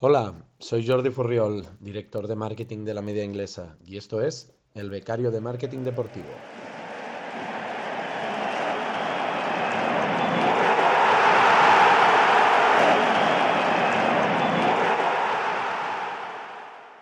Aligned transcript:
Hola, 0.00 0.32
soy 0.60 0.86
Jordi 0.86 1.10
Furriol, 1.10 1.64
director 1.80 2.28
de 2.28 2.36
marketing 2.36 2.84
de 2.84 2.94
la 2.94 3.02
media 3.02 3.24
inglesa, 3.24 3.76
y 3.84 3.96
esto 3.96 4.22
es 4.22 4.56
El 4.72 4.90
Becario 4.90 5.32
de 5.32 5.40
Marketing 5.40 5.80
Deportivo. 5.80 6.28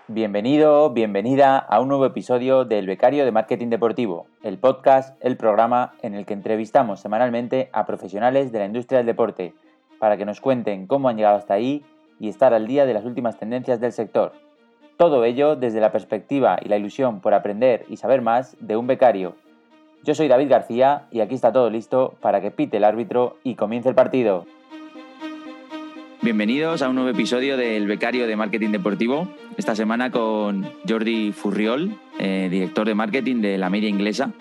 Bienvenido, 0.08 0.88
bienvenida 0.88 1.58
a 1.58 1.80
un 1.80 1.88
nuevo 1.88 2.06
episodio 2.06 2.64
del 2.64 2.86
Becario 2.86 3.26
de 3.26 3.32
Marketing 3.32 3.68
Deportivo, 3.68 4.26
el 4.42 4.56
podcast, 4.56 5.22
el 5.22 5.36
programa 5.36 5.92
en 6.00 6.14
el 6.14 6.24
que 6.24 6.32
entrevistamos 6.32 7.00
semanalmente 7.00 7.68
a 7.74 7.84
profesionales 7.84 8.52
de 8.52 8.58
la 8.60 8.64
industria 8.64 9.00
del 9.00 9.06
deporte 9.06 9.52
para 9.98 10.16
que 10.16 10.24
nos 10.24 10.40
cuenten 10.40 10.86
cómo 10.86 11.10
han 11.10 11.18
llegado 11.18 11.36
hasta 11.36 11.52
ahí 11.52 11.84
y 12.18 12.28
estar 12.28 12.54
al 12.54 12.66
día 12.66 12.86
de 12.86 12.94
las 12.94 13.04
últimas 13.04 13.38
tendencias 13.38 13.80
del 13.80 13.92
sector. 13.92 14.32
Todo 14.96 15.24
ello 15.24 15.56
desde 15.56 15.80
la 15.80 15.92
perspectiva 15.92 16.58
y 16.64 16.68
la 16.68 16.76
ilusión 16.76 17.20
por 17.20 17.34
aprender 17.34 17.84
y 17.88 17.96
saber 17.96 18.22
más 18.22 18.56
de 18.60 18.76
un 18.76 18.86
becario. 18.86 19.34
Yo 20.04 20.14
soy 20.14 20.28
David 20.28 20.48
García 20.48 21.06
y 21.10 21.20
aquí 21.20 21.34
está 21.34 21.52
todo 21.52 21.68
listo 21.68 22.14
para 22.20 22.40
que 22.40 22.50
pite 22.50 22.76
el 22.76 22.84
árbitro 22.84 23.36
y 23.42 23.56
comience 23.56 23.88
el 23.88 23.94
partido. 23.94 24.46
Bienvenidos 26.22 26.82
a 26.82 26.88
un 26.88 26.96
nuevo 26.96 27.10
episodio 27.10 27.56
del 27.56 27.86
Becario 27.86 28.26
de 28.26 28.36
Marketing 28.36 28.70
Deportivo. 28.70 29.28
Esta 29.56 29.76
semana 29.76 30.10
con 30.10 30.66
Jordi 30.88 31.32
Furriol, 31.32 31.98
eh, 32.18 32.48
director 32.50 32.86
de 32.86 32.94
marketing 32.94 33.42
de 33.42 33.58
la 33.58 33.70
media 33.70 33.88
inglesa. 33.88 34.32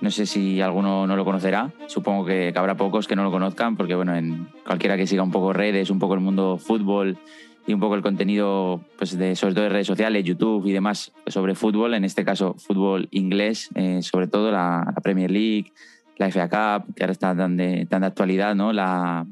No 0.00 0.10
sé 0.10 0.26
si 0.26 0.60
alguno 0.60 1.06
no 1.06 1.16
lo 1.16 1.24
conocerá. 1.24 1.72
Supongo 1.86 2.26
que, 2.26 2.52
habrá 2.54 2.76
pocos 2.76 3.06
que 3.08 3.16
no 3.16 3.22
lo 3.22 3.30
conozcan, 3.30 3.76
porque 3.76 3.94
bueno, 3.94 4.14
en 4.14 4.48
cualquiera 4.64 4.96
que 4.96 5.06
siga 5.06 5.22
un 5.22 5.30
poco 5.30 5.52
redes, 5.52 5.90
un 5.90 5.98
poco 5.98 6.14
el 6.14 6.20
mundo 6.20 6.58
fútbol 6.58 7.18
y 7.66 7.72
un 7.72 7.80
poco 7.80 7.94
el 7.96 8.02
contenido, 8.02 8.84
pues 8.96 9.18
de, 9.18 9.34
sobre 9.34 9.54
todo 9.54 9.64
de 9.64 9.70
redes 9.70 9.86
sociales, 9.86 10.22
YouTube 10.24 10.66
y 10.66 10.72
demás 10.72 11.12
sobre 11.26 11.54
fútbol, 11.54 11.94
en 11.94 12.04
este 12.04 12.24
caso 12.24 12.54
fútbol 12.58 13.08
inglés, 13.10 13.70
eh, 13.74 14.02
sobre 14.02 14.28
todo 14.28 14.52
la, 14.52 14.94
Premier 15.02 15.30
League, 15.30 15.72
la 16.16 16.30
FA 16.30 16.48
Cup, 16.48 16.94
que 16.94 17.02
ahora 17.02 17.12
está 17.12 17.34
tan 17.34 17.56
de, 17.56 17.86
tan 17.86 18.02
de 18.02 18.06
actualidad, 18.06 18.54
¿no? 18.54 18.72
La, 18.72 19.26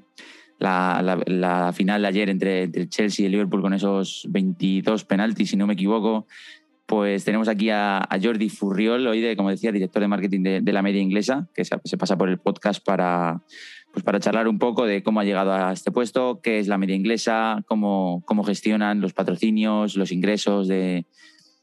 la, 0.59 1.23
la, 1.27 1.73
final 1.73 2.03
de 2.03 2.09
ayer 2.09 2.31
entre, 2.31 2.65
entre 2.65 2.89
Chelsea 2.89 3.27
y 3.27 3.29
Liverpool 3.29 3.63
con 3.63 3.75
esos 3.75 4.27
22 4.31 5.05
penaltis, 5.05 5.51
si 5.51 5.57
no 5.57 5.67
me 5.67 5.75
equivoco, 5.75 6.27
pues 6.95 7.25
tenemos 7.25 7.49
aquí 7.49 7.71
a, 7.71 8.09
Jordi 8.23 8.49
Furriol, 8.49 9.05
hoy 9.09 9.21
de, 9.21 9.35
como 9.37 9.51
decía, 9.51 9.73
director 9.73 10.01
de 10.01 10.07
marketing 10.07 10.63
de, 10.63 10.73
la 10.73 10.81
media 10.81 11.03
inglesa, 11.03 11.49
que 11.53 11.65
se, 11.65 11.97
pasa 11.99 12.17
por 12.17 12.29
el 12.29 12.39
podcast 12.39 12.85
para, 12.85 13.43
pues 13.93 14.05
para 14.05 14.21
charlar 14.21 14.47
un 14.47 14.61
poco 14.61 14.87
de 14.87 15.03
cómo 15.03 15.19
ha 15.19 15.25
llegado 15.25 15.53
a 15.53 15.73
este 15.73 15.91
puesto, 15.91 16.39
qué 16.41 16.61
es 16.61 16.69
la 16.69 16.79
media 16.79 16.95
inglesa, 16.95 17.65
cómo, 17.67 18.23
cómo 18.27 18.45
gestionan 18.45 19.01
los 19.01 19.13
patrocinios, 19.13 19.97
los 19.97 20.13
ingresos 20.13 20.69
de, 20.69 21.05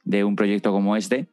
un 0.03 0.35
proyecto 0.35 0.73
como 0.73 0.97
este. 0.97 1.29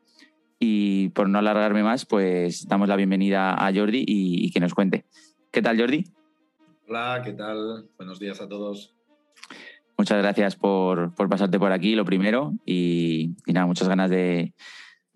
Y 0.61 1.09
por 1.09 1.29
no 1.29 1.41
alargarme 1.41 1.83
más, 1.83 2.07
pues 2.07 2.69
damos 2.69 2.89
la 2.89 2.95
bienvenida 2.95 3.53
a 3.55 3.75
Jordi 3.75 4.05
y 4.07 4.49
que 4.53 4.61
nos 4.61 4.75
cuente. 4.75 5.07
¿Qué 5.51 5.61
tal, 5.61 5.77
Jordi? 5.77 6.05
Hola, 6.87 7.21
¿qué 7.25 7.33
tal? 7.33 7.89
Buenos 7.97 8.21
días 8.21 8.41
a 8.41 8.49
todos. 8.49 8.95
Muchas 9.99 10.19
gracias 10.19 10.55
por, 10.55 11.13
pasarte 11.29 11.59
por 11.59 11.73
aquí, 11.73 11.97
lo 11.97 12.05
primero, 12.05 12.55
y, 12.65 13.35
nada, 13.49 13.67
muchas 13.67 13.89
ganas 13.89 14.09
de, 14.09 14.55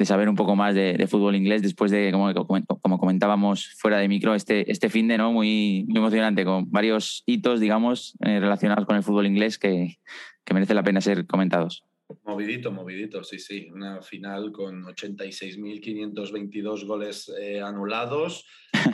saber 0.00 0.28
un 0.28 0.34
poco 0.34 0.56
más 0.56 0.74
de, 0.74 1.06
fútbol 1.08 1.36
inglés 1.36 1.62
después 1.62 1.92
de, 1.92 2.10
como, 2.10 2.32
como, 2.80 2.98
comentábamos 2.98 3.74
fuera 3.78 3.98
de 3.98 4.08
micro, 4.08 4.34
este, 4.34 4.72
este 4.72 4.90
fin 4.90 5.06
de, 5.06 5.18
¿no? 5.18 5.32
Muy, 5.32 5.84
muy 5.86 5.98
emocionante, 5.98 6.44
con 6.44 6.68
varios 6.72 7.22
hitos, 7.26 7.60
digamos, 7.60 8.18
eh, 8.24 8.40
relacionados 8.40 8.84
con 8.84 8.96
el 8.96 9.04
fútbol 9.04 9.26
inglés 9.26 9.56
que, 9.56 9.98
que 10.44 10.54
merece 10.54 10.74
la 10.74 10.82
pena 10.82 11.00
ser 11.00 11.28
comentados. 11.28 11.84
Movidito, 12.24 12.72
movidito, 12.72 13.22
sí, 13.22 13.38
sí. 13.38 13.68
Una 13.72 14.02
final 14.02 14.50
con 14.52 14.84
86.522 14.84 16.86
goles 16.86 17.32
eh, 17.40 17.60
anulados, 17.60 18.46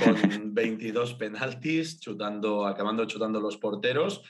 con 0.04 0.14
22 0.54 1.14
penaltis, 1.14 1.98
chutando, 1.98 2.66
acabando 2.66 3.06
chutando 3.06 3.40
los 3.40 3.56
porteros 3.56 4.22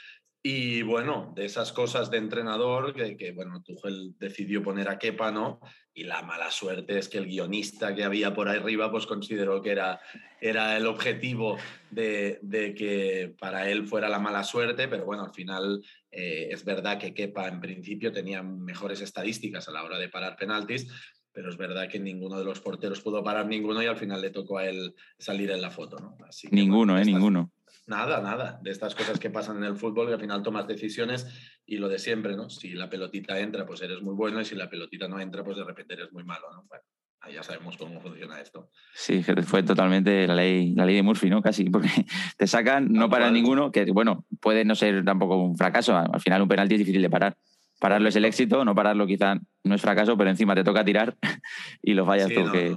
y 0.43 0.83
bueno, 0.83 1.33
de 1.35 1.45
esas 1.45 1.73
cosas 1.73 2.11
de 2.11 2.19
entrenador, 2.19 2.95
que, 2.95 3.17
que, 3.17 3.33
bueno, 3.33 3.61
Tuchel 3.63 4.15
decidió 4.19 4.63
poner 4.63 4.89
a 4.89 4.99
Kepa, 4.99 5.33
¿no? 5.33 5.61
Y 5.93 6.05
la 6.05 6.23
mala 6.23 6.53
suerte 6.53 6.97
es 6.97 7.09
que 7.09 7.19
el 7.19 7.27
guionista 7.27 7.93
que 7.93 8.05
había 8.05 8.33
por 8.33 8.49
ahí 8.49 8.59
arriba, 8.59 8.91
pues 8.91 9.07
consideró 9.07 9.61
que 9.61 9.73
era, 9.73 10.01
era 10.41 10.77
el 10.77 10.87
objetivo 10.87 11.59
de, 11.91 12.39
de 12.43 12.73
que 12.75 13.35
para 13.39 13.69
él 13.69 13.89
fuera 13.89 14.09
la 14.09 14.21
mala 14.21 14.45
suerte, 14.45 14.87
pero 14.87 15.05
bueno, 15.05 15.25
al 15.25 15.35
final 15.35 15.83
eh, 16.13 16.49
es 16.53 16.65
verdad 16.65 16.99
que 16.99 17.15
Kepa 17.15 17.49
en 17.49 17.61
principio 17.61 18.13
tenía 18.13 18.41
mejores 18.43 19.01
estadísticas 19.01 19.69
a 19.69 19.73
la 19.73 19.83
hora 19.83 19.99
de 19.99 20.09
parar 20.09 20.37
penaltis, 20.37 20.87
pero 21.33 21.51
es 21.51 21.57
verdad 21.57 21.89
que 21.89 21.99
ninguno 21.99 22.39
de 22.39 22.45
los 22.45 22.61
porteros 22.61 23.01
pudo 23.01 23.25
parar 23.25 23.47
ninguno 23.47 23.83
y 23.83 23.87
al 23.87 23.97
final 23.97 24.21
le 24.21 24.31
tocó 24.31 24.59
a 24.59 24.67
él 24.67 24.95
salir 25.19 25.51
en 25.51 25.61
la 25.61 25.71
foto, 25.71 25.97
¿no? 25.99 26.17
ninguno, 26.53 26.97
¿eh? 26.97 27.05
Ninguno. 27.05 27.51
Nada, 27.87 28.21
nada. 28.21 28.59
De 28.63 28.71
estas 28.71 28.95
cosas 28.95 29.19
que 29.19 29.31
pasan 29.31 29.59
en 29.59 29.65
el 29.65 29.77
fútbol, 29.77 30.09
que 30.09 30.15
al 30.15 30.21
final 30.21 30.43
tomas 30.43 30.67
decisiones 30.67 31.27
y 31.67 31.79
lo 31.79 31.89
de 31.89 31.99
siempre, 31.99 32.37
¿no? 32.37 32.51
Si 32.51 32.71
la 32.71 32.89
pelotita 32.89 33.39
entra, 33.39 33.67
pues 33.67 33.83
eres 33.83 34.01
muy 34.03 34.15
bueno 34.15 34.41
y 34.41 34.45
si 34.45 34.55
la 34.55 34.69
pelotita 34.69 35.09
no 35.09 35.21
entra, 35.21 35.45
pues 35.45 35.57
de 35.57 35.65
repente 35.65 35.95
eres 35.95 36.13
muy 36.13 36.25
malo, 36.25 36.47
¿no? 36.53 36.65
Bueno, 36.69 36.85
ahí 37.21 37.35
ya 37.35 37.43
sabemos 37.43 37.77
cómo 37.77 38.01
funciona 38.01 38.41
esto. 38.41 38.71
Sí, 38.95 39.23
fue 39.23 39.63
totalmente 39.63 40.27
la 40.27 40.35
ley, 40.35 40.75
la 40.75 40.87
ley 40.87 40.97
de 40.97 41.03
Murphy, 41.03 41.31
¿no? 41.31 41.43
Casi, 41.43 41.65
porque 41.71 41.89
te 42.37 42.47
sacan, 42.47 42.93
no 42.93 43.09
para 43.09 43.31
ninguno, 43.31 43.73
que 43.73 43.85
bueno, 43.91 44.25
puede 44.41 44.65
no 44.65 44.75
ser 44.75 45.05
tampoco 45.05 45.37
un 45.37 45.57
fracaso. 45.57 45.97
Al 45.97 46.21
final 46.21 46.43
un 46.43 46.49
penalti 46.49 46.75
es 46.75 46.81
difícil 46.81 47.03
de 47.03 47.11
parar. 47.11 47.37
Pararlo 47.81 48.09
es 48.09 48.17
el 48.17 48.25
éxito, 48.25 48.65
no 48.65 48.75
pararlo 48.75 49.07
quizá 49.07 49.37
no 49.63 49.75
es 49.75 49.81
fracaso, 49.81 50.17
pero 50.17 50.31
encima 50.31 50.55
te 50.55 50.65
toca 50.65 50.85
tirar 50.85 51.17
y 51.83 51.95
lo 51.95 52.05
fallas 52.05 52.29
tú. 52.29 52.51
que... 52.51 52.77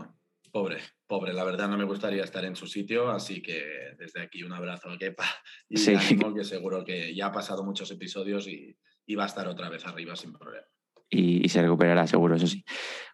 Pobre, 0.52 0.78
pobre, 1.12 1.34
la 1.34 1.44
verdad 1.44 1.68
no 1.68 1.78
me 1.78 1.84
gustaría 1.84 2.24
estar 2.24 2.46
en 2.46 2.56
su 2.56 2.68
sitio, 2.68 3.12
así 3.12 3.42
que 3.42 3.62
desde 4.00 4.22
aquí 4.22 4.44
un 4.44 4.54
abrazo 4.54 4.90
a 4.90 4.98
Kepa 4.98 5.26
y 5.68 5.76
sí. 5.76 5.94
que 6.34 6.46
seguro 6.46 6.86
que 6.86 7.14
ya 7.14 7.26
ha 7.26 7.32
pasado 7.34 7.66
muchos 7.66 7.92
episodios 7.92 8.48
y, 8.48 8.78
va 9.18 9.24
a 9.24 9.26
estar 9.26 9.46
otra 9.50 9.68
vez 9.68 9.86
arriba 9.86 10.16
sin 10.16 10.32
problema. 10.32 10.66
Y, 11.10 11.50
se 11.50 11.62
recuperará 11.62 12.08
seguro, 12.08 12.38
eso 12.38 12.48
sí. 12.48 12.64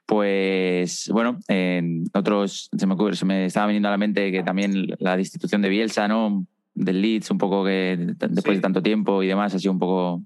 Pues 0.06 1.09
bueno, 1.12 1.40
en 1.47 2.03
otros 2.13 2.69
se 2.78 2.85
me, 2.85 2.94
ocurre, 2.94 3.16
se 3.16 3.25
me 3.25 3.46
estaba 3.46 3.66
viniendo 3.66 3.88
a 3.88 3.91
la 3.94 3.97
mente 3.97 4.31
que 4.31 4.44
también 4.44 4.96
la 5.00 5.18
destitución 5.18 5.64
de 5.64 5.69
Bielsa, 5.69 6.08
¿no? 6.08 6.46
Del 6.75 7.02
Leeds, 7.02 7.31
un 7.31 7.40
poco 7.40 7.66
que 7.66 7.97
después 8.29 8.58
de 8.58 8.62
tanto 8.62 8.84
tiempo 8.84 9.24
y 9.24 9.28
demás 9.28 9.56
ha 9.56 9.59
sido 9.59 9.72
un 9.72 9.79
poco 9.79 10.22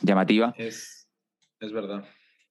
llamativa. 0.00 0.54
Es, 0.56 1.06
es 1.60 1.70
verdad. 1.70 2.02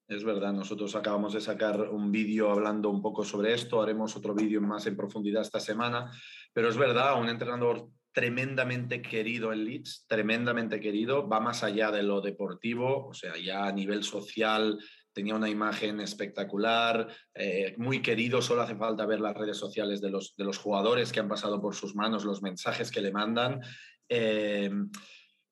Es 0.09 0.23
verdad, 0.23 0.51
nosotros 0.53 0.95
acabamos 0.95 1.33
de 1.33 1.39
sacar 1.39 1.81
un 1.81 2.11
vídeo 2.11 2.49
hablando 2.49 2.89
un 2.89 2.99
poco 2.99 3.23
sobre 3.23 3.53
esto, 3.53 3.79
haremos 3.79 4.15
otro 4.15 4.33
vídeo 4.33 4.59
más 4.59 4.87
en 4.87 4.97
profundidad 4.97 5.43
esta 5.43 5.59
semana, 5.59 6.11
pero 6.51 6.67
es 6.67 6.77
verdad, 6.77 7.21
un 7.21 7.29
entrenador 7.29 7.89
tremendamente 8.11 9.03
querido 9.03 9.53
en 9.53 9.65
Leeds, 9.65 10.07
tremendamente 10.07 10.79
querido, 10.79 11.29
va 11.29 11.39
más 11.39 11.63
allá 11.63 11.91
de 11.91 12.01
lo 12.01 12.21
deportivo, 12.21 13.09
o 13.09 13.13
sea, 13.13 13.37
ya 13.37 13.67
a 13.67 13.71
nivel 13.71 14.03
social 14.03 14.79
tenía 15.13 15.35
una 15.35 15.47
imagen 15.47 15.99
espectacular, 15.99 17.07
eh, 17.35 17.75
muy 17.77 18.01
querido, 18.01 18.41
solo 18.41 18.63
hace 18.63 18.75
falta 18.75 19.05
ver 19.05 19.19
las 19.19 19.37
redes 19.37 19.57
sociales 19.57 20.01
de 20.01 20.09
los, 20.09 20.35
de 20.35 20.43
los 20.43 20.57
jugadores 20.57 21.11
que 21.11 21.19
han 21.19 21.29
pasado 21.29 21.61
por 21.61 21.75
sus 21.75 21.93
manos, 21.93 22.25
los 22.25 22.41
mensajes 22.41 22.89
que 22.89 23.01
le 23.01 23.11
mandan. 23.11 23.61
Eh, 24.09 24.71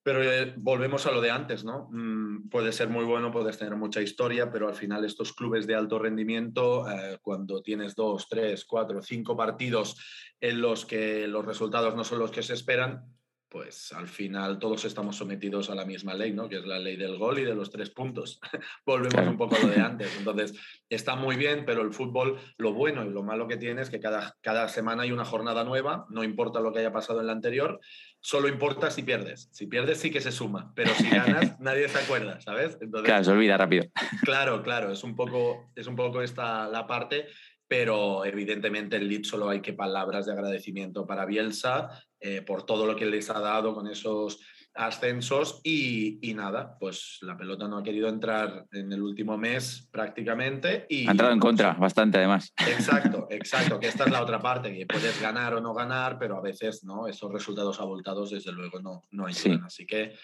pero 0.07 0.23
eh, 0.23 0.53
volvemos 0.55 1.05
a 1.05 1.11
lo 1.11 1.19
de 1.19 1.31
antes, 1.31 1.65
¿no? 1.65 1.89
Mm, 1.91 2.47
puede 2.47 2.71
ser 2.71 2.87
muy 2.87 3.03
bueno, 3.03 3.29
puedes 3.29 3.57
tener 3.57 3.75
mucha 3.75 4.01
historia, 4.01 4.49
pero 4.49 4.69
al 4.69 4.73
final 4.73 5.03
estos 5.03 5.33
clubes 5.33 5.67
de 5.67 5.75
alto 5.75 5.99
rendimiento, 5.99 6.89
eh, 6.89 7.19
cuando 7.21 7.61
tienes 7.61 7.93
dos, 7.93 8.29
tres, 8.29 8.63
cuatro, 8.63 9.01
cinco 9.01 9.35
partidos 9.35 9.97
en 10.39 10.61
los 10.61 10.85
que 10.85 11.27
los 11.27 11.43
resultados 11.43 11.93
no 11.93 12.05
son 12.05 12.19
los 12.19 12.31
que 12.31 12.41
se 12.41 12.53
esperan, 12.53 13.03
pues 13.49 13.91
al 13.91 14.07
final 14.07 14.59
todos 14.59 14.85
estamos 14.85 15.15
sometidos 15.17 15.69
a 15.69 15.75
la 15.75 15.83
misma 15.83 16.13
ley, 16.13 16.31
¿no? 16.31 16.47
Que 16.47 16.59
es 16.59 16.65
la 16.65 16.79
ley 16.79 16.95
del 16.95 17.17
gol 17.17 17.39
y 17.39 17.43
de 17.43 17.55
los 17.55 17.69
tres 17.69 17.89
puntos. 17.89 18.39
Volvemos 18.85 19.27
un 19.27 19.37
poco 19.37 19.55
a 19.55 19.59
lo 19.59 19.67
de 19.67 19.81
antes. 19.81 20.15
Entonces, 20.17 20.53
está 20.89 21.15
muy 21.15 21.35
bien, 21.35 21.63
pero 21.65 21.81
el 21.81 21.93
fútbol, 21.93 22.39
lo 22.57 22.73
bueno 22.73 23.05
y 23.05 23.09
lo 23.09 23.23
malo 23.23 23.47
que 23.47 23.57
tiene 23.57 23.81
es 23.81 23.89
que 23.89 23.99
cada, 23.99 24.37
cada 24.41 24.67
semana 24.67 25.03
hay 25.03 25.11
una 25.11 25.25
jornada 25.25 25.63
nueva, 25.63 26.05
no 26.09 26.23
importa 26.23 26.61
lo 26.61 26.71
que 26.71 26.79
haya 26.79 26.93
pasado 26.93 27.19
en 27.19 27.27
la 27.27 27.33
anterior, 27.33 27.79
solo 28.27 28.49
importa 28.49 28.91
si 28.91 29.03
pierdes. 29.03 29.47
Si 29.53 29.67
pierdes 29.67 29.99
sí 29.99 30.11
que 30.11 30.19
se 30.19 30.33
suma, 30.33 30.73
pero 30.75 30.93
si 30.95 31.09
ganas 31.09 31.57
nadie 31.61 31.87
se 31.87 31.97
acuerda, 31.97 32.41
¿sabes? 32.41 32.77
claro, 33.05 33.23
se 33.23 33.31
olvida 33.31 33.55
rápido. 33.55 33.85
Claro, 34.23 34.61
claro, 34.63 34.91
es 34.91 35.01
un 35.05 35.15
poco, 35.15 35.71
es 35.77 35.87
un 35.87 35.95
poco 35.95 36.21
esta 36.21 36.67
la 36.67 36.85
parte 36.85 37.27
pero 37.69 38.23
evidentemente 38.23 38.95
el 38.95 39.09
Leeds 39.09 39.27
solo 39.27 39.49
hay 39.49 39.61
que 39.61 39.73
palabras 39.73 40.25
de 40.25 40.31
agradecimiento 40.31 41.05
para 41.05 41.25
Bielsa 41.25 41.89
eh, 42.19 42.41
por 42.41 42.65
todo 42.65 42.85
lo 42.85 42.95
que 42.95 43.05
les 43.05 43.29
ha 43.29 43.41
dado 43.41 43.73
con 43.73 43.87
esos 43.87 44.39
ascensos 44.77 45.59
y, 45.63 46.19
nada, 46.35 46.77
pues 46.79 47.17
la 47.21 47.35
pelota 47.37 47.67
no 47.67 47.77
ha 47.77 47.83
querido 47.83 48.07
entrar 48.07 48.65
en 48.71 48.91
el 48.91 49.01
último 49.01 49.37
mes 49.37 49.87
prácticamente. 49.91 50.85
Y, 50.89 51.07
ha 51.07 51.11
entrado 51.11 51.33
en 51.33 51.39
contra, 51.39 51.73
bastante 51.73 52.17
además. 52.17 52.53
Exacto, 52.67 53.27
exacto, 53.31 53.79
que 53.79 53.87
esta 53.87 54.05
es 54.05 54.11
la 54.11 54.21
otra 54.21 54.39
parte, 54.39 54.75
que 54.75 54.85
puedes 54.85 55.21
ganar 55.21 55.53
o 55.55 55.61
no 55.61 55.73
ganar, 55.73 56.17
pero 56.19 56.37
a 56.37 56.41
veces 56.41 56.83
no, 56.83 57.07
esos 57.07 57.31
resultados 57.31 57.79
abultados 57.79 58.31
desde 58.31 58.51
luego 58.51 58.79
no, 58.81 59.03
no 59.11 59.25
ayudan. 59.25 59.63
Así 59.63 59.85
que 59.85 60.15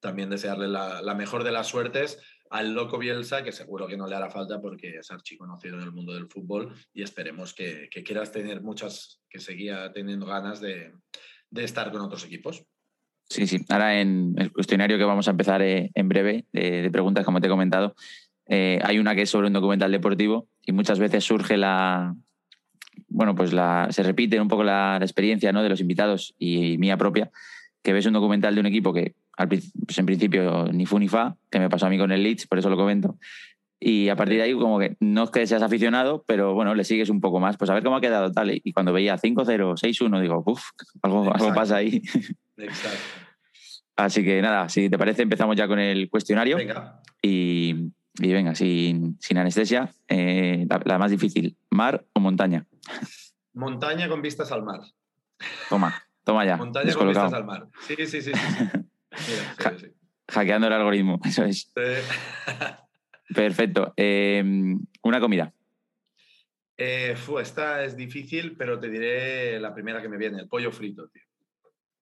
también 0.00 0.30
desearle 0.30 0.68
la, 0.68 1.02
la 1.02 1.14
mejor 1.14 1.44
de 1.44 1.52
las 1.52 1.68
suertes 1.68 2.18
al 2.50 2.74
loco 2.74 2.98
Bielsa, 2.98 3.44
que 3.44 3.52
seguro 3.52 3.86
que 3.86 3.96
no 3.96 4.08
le 4.08 4.16
hará 4.16 4.28
falta 4.28 4.60
porque 4.60 4.98
es 4.98 5.10
archiconocido 5.10 5.76
en 5.76 5.82
el 5.82 5.92
mundo 5.92 6.12
del 6.12 6.26
fútbol 6.26 6.74
y 6.92 7.02
esperemos 7.02 7.54
que, 7.54 7.88
que 7.90 8.02
quieras 8.02 8.32
tener 8.32 8.60
muchas, 8.60 9.22
que 9.30 9.38
seguía 9.38 9.92
teniendo 9.92 10.26
ganas 10.26 10.60
de, 10.60 10.92
de, 11.48 11.64
estar 11.64 11.92
con 11.92 12.00
otros 12.00 12.24
equipos. 12.24 12.64
Sí, 13.30 13.46
sí. 13.46 13.64
Ahora 13.68 14.00
en 14.00 14.34
el 14.36 14.52
cuestionario 14.52 14.98
que 14.98 15.04
vamos 15.04 15.28
a 15.28 15.30
empezar 15.30 15.62
eh, 15.62 15.92
en 15.94 16.08
breve 16.08 16.46
de, 16.52 16.82
de, 16.82 16.90
preguntas, 16.90 17.24
como 17.24 17.40
te 17.40 17.46
he 17.46 17.50
comentado, 17.50 17.94
eh, 18.46 18.80
hay 18.82 18.98
una 18.98 19.14
que 19.14 19.22
es 19.22 19.30
sobre 19.30 19.46
un 19.46 19.52
documental 19.52 19.92
deportivo 19.92 20.48
y 20.66 20.72
muchas 20.72 20.98
veces 20.98 21.22
surge 21.22 21.56
la, 21.56 22.16
bueno, 23.08 23.36
pues 23.36 23.52
la, 23.52 23.86
se 23.90 24.02
repite 24.02 24.40
un 24.40 24.48
poco 24.48 24.64
la, 24.64 24.98
la 24.98 25.04
experiencia 25.04 25.52
¿no? 25.52 25.62
de 25.62 25.68
los 25.68 25.80
invitados 25.80 26.34
y, 26.38 26.72
y 26.72 26.78
mía 26.78 26.96
propia, 26.96 27.30
que 27.82 27.92
ves 27.92 28.04
un 28.06 28.14
documental 28.14 28.56
de 28.56 28.60
un 28.60 28.66
equipo 28.66 28.92
que 28.92 29.14
pues 29.48 29.98
en 29.98 30.06
principio 30.06 30.66
ni 30.72 30.86
fu 30.86 30.98
ni 30.98 31.08
fa, 31.08 31.36
que 31.50 31.58
me 31.58 31.70
pasó 31.70 31.86
a 31.86 31.90
mí 31.90 31.98
con 31.98 32.12
el 32.12 32.22
Leeds, 32.22 32.46
por 32.46 32.58
eso 32.58 32.68
lo 32.68 32.76
comento. 32.76 33.16
Y 33.82 34.10
a 34.10 34.16
partir 34.16 34.36
de 34.36 34.42
ahí, 34.42 34.52
como 34.52 34.78
que 34.78 34.96
no 35.00 35.24
es 35.24 35.30
que 35.30 35.46
seas 35.46 35.62
aficionado, 35.62 36.22
pero 36.26 36.52
bueno, 36.52 36.74
le 36.74 36.84
sigues 36.84 37.08
un 37.08 37.20
poco 37.20 37.40
más, 37.40 37.56
pues 37.56 37.70
a 37.70 37.74
ver 37.74 37.82
cómo 37.82 37.96
ha 37.96 38.00
quedado 38.02 38.30
tal. 38.30 38.50
Y 38.52 38.72
cuando 38.72 38.92
veía 38.92 39.16
5-0, 39.16 39.46
6-1, 39.46 40.20
digo, 40.20 40.42
uff, 40.44 40.62
algo, 41.00 41.32
algo 41.32 41.54
pasa 41.54 41.76
ahí. 41.76 42.02
Exacto. 42.64 42.98
Así 43.96 44.24
que 44.24 44.40
nada, 44.40 44.68
si 44.68 44.88
te 44.88 44.98
parece, 44.98 45.22
empezamos 45.22 45.56
ya 45.56 45.68
con 45.68 45.78
el 45.78 46.08
cuestionario. 46.08 46.56
Venga. 46.56 47.00
Y, 47.22 47.92
y 48.18 48.32
venga, 48.32 48.54
sin, 48.54 49.18
sin 49.20 49.38
anestesia, 49.38 49.92
eh, 50.08 50.66
la, 50.68 50.80
la, 50.84 50.98
más 50.98 51.10
difícil, 51.10 51.56
¿mar 51.70 52.04
o 52.14 52.20
montaña? 52.20 52.66
Montaña 53.52 54.08
con 54.08 54.22
vistas 54.22 54.52
al 54.52 54.62
mar. 54.62 54.80
Toma, 55.68 56.02
toma 56.24 56.46
ya. 56.46 56.56
Montaña 56.56 56.94
con 56.94 57.08
vistas 57.08 57.32
al 57.32 57.44
mar. 57.44 57.68
Sí, 57.86 57.94
sí, 57.96 58.06
sí. 58.06 58.22
sí, 58.22 58.32
sí. 58.32 58.34
Mira, 59.28 59.76
sí, 59.78 59.86
sí. 59.86 59.92
Hackeando 60.28 60.68
el 60.68 60.72
algoritmo, 60.72 61.20
eso 61.24 61.44
es. 61.44 61.72
Perfecto. 63.34 63.92
Eh, 63.96 64.42
una 65.02 65.20
comida. 65.20 65.52
Eh, 66.76 67.14
esta 67.40 67.84
es 67.84 67.96
difícil, 67.96 68.56
pero 68.56 68.80
te 68.80 68.88
diré 68.88 69.60
la 69.60 69.74
primera 69.74 70.00
que 70.00 70.08
me 70.08 70.16
viene, 70.16 70.40
el 70.40 70.48
pollo 70.48 70.72
frito, 70.72 71.08
tío. 71.08 71.22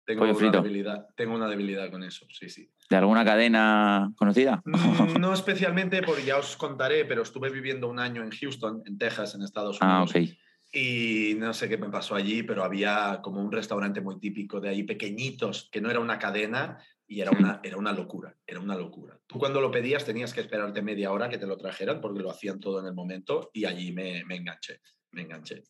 Tengo, 0.04 0.20
pollo 0.20 0.32
una 0.32 0.38
frito. 0.40 0.62
Debilidad, 0.62 1.06
tengo 1.16 1.34
una 1.34 1.48
debilidad 1.48 1.90
con 1.90 2.02
eso, 2.02 2.26
sí, 2.30 2.48
sí. 2.48 2.68
¿De 2.90 2.96
alguna 2.96 3.24
cadena 3.24 4.12
conocida? 4.16 4.62
Mm, 4.64 4.72
No 5.20 5.32
especialmente, 5.32 6.02
porque 6.02 6.24
ya 6.24 6.38
os 6.38 6.56
contaré, 6.56 7.04
pero 7.04 7.22
estuve 7.22 7.50
viviendo 7.50 7.88
un 7.88 7.98
año 7.98 8.22
en 8.22 8.30
Houston, 8.30 8.82
en 8.86 8.98
Texas, 8.98 9.34
en 9.34 9.42
Estados 9.42 9.78
Ah, 9.80 10.02
Unidos. 10.04 10.10
ok. 10.34 10.38
Y 10.74 11.34
no 11.36 11.52
sé 11.52 11.68
qué 11.68 11.76
me 11.76 11.90
pasó 11.90 12.14
allí, 12.14 12.42
pero 12.42 12.64
había 12.64 13.20
como 13.22 13.42
un 13.42 13.52
restaurante 13.52 14.00
muy 14.00 14.18
típico 14.18 14.58
de 14.58 14.70
ahí, 14.70 14.82
pequeñitos, 14.84 15.68
que 15.70 15.82
no 15.82 15.90
era 15.90 16.00
una 16.00 16.18
cadena 16.18 16.78
y 17.06 17.20
era 17.20 17.30
una, 17.30 17.60
era 17.62 17.76
una 17.76 17.92
locura, 17.92 18.34
era 18.46 18.58
una 18.58 18.74
locura. 18.74 19.20
Tú 19.26 19.38
cuando 19.38 19.60
lo 19.60 19.70
pedías 19.70 20.06
tenías 20.06 20.32
que 20.32 20.40
esperarte 20.40 20.80
media 20.80 21.12
hora 21.12 21.28
que 21.28 21.36
te 21.36 21.46
lo 21.46 21.58
trajeran 21.58 22.00
porque 22.00 22.20
lo 22.22 22.30
hacían 22.30 22.58
todo 22.58 22.80
en 22.80 22.86
el 22.86 22.94
momento 22.94 23.50
y 23.52 23.66
allí 23.66 23.92
me, 23.92 24.24
me 24.24 24.36
enganché, 24.36 24.80
me 25.10 25.20
enganché. 25.22 25.62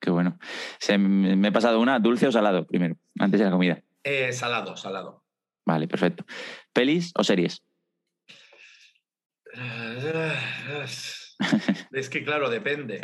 Qué 0.00 0.10
bueno. 0.10 0.38
Se, 0.78 0.98
me 0.98 1.48
he 1.48 1.52
pasado 1.52 1.80
una, 1.80 1.98
dulce 1.98 2.26
o 2.26 2.32
salado, 2.32 2.66
primero, 2.66 2.96
antes 3.18 3.38
de 3.38 3.46
la 3.46 3.52
comida. 3.52 3.82
Eh, 4.02 4.32
salado, 4.32 4.76
salado. 4.76 5.24
Vale, 5.66 5.88
perfecto. 5.88 6.24
¿Pelis 6.72 7.12
o 7.16 7.24
series? 7.24 7.62
Es 11.92 12.08
que 12.08 12.24
claro, 12.24 12.50
depende. 12.50 13.00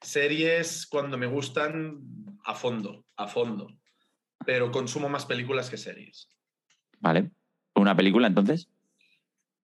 Series 0.00 0.86
cuando 0.86 1.16
me 1.16 1.26
gustan 1.26 2.00
a 2.44 2.54
fondo, 2.54 3.04
a 3.16 3.26
fondo. 3.26 3.68
Pero 4.44 4.70
consumo 4.70 5.08
más 5.08 5.26
películas 5.26 5.70
que 5.70 5.76
series. 5.76 6.30
Vale. 7.00 7.30
¿Una 7.74 7.96
película 7.96 8.26
entonces? 8.26 8.68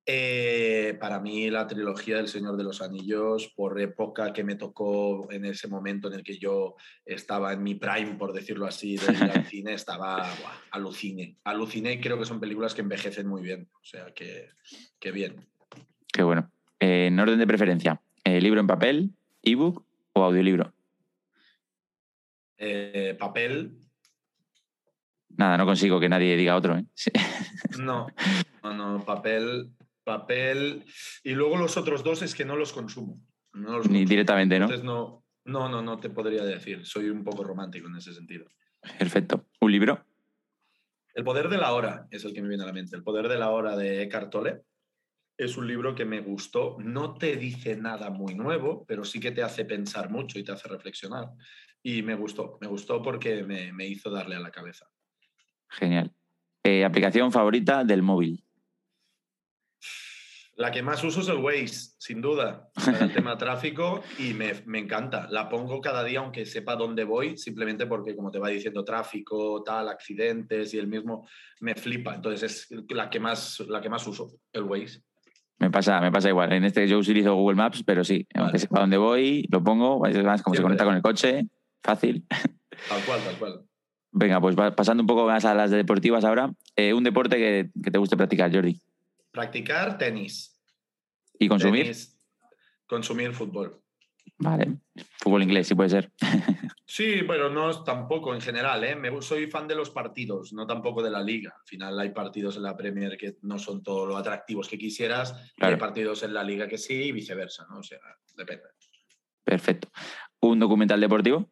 Eh, 0.07 0.97
para 1.01 1.19
mí 1.19 1.49
la 1.49 1.67
trilogía 1.67 2.17
del 2.17 2.29
Señor 2.29 2.57
de 2.57 2.65
los 2.65 2.83
Anillos, 2.83 3.53
por 3.57 3.81
época 3.81 4.33
que 4.33 4.45
me 4.45 4.57
tocó 4.57 5.31
en 5.31 5.47
ese 5.47 5.67
momento 5.67 6.09
en 6.09 6.15
el 6.15 6.23
que 6.23 6.39
yo 6.39 6.77
estaba 7.07 7.53
en 7.55 7.63
mi 7.63 7.75
prime, 7.75 8.17
por 8.17 8.33
decirlo 8.33 8.67
así, 8.67 8.97
del 8.97 9.19
de 9.19 9.45
cine, 9.51 9.75
estaba 9.75 10.17
buah, 10.17 10.61
aluciné. 10.73 11.39
Aluciné 11.45 11.95
y 11.95 12.01
creo 12.01 12.19
que 12.19 12.27
son 12.27 12.41
películas 12.41 12.75
que 12.75 12.83
envejecen 12.83 13.27
muy 13.27 13.43
bien. 13.43 13.69
O 13.81 13.85
sea, 13.85 14.13
que, 14.15 14.51
que 15.01 15.11
bien. 15.11 15.37
Qué 16.13 16.23
bueno. 16.23 16.51
Eh, 16.81 17.07
en 17.07 17.19
orden 17.19 17.39
de 17.39 17.47
preferencia, 17.47 18.01
eh, 18.25 18.41
¿libro 18.41 18.61
en 18.61 18.67
papel, 18.67 19.11
ebook 19.43 19.85
o 20.13 20.23
audiolibro? 20.23 20.73
Papel, 23.19 23.85
Nada, 25.37 25.57
no 25.57 25.67
consigo 25.67 25.99
que 25.99 26.09
nadie 26.09 26.37
diga 26.37 26.57
otro. 26.57 26.77
¿eh? 26.77 26.85
Sí. 26.95 27.11
no, 27.81 28.07
no, 28.63 28.75
no, 28.75 29.05
papel, 29.05 29.71
papel. 30.05 30.85
Y 31.23 31.33
luego 31.33 31.57
los 31.57 31.77
otros 31.77 32.05
dos 32.05 32.23
es 32.23 32.35
que 32.35 32.45
no 32.45 32.57
los 32.57 32.73
consumo. 32.73 33.21
No 33.53 33.79
los 33.79 33.87
Ni 33.87 33.99
consumo. 33.99 34.09
directamente, 34.09 34.59
¿no? 34.59 34.65
Entonces 34.67 34.85
no, 34.85 35.25
no, 35.45 35.69
no, 35.69 35.83
no 35.83 35.99
te 35.99 36.11
podría 36.11 36.45
decir. 36.45 36.85
Soy 36.87 37.11
un 37.11 37.25
poco 37.25 37.43
romántico 37.45 37.89
en 37.89 37.97
ese 37.97 38.13
sentido. 38.15 38.47
Perfecto. 38.99 39.47
¿Un 39.61 39.73
libro? 39.73 40.05
El 41.15 41.25
poder 41.25 41.49
de 41.49 41.59
la 41.59 41.73
hora 41.73 42.07
es 42.11 42.25
el 42.25 42.35
que 42.35 42.43
me 42.43 42.49
viene 42.49 42.65
a 42.65 42.67
la 42.67 42.73
mente. 42.73 42.97
El 42.97 43.03
poder 43.03 43.29
de 43.29 43.39
la 43.39 43.51
hora 43.51 43.77
de 43.77 44.03
Eckhart 44.03 44.31
Tolle 44.31 44.63
es 45.37 45.57
un 45.57 45.67
libro 45.67 45.95
que 45.95 46.05
me 46.05 46.21
gustó. 46.21 46.77
No 46.81 47.15
te 47.15 47.37
dice 47.37 47.77
nada 47.77 48.11
muy 48.11 48.35
nuevo, 48.35 48.85
pero 48.87 49.05
sí 49.05 49.21
que 49.21 49.31
te 49.31 49.43
hace 49.43 49.65
pensar 49.65 50.11
mucho 50.11 50.39
y 50.39 50.45
te 50.45 50.53
hace 50.53 50.69
reflexionar. 50.69 51.29
Y 51.83 52.03
me 52.03 52.15
gustó, 52.15 52.59
me 52.61 52.67
gustó 52.67 53.01
porque 53.03 53.45
me, 53.45 53.73
me 53.73 53.87
hizo 53.87 54.11
darle 54.11 54.37
a 54.37 54.41
la 54.41 54.51
cabeza. 54.51 54.87
Genial. 55.69 56.13
Eh, 56.65 56.85
¿Aplicación 56.85 57.31
favorita 57.31 57.85
del 57.85 58.03
móvil? 58.03 58.45
La 60.57 60.71
que 60.71 60.83
más 60.83 61.03
uso 61.03 61.21
es 61.21 61.29
el 61.29 61.39
Waze, 61.39 61.95
sin 61.99 62.21
duda, 62.21 62.69
para 62.75 62.99
el 62.99 63.13
tema 63.13 63.37
tráfico 63.37 64.03
y 64.19 64.35
me, 64.35 64.53
me, 64.67 64.79
encanta. 64.79 65.27
La 65.31 65.49
pongo 65.49 65.81
cada 65.81 66.05
día 66.05 66.21
aunque 66.21 66.47
sepa 66.47 66.77
dónde 66.77 67.03
voy, 67.03 67.37
simplemente 67.37 67.87
porque 67.87 68.15
como 68.15 68.31
te 68.31 68.39
va 68.39 68.49
diciendo 68.51 68.85
tráfico, 68.85 69.63
tal, 69.65 69.89
accidentes 69.89 70.73
y 70.73 70.79
el 70.79 70.87
mismo 70.87 71.27
me 71.61 71.75
flipa. 71.75 72.15
Entonces 72.15 72.71
es 72.71 72.85
la 72.91 73.11
que 73.11 73.19
más, 73.19 73.61
la 73.69 73.81
que 73.81 73.89
más 73.89 74.07
uso, 74.07 74.31
el 74.53 74.63
Waze. 74.63 75.03
Me 75.59 75.71
pasa, 75.71 76.01
me 76.01 76.13
pasa 76.13 76.29
igual. 76.29 76.53
En 76.53 76.65
este 76.65 76.87
yo 76.87 76.99
utilizo 76.99 77.35
Google 77.35 77.57
Maps, 77.57 77.83
pero 77.85 78.05
sí, 78.05 78.27
vale. 78.35 78.45
aunque 78.45 78.59
sepa 78.59 78.81
dónde 78.81 78.97
voy, 78.97 79.47
lo 79.51 79.63
pongo, 79.63 80.07
es 80.07 80.17
más 80.23 80.43
como 80.43 80.55
Siempre. 80.55 80.57
se 80.57 80.63
conecta 80.63 80.85
con 80.85 80.95
el 80.95 81.03
coche, 81.03 81.49
fácil. 81.83 82.27
Tal 82.89 83.05
cual, 83.05 83.21
tal 83.25 83.39
cual. 83.39 83.61
Venga, 84.11 84.41
pues 84.41 84.55
pasando 84.77 85.03
un 85.03 85.07
poco 85.09 85.27
más 85.27 85.45
a 85.45 85.55
las 85.55 85.71
deportivas 85.71 86.25
ahora, 86.25 86.53
eh, 86.77 86.93
un 86.93 87.03
deporte 87.03 87.37
que, 87.37 87.71
que, 87.83 87.91
te 87.91 87.99
guste 87.99 88.17
practicar, 88.17 88.53
Jordi. 88.53 88.81
Practicar 89.35 89.99
tenis. 89.99 90.63
¿Y 91.39 91.49
consumir? 91.49 91.83
Tenis, 91.83 92.19
consumir 92.87 93.35
fútbol. 93.35 93.83
Vale, 94.39 94.79
fútbol 95.19 95.43
inglés, 95.43 95.67
sí 95.69 95.75
puede 95.75 95.91
ser. 95.91 96.13
Sí, 96.87 97.23
pero 97.27 97.51
no 97.51 97.83
tampoco 97.83 98.35
en 98.35 98.41
general. 98.41 98.85
¿eh? 98.85 98.95
Me, 98.95 99.11
soy 99.21 99.51
fan 99.51 99.67
de 99.67 99.75
los 99.75 99.91
partidos, 99.91 100.53
no 100.53 100.65
tampoco 100.65 101.03
de 101.03 101.11
la 101.11 101.23
liga. 101.23 101.53
Al 101.59 101.67
final 101.67 101.99
hay 101.99 102.11
partidos 102.11 102.57
en 102.57 102.63
la 102.63 102.77
Premier 102.77 103.17
que 103.17 103.39
no 103.43 103.59
son 103.59 103.83
todo 103.83 104.07
lo 104.07 104.17
atractivos 104.17 104.69
que 104.69 104.79
quisieras, 104.79 105.33
claro. 105.57 105.73
y 105.73 105.75
hay 105.75 105.81
partidos 105.81 106.23
en 106.23 106.35
la 106.35 106.45
liga 106.45 106.69
que 106.69 106.79
sí 106.79 106.95
y 106.95 107.13
viceversa, 107.13 107.67
¿no? 107.69 107.79
O 107.79 107.83
sea, 107.83 107.99
depende. 108.37 108.65
Perfecto. 109.43 109.89
¿Un 110.41 110.61
documental 110.61 111.01
deportivo? 111.01 111.49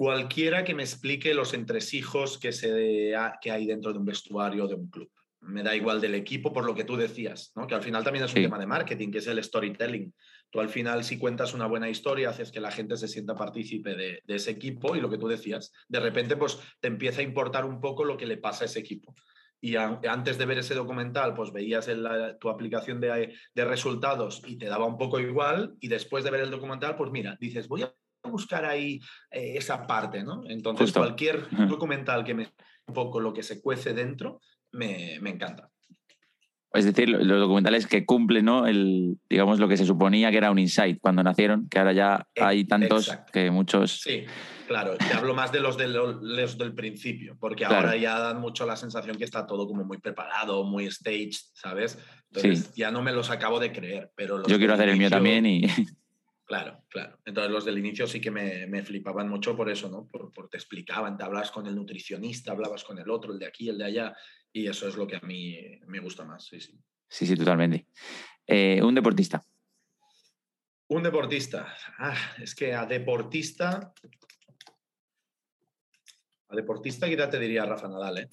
cualquiera 0.00 0.64
que 0.64 0.74
me 0.74 0.82
explique 0.82 1.34
los 1.34 1.52
entresijos 1.52 2.38
que, 2.38 2.52
se, 2.52 3.12
que 3.42 3.50
hay 3.50 3.66
dentro 3.66 3.92
de 3.92 3.98
un 3.98 4.06
vestuario 4.06 4.66
de 4.66 4.74
un 4.74 4.88
club. 4.88 5.10
Me 5.42 5.62
da 5.62 5.74
igual 5.74 6.00
del 6.00 6.14
equipo 6.14 6.52
por 6.52 6.64
lo 6.64 6.74
que 6.74 6.84
tú 6.84 6.96
decías, 6.96 7.52
¿no? 7.56 7.66
que 7.66 7.74
al 7.74 7.82
final 7.82 8.04
también 8.04 8.24
es 8.24 8.30
un 8.30 8.36
sí. 8.36 8.42
tema 8.42 8.58
de 8.58 8.66
marketing, 8.66 9.10
que 9.10 9.18
es 9.18 9.26
el 9.26 9.42
storytelling. 9.42 10.14
Tú 10.50 10.60
al 10.60 10.68
final, 10.68 11.02
si 11.04 11.18
cuentas 11.18 11.54
una 11.54 11.66
buena 11.66 11.88
historia, 11.88 12.30
haces 12.30 12.50
que 12.52 12.60
la 12.60 12.70
gente 12.70 12.96
se 12.96 13.08
sienta 13.08 13.34
partícipe 13.34 13.94
de, 13.94 14.22
de, 14.26 14.34
ese 14.34 14.50
equipo 14.50 14.96
y 14.96 15.00
lo 15.00 15.08
que 15.08 15.18
tú 15.18 15.28
decías, 15.28 15.72
de 15.88 16.00
repente 16.00 16.36
pues 16.36 16.58
te 16.80 16.88
empieza 16.88 17.20
a 17.20 17.24
importar 17.24 17.64
un 17.64 17.80
poco 17.80 18.04
lo 18.04 18.16
que 18.16 18.26
le 18.26 18.36
pasa 18.36 18.64
a 18.64 18.66
ese 18.66 18.80
equipo. 18.80 19.14
Y 19.62 19.76
a, 19.76 20.00
antes 20.08 20.38
de 20.38 20.46
ver 20.46 20.58
ese 20.58 20.74
documental, 20.74 21.34
pues 21.34 21.52
veías 21.52 21.88
en 21.88 22.02
la, 22.02 22.38
tu 22.38 22.48
aplicación 22.48 23.00
de, 23.00 23.34
de 23.54 23.64
resultados 23.64 24.42
y 24.46 24.56
te 24.56 24.66
daba 24.66 24.86
un 24.86 24.98
poco 24.98 25.20
igual, 25.20 25.74
y 25.80 25.88
después 25.88 26.24
de 26.24 26.30
ver 26.30 26.40
el 26.40 26.50
documental, 26.50 26.96
pues 26.96 27.10
mira, 27.10 27.36
dices, 27.40 27.68
voy 27.68 27.82
a 27.82 27.94
buscar 28.24 28.64
ahí 28.64 29.00
eh, 29.30 29.54
esa 29.56 29.86
parte, 29.86 30.22
¿no? 30.22 30.42
Entonces, 30.46 30.86
Justo. 30.86 31.00
cualquier 31.00 31.48
documental 31.68 32.24
que 32.24 32.34
me 32.34 32.48
un 32.86 32.94
poco 32.94 33.20
lo 33.20 33.32
que 33.32 33.44
se 33.44 33.62
cuece 33.62 33.94
dentro, 33.94 34.40
me, 34.72 35.18
me, 35.20 35.30
encanta. 35.30 35.70
Es 36.72 36.84
decir, 36.84 37.08
los 37.08 37.40
documentales 37.40 37.86
que 37.86 38.06
cumplen, 38.06 38.44
¿no? 38.44 38.66
El, 38.66 39.18
digamos, 39.28 39.58
lo 39.58 39.66
que 39.66 39.76
se 39.76 39.84
suponía 39.84 40.30
que 40.30 40.36
era 40.36 40.52
un 40.52 40.58
insight 40.58 41.00
cuando 41.00 41.22
nacieron, 41.22 41.68
que 41.68 41.78
ahora 41.80 41.92
ya 41.92 42.26
hay 42.40 42.64
tantos 42.64 43.08
Exacto. 43.08 43.32
que 43.32 43.50
muchos... 43.50 44.00
Sí, 44.00 44.24
claro. 44.68 44.96
Te 44.96 45.12
hablo 45.12 45.34
más 45.34 45.50
de 45.50 45.58
los, 45.58 45.76
de 45.76 45.88
los 45.88 46.58
del 46.58 46.74
principio, 46.74 47.36
porque 47.40 47.64
claro. 47.64 47.88
ahora 47.88 47.96
ya 47.96 48.18
dan 48.20 48.40
mucho 48.40 48.66
la 48.66 48.76
sensación 48.76 49.16
que 49.16 49.24
está 49.24 49.48
todo 49.48 49.66
como 49.66 49.84
muy 49.84 49.98
preparado, 49.98 50.62
muy 50.62 50.88
staged, 50.88 51.40
¿sabes? 51.54 51.98
Entonces 52.32 52.70
sí. 52.72 52.80
ya 52.80 52.92
no 52.92 53.02
me 53.02 53.12
los 53.12 53.30
acabo 53.30 53.58
de 53.58 53.72
creer, 53.72 54.12
pero... 54.14 54.46
Yo 54.46 54.58
quiero 54.58 54.74
hacer 54.74 54.90
inicio... 54.90 54.92
el 54.92 54.98
mío 54.98 55.10
también 55.10 55.46
y... 55.46 55.62
Claro, 56.50 56.82
claro. 56.88 57.16
Entonces 57.24 57.52
los 57.52 57.64
del 57.64 57.78
inicio 57.78 58.08
sí 58.08 58.20
que 58.20 58.32
me, 58.32 58.66
me 58.66 58.82
flipaban 58.82 59.28
mucho 59.28 59.56
por 59.56 59.70
eso, 59.70 59.88
¿no? 59.88 60.08
Por, 60.08 60.32
por, 60.32 60.48
te 60.48 60.56
explicaban, 60.56 61.16
te 61.16 61.22
hablabas 61.22 61.52
con 61.52 61.64
el 61.68 61.76
nutricionista, 61.76 62.50
hablabas 62.50 62.82
con 62.82 62.98
el 62.98 63.08
otro, 63.08 63.32
el 63.32 63.38
de 63.38 63.46
aquí, 63.46 63.68
el 63.68 63.78
de 63.78 63.84
allá, 63.84 64.16
y 64.52 64.66
eso 64.66 64.88
es 64.88 64.96
lo 64.96 65.06
que 65.06 65.16
a 65.16 65.20
mí 65.20 65.56
me 65.86 66.00
gusta 66.00 66.24
más, 66.24 66.44
sí, 66.44 66.60
sí. 66.60 66.78
Sí, 67.08 67.26
sí, 67.26 67.36
totalmente. 67.36 67.86
Eh, 68.46 68.80
un 68.82 68.94
deportista. 68.94 69.42
Un 70.88 71.02
deportista. 71.02 71.74
Ah, 71.98 72.16
es 72.38 72.54
que 72.54 72.74
a 72.74 72.86
deportista. 72.86 73.92
A 76.48 76.56
deportista 76.56 77.08
quizá 77.08 77.28
te 77.28 77.38
diría 77.38 77.64
Rafa 77.64 77.88
Nadal, 77.88 78.18
¿eh? 78.18 78.28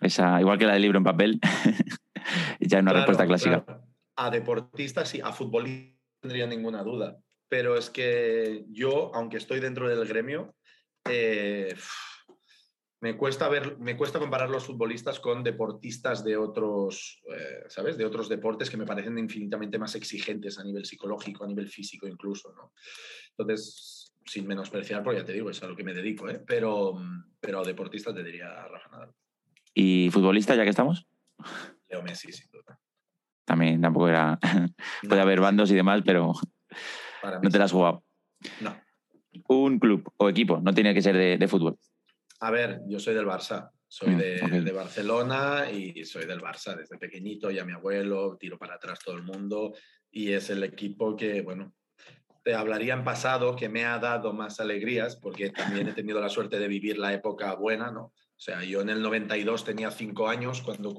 Esa, 0.00 0.40
igual 0.40 0.58
que 0.58 0.66
la 0.66 0.74
del 0.74 0.82
libro 0.82 0.98
en 0.98 1.04
papel, 1.04 1.40
ya 2.60 2.78
es 2.78 2.82
una 2.82 2.92
respuesta 2.92 3.26
clásica. 3.26 3.82
A 4.16 4.30
deportista 4.30 5.04
sí, 5.04 5.20
a 5.20 5.32
futbolista 5.32 5.96
no 5.96 6.20
tendría 6.20 6.46
ninguna 6.46 6.82
duda. 6.82 7.18
Pero 7.48 7.76
es 7.76 7.90
que 7.90 8.64
yo, 8.68 9.12
aunque 9.14 9.38
estoy 9.38 9.60
dentro 9.60 9.88
del 9.88 10.06
gremio, 10.06 10.54
eh, 11.08 11.74
me 13.00 13.16
cuesta 13.16 13.48
ver, 13.48 13.78
me 13.78 13.96
cuesta 13.96 14.18
comparar 14.18 14.50
los 14.50 14.64
futbolistas 14.64 15.20
con 15.20 15.44
deportistas 15.44 16.24
de 16.24 16.36
otros, 16.36 17.22
eh, 17.32 17.64
¿sabes? 17.68 17.96
De 17.96 18.04
otros 18.04 18.28
deportes 18.28 18.68
que 18.70 18.76
me 18.76 18.86
parecen 18.86 19.18
infinitamente 19.18 19.78
más 19.78 19.94
exigentes 19.94 20.58
a 20.58 20.64
nivel 20.64 20.84
psicológico, 20.84 21.44
a 21.44 21.46
nivel 21.46 21.68
físico 21.68 22.08
incluso, 22.08 22.52
¿no? 22.54 22.72
Entonces, 23.30 24.14
sin 24.24 24.46
menospreciar, 24.46 25.02
porque 25.04 25.20
ya 25.20 25.24
te 25.24 25.32
digo, 25.32 25.48
es 25.48 25.62
a 25.62 25.68
lo 25.68 25.76
que 25.76 25.84
me 25.84 25.94
dedico, 25.94 26.28
¿eh? 26.28 26.42
Pero, 26.44 26.94
pero 27.40 27.62
deportista 27.62 28.12
te 28.12 28.24
diría 28.24 28.66
Rafa 28.66 28.90
Nadal. 28.90 29.12
¿Y 29.74 30.10
futbolista, 30.10 30.56
ya 30.56 30.64
que 30.64 30.70
estamos? 30.70 31.06
Leo 31.88 32.02
Messi, 32.02 32.32
sin 32.32 32.50
duda. 32.50 32.80
También 33.44 33.80
tampoco 33.80 34.08
era... 34.08 34.38
Puede 35.08 35.20
haber 35.20 35.40
bandos 35.40 35.70
y 35.70 35.76
demás, 35.76 36.02
pero 36.04 36.32
no 37.42 37.50
te 37.50 37.58
la 37.58 37.66
has 37.66 37.72
jugado. 37.72 38.02
No. 38.60 38.76
Un 39.46 39.78
club 39.78 40.12
o 40.16 40.28
equipo, 40.28 40.60
no 40.60 40.74
tiene 40.74 40.92
que 40.94 41.00
ser 41.00 41.38
de 41.38 41.48
fútbol. 41.48 41.78
A 42.40 42.50
ver, 42.50 42.80
yo 42.86 43.00
soy 43.00 43.14
del 43.14 43.26
Barça, 43.26 43.70
soy 43.86 44.10
mm, 44.10 44.64
de, 44.64 44.72
Barcelona 44.72 45.70
y 45.70 46.04
soy 46.04 46.24
del 46.26 46.40
Barça 46.40 46.76
desde 46.76 46.98
pequeñito, 46.98 47.50
ya 47.50 47.64
mi 47.64 47.72
abuelo, 47.72 48.36
tiro 48.38 48.58
para 48.58 48.74
atrás 48.74 49.00
todo 49.04 49.16
el 49.16 49.22
mundo 49.22 49.74
y 50.10 50.32
es 50.32 50.50
el 50.50 50.62
equipo 50.62 51.16
que, 51.16 51.42
bueno, 51.42 51.74
te 52.44 52.54
hablaría 52.54 52.94
en 52.94 53.04
pasado 53.04 53.56
que 53.56 53.68
me 53.68 53.84
ha 53.84 53.98
dado 53.98 54.32
más 54.32 54.60
alegrías 54.60 55.16
porque 55.16 55.50
también 55.50 55.88
he 55.88 55.92
tenido 55.92 56.20
la 56.20 56.28
suerte 56.28 56.58
de 56.58 56.68
vivir 56.68 56.98
la 56.98 57.12
época 57.12 57.54
buena, 57.54 57.90
¿no? 57.90 58.04
O 58.38 58.40
sea, 58.40 58.62
yo 58.62 58.80
en 58.80 58.88
el 58.88 59.02
92 59.02 59.64
tenía 59.64 59.90
cinco 59.90 60.28
años 60.28 60.62
cuando, 60.62 60.94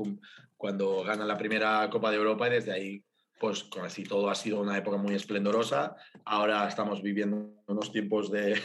cuando 0.58 1.04
gana 1.04 1.26
la 1.26 1.38
primera 1.38 1.90
Copa 1.90 2.12
de 2.12 2.18
Europa 2.18 2.48
y 2.48 2.52
desde 2.52 2.74
ahí 2.74 3.04
pues 3.40 3.64
casi 3.64 4.04
todo 4.04 4.30
ha 4.30 4.36
sido 4.36 4.62
una 4.62 4.78
época 4.78 4.98
muy 4.98 5.16
esplendorosa. 5.16 5.96
Ahora 6.26 6.68
estamos 6.68 7.02
viviendo 7.02 7.64
unos 7.68 7.92
tiempos 7.92 8.30
de, 8.32 8.60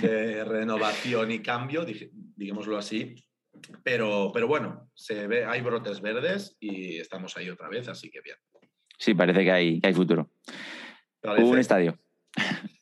renovación 0.44 1.32
y 1.32 1.40
cambio, 1.40 1.84
digámoslo 1.84 2.78
así. 2.78 3.14
Pero, 3.82 4.30
pero 4.32 4.46
bueno, 4.46 4.90
se 4.94 5.26
ve, 5.26 5.44
hay 5.44 5.62
brotes 5.62 6.00
verdes 6.00 6.56
y 6.60 6.98
estamos 6.98 7.36
ahí 7.36 7.50
otra 7.50 7.68
vez, 7.68 7.88
así 7.88 8.10
que 8.10 8.20
bien. 8.20 8.36
Sí, 8.98 9.14
parece 9.14 9.44
que 9.44 9.50
hay, 9.50 9.80
hay 9.82 9.94
futuro. 9.94 10.30
Un 11.22 11.58
estadio. 11.58 11.98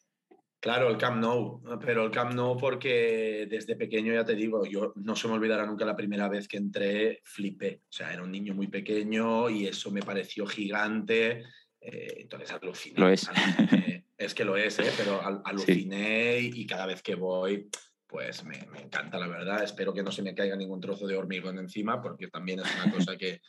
Claro, 0.64 0.88
el 0.88 0.96
Camp 0.96 1.20
Nou, 1.20 1.60
pero 1.78 2.06
el 2.06 2.10
Camp 2.10 2.32
Nou 2.32 2.56
porque 2.56 3.46
desde 3.50 3.76
pequeño, 3.76 4.14
ya 4.14 4.24
te 4.24 4.34
digo, 4.34 4.64
yo 4.64 4.94
no 4.96 5.14
se 5.14 5.28
me 5.28 5.34
olvidará 5.34 5.66
nunca 5.66 5.84
la 5.84 5.94
primera 5.94 6.26
vez 6.26 6.48
que 6.48 6.56
entré, 6.56 7.20
flipé. 7.22 7.82
O 7.86 7.92
sea, 7.92 8.14
era 8.14 8.22
un 8.22 8.32
niño 8.32 8.54
muy 8.54 8.68
pequeño 8.68 9.50
y 9.50 9.66
eso 9.66 9.90
me 9.90 10.00
pareció 10.00 10.46
gigante. 10.46 11.44
Eh, 11.82 12.14
entonces 12.16 12.50
aluciné. 12.50 12.98
Lo 12.98 13.10
es. 13.10 13.28
Es 14.16 14.32
que 14.32 14.44
lo 14.44 14.56
es, 14.56 14.78
¿eh? 14.78 14.90
pero 14.96 15.20
aluciné 15.44 16.38
y 16.38 16.64
cada 16.66 16.86
vez 16.86 17.02
que 17.02 17.16
voy, 17.16 17.68
pues 18.06 18.44
me, 18.44 18.66
me, 18.72 18.80
encanta, 18.80 19.18
la 19.18 19.26
verdad. 19.26 19.62
Espero 19.62 19.92
que 19.92 20.04
no 20.04 20.12
se 20.12 20.22
me 20.22 20.34
caiga 20.34 20.56
ningún 20.56 20.80
trozo 20.80 21.06
de 21.06 21.16
hormigón 21.16 21.58
encima, 21.58 22.00
porque 22.00 22.28
también 22.28 22.60
es 22.60 22.74
una 22.76 22.90
cosa 22.90 23.18
que, 23.18 23.42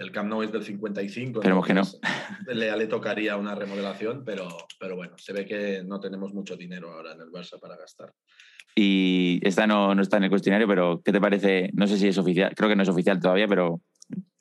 el 0.00 0.10
Camp 0.10 0.28
Nou 0.28 0.42
es 0.42 0.50
del 0.50 0.64
55. 0.64 1.40
Esperemos 1.40 1.66
que 1.66 1.74
no. 1.74 1.82
Le, 2.48 2.74
le 2.76 2.86
tocaría 2.86 3.36
una 3.36 3.54
remodelación, 3.54 4.24
pero, 4.24 4.48
pero 4.78 4.96
bueno, 4.96 5.16
se 5.18 5.32
ve 5.32 5.44
que 5.44 5.82
no 5.84 6.00
tenemos 6.00 6.32
mucho 6.32 6.56
dinero 6.56 6.92
ahora 6.92 7.12
en 7.12 7.20
el 7.20 7.30
Barça 7.30 7.60
para 7.60 7.76
gastar. 7.76 8.12
Y 8.74 9.40
esta 9.42 9.66
no, 9.66 9.94
no 9.94 10.02
está 10.02 10.16
en 10.16 10.24
el 10.24 10.30
cuestionario, 10.30 10.66
pero 10.66 11.02
¿qué 11.04 11.12
te 11.12 11.20
parece? 11.20 11.70
No 11.74 11.86
sé 11.86 11.98
si 11.98 12.08
es 12.08 12.18
oficial, 12.18 12.54
creo 12.54 12.68
que 12.68 12.76
no 12.76 12.82
es 12.82 12.88
oficial 12.88 13.20
todavía, 13.20 13.46
pero 13.46 13.82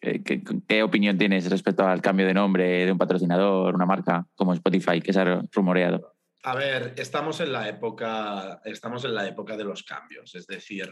eh, 0.01 0.23
¿qué, 0.23 0.41
qué, 0.67 0.81
opinión 0.81 1.17
tienes 1.17 1.49
respecto 1.49 1.85
al 1.85 2.01
cambio 2.01 2.25
de 2.25 2.33
nombre 2.33 2.85
de 2.85 2.91
un 2.91 2.97
patrocinador, 2.97 3.75
una 3.75 3.85
marca 3.85 4.25
como 4.35 4.53
Spotify, 4.53 5.01
que 5.01 5.11
se 5.11 5.19
ha 5.19 5.41
rumoreado? 5.51 6.15
A 6.43 6.55
ver, 6.55 6.93
estamos 6.95 7.41
en 7.41 7.51
la 7.51 7.67
época, 7.67 8.61
estamos 8.63 9.03
en 9.03 9.13
la 9.13 9.27
época 9.27 9.57
de 9.57 9.65
los 9.65 9.83
cambios, 9.83 10.33
es 10.35 10.47
decir, 10.47 10.89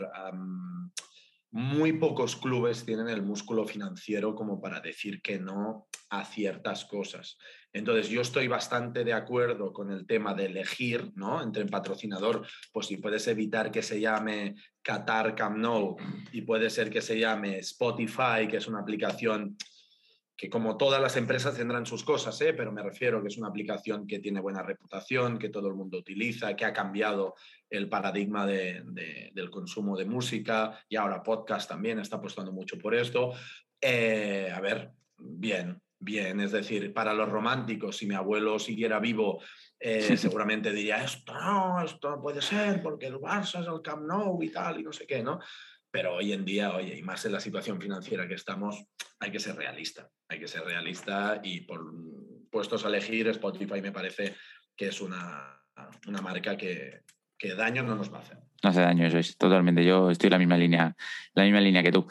muy 1.58 1.94
pocos 1.94 2.36
clubes 2.36 2.86
tienen 2.86 3.08
el 3.08 3.24
músculo 3.24 3.66
financiero 3.66 4.36
como 4.36 4.62
para 4.62 4.80
decir 4.80 5.24
que 5.24 5.40
no 5.40 5.88
a 6.12 6.24
ciertas 6.24 6.86
cosas. 6.86 7.36
Entonces, 7.74 8.10
yo 8.10 8.22
estoy 8.22 8.48
bastante 8.48 9.04
de 9.04 9.14
acuerdo 9.14 9.74
con 9.74 9.92
el 9.92 10.06
tema 10.06 10.36
de 10.36 10.46
elegir, 10.46 11.12
¿no? 11.16 11.42
Entre 11.42 11.64
el 11.64 11.70
patrocinador, 11.70 12.46
pues 12.72 12.86
si 12.86 12.98
puedes 12.98 13.28
evitar 13.28 13.72
que 13.72 13.82
se 13.82 14.00
llame 14.00 14.54
Qatar 14.84 15.34
Camp 15.34 15.58
Nou 15.58 15.98
y 16.32 16.44
puede 16.44 16.70
ser 16.70 16.92
que 16.92 17.02
se 17.02 17.18
llame 17.20 17.58
Spotify, 17.58 18.48
que 18.48 18.58
es 18.58 18.68
una 18.68 18.82
aplicación 18.82 19.58
que 20.38 20.52
como 20.52 20.78
todas 20.78 21.02
las 21.02 21.18
empresas 21.18 21.58
tendrán 21.58 21.88
sus 21.88 22.04
cosas, 22.04 22.40
¿eh? 22.42 22.54
pero 22.54 22.72
me 22.72 22.84
refiero 22.84 23.22
que 23.22 23.28
es 23.28 23.38
una 23.40 23.48
aplicación 23.48 24.06
que 24.06 24.20
tiene 24.20 24.40
buena 24.40 24.62
reputación, 24.62 25.40
que 25.40 25.50
todo 25.50 25.68
el 25.68 25.74
mundo 25.74 25.98
utiliza, 25.98 26.56
que 26.56 26.64
ha 26.64 26.72
cambiado 26.72 27.34
el 27.68 27.90
paradigma 27.90 28.46
del 28.46 29.50
consumo 29.50 29.98
de 29.98 30.06
música 30.06 30.80
y 30.88 30.96
ahora 30.96 31.24
podcast 31.24 31.68
también 31.68 31.98
está 32.00 32.18
apostando 32.18 32.52
mucho 32.52 32.78
por 32.78 32.94
esto. 32.94 33.34
Eh, 33.82 34.52
a 34.54 34.62
ver, 34.62 34.92
bien, 35.18 35.82
bien, 36.00 36.40
es 36.40 36.52
decir, 36.52 36.94
para 36.94 37.16
los 37.16 37.30
románticos, 37.30 37.98
si 37.98 38.06
mi 38.06 38.14
abuelo 38.14 38.60
siguiera 38.60 39.00
vivo, 39.00 39.42
eh, 39.80 40.18
seguramente 40.18 40.72
diría, 40.72 41.04
esto 41.04 41.34
no, 41.34 41.82
esto 41.84 42.12
no 42.12 42.22
puede 42.22 42.44
ser, 42.44 42.82
porque 42.84 43.08
el 43.08 43.16
Barça 43.16 43.62
es 43.62 43.68
el 43.68 43.82
Camp 43.82 44.06
Nou 44.08 44.42
y 44.44 44.50
tal, 44.50 44.80
y 44.80 44.84
no 44.84 44.94
sé 44.94 45.08
qué, 45.08 45.24
¿no? 45.24 45.40
Pero 45.92 46.16
hoy 46.16 46.34
en 46.34 46.46
día, 46.46 46.74
oye, 46.74 46.98
y 46.98 47.02
más 47.02 47.26
en 47.26 47.32
la 47.32 47.40
situación 47.40 47.82
financiera 47.82 48.28
que 48.28 48.34
estamos, 48.34 48.86
hay 49.20 49.32
que 49.32 49.40
ser 49.40 49.56
realista. 49.56 50.10
Hay 50.30 50.40
que 50.40 50.48
ser 50.48 50.64
realista 50.64 51.40
y 51.44 51.62
por 51.62 51.82
puestos 52.50 52.86
a 52.86 52.90
elegir, 52.90 53.28
Spotify 53.28 53.82
me 53.82 53.92
parece 53.92 54.36
que 54.76 54.88
es 54.88 55.02
una, 55.02 55.62
una 56.08 56.22
marca 56.22 56.58
que, 56.58 57.02
que, 57.38 57.56
daño 57.56 57.84
no 57.84 57.96
nos 57.96 58.12
va 58.12 58.18
a 58.18 58.22
hacer. 58.22 58.38
No 58.64 58.70
hace 58.70 58.82
daño, 58.82 59.08
eso 59.08 59.18
es 59.18 59.38
totalmente. 59.38 59.84
Yo 59.86 60.12
estoy 60.12 60.28
en 60.28 60.32
la 60.34 60.40
misma 60.40 60.58
línea, 60.58 60.96
la 61.34 61.44
misma 61.44 61.62
línea 61.62 61.84
que 61.84 61.92
tú. 61.92 62.08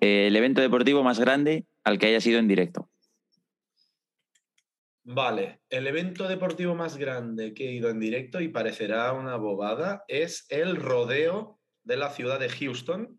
el 0.00 0.34
evento 0.36 0.60
deportivo 0.60 1.02
más 1.02 1.18
grande 1.18 1.66
al 1.84 1.98
que 1.98 2.06
haya 2.06 2.20
sido 2.20 2.38
en 2.38 2.48
directo. 2.48 2.90
Vale, 5.08 5.60
el 5.70 5.86
evento 5.86 6.26
deportivo 6.26 6.74
más 6.74 6.96
grande 6.96 7.54
que 7.54 7.68
he 7.68 7.72
ido 7.72 7.90
en 7.90 8.00
directo 8.00 8.40
y 8.40 8.48
parecerá 8.48 9.12
una 9.12 9.36
bobada 9.36 10.02
es 10.08 10.46
el 10.48 10.74
rodeo 10.74 11.55
de 11.86 11.96
la 11.96 12.10
ciudad 12.10 12.38
de 12.38 12.50
Houston. 12.50 13.18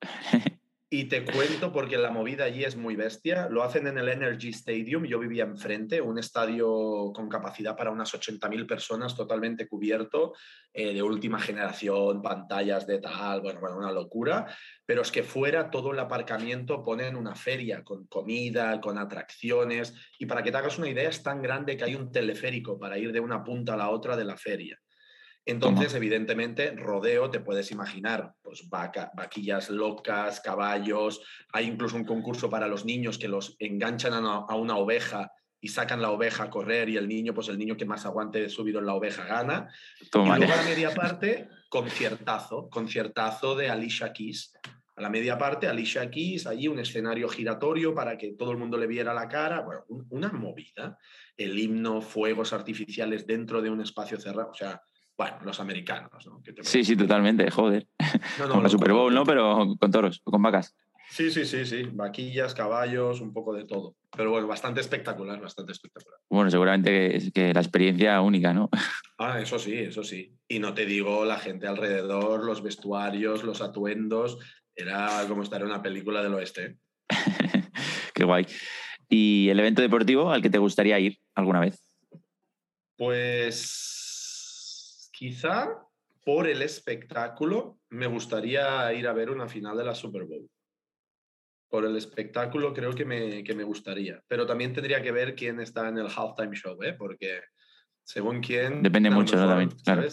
Y 0.92 1.04
te 1.04 1.24
cuento 1.24 1.72
porque 1.72 1.96
la 1.96 2.10
movida 2.10 2.42
allí 2.42 2.64
es 2.64 2.74
muy 2.74 2.96
bestia. 2.96 3.48
Lo 3.48 3.62
hacen 3.62 3.86
en 3.86 3.96
el 3.96 4.08
Energy 4.08 4.48
Stadium. 4.48 5.04
Yo 5.04 5.20
vivía 5.20 5.44
enfrente, 5.44 6.00
un 6.00 6.18
estadio 6.18 7.12
con 7.14 7.28
capacidad 7.28 7.76
para 7.76 7.92
unas 7.92 8.12
80.000 8.12 8.66
personas, 8.66 9.14
totalmente 9.14 9.68
cubierto, 9.68 10.32
eh, 10.72 10.92
de 10.92 11.00
última 11.00 11.38
generación, 11.38 12.20
pantallas 12.20 12.88
de 12.88 12.98
tal, 12.98 13.40
bueno, 13.40 13.60
bueno, 13.60 13.76
una 13.76 13.92
locura. 13.92 14.52
Pero 14.84 15.02
es 15.02 15.12
que 15.12 15.22
fuera 15.22 15.70
todo 15.70 15.92
el 15.92 15.98
aparcamiento 16.00 16.82
ponen 16.82 17.14
una 17.14 17.36
feria 17.36 17.84
con 17.84 18.08
comida, 18.08 18.80
con 18.80 18.98
atracciones. 18.98 19.94
Y 20.18 20.26
para 20.26 20.42
que 20.42 20.50
te 20.50 20.56
hagas 20.56 20.76
una 20.76 20.88
idea, 20.88 21.08
es 21.08 21.22
tan 21.22 21.40
grande 21.40 21.76
que 21.76 21.84
hay 21.84 21.94
un 21.94 22.10
teleférico 22.10 22.80
para 22.80 22.98
ir 22.98 23.12
de 23.12 23.20
una 23.20 23.44
punta 23.44 23.74
a 23.74 23.76
la 23.76 23.90
otra 23.90 24.16
de 24.16 24.24
la 24.24 24.36
feria. 24.36 24.76
Entonces, 25.50 25.94
evidentemente, 25.94 26.70
rodeo, 26.76 27.28
te 27.28 27.40
puedes 27.40 27.72
imaginar, 27.72 28.34
pues 28.40 28.68
vaquillas 28.68 29.68
locas, 29.68 30.40
caballos, 30.40 31.22
hay 31.52 31.66
incluso 31.66 31.96
un 31.96 32.04
concurso 32.04 32.48
para 32.48 32.68
los 32.68 32.84
niños 32.84 33.18
que 33.18 33.26
los 33.26 33.56
enganchan 33.58 34.12
a 34.14 34.54
una, 34.54 34.76
oveja 34.76 35.32
y 35.60 35.68
sacan 35.68 36.00
la 36.00 36.10
oveja 36.10 36.44
a 36.44 36.50
correr 36.50 36.88
y 36.88 36.96
el 36.96 37.08
niño, 37.08 37.34
pues 37.34 37.48
el 37.48 37.58
niño 37.58 37.76
que 37.76 37.84
más 37.84 38.06
aguante 38.06 38.48
subido 38.48 38.78
en 38.78 38.86
la 38.86 38.94
oveja 38.94 39.24
gana. 39.24 39.68
y 40.00 40.18
luego 40.18 40.52
a 40.52 40.56
la 40.56 40.62
media 40.62 40.94
parte, 40.94 41.48
conciertazo, 41.68 42.70
conciertazo 42.70 43.56
de 43.56 43.70
Alicia 43.70 44.12
Keys. 44.12 44.52
A 44.94 45.02
la 45.02 45.10
media 45.10 45.36
parte, 45.36 45.66
Alicia 45.66 46.08
Keys, 46.10 46.46
allí 46.46 46.68
un 46.68 46.78
escenario 46.78 47.28
giratorio 47.28 47.92
para 47.92 48.16
que 48.16 48.34
todo 48.34 48.52
el 48.52 48.58
mundo 48.58 48.78
le 48.78 48.86
viera 48.86 49.12
la 49.12 49.28
cara. 49.28 49.62
Bueno, 49.62 49.84
una 50.10 50.30
movida. 50.30 50.96
El 51.36 51.58
himno, 51.58 52.02
fuegos 52.02 52.52
artificiales 52.52 53.26
dentro 53.26 53.62
de 53.62 53.70
un 53.70 53.80
espacio 53.80 54.20
cerrado. 54.20 54.50
O 54.50 54.54
sea, 54.54 54.80
bueno, 55.20 55.36
los 55.44 55.60
americanos, 55.60 56.26
¿no? 56.26 56.42
sí, 56.62 56.82
sí, 56.82 56.96
totalmente, 56.96 57.50
joder. 57.50 57.86
Como 58.38 58.62
la 58.62 58.70
Super 58.70 58.94
Bowl, 58.94 59.12
¿no? 59.12 59.26
Pero 59.26 59.76
con 59.78 59.90
toros, 59.90 60.22
con 60.24 60.40
vacas. 60.40 60.74
Sí, 61.10 61.30
sí, 61.30 61.44
sí, 61.44 61.66
sí. 61.66 61.82
Vaquillas, 61.92 62.54
caballos, 62.54 63.20
un 63.20 63.30
poco 63.34 63.52
de 63.52 63.66
todo. 63.66 63.96
Pero 64.16 64.30
bueno, 64.30 64.46
bastante 64.46 64.80
espectacular, 64.80 65.38
bastante 65.38 65.72
espectacular. 65.72 66.18
Bueno, 66.30 66.50
seguramente 66.50 66.90
que, 66.90 67.32
que 67.32 67.52
la 67.52 67.60
experiencia 67.60 68.18
única, 68.22 68.54
¿no? 68.54 68.70
Ah, 69.18 69.38
eso 69.42 69.58
sí, 69.58 69.74
eso 69.74 70.02
sí. 70.02 70.34
Y 70.48 70.58
no 70.58 70.72
te 70.72 70.86
digo 70.86 71.26
la 71.26 71.36
gente 71.36 71.66
alrededor, 71.66 72.42
los 72.42 72.62
vestuarios, 72.62 73.44
los 73.44 73.60
atuendos. 73.60 74.38
Era 74.74 75.26
como 75.28 75.42
estar 75.42 75.60
en 75.60 75.66
una 75.66 75.82
película 75.82 76.22
del 76.22 76.32
oeste. 76.32 76.78
Qué 78.14 78.24
guay. 78.24 78.46
¿Y 79.10 79.50
el 79.50 79.60
evento 79.60 79.82
deportivo 79.82 80.30
al 80.30 80.40
que 80.40 80.48
te 80.48 80.56
gustaría 80.56 80.98
ir 80.98 81.18
alguna 81.34 81.60
vez? 81.60 81.84
Pues 82.96 83.99
quizá 85.20 85.86
por 86.24 86.46
el 86.46 86.62
espectáculo 86.62 87.78
me 87.90 88.06
gustaría 88.06 88.90
ir 88.94 89.06
a 89.06 89.12
ver 89.12 89.28
una 89.28 89.46
final 89.46 89.76
de 89.76 89.84
la 89.84 89.94
Super 89.94 90.24
Bowl. 90.24 90.48
Por 91.68 91.84
el 91.84 91.94
espectáculo 91.94 92.72
creo 92.72 92.94
que 92.94 93.04
me, 93.04 93.44
que 93.44 93.54
me 93.54 93.62
gustaría. 93.62 94.22
Pero 94.26 94.46
también 94.46 94.72
tendría 94.72 95.02
que 95.02 95.12
ver 95.12 95.34
quién 95.34 95.60
está 95.60 95.90
en 95.90 95.98
el 95.98 96.06
halftime 96.06 96.56
show, 96.56 96.82
¿eh? 96.82 96.94
porque 96.94 97.42
según 98.02 98.40
quién... 98.40 98.82
Depende 98.82 99.10
mucho, 99.10 99.36
¿no? 99.36 99.46
También, 99.46 99.70
claro. 99.84 100.08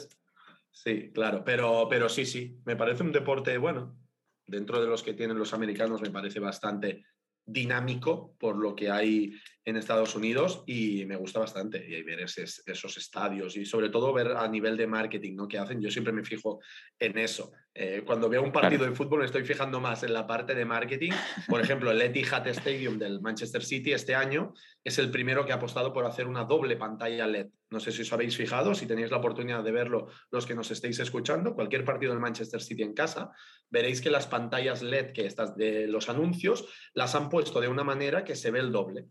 Sí, 0.71 1.09
claro. 1.13 1.41
Pero, 1.45 1.87
pero 1.89 2.09
sí, 2.09 2.25
sí. 2.25 2.59
Me 2.65 2.75
parece 2.75 3.03
un 3.03 3.13
deporte, 3.13 3.57
bueno, 3.57 3.97
dentro 4.45 4.81
de 4.81 4.87
los 4.87 5.03
que 5.03 5.13
tienen 5.13 5.39
los 5.39 5.53
americanos, 5.53 6.01
me 6.01 6.11
parece 6.11 6.41
bastante 6.41 7.05
dinámico 7.45 8.35
por 8.37 8.57
lo 8.57 8.75
que 8.75 8.91
hay 8.91 9.39
en 9.67 9.75
Estados 9.75 10.15
Unidos 10.15 10.63
y 10.65 11.03
me 11.05 11.17
gusta 11.17 11.41
bastante 11.41 11.85
y 11.85 12.01
ver 12.01 12.21
esos 12.21 12.97
estadios 12.97 13.57
y 13.57 13.65
sobre 13.65 13.89
todo 13.89 14.13
ver 14.13 14.31
a 14.37 14.47
nivel 14.47 14.77
de 14.77 14.87
marketing 14.87 15.35
¿no? 15.35 15.45
que 15.45 15.57
hacen. 15.57 15.81
Yo 15.81 15.91
siempre 15.91 16.13
me 16.13 16.23
fijo 16.23 16.61
en 16.97 17.17
eso. 17.17 17.51
Eh, 17.73 18.01
cuando 18.05 18.29
veo 18.29 18.41
un 18.41 18.53
partido 18.53 18.85
de 18.85 18.95
fútbol 18.95 19.19
me 19.19 19.25
estoy 19.25 19.43
fijando 19.43 19.81
más 19.81 20.03
en 20.03 20.13
la 20.13 20.25
parte 20.25 20.55
de 20.55 20.63
marketing. 20.63 21.11
Por 21.49 21.59
ejemplo, 21.59 21.91
el 21.91 22.01
Etihad 22.01 22.47
Stadium 22.47 22.97
del 22.97 23.19
Manchester 23.19 23.61
City 23.61 23.91
este 23.91 24.15
año 24.15 24.53
es 24.85 24.99
el 24.99 25.11
primero 25.11 25.45
que 25.45 25.51
ha 25.51 25.55
apostado 25.55 25.91
por 25.91 26.05
hacer 26.05 26.27
una 26.27 26.45
doble 26.45 26.77
pantalla 26.77 27.27
LED. 27.27 27.47
No 27.69 27.81
sé 27.81 27.91
si 27.91 28.03
os 28.03 28.13
habéis 28.13 28.37
fijado, 28.37 28.73
si 28.73 28.87
tenéis 28.87 29.11
la 29.11 29.17
oportunidad 29.17 29.65
de 29.65 29.73
verlo 29.73 30.07
los 30.31 30.45
que 30.45 30.55
nos 30.55 30.71
estéis 30.71 30.97
escuchando, 30.99 31.53
cualquier 31.53 31.83
partido 31.83 32.13
del 32.13 32.21
Manchester 32.21 32.61
City 32.61 32.83
en 32.83 32.93
casa, 32.93 33.31
veréis 33.69 33.99
que 33.99 34.11
las 34.11 34.27
pantallas 34.27 34.81
LED 34.81 35.11
que 35.11 35.25
estas 35.25 35.57
de 35.57 35.87
los 35.87 36.07
anuncios 36.07 36.69
las 36.93 37.15
han 37.15 37.27
puesto 37.27 37.59
de 37.59 37.67
una 37.67 37.83
manera 37.83 38.23
que 38.23 38.37
se 38.37 38.49
ve 38.49 38.59
el 38.59 38.71
doble. 38.71 39.07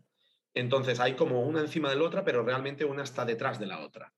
Entonces 0.59 0.99
hay 0.99 1.13
como 1.13 1.41
una 1.41 1.61
encima 1.61 1.89
de 1.89 1.95
la 1.95 2.03
otra, 2.03 2.23
pero 2.23 2.43
realmente 2.43 2.85
una 2.85 3.03
está 3.03 3.25
detrás 3.25 3.59
de 3.59 3.67
la 3.67 3.79
otra. 3.79 4.11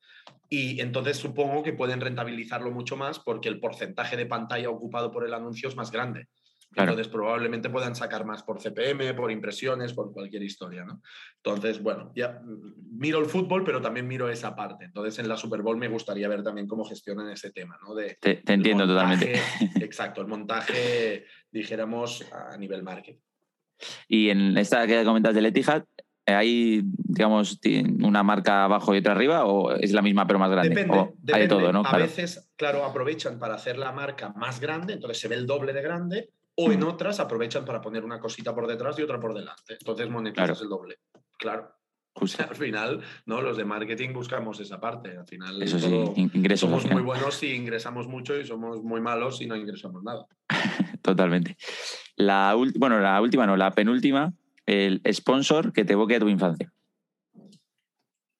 Y 0.50 0.80
entonces 0.82 1.18
supongo 1.18 1.64
que 1.64 1.74
pueden 1.74 2.02
rentabilizarlo 2.02 2.72
mucho 2.72 2.98
más 2.98 3.20
porque 3.20 3.50
el 3.50 3.60
porcentaje 3.60 4.18
de 4.18 4.26
pantalla 4.26 4.70
ocupado 4.70 5.12
por 5.12 5.26
el 5.26 5.34
anuncio 5.34 5.70
es 5.70 5.76
más 5.76 5.92
grande. 5.92 6.28
Entonces 6.76 7.08
probablemente 7.08 7.70
puedan 7.70 7.96
sacar 7.96 8.26
más 8.26 8.44
por 8.44 8.62
CPM, 8.62 9.16
por 9.16 9.32
impresiones, 9.32 9.94
por 9.94 10.14
cualquier 10.14 10.44
historia, 10.44 10.86
¿no? 10.86 11.02
Entonces, 11.38 11.82
bueno, 11.82 12.12
ya 12.16 12.42
miro 12.92 13.20
el 13.20 13.26
fútbol, 13.26 13.64
pero 13.64 13.82
también 13.82 14.08
miro 14.08 14.30
esa 14.30 14.56
parte. 14.56 14.86
Entonces 14.86 15.18
en 15.18 15.28
la 15.28 15.36
Super 15.36 15.64
Bowl 15.64 15.78
me 15.78 15.88
gustaría 15.88 16.28
ver 16.28 16.44
también 16.44 16.68
cómo 16.68 16.86
gestionan 16.86 17.30
ese 17.32 17.52
tema, 17.52 17.78
¿no? 17.82 17.96
De, 17.96 18.18
te, 18.22 18.42
entiendo 18.46 18.86
totalmente. 18.86 19.40
Exacto, 19.82 20.22
el 20.22 20.28
montaje, 20.28 21.26
dijéramos, 21.52 22.24
a 22.32 22.56
nivel 22.58 22.84
marketing. 22.84 23.20
Y 24.08 24.30
en 24.30 24.58
esta 24.58 24.86
que 24.86 25.04
comentas 25.04 25.34
del 25.34 25.48
Etihad, 25.48 25.86
¿hay, 26.36 26.82
digamos, 26.84 27.60
una 28.02 28.24
marca 28.24 28.66
abajo 28.66 28.94
y 28.94 29.00
otra 29.00 29.14
arriba 29.14 29.46
o 29.46 29.72
es 29.72 29.92
la 29.92 30.02
misma 30.02 30.28
pero 30.28 30.40
más 30.40 30.52
grande? 30.52 30.70
Depende, 30.70 31.14
de 31.22 31.48
todo, 31.48 31.72
¿no? 31.72 31.84
A 31.86 31.98
veces, 31.98 32.50
claro, 32.56 32.86
aprovechan 32.86 33.40
para 33.40 33.56
hacer 33.56 33.78
la 33.78 33.92
marca 33.92 34.34
más 34.36 34.60
grande, 34.60 34.94
entonces 34.94 35.20
se 35.20 35.28
ve 35.28 35.36
el 35.36 35.46
doble 35.46 35.74
de 35.74 35.82
grande, 35.82 36.30
o 36.56 36.72
en 36.72 36.84
otras 36.84 37.20
aprovechan 37.20 37.64
para 37.64 37.80
poner 37.80 38.04
una 38.04 38.20
cosita 38.20 38.54
por 38.54 38.68
detrás 38.68 39.00
y 39.00 39.04
otra 39.04 39.20
por 39.20 39.34
delante. 39.34 39.74
Entonces 39.80 40.10
monetizas 40.10 40.62
el 40.62 40.70
doble. 40.70 40.98
Claro. 41.38 41.72
Al 42.50 42.56
final, 42.56 43.02
¿no? 43.26 43.42
Los 43.42 43.56
de 43.56 43.64
marketing 43.64 44.14
buscamos 44.14 44.60
esa 44.60 44.80
parte. 44.80 45.18
Al 45.18 45.26
final, 45.26 45.62
Eso 45.62 45.80
sí, 45.80 46.04
ingresos. 46.16 46.70
Somos 46.70 46.90
muy 46.92 47.02
buenos 47.02 47.36
si 47.36 47.54
ingresamos 47.54 48.08
mucho 48.08 48.38
y 48.38 48.46
somos 48.46 48.84
muy 48.84 49.00
malos 49.00 49.38
si 49.38 49.46
no 49.46 49.56
ingresamos 49.56 50.04
nada. 50.04 50.26
Totalmente. 51.02 51.56
La, 52.18 52.56
bueno, 52.76 53.00
la 53.00 53.22
última, 53.22 53.46
no, 53.46 53.56
la 53.56 53.72
penúltima, 53.72 54.34
el 54.70 55.02
sponsor 55.12 55.74
que 55.74 55.84
te 55.84 55.94
evoque 55.94 56.16
a 56.16 56.20
tu 56.20 56.30
infancia. 56.30 56.72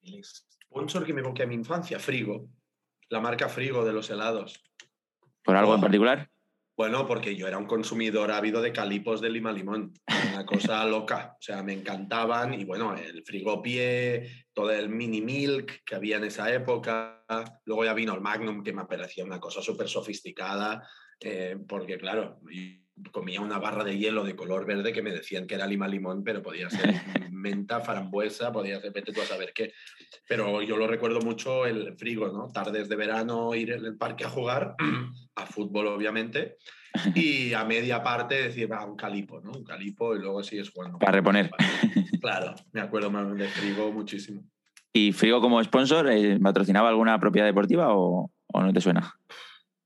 El 0.02 0.22
sponsor 0.24 1.04
que 1.04 1.12
me 1.12 1.20
evoque 1.20 1.42
a 1.42 1.46
mi 1.46 1.54
infancia, 1.54 1.98
Frigo. 1.98 2.48
La 3.08 3.20
marca 3.20 3.48
Frigo 3.48 3.84
de 3.84 3.92
los 3.92 4.08
helados. 4.10 4.62
¿Por 5.42 5.56
algo 5.56 5.74
en 5.74 5.80
particular? 5.80 6.30
Bueno, 6.76 7.06
porque 7.06 7.36
yo 7.36 7.46
era 7.46 7.58
un 7.58 7.66
consumidor 7.66 8.30
ávido 8.30 8.62
de 8.62 8.72
calipos 8.72 9.20
de 9.20 9.28
lima 9.28 9.52
limón, 9.52 9.92
una 10.32 10.46
cosa 10.46 10.82
loca, 10.86 11.36
o 11.38 11.42
sea, 11.42 11.62
me 11.62 11.74
encantaban 11.74 12.54
y 12.54 12.64
bueno, 12.64 12.96
el 12.96 13.22
frigopié, 13.22 14.46
todo 14.54 14.70
el 14.70 14.88
mini 14.88 15.20
milk 15.20 15.82
que 15.84 15.94
había 15.96 16.16
en 16.16 16.24
esa 16.24 16.50
época, 16.50 17.22
luego 17.66 17.84
ya 17.84 17.92
vino 17.92 18.14
el 18.14 18.22
Magnum 18.22 18.62
que 18.62 18.72
me 18.72 18.86
parecía 18.86 19.26
una 19.26 19.38
cosa 19.38 19.60
súper 19.60 19.88
sofisticada, 19.88 20.88
eh, 21.20 21.58
porque 21.68 21.98
claro, 21.98 22.40
comía 23.12 23.40
una 23.40 23.58
barra 23.58 23.84
de 23.84 23.98
hielo 23.98 24.24
de 24.24 24.36
color 24.36 24.66
verde 24.66 24.92
que 24.92 25.02
me 25.02 25.10
decían 25.10 25.46
que 25.46 25.54
era 25.54 25.66
lima 25.66 25.88
limón, 25.88 26.22
pero 26.24 26.42
podía 26.42 26.70
ser 26.70 26.94
menta, 27.32 27.80
frambuesa, 27.80 28.52
podía 28.52 28.80
ser, 28.80 28.92
vete 28.92 29.12
tú 29.12 29.20
a 29.20 29.24
saber 29.24 29.52
qué. 29.54 29.72
Pero 30.28 30.62
yo 30.62 30.76
lo 30.76 30.86
recuerdo 30.86 31.20
mucho 31.20 31.66
el 31.66 31.96
frigo, 31.96 32.28
¿no? 32.28 32.48
Tardes 32.48 32.88
de 32.88 32.96
verano, 32.96 33.54
ir 33.54 33.72
en 33.72 33.84
el 33.84 33.96
parque 33.96 34.24
a 34.24 34.30
jugar, 34.30 34.76
a 35.36 35.46
fútbol 35.46 35.88
obviamente, 35.88 36.56
y 37.14 37.52
a 37.52 37.64
media 37.64 38.02
parte 38.02 38.34
decir, 38.34 38.70
va, 38.70 38.84
un 38.84 38.96
calipo, 38.96 39.40
¿no? 39.40 39.52
Un 39.52 39.64
calipo 39.64 40.14
y 40.14 40.18
luego 40.18 40.42
sigues 40.42 40.70
jugando. 40.70 40.98
Para 40.98 41.12
reponer. 41.12 41.50
Claro, 42.20 42.54
me 42.72 42.82
acuerdo 42.82 43.10
de 43.34 43.48
frigo 43.48 43.90
muchísimo. 43.92 44.44
¿Y 44.92 45.12
Frigo 45.12 45.40
como 45.40 45.64
sponsor 45.64 46.10
eh, 46.10 46.38
patrocinaba 46.38 46.90
alguna 46.90 47.18
propiedad 47.18 47.46
deportiva 47.46 47.94
o, 47.94 48.30
o 48.46 48.62
no 48.62 48.72
te 48.74 48.80
suena? 48.82 49.14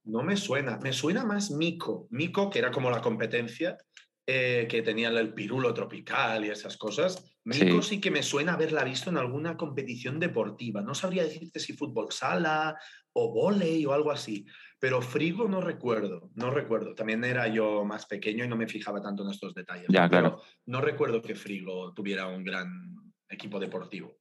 No 0.04 0.22
me 0.22 0.36
suena, 0.36 0.78
me 0.78 0.92
suena 0.92 1.24
más 1.24 1.50
Mico. 1.50 2.06
Mico, 2.10 2.50
que 2.50 2.58
era 2.58 2.70
como 2.70 2.90
la 2.90 3.00
competencia, 3.00 3.78
eh, 4.26 4.66
que 4.70 4.82
tenía 4.82 5.08
el 5.08 5.34
pirulo 5.34 5.74
tropical 5.74 6.44
y 6.44 6.50
esas 6.50 6.76
cosas. 6.76 7.34
Mico 7.44 7.82
sí. 7.82 8.00
que 8.00 8.10
me 8.10 8.22
suena 8.22 8.54
haberla 8.54 8.84
visto 8.84 9.10
en 9.10 9.18
alguna 9.18 9.56
competición 9.56 10.18
deportiva. 10.18 10.80
No 10.80 10.94
sabría 10.94 11.24
decirte 11.24 11.60
si 11.60 11.74
fútbol 11.74 12.10
sala 12.10 12.76
o 13.12 13.32
volei 13.32 13.84
o 13.86 13.92
algo 13.92 14.10
así, 14.10 14.46
pero 14.78 15.00
Frigo 15.00 15.48
no 15.48 15.60
recuerdo, 15.60 16.30
no 16.34 16.50
recuerdo. 16.50 16.94
También 16.94 17.22
era 17.24 17.48
yo 17.48 17.84
más 17.84 18.06
pequeño 18.06 18.44
y 18.44 18.48
no 18.48 18.56
me 18.56 18.66
fijaba 18.66 19.00
tanto 19.00 19.22
en 19.22 19.30
estos 19.30 19.54
detalles. 19.54 19.86
Ya, 19.88 20.08
claro. 20.08 20.42
no 20.66 20.80
recuerdo 20.80 21.22
que 21.22 21.34
Frigo 21.34 21.92
tuviera 21.92 22.26
un 22.26 22.44
gran 22.44 22.94
equipo 23.28 23.60
deportivo. 23.60 24.16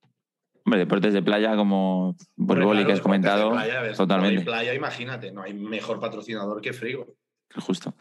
Hombre, 0.65 0.79
deportes 0.79 1.13
de 1.13 1.21
playa 1.21 1.55
como 1.55 2.15
voleibol 2.35 2.85
que 2.85 2.93
has 2.93 3.01
comentado. 3.01 3.51
Playa, 3.51 3.93
totalmente. 3.93 4.43
playa, 4.43 4.73
imagínate, 4.73 5.31
no 5.31 5.43
hay 5.43 5.53
mejor 5.53 5.99
patrocinador 5.99 6.61
que 6.61 6.71
Frigo. 6.71 7.17
Justo. 7.55 7.93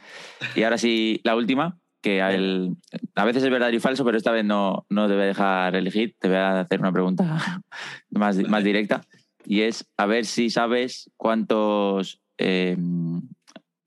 Y 0.54 0.62
ahora 0.62 0.78
sí, 0.78 1.20
la 1.24 1.34
última, 1.34 1.76
que 2.00 2.22
a, 2.22 2.28
a 2.28 3.24
veces 3.24 3.42
es 3.42 3.50
verdadero 3.50 3.76
y 3.76 3.80
falso, 3.80 4.04
pero 4.04 4.16
esta 4.16 4.30
vez 4.30 4.44
no, 4.44 4.86
no 4.88 5.08
te 5.08 5.14
voy 5.14 5.24
a 5.24 5.26
dejar 5.26 5.74
elegir. 5.74 6.14
Te 6.18 6.28
voy 6.28 6.36
a 6.36 6.60
hacer 6.60 6.78
una 6.80 6.92
pregunta 6.92 7.62
más, 8.10 8.36
más 8.48 8.62
directa. 8.62 9.02
Y 9.44 9.62
es 9.62 9.84
a 9.96 10.06
ver 10.06 10.24
si 10.24 10.50
sabes 10.50 11.10
cuántos 11.16 12.20
eh, 12.38 12.76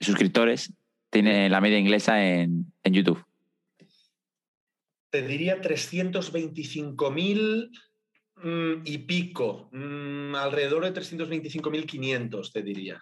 suscriptores 0.02 0.74
tiene 1.10 1.50
la 1.50 1.62
media 1.62 1.80
inglesa 1.80 2.26
en, 2.26 2.74
en 2.84 2.94
YouTube. 2.94 3.24
Te 5.12 5.26
diría 5.26 5.62
325.000 5.62 7.70
Mm, 8.44 8.82
y 8.84 8.98
pico, 9.00 9.70
mm, 9.72 10.36
alrededor 10.36 10.84
de 10.84 10.94
325.500, 10.94 12.52
te 12.52 12.62
diría. 12.62 13.02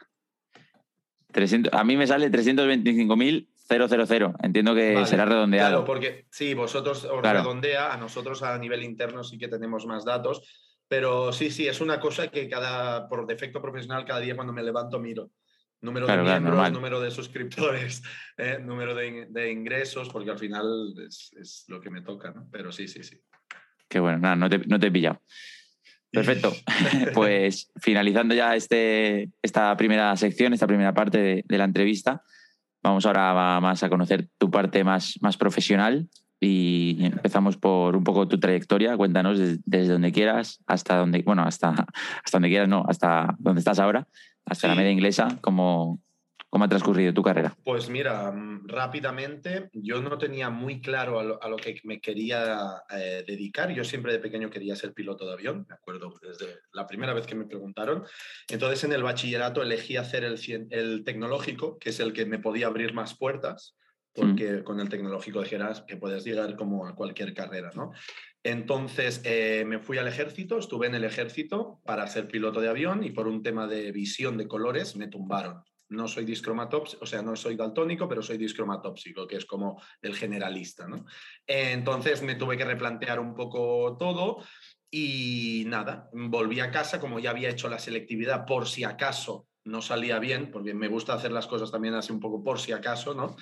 300, 1.31 1.73
a 1.73 1.83
mí 1.83 1.97
me 1.97 2.05
sale 2.05 2.29
325.000 2.29 3.49
Entiendo 4.43 4.75
que 4.75 5.05
será 5.05 5.25
redondeado. 5.25 5.69
Claro, 5.69 5.85
porque 5.85 6.27
sí, 6.29 6.53
vosotros 6.53 7.05
os 7.05 7.21
redondea, 7.21 7.93
a 7.93 7.97
nosotros 7.97 8.43
a 8.43 8.57
nivel 8.57 8.83
interno 8.83 9.23
sí 9.23 9.37
que 9.37 9.47
tenemos 9.47 9.85
más 9.85 10.05
datos, 10.05 10.43
pero 10.87 11.31
sí, 11.31 11.49
sí, 11.49 11.67
es 11.67 11.81
una 11.81 11.99
cosa 11.99 12.27
que 12.27 12.47
cada, 12.47 13.07
por 13.07 13.25
defecto 13.25 13.61
profesional, 13.61 14.05
cada 14.05 14.19
día 14.19 14.35
cuando 14.35 14.53
me 14.53 14.63
levanto 14.63 14.99
miro. 14.99 15.31
Número 15.81 16.07
de 16.07 16.17
miembros, 16.17 16.71
número 16.71 17.01
de 17.01 17.11
suscriptores, 17.11 18.03
eh, 18.37 18.57
número 18.61 18.95
de, 18.95 19.51
ingresos, 19.51 20.07
porque 20.09 20.31
al 20.31 20.39
final 20.39 20.93
es, 21.05 21.31
es, 21.37 21.65
lo 21.67 21.81
que 21.81 21.89
me 21.89 22.01
toca, 22.01 22.31
¿no? 22.31 22.47
Pero 22.51 22.71
sí, 22.71 22.87
sí, 22.87 23.03
sí. 23.03 23.19
Qué 23.93 23.99
bueno, 23.99 24.17
nada, 24.17 24.35
no 24.35 24.49
te, 24.49 24.57
no 24.57 24.79
te 24.79 24.87
he 24.87 24.91
pillado. 24.91 25.21
Perfecto. 26.11 26.51
pues 27.13 27.71
finalizando 27.75 28.33
ya 28.33 28.55
este, 28.55 29.29
esta 29.43 29.77
primera 29.77 30.17
sección, 30.17 30.51
esta 30.51 30.65
primera 30.65 30.95
parte 30.95 31.43
de, 31.47 31.57
la 31.59 31.65
entrevista, 31.65 32.23
vamos 32.81 33.05
ahora 33.05 33.59
más 33.61 33.83
a 33.83 33.89
conocer 33.89 34.29
tu 34.39 34.49
parte 34.49 34.83
más, 34.83 35.19
más 35.21 35.37
profesional 35.37 36.09
y 36.39 37.05
empezamos 37.05 37.57
por 37.57 37.95
un 37.95 38.03
poco 38.03 38.27
tu 38.27 38.39
trayectoria. 38.39 38.97
Cuéntanos 38.97 39.37
desde, 39.37 39.87
donde 39.93 40.11
quieras 40.11 40.63
hasta 40.65 40.97
donde, 40.97 41.21
bueno, 41.21 41.43
hasta, 41.43 41.69
hasta 41.69 42.31
donde 42.37 42.49
quieras, 42.49 42.69
no, 42.69 42.83
hasta 42.89 43.35
donde 43.37 43.59
estás 43.59 43.77
ahora, 43.77 44.07
hasta 44.43 44.67
la 44.67 44.73
media 44.73 44.89
inglesa, 44.89 45.37
cómo, 45.41 46.01
¿Cómo 46.53 46.65
ha 46.65 46.69
transcurrido 46.69 47.11
tu 47.15 47.23
carrera? 47.23 47.57
Pues 47.63 47.89
mira, 47.89 48.31
mm, 48.31 48.67
rápidamente, 48.67 49.71
yo 49.73 50.03
no 50.03 50.19
tenía 50.19 50.51
muy 50.51 50.81
claro 50.81 51.19
a 51.41 51.49
lo, 51.49 51.57
que 51.57 51.81
me 51.83 51.99
quería 51.99 52.83
eh, 52.91 53.23
dedicar. 53.25 53.71
Yo 53.71 53.83
siempre 53.83 54.13
de 54.13 54.19
pequeño 54.19 54.51
quería 54.51 54.75
ser 54.75 54.93
piloto 54.93 55.25
de 55.25 55.33
avión, 55.33 55.65
me 55.67 55.73
acuerdo 55.73 56.13
desde 56.21 56.59
la 56.71 56.85
primera 56.85 57.15
vez 57.15 57.25
que 57.25 57.33
me 57.33 57.47
preguntaron. 57.47 58.03
Entonces 58.47 58.83
en 58.83 58.93
el 58.93 59.01
bachillerato 59.01 59.63
elegí 59.63 59.97
hacer 59.97 60.23
el, 60.23 60.37
el 60.69 61.03
tecnológico, 61.03 61.79
que 61.79 61.89
es 61.89 61.99
el 61.99 62.13
que 62.13 62.27
me 62.27 62.37
podía 62.37 62.67
abrir 62.67 62.93
más 62.93 63.17
puertas 63.17 63.75
porque 64.13 64.57
mm. 64.57 64.63
con 64.63 64.79
el 64.79 64.89
tecnológico 64.89 65.41
dijeras 65.41 65.81
que 65.87 65.97
puedes 65.97 66.23
llegar 66.23 66.55
como 66.55 66.85
a 66.85 66.93
cualquier 66.93 67.33
carrera, 67.33 67.71
¿no? 67.73 67.93
Entonces 68.43 69.21
eh, 69.25 69.63
me 69.65 69.79
fui 69.79 69.97
al 69.97 70.07
ejército, 70.07 70.59
estuve 70.59 70.85
en 70.85 70.93
el 70.93 71.03
ejército 71.03 71.81
para 71.83 72.05
ser 72.05 72.27
piloto 72.27 72.61
de 72.61 72.69
avión 72.69 73.03
y 73.03 73.09
por 73.09 73.27
un 73.27 73.41
tema 73.41 73.65
de 73.65 73.91
visión 73.91 74.37
de 74.37 74.47
colores 74.47 74.95
me 74.95 75.07
tumbaron. 75.07 75.63
No 75.89 76.07
soy 76.07 76.25
discromatópsico, 76.25 77.03
o 77.03 77.05
sea, 77.05 77.21
no 77.21 77.35
soy 77.35 77.55
daltónico, 77.55 78.07
pero 78.07 78.21
soy 78.21 78.37
discromatópsico, 78.37 79.27
que 79.27 79.37
es 79.37 79.45
como 79.45 79.81
el 80.01 80.15
generalista, 80.15 80.87
¿no? 80.87 81.05
Entonces 81.45 82.21
me 82.23 82.35
tuve 82.35 82.57
que 82.57 82.65
replantear 82.65 83.19
un 83.19 83.35
poco 83.35 83.95
todo 83.97 84.43
y 84.89 85.63
nada, 85.67 86.09
volví 86.13 86.59
a 86.59 86.71
casa 86.71 86.99
como 86.99 87.19
ya 87.19 87.31
había 87.31 87.49
hecho 87.49 87.67
la 87.69 87.79
selectividad 87.79 88.45
por 88.45 88.67
si 88.67 88.83
acaso 88.83 89.47
no 89.65 89.81
salía 89.81 90.19
bien, 90.19 90.51
porque 90.51 90.73
me 90.73 90.87
gusta 90.87 91.13
hacer 91.13 91.31
las 91.31 91.47
cosas 91.47 91.71
también 91.71 91.93
así 91.93 92.11
un 92.11 92.19
poco 92.19 92.43
por 92.43 92.59
si 92.59 92.71
acaso, 92.73 93.13
¿no? 93.13 93.35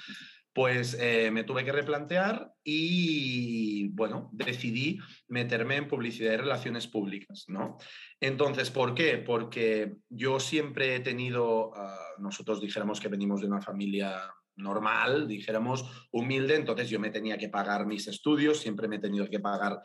Pues 0.54 0.98
eh, 1.00 1.32
me 1.32 1.44
tuve 1.44 1.64
que 1.64 1.72
replantear 1.72 2.52
y, 2.64 3.88
bueno, 3.90 4.30
decidí 4.34 5.00
meterme 5.28 5.78
en 5.78 5.88
publicidad 5.88 6.34
y 6.34 6.38
relaciones 6.38 6.88
públicas, 6.88 7.46
¿no? 7.48 7.78
Entonces, 8.20 8.70
¿por 8.70 8.94
qué? 8.94 9.18
Porque 9.18 9.96
yo 10.10 10.40
siempre 10.40 10.96
he 10.96 11.00
tenido, 11.00 11.72
ah, 11.76 11.98
nosotros 12.20 12.60
dijéramos 12.60 13.00
que 13.00 13.08
venimos 13.08 13.42
de 13.42 13.48
una 13.48 13.62
familia 13.62 14.22
normal, 14.56 15.28
dijéramos, 15.28 16.08
humilde, 16.12 16.56
entonces 16.56 16.90
yo 16.90 17.00
me 17.00 17.10
tenía 17.10 17.38
que 17.38 17.50
pagar 17.50 17.86
mis 17.86 18.08
estudios, 18.08 18.60
siempre 18.60 18.88
me 18.88 18.98
he 18.98 19.00
tenido 19.00 19.30
que 19.30 19.40
pagar 19.40 19.82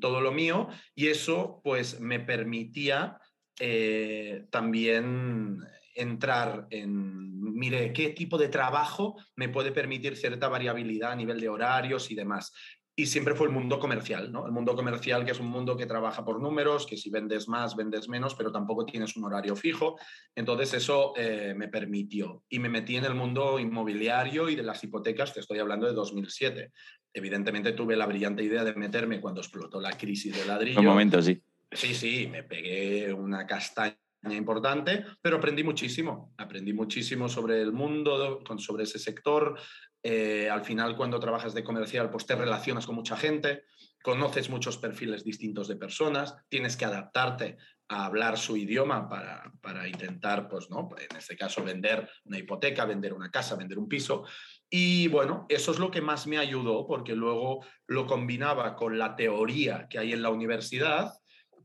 todo 0.00 0.20
lo 0.20 0.32
mío 0.32 0.68
y 0.94 1.08
eso 1.08 1.60
pues 1.62 2.00
me 2.00 2.20
permitía 2.20 3.18
eh, 3.60 4.46
también 4.50 5.60
entrar 5.94 6.66
en, 6.70 7.40
mire, 7.40 7.92
qué 7.92 8.10
tipo 8.10 8.38
de 8.38 8.48
trabajo 8.48 9.16
me 9.36 9.48
puede 9.48 9.72
permitir 9.72 10.16
cierta 10.16 10.48
variabilidad 10.48 11.12
a 11.12 11.16
nivel 11.16 11.40
de 11.40 11.48
horarios 11.48 12.10
y 12.10 12.14
demás. 12.14 12.52
Y 12.96 13.06
siempre 13.06 13.34
fue 13.34 13.48
el 13.48 13.52
mundo 13.52 13.80
comercial, 13.80 14.30
¿no? 14.30 14.46
El 14.46 14.52
mundo 14.52 14.76
comercial 14.76 15.24
que 15.24 15.32
es 15.32 15.40
un 15.40 15.48
mundo 15.48 15.76
que 15.76 15.84
trabaja 15.84 16.24
por 16.24 16.40
números, 16.40 16.86
que 16.86 16.96
si 16.96 17.10
vendes 17.10 17.48
más, 17.48 17.74
vendes 17.74 18.08
menos, 18.08 18.36
pero 18.36 18.52
tampoco 18.52 18.86
tienes 18.86 19.16
un 19.16 19.24
horario 19.24 19.56
fijo. 19.56 19.98
Entonces 20.32 20.74
eso 20.74 21.12
eh, 21.16 21.54
me 21.56 21.66
permitió. 21.66 22.44
Y 22.48 22.60
me 22.60 22.68
metí 22.68 22.94
en 22.96 23.04
el 23.04 23.14
mundo 23.14 23.58
inmobiliario 23.58 24.48
y 24.48 24.54
de 24.54 24.62
las 24.62 24.84
hipotecas, 24.84 25.34
te 25.34 25.40
estoy 25.40 25.58
hablando 25.58 25.88
de 25.88 25.92
2007. 25.92 26.70
Evidentemente 27.12 27.72
tuve 27.72 27.96
la 27.96 28.06
brillante 28.06 28.44
idea 28.44 28.62
de 28.62 28.74
meterme 28.74 29.20
cuando 29.20 29.40
explotó 29.40 29.80
la 29.80 29.98
crisis 29.98 30.36
del 30.36 30.46
ladrillo. 30.46 30.78
Un 30.78 30.86
momento, 30.86 31.20
sí. 31.20 31.42
Sí, 31.72 31.94
sí, 31.94 32.28
me 32.28 32.44
pegué 32.44 33.12
una 33.12 33.44
castaña 33.44 33.98
importante, 34.32 35.04
pero 35.20 35.36
aprendí 35.36 35.62
muchísimo. 35.62 36.32
Aprendí 36.38 36.72
muchísimo 36.72 37.28
sobre 37.28 37.60
el 37.60 37.72
mundo, 37.72 38.42
sobre 38.58 38.84
ese 38.84 38.98
sector. 38.98 39.58
Eh, 40.02 40.48
al 40.50 40.64
final, 40.64 40.96
cuando 40.96 41.18
trabajas 41.18 41.54
de 41.54 41.64
comercial, 41.64 42.10
pues 42.10 42.26
te 42.26 42.36
relacionas 42.36 42.86
con 42.86 42.94
mucha 42.94 43.16
gente, 43.16 43.64
conoces 44.02 44.50
muchos 44.50 44.76
perfiles 44.76 45.24
distintos 45.24 45.66
de 45.66 45.76
personas, 45.76 46.36
tienes 46.48 46.76
que 46.76 46.84
adaptarte 46.84 47.56
a 47.88 48.06
hablar 48.06 48.38
su 48.38 48.56
idioma 48.56 49.08
para, 49.08 49.50
para 49.60 49.88
intentar, 49.88 50.48
pues, 50.48 50.70
¿no? 50.70 50.90
En 51.10 51.16
este 51.16 51.36
caso, 51.36 51.64
vender 51.64 52.08
una 52.24 52.38
hipoteca, 52.38 52.84
vender 52.84 53.12
una 53.12 53.30
casa, 53.30 53.56
vender 53.56 53.78
un 53.78 53.88
piso. 53.88 54.24
Y 54.68 55.08
bueno, 55.08 55.46
eso 55.48 55.72
es 55.72 55.78
lo 55.78 55.90
que 55.90 56.00
más 56.00 56.26
me 56.26 56.38
ayudó, 56.38 56.86
porque 56.86 57.14
luego 57.14 57.64
lo 57.86 58.06
combinaba 58.06 58.76
con 58.76 58.98
la 58.98 59.16
teoría 59.16 59.86
que 59.88 59.98
hay 59.98 60.12
en 60.12 60.22
la 60.22 60.30
universidad 60.30 61.12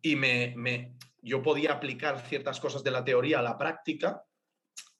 y 0.01 0.15
me, 0.15 0.53
me, 0.55 0.93
yo 1.21 1.41
podía 1.41 1.73
aplicar 1.73 2.21
ciertas 2.21 2.59
cosas 2.59 2.83
de 2.83 2.91
la 2.91 3.03
teoría 3.03 3.39
a 3.39 3.43
la 3.43 3.57
práctica 3.57 4.23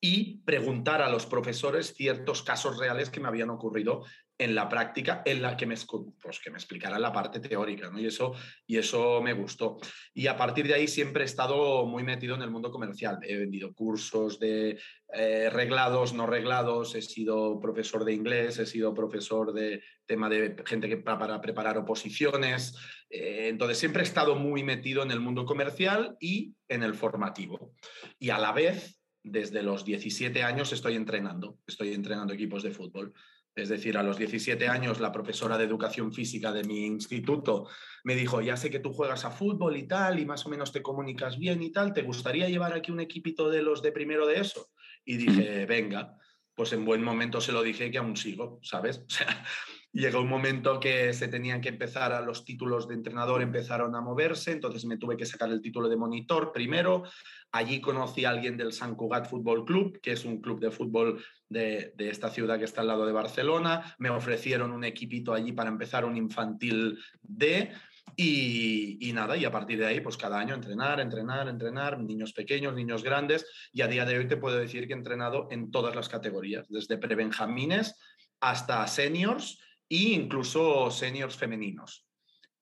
y 0.02 0.40
preguntar 0.44 1.02
a 1.02 1.10
los 1.10 1.26
profesores 1.26 1.94
ciertos 1.94 2.44
casos 2.44 2.78
reales 2.78 3.10
que 3.10 3.20
me 3.20 3.28
habían 3.28 3.50
ocurrido 3.50 4.04
en 4.40 4.56
la 4.56 4.70
práctica, 4.70 5.22
en 5.26 5.42
la 5.42 5.58
que 5.58 5.66
me, 5.66 5.76
pues, 6.22 6.40
que 6.40 6.50
me 6.50 6.58
explicara 6.58 6.98
la 6.98 7.12
parte 7.12 7.42
teórica, 7.42 7.90
¿no? 7.90 8.00
Y 8.00 8.06
eso, 8.06 8.34
y 8.66 8.78
eso 8.78 9.22
me 9.22 9.34
gustó. 9.34 9.78
Y 10.14 10.28
a 10.28 10.38
partir 10.38 10.66
de 10.66 10.76
ahí 10.76 10.88
siempre 10.88 11.24
he 11.24 11.26
estado 11.26 11.86
muy 11.86 12.04
metido 12.04 12.36
en 12.36 12.42
el 12.42 12.50
mundo 12.50 12.72
comercial. 12.72 13.20
He 13.22 13.36
vendido 13.36 13.74
cursos 13.74 14.40
de 14.40 14.80
eh, 15.14 15.50
reglados, 15.50 16.14
no 16.14 16.26
reglados, 16.26 16.96
he 16.96 17.02
sido 17.02 17.60
profesor 17.60 18.06
de 18.06 18.14
inglés, 18.14 18.58
he 18.60 18.66
sido 18.66 18.94
profesor 18.94 19.52
de 19.52 19.84
tema 20.06 20.30
de 20.30 20.56
gente 20.66 20.88
que 20.88 20.98
para, 20.98 21.42
preparar 21.42 21.78
oposiciones. 21.78 22.78
Eh, 23.10 23.50
entonces 23.50 23.78
siempre 23.78 24.04
he 24.04 24.06
estado 24.06 24.36
muy 24.36 24.64
metido 24.64 25.04
en 25.04 25.12
el 25.12 25.20
mundo 25.20 25.46
comercial 25.46 26.16
y 26.22 26.56
en 26.70 26.84
el 26.84 26.94
formativo. 26.94 27.74
Y 28.18 28.30
a 28.30 28.38
la 28.38 28.54
vez 28.54 29.00
desde 29.22 29.64
los 29.64 29.84
17 29.84 30.44
años 30.44 30.72
estoy 30.72 30.96
entrenando, 30.96 31.60
estoy 31.68 31.94
entrenando 31.94 32.34
equipos 32.34 32.64
de 32.64 32.72
fútbol. 32.72 33.14
Es 33.56 33.70
decir, 33.70 33.98
a 33.98 34.04
los 34.04 34.18
17 34.18 34.68
años 34.68 35.00
la 35.00 35.12
profesora 35.12 35.58
de 35.58 35.66
educación 35.66 36.14
física 36.14 36.52
de 36.52 36.64
mi 36.64 36.86
instituto 36.86 37.68
me 38.04 38.16
dijo, 38.16 38.42
ya 38.42 38.56
sé 38.56 38.70
que 38.70 38.80
tú 38.80 38.94
juegas 38.94 39.26
a 39.26 39.32
fútbol 39.32 39.76
y 39.78 39.88
tal, 39.88 40.20
y 40.20 40.26
más 40.26 40.46
o 40.46 40.50
menos 40.50 40.72
te 40.72 40.82
comunicas 40.82 41.38
bien 41.38 41.62
y 41.62 41.72
tal, 41.72 41.94
¿te 41.94 42.04
gustaría 42.04 42.48
llevar 42.48 42.74
aquí 42.74 42.92
un 42.92 43.00
equipito 43.00 43.50
de 43.50 43.62
los 43.62 43.82
de 43.82 43.92
primero 43.92 44.26
de 44.28 44.40
eso? 44.40 44.70
Y 45.04 45.18
dije, 45.18 45.66
venga, 45.66 46.16
pues 46.56 46.74
en 46.74 46.86
buen 46.86 47.04
momento 47.04 47.42
se 47.42 47.52
lo 47.52 47.64
dije 47.64 47.92
que 47.92 47.98
aún 47.98 48.18
sigo, 48.18 48.60
¿sabes? 48.62 49.04
O 49.08 49.10
sea, 49.10 49.46
llegó 49.92 50.22
un 50.22 50.30
momento 50.30 50.80
que 50.80 51.14
se 51.14 51.28
tenían 51.28 51.62
que 51.62 51.70
empezar 51.70 52.14
a 52.14 52.22
los 52.22 52.46
títulos 52.46 52.88
de 52.88 52.96
entrenador, 52.96 53.42
empezaron 53.42 53.96
a 53.96 54.02
moverse, 54.02 54.52
entonces 54.52 54.86
me 54.86 54.98
tuve 54.98 55.18
que 55.18 55.26
sacar 55.26 55.50
el 55.50 55.62
título 55.62 55.90
de 55.90 55.98
monitor 55.98 56.52
primero, 56.52 57.04
Allí 57.52 57.82
conocí 57.82 58.26
a 58.26 58.30
alguien 58.30 58.58
del 58.58 58.74
San 58.74 58.96
Cugat 58.96 59.28
Fútbol 59.28 59.66
Club, 59.66 60.00
que 60.02 60.12
es 60.12 60.24
un 60.24 60.40
club 60.40 60.60
de 60.60 60.70
fútbol 60.70 61.24
de, 61.48 61.94
esta 61.98 62.30
ciudad 62.30 62.60
que 62.60 62.66
está 62.66 62.82
al 62.82 62.88
lado 62.88 63.08
de 63.08 63.12
Barcelona. 63.12 63.96
Me 63.98 64.12
ofrecieron 64.12 64.72
un 64.72 64.84
equipito 64.84 65.34
allí 65.34 65.52
para 65.52 65.70
empezar 65.70 66.06
un 66.06 66.16
infantil 66.16 67.00
D. 67.24 67.72
Y, 68.16 69.12
nada, 69.14 69.36
y 69.38 69.46
a 69.46 69.52
partir 69.52 69.80
de 69.80 69.88
ahí, 69.88 70.02
pues 70.02 70.18
cada 70.18 70.40
año 70.40 70.54
entrenar, 70.54 71.00
entrenar, 71.00 71.48
entrenar, 71.48 72.00
niños 72.00 72.34
pequeños, 72.34 72.76
niños 72.76 73.04
grandes, 73.04 73.46
y 73.72 73.82
a 73.82 73.88
día 73.88 74.06
de 74.06 74.18
hoy 74.18 74.28
te 74.28 74.38
puedo 74.38 74.58
decir 74.58 74.88
que 74.88 74.94
he 74.94 74.98
entrenado 74.98 75.48
en 75.52 75.72
todas 75.72 75.96
las 75.96 76.10
categorías, 76.10 76.68
desde 76.70 76.98
prebenjamines 76.98 77.96
hasta 78.42 78.86
seniors 78.88 79.60
e 79.90 80.14
incluso 80.14 80.92
seniors 80.92 81.36
femeninos. 81.36 82.06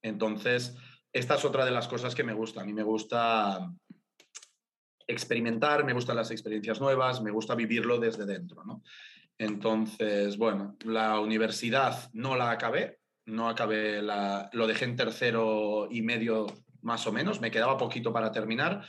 Entonces, 0.01 0.75
esta 1.11 1.35
es 1.35 1.45
otra 1.45 1.65
de 1.65 1.71
las 1.71 1.87
cosas 1.87 2.15
que 2.15 2.23
me 2.23 2.33
gusta. 2.33 2.61
A 2.61 2.65
mí 2.65 2.73
me 2.73 2.83
gusta 2.83 3.69
experimentar, 5.05 5.83
me 5.85 5.93
gustan 5.93 6.15
las 6.15 6.31
experiencias 6.31 6.81
nuevas, 6.81 7.21
me 7.21 7.31
gusta 7.31 7.55
vivirlo 7.55 7.99
desde 7.99 8.25
dentro. 8.25 8.63
¿no? 8.63 8.83
Entonces, 9.37 10.37
bueno, 10.37 10.77
la 10.85 11.19
universidad 11.19 12.09
no 12.13 12.35
la 12.35 12.51
acabé, 12.51 12.99
no 13.25 13.49
acabé, 13.49 14.01
la, 14.01 14.49
lo 14.53 14.67
dejé 14.67 14.85
en 14.85 14.95
tercero 14.95 15.87
y 15.91 16.01
medio 16.01 16.47
más 16.81 17.05
o 17.07 17.11
menos, 17.11 17.41
me 17.41 17.51
quedaba 17.51 17.77
poquito 17.77 18.13
para 18.13 18.31
terminar, 18.31 18.87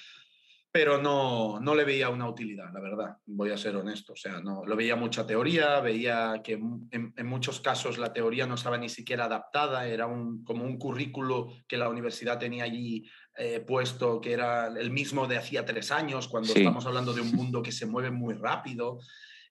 pero 0.71 1.01
no, 1.01 1.59
no 1.61 1.75
le 1.75 1.85
veía 1.85 2.11
una 2.11 2.29
utilidad, 2.29 2.73
la 2.73 2.81
verdad, 2.81 3.17
voy 3.27 3.51
a 3.51 3.57
ser 3.57 3.77
honesto. 3.77 4.13
O 4.13 4.17
sea, 4.17 4.41
no, 4.41 4.65
lo 4.67 4.77
veía 4.77 4.97
mucha 4.97 5.27
teoría, 5.27 5.81
veía 5.81 6.41
que 6.45 6.53
en, 6.53 7.15
en 7.17 7.27
muchos 7.27 7.61
casos 7.61 7.97
la 7.99 8.13
teoría 8.13 8.47
no 8.47 8.55
estaba 8.55 8.77
ni 8.77 8.89
siquiera 8.89 9.25
adaptada, 9.25 9.87
era 9.87 10.07
un, 10.07 10.45
como 10.45 10.65
un 10.65 10.79
currículo 10.79 11.49
que 11.67 11.79
la 11.79 11.89
universidad 11.89 12.39
tenía 12.39 12.65
allí 12.65 13.09
eh, 13.41 13.61
puesto 13.61 14.21
que 14.21 14.33
era 14.33 14.67
el 14.67 14.91
mismo 14.91 15.29
de 15.29 15.39
hacía 15.39 15.65
tres 15.65 15.93
años, 15.93 16.27
cuando 16.27 16.53
estamos 16.53 16.85
hablando 16.87 17.13
de 17.13 17.21
un 17.21 17.31
mundo 17.37 17.63
que 17.63 17.71
se 17.71 17.87
mueve 17.87 18.11
muy 18.11 18.35
rápido. 18.35 18.99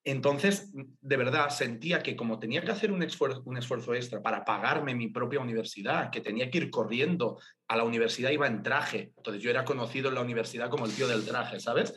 Entonces, 0.07 0.71
de 1.01 1.17
verdad, 1.17 1.49
sentía 1.49 2.01
que 2.01 2.15
como 2.15 2.39
tenía 2.39 2.61
que 2.61 2.71
hacer 2.71 2.93
un 2.93 3.03
esfuerzo, 3.03 3.41
un 3.43 3.57
esfuerzo 3.57 3.93
extra 3.93 4.21
para 4.21 4.45
pagarme 4.45 4.95
mi 4.95 5.09
propia 5.09 5.41
universidad, 5.41 6.11
que 6.11 6.21
tenía 6.21 6.49
que 6.49 6.59
ir 6.59 6.69
corriendo 6.69 7.41
a 7.67 7.75
la 7.75 7.83
universidad, 7.83 8.29
iba 8.29 8.47
en 8.47 8.63
traje. 8.63 9.11
Entonces, 9.17 9.43
yo 9.43 9.49
era 9.49 9.65
conocido 9.65 10.07
en 10.07 10.15
la 10.15 10.21
universidad 10.21 10.69
como 10.69 10.85
el 10.85 10.93
tío 10.93 11.09
del 11.09 11.25
traje, 11.25 11.59
¿sabes? 11.59 11.93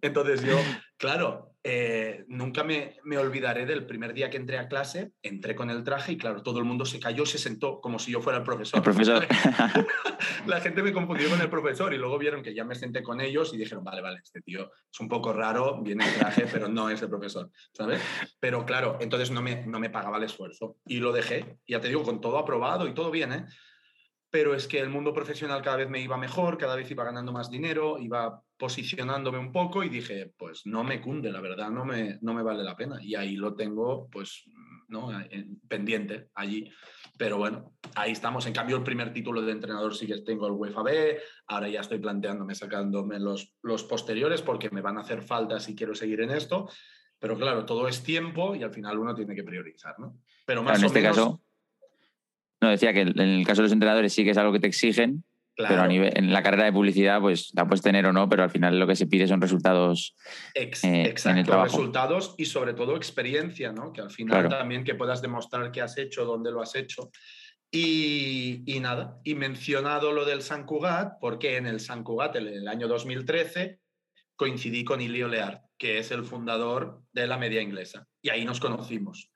Entonces 0.00 0.42
yo, 0.42 0.56
claro, 0.96 1.51
eh, 1.64 2.24
nunca 2.26 2.64
me, 2.64 2.96
me, 3.04 3.18
olvidaré 3.18 3.66
del 3.66 3.86
primer 3.86 4.12
día 4.14 4.30
que 4.30 4.36
entré 4.36 4.58
a 4.58 4.68
clase, 4.68 5.12
entré 5.22 5.54
con 5.54 5.70
el 5.70 5.84
traje 5.84 6.12
y 6.12 6.16
claro, 6.16 6.42
todo 6.42 6.58
el 6.58 6.64
mundo 6.64 6.84
se 6.84 6.98
cayó, 6.98 7.24
se 7.24 7.38
sentó 7.38 7.80
como 7.80 8.00
si 8.00 8.10
yo 8.10 8.20
fuera 8.20 8.38
el 8.38 8.44
profesor. 8.44 8.78
El 8.78 8.82
profesor. 8.82 9.26
La 10.46 10.60
gente 10.60 10.82
me 10.82 10.92
confundió 10.92 11.30
con 11.30 11.40
el 11.40 11.48
profesor 11.48 11.94
y 11.94 11.98
luego 11.98 12.18
vieron 12.18 12.42
que 12.42 12.52
ya 12.54 12.64
me 12.64 12.74
senté 12.74 13.02
con 13.02 13.20
ellos 13.20 13.54
y 13.54 13.58
dijeron, 13.58 13.84
vale, 13.84 14.02
vale, 14.02 14.20
este 14.24 14.40
tío 14.40 14.70
es 14.90 15.00
un 15.00 15.08
poco 15.08 15.32
raro, 15.32 15.80
viene 15.82 16.04
en 16.04 16.14
traje, 16.14 16.46
pero 16.50 16.68
no 16.68 16.90
es 16.90 17.00
el 17.00 17.08
profesor, 17.08 17.50
¿sabes? 17.72 18.00
Pero 18.40 18.66
claro, 18.66 18.98
entonces 19.00 19.30
no 19.30 19.40
me, 19.40 19.64
no 19.64 19.78
me 19.78 19.90
pagaba 19.90 20.18
el 20.18 20.24
esfuerzo 20.24 20.78
y 20.84 20.98
lo 20.98 21.12
dejé, 21.12 21.58
ya 21.68 21.80
te 21.80 21.88
digo, 21.88 22.02
con 22.02 22.20
todo 22.20 22.38
aprobado 22.38 22.88
y 22.88 22.94
todo 22.94 23.10
bien, 23.12 23.32
¿eh? 23.32 23.46
Pero 24.32 24.54
es 24.54 24.66
que 24.66 24.80
el 24.80 24.88
mundo 24.88 25.12
profesional 25.12 25.60
cada 25.60 25.76
vez 25.76 25.90
me 25.90 26.00
iba 26.00 26.16
mejor, 26.16 26.56
cada 26.56 26.74
vez 26.74 26.90
iba 26.90 27.04
ganando 27.04 27.32
más 27.32 27.50
dinero, 27.50 27.98
iba 27.98 28.42
posicionándome 28.56 29.36
un 29.38 29.52
poco 29.52 29.84
y 29.84 29.90
dije, 29.90 30.32
pues 30.38 30.62
no 30.64 30.82
me 30.82 31.02
cunde, 31.02 31.30
la 31.30 31.42
verdad, 31.42 31.68
no 31.70 31.84
me, 31.84 32.18
no 32.22 32.32
me 32.32 32.42
vale 32.42 32.64
la 32.64 32.74
pena. 32.74 32.96
Y 33.02 33.14
ahí 33.14 33.36
lo 33.36 33.54
tengo, 33.54 34.08
pues, 34.10 34.44
¿no? 34.88 35.10
pendiente 35.68 36.30
allí. 36.34 36.72
Pero 37.18 37.36
bueno, 37.36 37.74
ahí 37.94 38.12
estamos. 38.12 38.46
En 38.46 38.54
cambio, 38.54 38.78
el 38.78 38.82
primer 38.82 39.12
título 39.12 39.42
de 39.42 39.52
entrenador 39.52 39.94
sí 39.94 40.06
que 40.06 40.22
tengo 40.22 40.46
el 40.46 40.54
UEFA 40.54 40.82
B. 40.82 41.18
Ahora 41.48 41.68
ya 41.68 41.82
estoy 41.82 41.98
planteándome 41.98 42.54
sacándome 42.54 43.20
los, 43.20 43.54
los 43.60 43.84
posteriores 43.84 44.40
porque 44.40 44.70
me 44.70 44.80
van 44.80 44.96
a 44.96 45.02
hacer 45.02 45.20
falta 45.20 45.60
si 45.60 45.74
quiero 45.74 45.94
seguir 45.94 46.22
en 46.22 46.30
esto. 46.30 46.70
Pero 47.18 47.36
claro, 47.36 47.66
todo 47.66 47.86
es 47.86 48.02
tiempo 48.02 48.56
y 48.56 48.62
al 48.62 48.72
final 48.72 48.98
uno 48.98 49.14
tiene 49.14 49.34
que 49.34 49.44
priorizar, 49.44 50.00
¿no? 50.00 50.20
Pero 50.46 50.62
más 50.62 50.78
en 50.78 50.86
este 50.86 51.02
caso, 51.02 51.42
no 52.62 52.70
decía 52.70 52.92
que 52.92 53.02
en 53.02 53.20
el 53.20 53.46
caso 53.46 53.60
de 53.60 53.66
los 53.66 53.72
entrenadores 53.72 54.12
sí 54.12 54.24
que 54.24 54.30
es 54.30 54.38
algo 54.38 54.52
que 54.52 54.60
te 54.60 54.68
exigen, 54.68 55.24
pero 55.56 55.82
a 55.82 55.86
nivel, 55.86 56.12
en 56.16 56.32
la 56.32 56.42
carrera 56.42 56.64
de 56.64 56.72
publicidad, 56.72 57.20
pues 57.20 57.50
la 57.54 57.66
puedes 57.66 57.82
tener 57.82 58.06
o 58.06 58.12
no, 58.12 58.28
pero 58.28 58.42
al 58.42 58.50
final 58.50 58.78
lo 58.78 58.86
que 58.86 58.96
se 58.96 59.06
pide 59.06 59.28
son 59.28 59.40
resultados 59.40 60.14
Ex, 60.54 60.84
eh, 60.84 61.14
en 61.24 61.38
el 61.38 61.44
trabajo. 61.44 61.76
resultados 61.76 62.34
y 62.38 62.46
sobre 62.46 62.72
todo 62.72 62.96
experiencia, 62.96 63.72
¿no? 63.72 63.92
Que 63.92 64.00
al 64.00 64.10
final 64.10 64.48
también 64.48 64.82
que 64.82 64.94
puedas 64.94 65.20
demostrar 65.20 65.70
qué 65.70 65.82
has 65.82 65.98
hecho, 65.98 66.24
dónde 66.24 66.50
lo 66.50 66.62
has 66.62 66.74
hecho. 66.74 67.10
Y, 67.70 68.62
y, 68.66 68.80
nada, 68.80 69.18
y 69.24 69.34
mencionado 69.34 70.12
lo 70.12 70.24
del 70.24 70.42
San 70.42 70.64
Cugat, 70.64 71.18
porque 71.20 71.56
en 71.56 71.66
el 71.66 71.80
San 71.80 72.02
Cugat, 72.02 72.36
en 72.36 72.48
el 72.48 72.68
año 72.68 72.88
2013, 72.88 73.78
coincidí 74.36 74.84
con 74.84 75.00
Ilio 75.00 75.28
Lear, 75.28 75.62
que 75.78 75.98
es 75.98 76.10
el 76.10 76.24
fundador 76.24 77.02
de 77.12 77.26
la 77.26 77.38
media 77.38 77.62
inglesa. 77.62 78.06
Y 78.20 78.30
ahí 78.30 78.44
nos 78.44 78.60
conocimos. 78.60 79.30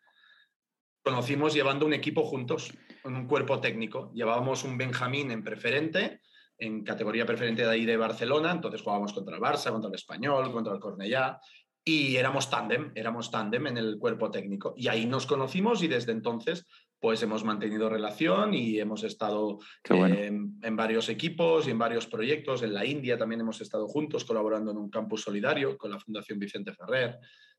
Conocimos 1.02 1.54
llevando 1.54 1.86
un 1.86 1.92
equipo 1.92 2.24
juntos, 2.24 2.72
un 3.14 3.26
cuerpo 3.26 3.60
técnico. 3.60 4.10
Llevábamos 4.14 4.64
un 4.64 4.76
Benjamín 4.76 5.30
en 5.30 5.44
preferente, 5.44 6.20
en 6.58 6.82
categoría 6.82 7.26
preferente 7.26 7.62
de 7.62 7.70
ahí 7.70 7.84
de 7.84 7.96
Barcelona, 7.96 8.52
entonces 8.52 8.80
jugábamos 8.80 9.12
contra 9.12 9.36
el 9.36 9.42
Barça, 9.42 9.70
contra 9.70 9.88
el 9.88 9.94
Español, 9.94 10.50
contra 10.52 10.72
el 10.72 10.80
Cornellá, 10.80 11.38
y 11.84 12.16
éramos 12.16 12.50
tándem, 12.50 12.90
éramos 12.96 13.30
tándem 13.30 13.68
en 13.68 13.76
el 13.76 13.98
cuerpo 13.98 14.30
técnico. 14.30 14.74
Y 14.76 14.88
ahí 14.88 15.06
nos 15.06 15.26
conocimos 15.26 15.82
y 15.82 15.88
desde 15.88 16.12
entonces 16.12 16.66
pues 16.98 17.22
hemos 17.22 17.44
mantenido 17.44 17.88
relación 17.88 18.54
y 18.54 18.80
hemos 18.80 19.04
estado 19.04 19.58
en, 19.84 20.58
varios 20.72 21.08
equipos 21.08 21.68
y 21.68 21.70
en 21.70 21.78
varios 21.78 22.06
proyectos. 22.06 22.62
En 22.62 22.74
la 22.74 22.84
India 22.84 23.18
también 23.18 23.42
hemos 23.42 23.60
estado 23.60 23.86
juntos 23.86 24.24
colaborando 24.24 24.70
en 24.70 24.78
un 24.78 24.90
campus 24.90 25.22
solidario 25.22 25.76
con 25.76 25.90
la 25.90 26.00
Fundación 26.00 26.38
Vicente 26.38 26.72
Ferrer, 26.72 27.18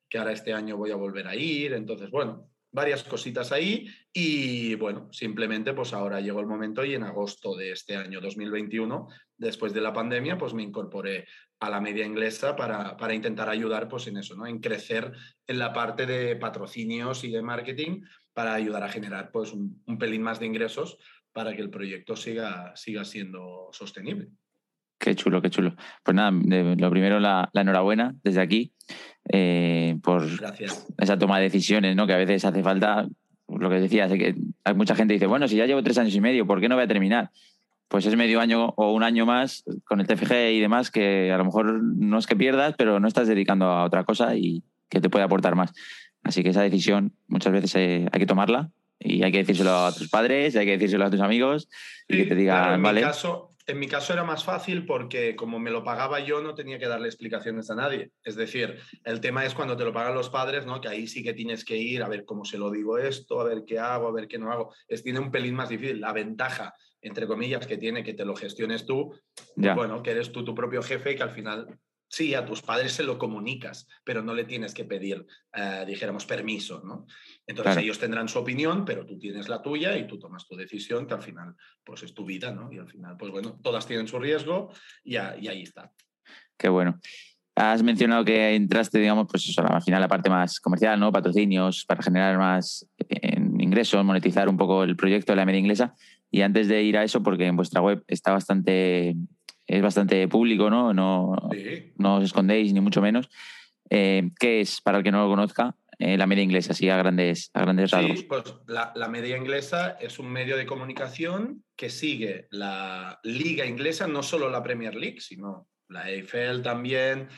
que 0.10 0.18
ahora 0.18 0.32
este 0.32 0.54
año 0.54 0.76
voy 0.76 0.92
a 0.92 0.96
volver 0.96 1.28
a 1.28 1.36
ir. 1.36 1.74
Entonces, 1.74 2.10
bueno, 2.10 2.50
varias 2.72 3.04
cositas 3.04 3.52
ahí 3.52 3.88
y 4.14 4.76
bueno, 4.76 5.08
simplemente 5.12 5.74
pues 5.74 5.94
ahora 5.94 6.22
llegó 6.22 6.40
el 6.40 6.48
momento 6.48 6.84
y 6.84 6.94
en 6.94 7.04
agosto 7.04 7.56
de 7.56 7.72
este 7.72 7.96
año 7.96 8.20
2021, 8.22 9.08
después 9.38 9.74
de 9.74 9.82
la 9.82 9.94
pandemia, 9.94 10.38
pues 10.38 10.54
me 10.54 10.64
incorporé 10.64 11.28
a 11.60 11.70
la 11.70 11.82
media 11.82 12.06
inglesa 12.06 12.56
para, 12.56 12.98
para 12.98 13.14
intentar 13.14 13.50
ayudar 13.50 13.88
pues 13.88 14.08
en 14.08 14.18
eso, 14.18 14.36
¿no? 14.36 14.46
En 14.46 14.60
crecer 14.60 15.12
en 15.48 15.60
la 15.60 15.74
parte 15.74 16.06
de 16.06 16.36
patrocinios 16.36 17.24
y 17.24 17.32
de 17.32 17.42
marketing 17.42 18.02
para 18.34 18.54
ayudar 18.54 18.84
a 18.84 18.90
generar 18.90 19.32
pues, 19.32 19.52
un, 19.52 19.84
pelín 19.98 20.22
más 20.22 20.40
de 20.40 20.46
ingresos 20.46 21.00
para 21.32 21.56
que 21.56 21.62
el 21.62 21.72
proyecto 21.72 22.16
siga, 22.16 22.76
siga 22.76 23.04
siendo 23.04 23.70
sostenible. 23.72 24.30
Qué 25.00 25.16
chulo, 25.16 25.42
qué 25.42 25.50
chulo. 25.50 25.76
Pues 26.04 26.16
nada, 26.16 26.32
lo 26.32 26.90
primero, 26.90 27.20
la, 27.20 27.50
enhorabuena 27.54 28.16
desde 28.24 28.42
aquí 28.42 28.74
eh, 29.32 29.98
por 30.02 30.26
esa 30.98 31.20
toma 31.20 31.38
de 31.38 31.44
decisiones, 31.44 31.96
¿no? 31.96 32.08
Que 32.08 32.14
a 32.14 32.18
veces 32.18 32.44
hace 32.46 32.64
falta, 32.64 33.08
lo 33.48 33.70
que 33.70 33.80
decías, 33.80 34.12
que 34.12 34.36
hay 34.64 34.74
mucha 34.74 34.96
gente 34.96 35.14
que 35.14 35.20
dice, 35.20 35.28
bueno, 35.28 35.48
si 35.48 35.56
ya 35.56 35.66
llevo 35.66 35.84
tres 35.84 35.98
años 35.98 36.16
y 36.16 36.22
medio, 36.22 36.48
¿por 36.48 36.60
qué 36.60 36.68
no 36.68 36.76
voy 36.76 36.86
a 36.86 36.88
terminar? 36.88 37.30
Pues 37.88 38.06
es 38.06 38.16
medio 38.18 38.42
año 38.42 38.74
o 38.76 38.92
un 38.92 39.04
año 39.04 39.26
más 39.26 39.64
con 39.86 40.02
el 40.02 40.08
TFG 40.08 40.52
y 40.52 40.60
demás 40.60 40.92
que 40.92 41.32
a 41.32 41.38
lo 41.38 41.46
mejor 41.46 41.82
no 41.82 42.18
es 42.18 42.28
que 42.28 42.36
pierdas, 42.36 42.76
pero 42.78 43.00
no 43.00 43.08
estás 43.08 43.28
dedicando 43.28 43.66
a 43.66 43.86
otra 43.86 44.04
cosa 44.04 44.36
y 44.36 44.64
que 44.90 45.00
te 45.00 45.10
puede 45.10 45.24
aportar 45.24 45.56
más. 45.56 45.74
Así 46.24 46.44
que 46.44 46.50
esa 46.50 46.62
decisión 46.62 47.14
muchas 47.28 47.54
veces 47.54 47.76
eh, 47.76 48.10
hay 48.12 48.20
que 48.20 48.26
tomarla 48.26 48.72
y 49.00 49.24
hay 49.24 49.32
que 49.32 49.38
decírselo 49.40 49.72
a 49.72 49.94
tus 49.94 50.10
padres, 50.10 50.56
hay 50.56 50.66
que 50.66 50.74
decírselo 50.74 51.06
a 51.06 51.10
tus 51.10 51.22
amigos 51.22 51.70
y 52.08 52.18
que 52.18 52.26
te 52.26 52.36
digan, 52.36 52.74
en 52.74 52.84
vale. 52.84 53.02
Mi 53.02 53.08
caso, 53.08 53.54
en 53.68 53.80
mi 53.80 53.88
caso 53.88 54.14
era 54.14 54.24
más 54.24 54.46
fácil 54.46 54.86
porque 54.86 55.36
como 55.36 55.60
me 55.60 55.72
lo 55.72 55.84
pagaba 55.84 56.22
yo 56.22 56.42
no 56.42 56.56
tenía 56.56 56.80
que 56.80 56.88
darle 56.88 57.08
explicaciones 57.08 57.70
a 57.70 57.76
nadie. 57.76 58.12
Es 58.24 58.36
decir, 58.36 58.80
el 59.04 59.20
tema 59.20 59.46
es 59.46 59.54
cuando 59.54 59.76
te 59.76 59.84
lo 59.84 59.94
pagan 59.94 60.16
los 60.16 60.30
padres, 60.30 60.66
¿no? 60.66 60.80
que 60.80 60.88
ahí 60.88 61.06
sí 61.06 61.22
que 61.22 61.34
tienes 61.34 61.66
que 61.66 61.76
ir 61.76 62.02
a 62.02 62.08
ver 62.08 62.24
cómo 62.24 62.46
se 62.46 62.58
lo 62.58 62.72
digo 62.72 62.98
esto, 62.98 63.42
a 63.42 63.44
ver 63.44 63.66
qué 63.66 63.78
hago, 63.78 64.08
a 64.08 64.14
ver 64.14 64.28
qué 64.28 64.38
no 64.38 64.52
hago. 64.52 64.74
Es, 64.88 65.04
tiene 65.04 65.20
un 65.20 65.32
pelín 65.32 65.54
más 65.54 65.68
difícil. 65.68 66.00
La 66.00 66.14
ventaja, 66.14 66.74
entre 67.02 67.28
comillas, 67.28 67.68
que 67.68 67.78
tiene 67.78 68.04
que 68.04 68.14
te 68.14 68.24
lo 68.24 68.36
gestiones 68.36 68.86
tú, 68.86 69.14
bueno, 69.56 70.02
que 70.02 70.12
eres 70.12 70.32
tú 70.32 70.46
tu 70.46 70.56
propio 70.56 70.82
jefe 70.82 71.12
y 71.12 71.16
que 71.16 71.24
al 71.24 71.32
final 71.32 71.78
Sí, 72.10 72.34
a 72.34 72.46
tus 72.46 72.62
padres 72.62 72.94
se 72.94 73.04
lo 73.04 73.18
comunicas, 73.18 73.88
pero 74.04 74.22
no 74.22 74.34
le 74.34 74.46
tienes 74.46 74.74
que 74.74 74.86
pedir, 74.86 75.26
eh, 75.54 75.84
dijéramos, 75.86 76.26
permiso, 76.26 76.82
¿no? 76.84 77.06
Entonces 77.48 77.78
ellos 77.78 77.98
tendrán 77.98 78.28
su 78.28 78.40
opinión, 78.40 78.84
pero 78.84 79.06
tú 79.06 79.18
tienes 79.18 79.48
la 79.48 79.62
tuya 79.62 79.98
y 79.98 80.06
tú 80.06 80.20
tomas 80.20 80.46
tu 80.46 80.56
decisión, 80.58 81.08
que 81.08 81.14
al 81.14 81.22
final, 81.22 81.56
pues 81.84 82.04
es 82.04 82.14
tu 82.14 82.26
vida, 82.26 82.52
¿no? 82.52 82.72
Y 82.72 82.78
al 82.78 82.90
final, 82.90 83.16
pues 83.18 83.32
bueno, 83.32 83.58
todas 83.64 83.88
tienen 83.88 84.08
su 84.08 84.20
riesgo 84.20 84.70
y, 85.04 85.16
ahí 85.16 85.64
está. 85.64 85.92
Qué 86.58 86.68
bueno. 86.68 87.00
Has 87.56 87.82
mencionado 87.82 88.26
que 88.26 88.54
entraste, 88.54 89.00
digamos, 89.00 89.28
pues 89.32 89.48
eso, 89.48 89.66
al 89.66 89.82
final 89.82 90.02
la 90.02 90.10
parte 90.10 90.30
más 90.30 90.60
comercial, 90.60 91.00
¿no? 91.00 91.12
Patrocinios 91.12 91.86
para 91.86 92.04
generar 92.04 92.38
más 92.38 92.86
ingresos, 93.58 94.04
monetizar 94.04 94.50
un 94.50 94.58
poco 94.58 94.84
el 94.84 94.96
proyecto 94.96 95.32
de 95.32 95.38
la 95.38 95.46
media 95.46 95.60
inglesa. 95.60 95.96
Y 96.30 96.42
antes 96.42 96.68
de 96.68 96.84
ir 96.84 96.98
a 96.98 97.04
eso, 97.04 97.24
porque 97.24 97.48
en 97.48 97.56
vuestra 97.56 97.82
web 97.82 98.04
está 98.08 98.32
bastante 98.34 99.16
es 99.68 99.82
bastante 99.82 100.28
público, 100.28 100.70
¿no? 100.70 100.94
No, 100.94 101.36
no 101.98 102.16
os 102.16 102.24
escondéis, 102.24 102.74
ni 102.74 102.80
mucho 102.80 103.02
menos. 103.02 103.30
Eh, 103.90 104.32
¿Qué 104.40 104.62
es, 104.62 104.82
para 104.82 105.00
el 105.00 105.04
que 105.04 105.12
no 105.12 105.24
lo 105.24 105.30
conozca, 105.30 105.76
eh, 106.00 106.16
la 106.16 106.28
media 106.28 106.44
inglesa, 106.44 106.74
así 106.74 106.90
a 106.90 106.98
grandes, 106.98 107.50
a 107.54 107.62
grandes 107.62 107.92
rasgos? 107.92 108.20
Sí, 108.20 108.26
pues 108.26 108.44
la, 108.68 108.92
la, 108.96 109.08
media 109.08 109.36
inglesa 109.36 109.98
es 110.00 110.20
un 110.20 110.30
medio 110.30 110.56
de 110.56 110.68
comunicación 110.68 111.64
que 111.76 111.90
sigue 111.90 112.48
la 112.52 113.20
liga 113.24 113.66
inglesa, 113.66 114.08
no 114.08 114.22
solo 114.22 114.50
la 114.50 114.62
Premier 114.62 114.94
League, 114.94 115.22
sino 115.22 115.68
la 115.90 116.10
EFL 116.12 116.62
también, 116.62 117.30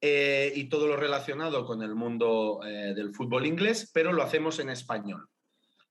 eh, 0.00 0.52
y 0.54 0.64
todo 0.64 0.88
lo 0.88 0.96
relacionado 0.96 1.64
con 1.64 1.82
el 1.82 1.94
mundo 1.94 2.60
del 2.62 3.14
fútbol 3.14 3.46
inglés, 3.46 3.90
pero 3.92 4.12
lo 4.12 4.22
hacemos 4.22 4.58
en 4.58 4.70
español. 4.70 5.28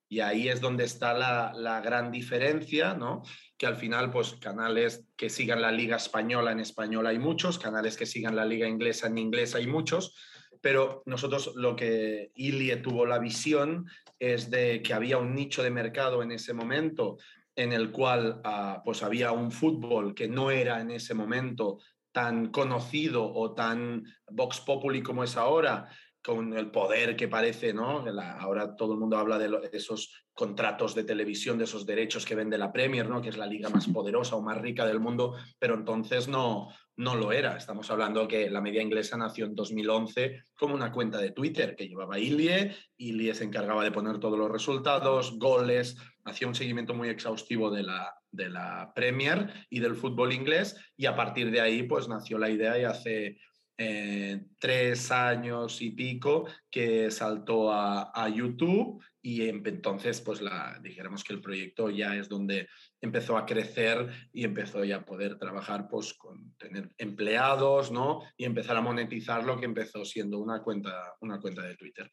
Y 0.10 0.22
ahí 0.22 0.48
es 0.48 0.62
donde 0.62 0.86
está 0.86 1.14
la, 1.14 1.52
la, 1.54 1.82
gran 1.82 2.12
diferencia, 2.12 2.94
¿no? 2.94 3.24
Que 3.58 3.68
al 3.68 3.76
final, 3.76 4.10
pues 4.10 4.36
canales 4.36 5.06
que 5.18 5.30
sigan 5.30 5.62
la 5.62 5.72
liga 5.72 5.98
española 5.98 6.54
en 6.54 6.62
español 6.62 7.08
hay 7.08 7.20
muchos, 7.20 7.60
canales 7.60 7.98
que 7.98 8.06
sigan 8.06 8.36
la 8.36 8.46
liga 8.46 8.68
inglesa 8.68 9.08
en 9.08 9.18
inglés 9.18 9.54
hay 9.54 9.68
muchos, 9.68 10.16
pero 10.62 11.04
nosotros 11.06 11.54
lo 11.56 11.76
que 11.76 12.32
Ilie 12.36 12.78
tuvo 12.78 13.06
la 13.06 13.20
visión 13.20 13.88
es 14.20 14.50
de 14.50 14.82
que 14.82 14.94
había 14.94 15.18
un 15.18 15.34
nicho 15.36 15.64
de 15.64 15.72
mercado 15.72 16.24
en 16.24 16.32
ese 16.32 16.54
momento 16.54 17.18
en 17.56 17.74
el 17.74 17.92
cual 17.92 18.42
ah, 18.44 18.82
pues 18.86 19.04
había 19.04 19.32
un 19.32 19.52
fútbol 19.52 20.14
que 20.14 20.28
no 20.28 20.52
era 20.52 20.80
en 20.80 20.92
ese 20.92 21.14
momento 21.14 21.80
tan 22.12 22.50
conocido 22.52 23.32
o 23.34 23.54
tan 23.54 24.04
vox 24.32 24.60
populi 24.62 25.02
como 25.02 25.24
es 25.24 25.38
ahora, 25.38 25.88
con 26.28 26.52
el 26.58 26.72
poder 26.72 27.16
que 27.16 27.28
parece, 27.28 27.74
¿no? 27.74 28.04
ahora 28.40 28.76
todo 28.76 28.94
el 28.94 29.00
mundo 29.00 29.18
habla 29.18 29.38
de, 29.38 29.70
esos 29.72 30.26
contratos 30.34 30.94
de 30.94 31.04
televisión, 31.06 31.58
de 31.58 31.64
esos 31.64 31.86
derechos 31.86 32.26
que 32.26 32.36
vende 32.36 32.58
la 32.58 32.74
Premier, 32.74 33.08
¿no? 33.08 33.22
Que 33.22 33.30
es 33.30 33.38
la 33.38 33.46
liga 33.46 33.70
más 33.70 33.88
poderosa 33.88 34.36
o 34.36 34.42
más 34.42 34.58
rica 34.58 34.86
del 34.86 35.00
mundo, 35.00 35.36
pero 35.58 35.76
entonces 35.76 36.28
no, 36.28 36.68
no 36.98 37.16
lo 37.16 37.32
era. 37.32 37.56
Estamos 37.56 37.90
hablando 37.90 38.28
que 38.28 38.50
la 38.50 38.60
media 38.60 38.82
inglesa 38.82 39.18
nació 39.18 39.46
en 39.46 39.56
2011 39.56 40.44
como 40.56 40.76
una 40.76 40.92
cuenta 40.92 41.20
de 41.20 41.32
Twitter 41.32 41.76
que 41.76 41.88
llevaba 41.88 42.20
Ilie, 42.20 42.76
Ilie 42.98 43.34
se 43.34 43.44
encargaba 43.44 43.84
de 43.84 43.92
poner 43.92 44.20
todos 44.20 44.38
los 44.38 44.52
resultados, 44.52 45.38
goles, 45.38 45.96
hacía 46.26 46.48
un 46.48 46.56
seguimiento 46.56 46.94
muy 46.94 47.10
exhaustivo 47.10 47.70
de 47.72 47.84
la, 47.84 48.14
de 48.32 48.50
la 48.50 48.92
Premier 48.96 49.54
y 49.70 49.80
del 49.80 49.96
fútbol 49.96 50.34
inglés 50.34 50.76
y 50.98 51.06
a 51.06 51.16
partir 51.16 51.52
de 51.52 51.62
ahí 51.62 51.84
pues 51.84 52.08
nació 52.08 52.38
la 52.38 52.50
idea 52.50 52.78
y 52.80 52.84
hace 52.84 53.38
eh, 53.80 54.42
tres 54.60 55.12
años 55.12 55.84
y 55.84 55.92
pico 55.92 56.48
que 56.70 57.12
saltó 57.12 57.72
a, 57.72 58.28
YouTube 58.34 59.04
y 59.22 59.48
entonces 59.48 60.20
pues 60.22 60.42
la, 60.42 60.80
dijéramos 60.82 61.24
que 61.24 61.34
el 61.34 61.42
proyecto 61.42 61.92
ya 61.92 62.16
es 62.16 62.28
donde 62.28 62.68
empezó 63.02 63.38
a 63.38 63.46
crecer 63.46 64.08
y 64.34 64.44
empezó 64.44 64.84
ya 64.84 64.98
a 64.98 65.06
poder 65.06 65.38
trabajar 65.38 65.88
pues 65.90 66.14
con 66.14 66.56
tener 66.58 66.90
empleados, 66.98 67.92
¿no? 67.92 68.22
Y 68.38 68.46
empezar 68.46 68.78
a 68.78 68.82
monetizar 68.82 69.44
lo 69.44 69.60
que 69.60 69.66
empezó 69.66 70.04
siendo 70.06 70.40
una 70.40 70.62
cuenta, 70.62 71.16
una 71.22 71.40
cuenta 71.40 71.62
de 71.62 71.76
Twitter. 71.76 72.12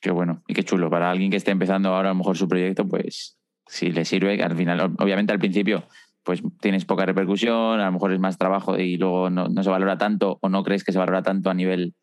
Qué 0.00 0.10
bueno 0.10 0.42
y 0.46 0.54
qué 0.54 0.64
chulo. 0.64 0.90
Para 0.90 1.10
alguien 1.10 1.30
que 1.30 1.36
esté 1.36 1.52
empezando 1.52 1.90
ahora 1.90 2.10
a 2.10 2.12
lo 2.12 2.18
mejor 2.18 2.36
su 2.36 2.48
proyecto, 2.48 2.86
pues 2.86 3.38
si 3.66 3.90
le 3.90 4.04
sirve, 4.04 4.42
al 4.42 4.56
final, 4.56 4.94
obviamente 4.98 5.32
al 5.32 5.38
principio 5.38 5.84
pues 6.24 6.42
tienes 6.60 6.84
poca 6.84 7.04
repercusión, 7.04 7.80
a 7.80 7.86
lo 7.86 7.92
mejor 7.92 8.12
es 8.12 8.20
más 8.20 8.38
trabajo 8.38 8.78
y 8.78 8.96
luego 8.96 9.28
no, 9.28 9.62
se 9.62 9.70
valora 9.70 9.98
tanto 9.98 10.38
o 10.40 10.48
no 10.48 10.62
crees 10.62 10.84
que 10.84 10.92
se 10.92 10.98
valora 10.98 11.22
tanto 11.22 11.50
a 11.50 11.54
nivel 11.54 11.94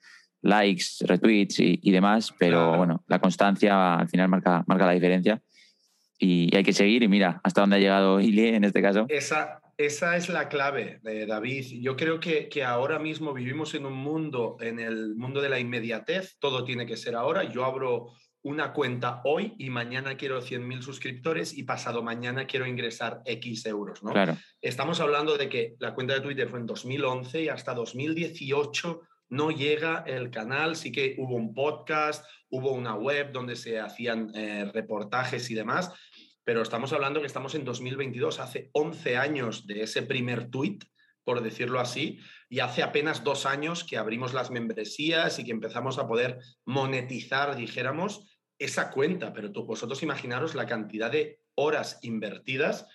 likes, 0.42 0.86
retweets 1.02 1.60
y, 1.60 1.92
demás, 1.92 2.34
pero 2.38 2.78
bueno, 2.78 3.04
la 3.08 3.20
constancia 3.20 3.96
al 3.96 4.10
final 4.10 4.30
marca, 4.30 4.64
marca 4.68 4.86
la 4.86 4.94
diferencia 4.94 5.42
y, 6.20 6.56
hay 6.56 6.64
que 6.64 6.74
seguir 6.74 7.04
y 7.04 7.08
mira 7.08 7.40
hasta 7.44 7.62
dónde 7.62 7.78
ha 7.78 7.80
llegado 7.80 8.20
Ilie 8.20 8.56
en 8.56 8.66
este 8.66 8.82
caso. 8.82 9.06
Esa, 9.10 9.62
esa 9.78 10.18
es 10.18 10.30
la 10.30 10.50
clave, 10.50 11.00
de 11.02 11.26
David. 11.26 11.80
Yo 11.82 11.96
creo 11.96 12.20
que, 12.20 12.50
que, 12.50 12.64
ahora 12.64 13.00
mismo 13.00 13.34
vivimos 13.34 13.74
en 13.74 13.86
un 13.86 13.94
mundo, 13.94 14.58
en 14.60 14.80
el 14.80 15.16
mundo 15.16 15.42
de 15.42 15.50
la 15.50 15.60
inmediatez, 15.60 16.38
todo 16.40 16.64
tiene 16.66 16.86
que 16.86 16.98
ser 16.98 17.16
ahora. 17.16 17.44
Yo 17.44 17.64
abro 17.64 18.12
una 18.42 18.72
cuenta 18.74 19.22
hoy 19.26 19.54
y 19.58 19.70
mañana 19.70 20.16
quiero 20.16 20.42
100.000 20.42 20.82
suscriptores 20.82 21.58
y 21.58 21.64
pasado 21.64 22.04
mañana 22.04 22.48
quiero 22.48 22.66
ingresar 22.66 23.22
X 23.26 23.66
euros, 23.66 24.02
¿no? 24.02 24.12
Claro. 24.12 24.38
Estamos 24.62 25.00
hablando 25.02 25.38
de 25.38 25.50
que 25.50 25.76
la 25.80 25.94
cuenta 25.94 26.14
de 26.14 26.22
Twitter 26.22 26.48
fue 26.48 26.60
en 26.60 26.66
2011 26.66 27.44
y 27.44 27.50
hasta 27.50 27.74
2018 27.74 29.02
no 29.30 29.52
llega 29.52 30.04
el 30.08 30.32
canal, 30.32 30.76
sí 30.76 30.92
que 30.92 31.16
hubo 31.18 31.36
un 31.36 31.54
podcast, 31.54 32.26
hubo 32.50 32.72
una 32.72 32.96
web 32.96 33.32
donde 33.32 33.56
se 33.56 33.80
hacían 33.80 34.32
eh, 34.36 34.70
reportajes 34.74 35.50
y 35.52 35.56
demás, 35.56 35.94
pero 36.44 36.62
estamos 36.62 36.92
hablando 36.94 37.22
que 37.22 37.28
estamos 37.28 37.54
en 37.56 37.64
2022, 37.64 38.40
hace 38.40 38.70
11 38.74 39.18
años 39.18 39.68
de 39.68 39.84
ese 39.84 40.02
primer 40.02 40.50
tuit, 40.50 40.84
por 41.24 41.42
decirlo 41.42 41.80
así, 41.80 42.20
y 42.50 42.60
hace 42.60 42.82
apenas 42.82 43.24
dos 43.24 43.46
años 43.46 43.84
que 43.84 43.98
abrimos 43.98 44.34
las 44.34 44.50
membresías 44.50 45.38
y 45.38 45.46
que 45.46 45.52
empezamos 45.52 46.00
a 46.00 46.08
poder 46.08 46.40
monetizar, 46.66 47.56
dijéramos, 47.56 48.26
esa 48.58 48.90
cuenta, 48.90 49.32
pero 49.32 49.52
vosotros 49.64 50.02
imaginaros 50.02 50.56
la 50.56 50.66
cantidad 50.66 51.12
de 51.12 51.40
horas 51.56 52.00
invertidas 52.02 52.88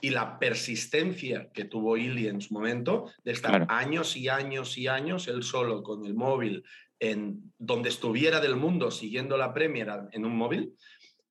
y 0.00 0.10
la 0.10 0.38
persistencia 0.38 1.50
que 1.52 1.64
tuvo 1.64 1.96
Ili 1.96 2.28
en 2.28 2.40
su 2.40 2.54
momento 2.54 3.10
de 3.24 3.32
estar 3.32 3.66
años 3.68 4.16
y 4.16 4.28
años 4.28 4.78
y 4.78 4.86
años 4.86 5.26
él 5.28 5.42
solo 5.42 5.82
con 5.82 6.04
el 6.04 6.14
móvil 6.14 6.64
en 7.00 7.52
donde 7.58 7.88
estuviera 7.88 8.40
del 8.40 8.56
mundo 8.56 8.90
siguiendo 8.90 9.36
la 9.36 9.52
Premier 9.52 9.88
en 10.12 10.24
un 10.24 10.36
móvil 10.36 10.74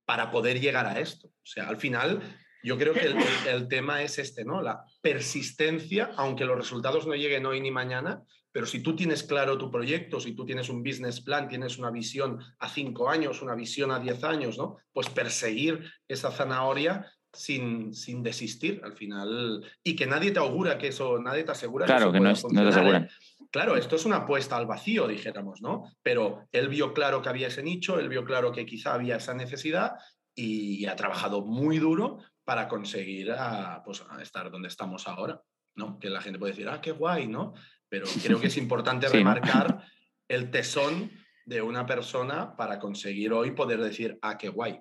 para 0.06 0.32
poder 0.32 0.60
llegar 0.60 0.86
a 0.86 1.00
esto. 1.00 1.28
O 1.28 1.46
sea, 1.46 1.68
al 1.68 1.78
final 1.78 2.22
yo 2.64 2.78
creo 2.78 2.94
que 2.94 3.06
el, 3.06 3.18
el, 3.48 3.68
tema 3.68 4.02
es 4.02 4.18
este, 4.20 4.44
¿no? 4.46 4.62
La 4.62 4.84
persistencia, 5.02 6.12
aunque 6.16 6.46
los 6.46 6.58
resultados 6.58 7.06
no 7.08 7.16
lleguen 7.16 7.46
hoy 7.46 7.62
ni 7.62 7.72
mañana, 7.72 8.24
pero 8.52 8.66
si 8.66 8.80
tú 8.80 8.96
tienes 8.96 9.24
claro 9.24 9.58
tu 9.58 9.70
proyecto, 9.70 10.20
si 10.20 10.34
tú 10.34 10.46
tienes 10.46 10.70
un 10.70 10.82
business 10.82 11.22
plan, 11.22 11.48
tienes 11.48 11.78
una 11.78 11.92
visión 11.92 12.40
a 12.60 12.68
cinco 12.68 13.10
años, 13.10 13.42
una 13.42 13.54
visión 13.54 13.92
a 13.92 14.00
diez 14.00 14.24
años, 14.24 14.58
¿no? 14.58 14.78
Pues 14.92 15.10
perseguir 15.10 15.84
esa 16.08 16.32
zanahoria 16.32 17.06
sin, 17.34 17.94
sin 17.94 18.24
desistir 18.24 18.82
al 18.84 18.94
final. 18.94 19.64
Y 19.84 19.96
que 19.96 20.08
nadie 20.08 20.32
te 20.32 20.40
augura 20.40 20.78
que 20.78 20.88
eso, 20.88 21.20
nadie 21.20 21.44
te 21.44 21.52
asegura 21.52 21.86
claro, 21.86 22.12
que, 22.12 22.20
no, 22.20 22.32
es, 22.32 22.44
no 22.44 22.62
te 22.62 22.70
aseguran. 22.70 23.04
¿eh? 23.04 23.10
Claro, 23.52 23.78
esto 23.78 23.96
es 23.96 24.06
una 24.06 24.18
apuesta 24.18 24.58
al 24.58 24.66
vacío, 24.66 25.08
dijéramos, 25.08 25.62
¿no? 25.62 25.84
Pero 26.04 26.48
él 26.52 26.68
vio 26.68 26.94
claro 26.94 27.22
que 27.22 27.30
había 27.30 27.48
ese 27.48 27.64
nicho, 27.64 28.00
él 28.00 28.10
vio 28.10 28.26
claro 28.26 28.52
que 28.52 28.66
quizá 28.66 28.94
había 28.94 29.18
esa 29.18 29.34
necesidad 29.34 29.94
y 30.36 30.86
ha 30.86 30.96
trabajado 30.96 31.44
muy 31.44 31.80
duro 31.80 32.20
para 32.48 32.68
conseguir 32.68 33.32
a, 33.32 33.82
pues, 33.84 34.04
estar 34.22 34.50
donde 34.52 34.70
estamos 34.70 35.08
ahora, 35.08 35.42
¿no? 35.76 36.00
Que 36.00 36.10
la 36.10 36.22
gente 36.22 36.40
puede 36.40 36.54
decir, 36.54 36.70
ah, 36.70 36.80
qué 36.80 36.92
guay, 36.92 37.28
¿no? 37.28 37.54
Pero 37.90 38.06
creo 38.24 38.40
que 38.40 38.48
es 38.48 38.58
importante 38.58 39.10
remarcar 39.10 39.84
el 40.30 40.50
tesón 40.50 41.12
de 41.46 41.62
una 41.62 41.86
persona 41.86 42.56
para 42.56 42.80
conseguir 42.80 43.34
hoy 43.34 43.52
poder 43.52 43.82
decir, 43.82 44.18
ah, 44.22 44.38
qué 44.38 44.50
guay. 44.50 44.80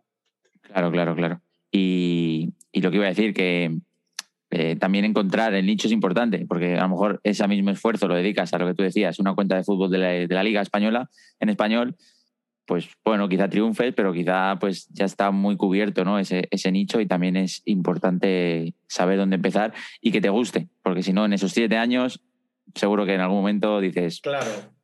Claro, 0.61 0.91
claro, 0.91 1.15
claro. 1.15 1.43
Y, 1.77 2.55
lo 2.81 2.91
que 2.91 2.97
iba 2.97 3.07
a 3.07 3.11
decir, 3.11 3.35
que 3.35 3.79
eh, 4.51 4.77
también 4.77 5.05
encontrar 5.05 5.55
el 5.55 5.67
nicho 5.67 5.89
es 5.89 5.93
importante, 5.93 6.47
porque 6.47 6.77
a 6.77 6.83
lo 6.83 6.91
mejor 6.91 7.21
ese 7.25 7.47
mismo 7.49 7.71
esfuerzo 7.71 8.09
lo 8.09 8.15
dedicas 8.15 8.53
a 8.53 8.59
lo 8.59 8.67
que 8.67 8.75
tú 8.75 8.83
decías, 8.83 9.19
una 9.19 9.35
cuenta 9.35 9.57
de 9.57 9.65
fútbol 9.65 9.91
de 9.91 10.29
la, 10.29 10.43
Liga 10.43 10.61
Española 10.61 11.11
en 11.41 11.49
español, 11.49 11.97
pues 12.67 12.89
bueno, 13.05 13.29
quizá 13.29 13.49
triunfe, 13.49 13.93
pero 13.93 14.13
quizá 14.13 14.59
pues 14.59 14.89
ya 14.89 15.05
está 15.05 15.31
muy 15.31 15.57
cubierto 15.57 16.05
¿no? 16.05 16.19
ese, 16.19 16.49
ese 16.51 16.73
nicho 16.73 17.01
y 17.01 17.07
también 17.07 17.37
es 17.37 17.63
importante 17.65 18.75
saber 18.89 19.19
dónde 19.19 19.37
empezar 19.37 19.73
y 20.01 20.11
que 20.11 20.21
te 20.21 20.29
guste, 20.29 20.69
porque 20.83 21.03
si 21.03 21.13
no, 21.13 21.25
en 21.25 21.33
esos 21.33 21.53
siete 21.53 21.77
años, 21.77 22.21
seguro 22.75 23.07
que 23.07 23.15
en 23.15 23.21
algún 23.21 23.39
momento 23.39 23.81
dices... 23.81 24.21
Claro, 24.21 24.76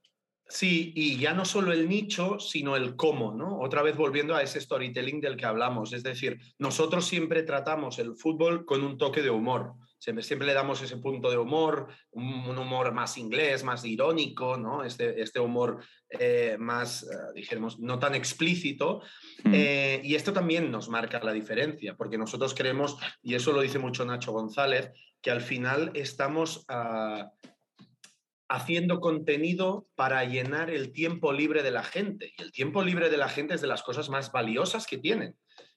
Sí, 0.53 0.93
y 0.95 1.17
ya 1.17 1.33
no 1.33 1.47
solo 1.47 1.73
el 1.73 1.89
nicho, 1.89 2.39
sino 2.39 2.77
el 2.77 2.95
cómo, 2.95 3.33
¿no? 3.33 3.59
Otra 3.61 3.81
vez 3.81 3.97
volviendo 3.97 4.37
a 4.37 4.43
ese 4.43 4.61
storytelling 4.61 5.19
del 5.19 5.35
que 5.35 5.47
hablamos. 5.47 5.95
Es 5.95 6.03
decir, 6.03 6.39
nosotros 6.59 7.07
siempre 7.07 7.43
tratamos 7.43 7.99
el 7.99 8.17
fútbol 8.17 8.67
con 8.67 8.85
un 8.85 8.99
toque 8.99 9.23
de 9.23 9.31
humor. 9.31 9.73
Siempre, 9.99 10.23
siempre 10.23 10.47
le 10.47 10.53
damos 10.53 10.83
ese 10.83 10.99
punto 10.99 11.31
de 11.31 11.39
humor, 11.39 11.89
un, 12.11 12.59
humor 12.59 12.93
más 12.93 13.17
inglés, 13.17 13.65
más 13.65 13.83
irónico, 13.87 14.59
¿no? 14.59 14.85
Este, 14.85 15.23
este 15.23 15.41
humor 15.41 15.83
eh, 16.11 16.57
más, 16.59 17.05
eh, 17.05 17.07
dijéramos, 17.35 17.79
no 17.79 17.99
tan 17.99 18.15
explícito. 18.15 19.01
Mm. 19.45 19.55
Eh, 19.55 20.01
y 20.05 20.17
esto 20.17 20.35
también 20.35 20.71
nos 20.71 20.91
marca 20.91 21.19
la 21.25 21.33
diferencia, 21.33 21.97
porque 21.97 22.19
nosotros 22.19 22.53
creemos, 22.55 22.99
y 23.23 23.37
eso 23.37 23.53
lo 23.53 23.63
dice 23.63 23.79
mucho 23.79 24.05
Nacho 24.05 24.33
González, 24.33 24.91
que 25.23 25.31
al 25.31 25.41
final 25.41 25.93
estamos... 25.95 26.67
Uh, 26.69 27.25
haciendo 28.53 29.01
contenido 29.01 29.89
para 29.95 30.25
llenar 30.25 30.71
el 30.71 30.93
tiempo 30.93 31.33
libre 31.33 31.63
de 31.63 31.71
la 31.71 31.83
gente. 31.83 32.33
Y 32.37 32.43
el 32.43 32.53
tiempo 32.53 32.83
libre 32.83 33.09
de 33.09 33.17
la 33.17 33.29
gente 33.29 33.55
es 33.55 33.63
de 33.63 33.67
las 33.67 33.83
cosas 33.83 34.11
más 34.11 34.31
valiosas 34.31 34.87
que 34.87 34.99
tienen. 34.99 35.37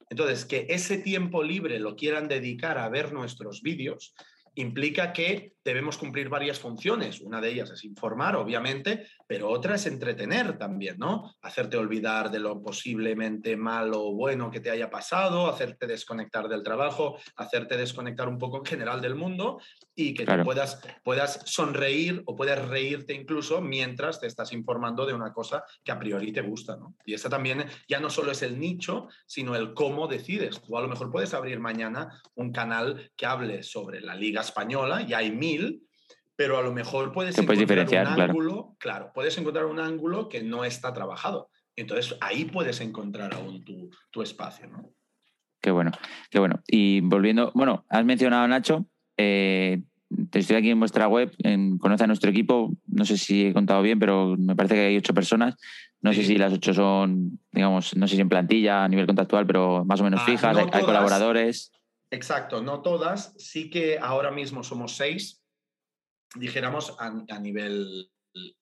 Entonces, 0.09 0.45
que 0.45 0.67
ese 0.69 0.97
tiempo 0.97 1.41
libre 1.41 1.79
lo 1.79 1.95
quieran 1.95 2.27
dedicar 2.27 2.77
a 2.77 2.89
ver 2.89 3.13
nuestros 3.13 3.61
vídeos, 3.61 4.13
implica 4.55 5.13
que 5.13 5.54
debemos 5.65 5.97
cumplir 5.97 6.29
varias 6.29 6.59
funciones. 6.59 7.19
Una 7.21 7.41
de 7.41 7.49
ellas 7.49 7.71
es 7.71 7.83
informar, 7.83 8.35
obviamente, 8.35 9.07
pero 9.25 9.49
otra 9.49 9.75
es 9.75 9.87
entretener 9.87 10.59
también, 10.59 10.99
¿no? 10.99 11.33
Hacerte 11.41 11.75
olvidar 11.75 12.29
de 12.29 12.39
lo 12.39 12.61
posiblemente 12.61 13.57
malo 13.57 14.03
o 14.03 14.13
bueno 14.13 14.51
que 14.51 14.59
te 14.59 14.69
haya 14.69 14.91
pasado, 14.91 15.49
hacerte 15.49 15.87
desconectar 15.87 16.47
del 16.47 16.61
trabajo, 16.61 17.17
hacerte 17.35 17.77
desconectar 17.77 18.29
un 18.29 18.37
poco 18.37 18.57
en 18.57 18.65
general 18.65 19.01
del 19.01 19.15
mundo 19.15 19.59
y 19.95 20.13
que 20.13 20.25
puedas, 20.43 20.81
puedas 21.03 21.41
sonreír 21.45 22.21
o 22.27 22.35
puedas 22.35 22.67
reírte 22.67 23.13
incluso 23.13 23.59
mientras 23.59 24.19
te 24.19 24.27
estás 24.27 24.53
informando 24.53 25.07
de 25.07 25.13
una 25.13 25.33
cosa 25.33 25.63
que 25.83 25.91
a 25.91 25.97
priori 25.97 26.31
te 26.31 26.41
gusta, 26.41 26.77
¿no? 26.77 26.95
Y 27.05 27.15
esa 27.15 27.27
también 27.29 27.65
ya 27.87 27.99
no 27.99 28.11
solo 28.11 28.31
es 28.31 28.43
el 28.43 28.59
nicho, 28.59 29.07
sino 29.25 29.55
el 29.55 29.73
cómo 29.73 30.07
decides. 30.07 30.61
Tú 30.61 30.77
a 30.77 30.81
lo 30.81 30.87
mejor 30.87 31.11
puedes 31.11 31.33
abrir 31.33 31.59
mañana 31.59 32.21
un 32.35 32.51
canal 32.51 33.11
que 33.17 33.25
hable 33.25 33.63
sobre 33.63 33.99
la 34.01 34.13
Liga 34.13 34.41
Española 34.41 35.01
y 35.01 35.13
hay 35.13 35.31
mil 35.31 35.54
pero 36.35 36.57
a 36.57 36.61
lo 36.61 36.73
mejor 36.73 37.11
puedes 37.11 37.37
encontrar 37.37 37.87
un 37.87 38.21
ángulo, 38.21 38.75
claro. 38.79 39.11
puedes 39.13 39.37
encontrar 39.37 39.65
un 39.65 39.79
ángulo 39.79 40.29
que 40.29 40.43
no 40.43 40.65
está 40.65 40.93
trabajado. 40.93 41.49
Entonces 41.75 42.17
ahí 42.21 42.45
puedes 42.45 42.81
encontrar 42.81 43.33
aún 43.33 43.63
tu, 43.63 44.21
espacio, 44.21 44.67
¿no? 44.67 44.91
Qué 45.61 45.71
bueno, 45.71 45.91
qué 46.29 46.39
bueno. 46.39 46.61
Y 46.67 47.01
volviendo, 47.01 47.51
bueno, 47.55 47.85
has 47.89 48.05
mencionado 48.05 48.47
Nacho, 48.47 48.85
eh, 49.17 49.81
estoy 50.31 50.55
aquí 50.55 50.69
en 50.69 50.79
vuestra 50.79 51.07
web, 51.07 51.33
en, 51.39 51.77
conoce 51.77 52.03
a 52.03 52.07
nuestro 52.07 52.29
equipo, 52.29 52.71
no 52.87 53.05
sé 53.05 53.17
si 53.17 53.47
he 53.47 53.53
contado 53.53 53.81
bien, 53.81 53.99
pero 53.99 54.35
me 54.37 54.55
parece 54.55 54.75
que 54.75 54.81
hay 54.81 54.97
ocho 54.97 55.13
personas. 55.13 55.55
No 56.01 56.13
sé 56.13 56.23
si 56.23 56.37
las 56.37 56.53
ocho 56.53 56.73
son, 56.73 57.39
digamos, 57.51 57.95
no 57.95 58.07
sé 58.07 58.15
si 58.15 58.21
en 58.21 58.29
plantilla, 58.29 58.83
a 58.83 58.87
nivel 58.87 59.07
contractual, 59.07 59.47
pero 59.47 59.83
más 59.85 59.99
o 60.01 60.03
menos 60.03 60.21
ah, 60.21 60.25
fijas, 60.25 60.55
hay, 60.55 60.83
colaboradores. 60.83 61.71
Exacto, 62.11 62.61
no 62.61 62.81
todas. 62.81 63.33
Sí 63.39 63.71
que 63.71 63.97
ahora 63.99 64.29
mismo 64.29 64.63
somos 64.63 64.95
seis, 64.95 65.41
dijéramos, 66.33 66.95
a, 66.99 67.39
nivel 67.39 68.09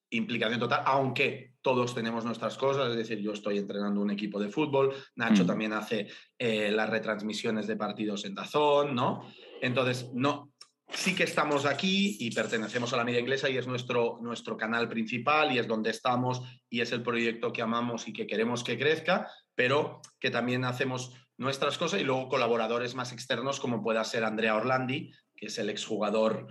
implicación 0.09 0.59
total, 0.59 0.83
aunque 0.85 1.53
todos 1.61 1.95
tenemos 1.95 2.23
nuestras 2.23 2.57
cosas, 2.57 2.91
es 2.91 2.97
decir, 2.97 3.19
yo 3.19 3.33
estoy 3.33 3.57
entrenando 3.57 4.01
un 4.01 4.11
equipo 4.11 4.39
de 4.39 4.49
fútbol, 4.49 4.93
Nacho 5.15 5.43
mm. 5.43 5.47
también 5.47 5.73
hace 5.73 6.07
eh, 6.37 6.71
las 6.71 6.89
retransmisiones 6.89 7.65
de 7.65 7.75
partidos 7.75 8.25
en 8.25 8.35
Dazón, 8.35 8.93
¿no? 8.93 9.27
Entonces, 9.61 10.11
no, 10.13 10.53
sí 10.89 11.15
que 11.15 11.23
estamos 11.23 11.65
aquí 11.65 12.17
y 12.19 12.31
pertenecemos 12.31 12.93
a 12.93 12.97
la 12.97 13.03
media 13.03 13.19
inglesa 13.19 13.49
y 13.49 13.57
es 13.57 13.67
nuestro, 13.67 14.19
nuestro 14.21 14.55
canal 14.57 14.87
principal 14.87 15.51
y 15.51 15.59
es 15.59 15.67
donde 15.67 15.89
estamos 15.89 16.41
y 16.69 16.81
es 16.81 16.91
el 16.91 17.01
proyecto 17.01 17.51
que 17.51 17.61
amamos 17.61 18.07
y 18.07 18.13
que 18.13 18.27
queremos 18.27 18.63
que 18.63 18.77
crezca, 18.77 19.27
pero 19.55 20.01
que 20.19 20.29
también 20.29 20.65
hacemos 20.65 21.13
nuestras 21.37 21.77
cosas 21.77 22.01
y 22.01 22.03
luego 22.03 22.29
colaboradores 22.29 22.93
más 22.95 23.11
externos 23.11 23.59
como 23.59 23.81
pueda 23.81 24.03
ser 24.03 24.23
Andrea 24.23 24.55
Orlandi, 24.55 25.11
que 25.35 25.47
es 25.47 25.57
el 25.57 25.69
exjugador 25.69 26.47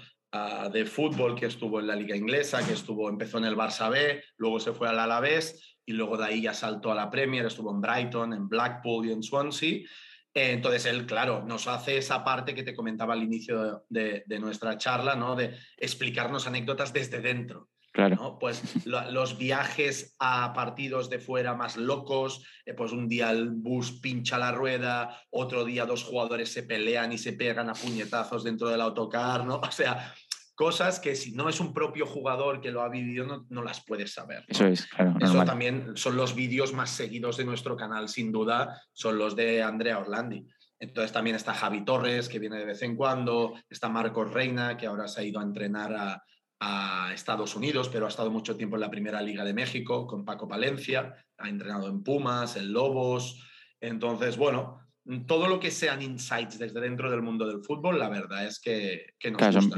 de 0.72 0.86
fútbol 0.86 1.34
que 1.34 1.46
estuvo 1.46 1.78
en 1.78 1.86
la 1.86 1.96
liga 1.96 2.16
inglesa, 2.16 2.64
que 2.66 2.72
estuvo, 2.72 3.08
empezó 3.08 3.38
en 3.38 3.44
el 3.44 3.56
Barça 3.56 3.90
B, 3.90 4.22
luego 4.38 4.60
se 4.60 4.72
fue 4.72 4.88
al 4.88 4.98
Alavés 4.98 5.76
y 5.84 5.92
luego 5.92 6.16
de 6.16 6.24
ahí 6.24 6.42
ya 6.42 6.54
saltó 6.54 6.90
a 6.90 6.94
la 6.94 7.10
Premier, 7.10 7.44
estuvo 7.44 7.70
en 7.70 7.80
Brighton, 7.80 8.32
en 8.32 8.48
Blackpool 8.48 9.06
y 9.06 9.12
en 9.12 9.22
Swansea. 9.22 9.80
Entonces 10.34 10.86
él, 10.86 11.04
claro, 11.04 11.44
nos 11.46 11.68
hace 11.68 11.98
esa 11.98 12.24
parte 12.24 12.54
que 12.54 12.62
te 12.62 12.74
comentaba 12.74 13.12
al 13.12 13.22
inicio 13.22 13.84
de, 13.90 14.24
nuestra 14.40 14.78
charla, 14.78 15.14
¿no? 15.14 15.36
De 15.36 15.56
explicarnos 15.76 16.46
anécdotas 16.46 16.92
desde 16.92 17.20
dentro. 17.20 17.68
Claro. 17.92 18.38
Pues 18.40 18.86
los 18.86 19.36
viajes 19.36 20.16
a 20.18 20.54
partidos 20.54 21.10
de 21.10 21.18
fuera 21.18 21.54
más 21.54 21.76
locos, 21.76 22.42
eh, 22.64 22.72
pues 22.72 22.90
un 22.90 23.06
día 23.06 23.30
el 23.30 23.50
bus 23.50 24.00
pincha 24.00 24.38
la 24.38 24.50
rueda, 24.50 25.20
otro 25.28 25.62
día 25.62 25.84
dos 25.84 26.02
jugadores 26.02 26.50
se 26.50 26.62
pelean 26.62 27.12
y 27.12 27.18
se 27.18 27.34
pegan 27.34 27.68
a 27.68 27.74
puñetazos 27.74 28.44
dentro 28.44 28.70
del 28.70 28.80
autocar, 28.80 29.44
¿no? 29.44 29.56
O 29.60 29.70
sea, 29.70 30.14
cosas 30.54 31.00
que 31.00 31.16
si 31.16 31.32
no 31.32 31.48
es 31.48 31.60
un 31.60 31.72
propio 31.72 32.06
jugador 32.06 32.60
que 32.60 32.70
lo 32.70 32.82
ha 32.82 32.88
vivido, 32.88 33.46
no, 33.48 33.62
las 33.62 33.84
puedes 33.84 34.12
saber. 34.12 34.44
Eso 34.48 34.66
es, 34.66 34.86
claro. 34.86 35.14
Eso 35.20 35.44
también 35.44 35.92
son 35.96 36.16
los 36.16 36.34
vídeos 36.34 36.72
más 36.72 36.90
seguidos 36.90 37.36
de 37.36 37.44
nuestro 37.44 37.76
canal, 37.76 38.08
sin 38.08 38.32
duda, 38.32 38.80
son 38.92 39.18
los 39.18 39.34
de 39.36 39.62
Andrea 39.62 39.98
Orlandi. 39.98 40.46
Entonces 40.78 41.12
también 41.12 41.36
está 41.36 41.54
Javi 41.54 41.84
Torres, 41.84 42.28
que 42.28 42.38
viene 42.38 42.58
de 42.58 42.64
vez 42.64 42.82
en 42.82 42.96
cuando, 42.96 43.54
está 43.70 43.88
Marcos 43.88 44.32
Reina, 44.32 44.76
que 44.76 44.86
ahora 44.86 45.06
se 45.06 45.20
ha 45.20 45.24
ido 45.24 45.38
a 45.38 45.44
entrenar 45.44 45.94
a, 45.94 46.24
a 46.58 47.12
Estados 47.12 47.56
Unidos, 47.56 47.88
pero 47.88 48.06
ha 48.06 48.08
estado 48.08 48.30
mucho 48.30 48.56
tiempo 48.56 48.76
en 48.76 48.82
la 48.82 48.90
Primera 48.90 49.20
Liga 49.22 49.44
de 49.44 49.54
México 49.54 50.06
con 50.06 50.24
Paco 50.24 50.46
Palencia, 50.48 51.14
ha 51.38 51.48
entrenado 51.48 51.88
en 51.88 52.02
Pumas, 52.02 52.56
en 52.56 52.72
Lobos. 52.72 53.42
Entonces, 53.80 54.36
bueno, 54.36 54.81
todo 55.26 55.48
lo 55.48 55.58
que 55.58 55.70
sean 55.70 56.02
insights 56.02 56.58
desde 56.58 56.80
dentro 56.80 57.10
del 57.10 57.22
mundo 57.22 57.46
del 57.46 57.62
fútbol, 57.62 57.98
la 57.98 58.08
verdad 58.08 58.46
es 58.46 58.60
que, 58.60 59.14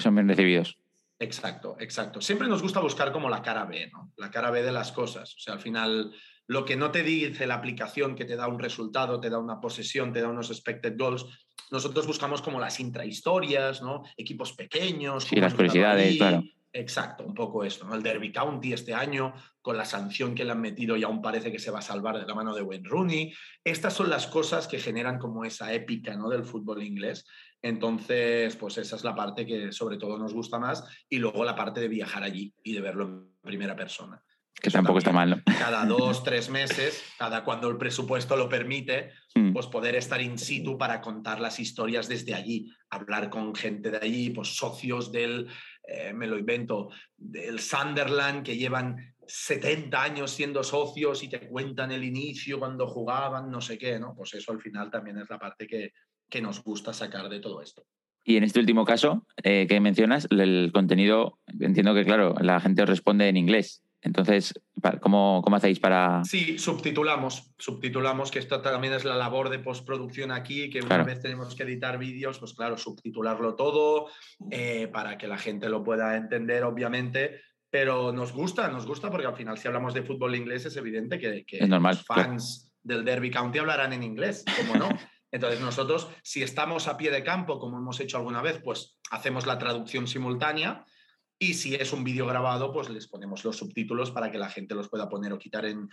son, 0.00 0.14
bien 0.14 0.28
recibidos. 0.28 0.78
exacto, 1.18 1.76
exacto. 1.80 2.20
Siempre 2.20 2.48
nos 2.48 2.62
gusta 2.62 2.80
buscar 2.80 3.12
como 3.12 3.28
la 3.28 3.42
cara 3.42 3.64
B, 3.64 3.90
¿no? 3.92 4.12
La 4.16 4.30
cara 4.30 4.50
B 4.50 4.62
de 4.62 4.72
las 4.72 4.92
cosas. 4.92 5.34
O 5.34 5.38
sea, 5.38 5.54
al 5.54 5.60
final, 5.60 6.12
lo 6.46 6.64
que 6.64 6.76
no 6.76 6.90
te 6.90 7.02
dice 7.02 7.46
la 7.46 7.54
aplicación 7.54 8.14
que 8.14 8.24
te 8.24 8.36
da 8.36 8.48
un 8.48 8.58
resultado, 8.58 9.20
te 9.20 9.30
da 9.30 9.38
una 9.38 9.60
posesión, 9.60 10.12
te 10.12 10.20
da 10.20 10.28
unos 10.28 10.50
expected 10.50 10.94
goals, 10.98 11.26
nosotros 11.70 12.06
buscamos 12.06 12.42
como 12.42 12.60
las 12.60 12.78
intrahistorias, 12.78 13.82
¿no? 13.82 14.02
Equipos 14.16 14.52
pequeños. 14.52 15.24
Sí, 15.24 15.36
las 15.36 15.54
curiosidades, 15.54 16.16
claro. 16.16 16.44
Exacto, 16.76 17.24
un 17.24 17.34
poco 17.34 17.62
esto, 17.62 17.86
¿no? 17.86 17.94
El 17.94 18.02
Derby 18.02 18.32
County 18.32 18.72
este 18.72 18.92
año, 18.92 19.32
con 19.62 19.76
la 19.76 19.84
sanción 19.84 20.34
que 20.34 20.44
le 20.44 20.50
han 20.50 20.60
metido 20.60 20.96
y 20.96 21.04
aún 21.04 21.22
parece 21.22 21.52
que 21.52 21.60
se 21.60 21.70
va 21.70 21.78
a 21.78 21.82
salvar 21.82 22.18
de 22.18 22.26
la 22.26 22.34
mano 22.34 22.52
de 22.52 22.62
Wayne 22.62 22.88
Rooney. 22.88 23.32
Estas 23.62 23.94
son 23.94 24.10
las 24.10 24.26
cosas 24.26 24.66
que 24.66 24.80
generan 24.80 25.20
como 25.20 25.44
esa 25.44 25.72
épica, 25.72 26.16
¿no? 26.16 26.28
Del 26.28 26.42
fútbol 26.42 26.82
inglés. 26.82 27.26
Entonces, 27.62 28.56
pues 28.56 28.76
esa 28.78 28.96
es 28.96 29.04
la 29.04 29.14
parte 29.14 29.46
que 29.46 29.70
sobre 29.70 29.98
todo 29.98 30.18
nos 30.18 30.34
gusta 30.34 30.58
más 30.58 30.84
y 31.08 31.18
luego 31.18 31.44
la 31.44 31.54
parte 31.54 31.80
de 31.80 31.86
viajar 31.86 32.24
allí 32.24 32.52
y 32.64 32.72
de 32.72 32.80
verlo 32.80 33.04
en 33.04 33.30
primera 33.40 33.76
persona. 33.76 34.20
Que 34.60 34.70
tampoco 34.70 34.98
está 34.98 35.12
mal, 35.12 35.30
¿no? 35.30 35.42
Cada 35.44 35.84
dos, 35.86 36.24
tres 36.24 36.48
meses, 36.48 37.04
cada 37.18 37.44
cuando 37.44 37.68
el 37.68 37.76
presupuesto 37.76 38.36
lo 38.36 38.48
permite, 38.48 39.12
mm. 39.34 39.52
pues 39.52 39.66
poder 39.66 39.94
estar 39.94 40.20
in 40.20 40.38
situ 40.38 40.76
para 40.76 41.00
contar 41.00 41.40
las 41.40 41.60
historias 41.60 42.08
desde 42.08 42.34
allí, 42.34 42.72
hablar 42.90 43.30
con 43.30 43.54
gente 43.54 43.90
de 43.90 43.98
allí, 43.98 44.30
pues 44.30 44.56
socios 44.56 45.12
del, 45.12 45.48
eh, 45.86 46.12
me 46.12 46.26
lo 46.26 46.38
invento, 46.38 46.90
del 47.16 47.60
Sunderland 47.60 48.44
que 48.44 48.56
llevan 48.56 49.14
70 49.26 50.02
años 50.02 50.30
siendo 50.30 50.62
socios 50.62 51.22
y 51.22 51.28
te 51.28 51.46
cuentan 51.48 51.92
el 51.92 52.04
inicio 52.04 52.58
cuando 52.58 52.86
jugaban, 52.86 53.50
no 53.50 53.60
sé 53.60 53.78
qué, 53.78 53.98
¿no? 53.98 54.14
Pues 54.14 54.34
eso 54.34 54.52
al 54.52 54.60
final 54.60 54.90
también 54.90 55.18
es 55.18 55.28
la 55.28 55.38
parte 55.38 55.66
que, 55.66 55.92
que 56.28 56.40
nos 56.40 56.62
gusta 56.62 56.92
sacar 56.92 57.28
de 57.28 57.40
todo 57.40 57.62
esto. 57.62 57.84
Y 58.24 58.36
en 58.36 58.44
este 58.44 58.60
último 58.60 58.84
caso 58.84 59.26
eh, 59.42 59.66
que 59.68 59.80
mencionas, 59.80 60.26
el 60.30 60.70
contenido, 60.72 61.38
entiendo 61.60 61.94
que, 61.94 62.04
claro, 62.04 62.34
la 62.40 62.58
gente 62.58 62.86
responde 62.86 63.28
en 63.28 63.36
inglés. 63.36 63.82
Entonces, 64.04 64.52
¿cómo, 65.00 65.40
¿cómo, 65.42 65.56
hacéis 65.56 65.80
para...? 65.80 66.22
Sí, 66.24 66.58
subtitulamos, 66.58 67.54
subtitulamos, 67.58 68.30
que 68.30 68.38
esto 68.38 68.60
también 68.60 68.92
es 68.92 69.04
la 69.04 69.16
labor 69.16 69.48
de 69.48 69.58
postproducción 69.58 70.30
aquí, 70.30 70.68
que 70.68 70.80
una 70.80 71.02
vez 71.02 71.20
tenemos 71.20 71.54
que 71.54 71.62
editar 71.62 71.98
vídeos, 71.98 72.38
pues 72.38 72.52
claro, 72.52 72.76
subtitularlo 72.76 73.56
todo 73.56 74.08
eh, 74.50 74.88
para 74.92 75.16
que 75.16 75.26
la 75.26 75.38
gente 75.38 75.70
lo 75.70 75.82
pueda 75.82 76.16
entender, 76.16 76.64
obviamente, 76.64 77.40
pero 77.70 78.12
nos 78.12 78.32
gusta, 78.32 78.68
nos 78.68 78.86
gusta 78.86 79.10
porque 79.10 79.26
al 79.26 79.36
final 79.36 79.56
si 79.56 79.68
hablamos 79.68 79.94
de 79.94 80.02
fútbol 80.02 80.34
inglés 80.34 80.66
es 80.66 80.76
evidente 80.76 81.18
que, 81.18 81.66
los 81.66 82.04
fans 82.04 82.70
del 82.82 83.06
Derby 83.06 83.30
County 83.30 83.58
hablarán 83.58 83.94
en 83.94 84.02
inglés, 84.02 84.44
¿cómo 84.58 84.76
no? 84.76 84.88
Entonces 85.32 85.60
nosotros, 85.60 86.08
si 86.22 86.42
estamos 86.42 86.86
a 86.88 86.96
pie 86.98 87.10
de 87.10 87.24
campo, 87.24 87.58
como 87.58 87.78
hemos 87.78 87.98
hecho 88.00 88.18
alguna 88.18 88.42
vez, 88.42 88.60
pues 88.62 88.98
hacemos 89.10 89.46
la 89.46 89.58
traducción 89.58 90.06
simultánea 90.06 90.84
y 91.38 91.54
si 91.54 91.74
es 91.74 91.92
un 91.92 92.04
vídeo 92.04 92.26
grabado, 92.26 92.72
pues 92.72 92.88
les 92.90 93.06
ponemos 93.06 93.44
los 93.44 93.56
subtítulos 93.56 94.10
para 94.10 94.30
que 94.30 94.38
la 94.38 94.48
gente 94.48 94.74
los 94.74 94.88
pueda 94.88 95.08
poner 95.08 95.32
o 95.32 95.38
quitar 95.38 95.66
en, 95.66 95.88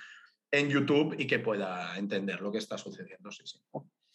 en 0.52 0.70
YouTube 0.70 1.16
y 1.18 1.28
que 1.28 1.40
pueda 1.40 1.98
entender 1.98 2.42
lo 2.42 2.52
que 2.52 2.58
está 2.58 2.78
sucediendo. 2.78 3.32
Sí, 3.32 3.44
sí. 3.46 3.60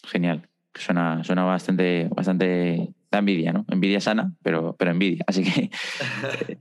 Genial. 0.04 0.48
Suena, 0.74 1.24
suena 1.24 1.44
bastante, 1.44 2.08
bastante 2.14 2.92
da 3.10 3.18
envidia, 3.18 3.52
¿no? 3.52 3.64
Envidia 3.68 4.00
sana, 4.00 4.32
pero, 4.42 4.76
pero 4.78 4.90
envidia. 4.90 5.24
Así 5.26 5.42
que, 5.42 5.70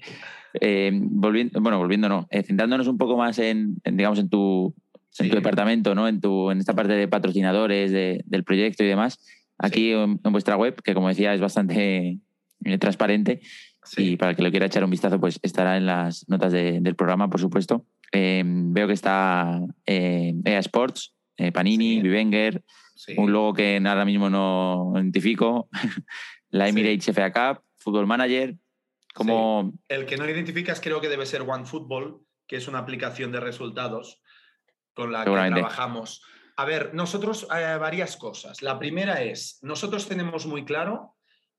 eh, 0.61 0.91
volviendo, 0.93 1.59
bueno, 1.59 1.78
volviendo, 1.78 2.07
no, 2.07 2.28
eh, 2.30 2.43
centrándonos 2.43 2.88
un 2.88 2.97
poco 2.97 3.18
más 3.18 3.38
en, 3.39 3.76
digamos, 3.84 4.20
en 4.20 4.30
tu, 4.30 4.74
en 5.20 5.30
tu 5.30 5.36
departamento, 5.36 5.95
¿no? 5.95 6.07
En, 6.07 6.22
tu, 6.22 6.49
en 6.49 6.59
esta 6.59 6.74
parte 6.74 6.93
de 6.93 7.09
patrocinadores 7.09 7.91
del 7.91 8.43
proyecto 8.45 8.84
y 8.84 8.88
demás. 8.88 9.20
Aquí 9.57 9.91
en, 9.91 10.20
vuestra 10.24 10.55
web, 10.55 10.82
que 10.82 10.93
como 10.93 11.09
decía 11.09 11.34
es 11.34 11.41
bastante 11.41 12.20
eh, 12.63 12.78
y 13.97 14.17
para 14.17 14.31
el 14.31 14.38
que 14.38 14.43
lo 14.43 14.51
quiera 14.51 14.65
echar 14.65 14.83
un 14.83 14.89
vistazo, 14.89 15.19
pues 15.19 15.39
estará 15.41 15.77
en 15.77 15.86
las 15.86 16.27
notas 16.27 16.51
del 16.51 16.95
programa, 16.95 17.29
por 17.29 17.39
supuesto. 17.39 17.86
Em, 18.11 18.73
veo 18.73 18.88
que 18.88 18.93
está 18.93 19.59
eh, 19.86 20.33
EA 20.43 20.59
Sports, 20.59 21.13
eh, 21.38 21.51
Panini, 21.51 22.01
Vivenger, 22.01 22.63
un 23.17 23.31
logo 23.31 23.53
que 23.53 23.81
ahora 23.86 24.05
mismo 24.05 24.29
no 24.29 24.93
identifico, 24.95 25.69
la 26.49 26.67
Emirates 26.67 27.13
FA 27.13 27.31
Cup, 27.31 27.63
Football 27.77 28.07
Manager. 28.07 28.55
Como... 29.13 29.73
El 29.88 30.05
que 30.05 30.17
no 30.17 30.29
identificas 30.29 30.81
creo 30.81 31.01
que 31.01 31.09
debe 31.09 31.25
ser 31.25 31.41
OneFootball, 31.41 32.21
que 32.47 32.57
es 32.57 32.67
una 32.67 32.79
aplicación 32.79 33.31
de 33.31 33.39
resultados 33.39 34.21
con 34.93 35.11
la 35.11 35.23
que 35.25 35.31
trabajamos. 35.31 36.21
A 36.57 36.65
ver, 36.65 36.93
nosotros 36.93 37.47
eh, 37.53 37.77
varias 37.79 38.15
cosas. 38.17 38.61
La 38.61 38.79
primera 38.79 39.21
es, 39.23 39.59
nosotros 39.61 40.07
tenemos 40.07 40.45
muy 40.45 40.63
claro 40.63 41.15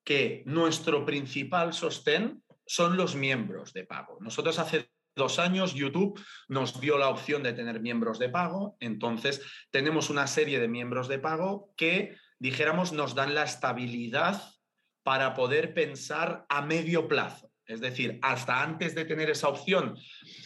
que 0.06 0.44
nuestro 0.46 1.04
principal 1.04 1.74
sostén 1.74 2.40
son 2.64 2.96
los 2.96 3.16
miembros 3.16 3.72
de 3.72 3.84
pago. 3.84 4.18
Nosotros 4.20 4.58
hace 4.60 4.88
dos 5.16 5.40
años 5.40 5.74
YouTube 5.74 6.20
nos 6.48 6.80
dio 6.80 6.96
la 6.96 7.08
opción 7.08 7.42
de 7.42 7.52
tener 7.52 7.80
miembros 7.80 8.20
de 8.20 8.28
pago, 8.28 8.76
entonces 8.78 9.42
tenemos 9.72 10.08
una 10.08 10.28
serie 10.28 10.60
de 10.60 10.68
miembros 10.68 11.08
de 11.08 11.18
pago 11.18 11.74
que, 11.76 12.16
dijéramos, 12.38 12.92
nos 12.92 13.16
dan 13.16 13.34
la 13.34 13.42
estabilidad 13.42 14.40
para 15.02 15.34
poder 15.34 15.74
pensar 15.74 16.46
a 16.48 16.62
medio 16.62 17.08
plazo. 17.08 17.50
Es 17.66 17.80
decir, 17.80 18.20
hasta 18.22 18.62
antes 18.62 18.94
de 18.94 19.06
tener 19.06 19.28
esa 19.28 19.48
opción, 19.48 19.98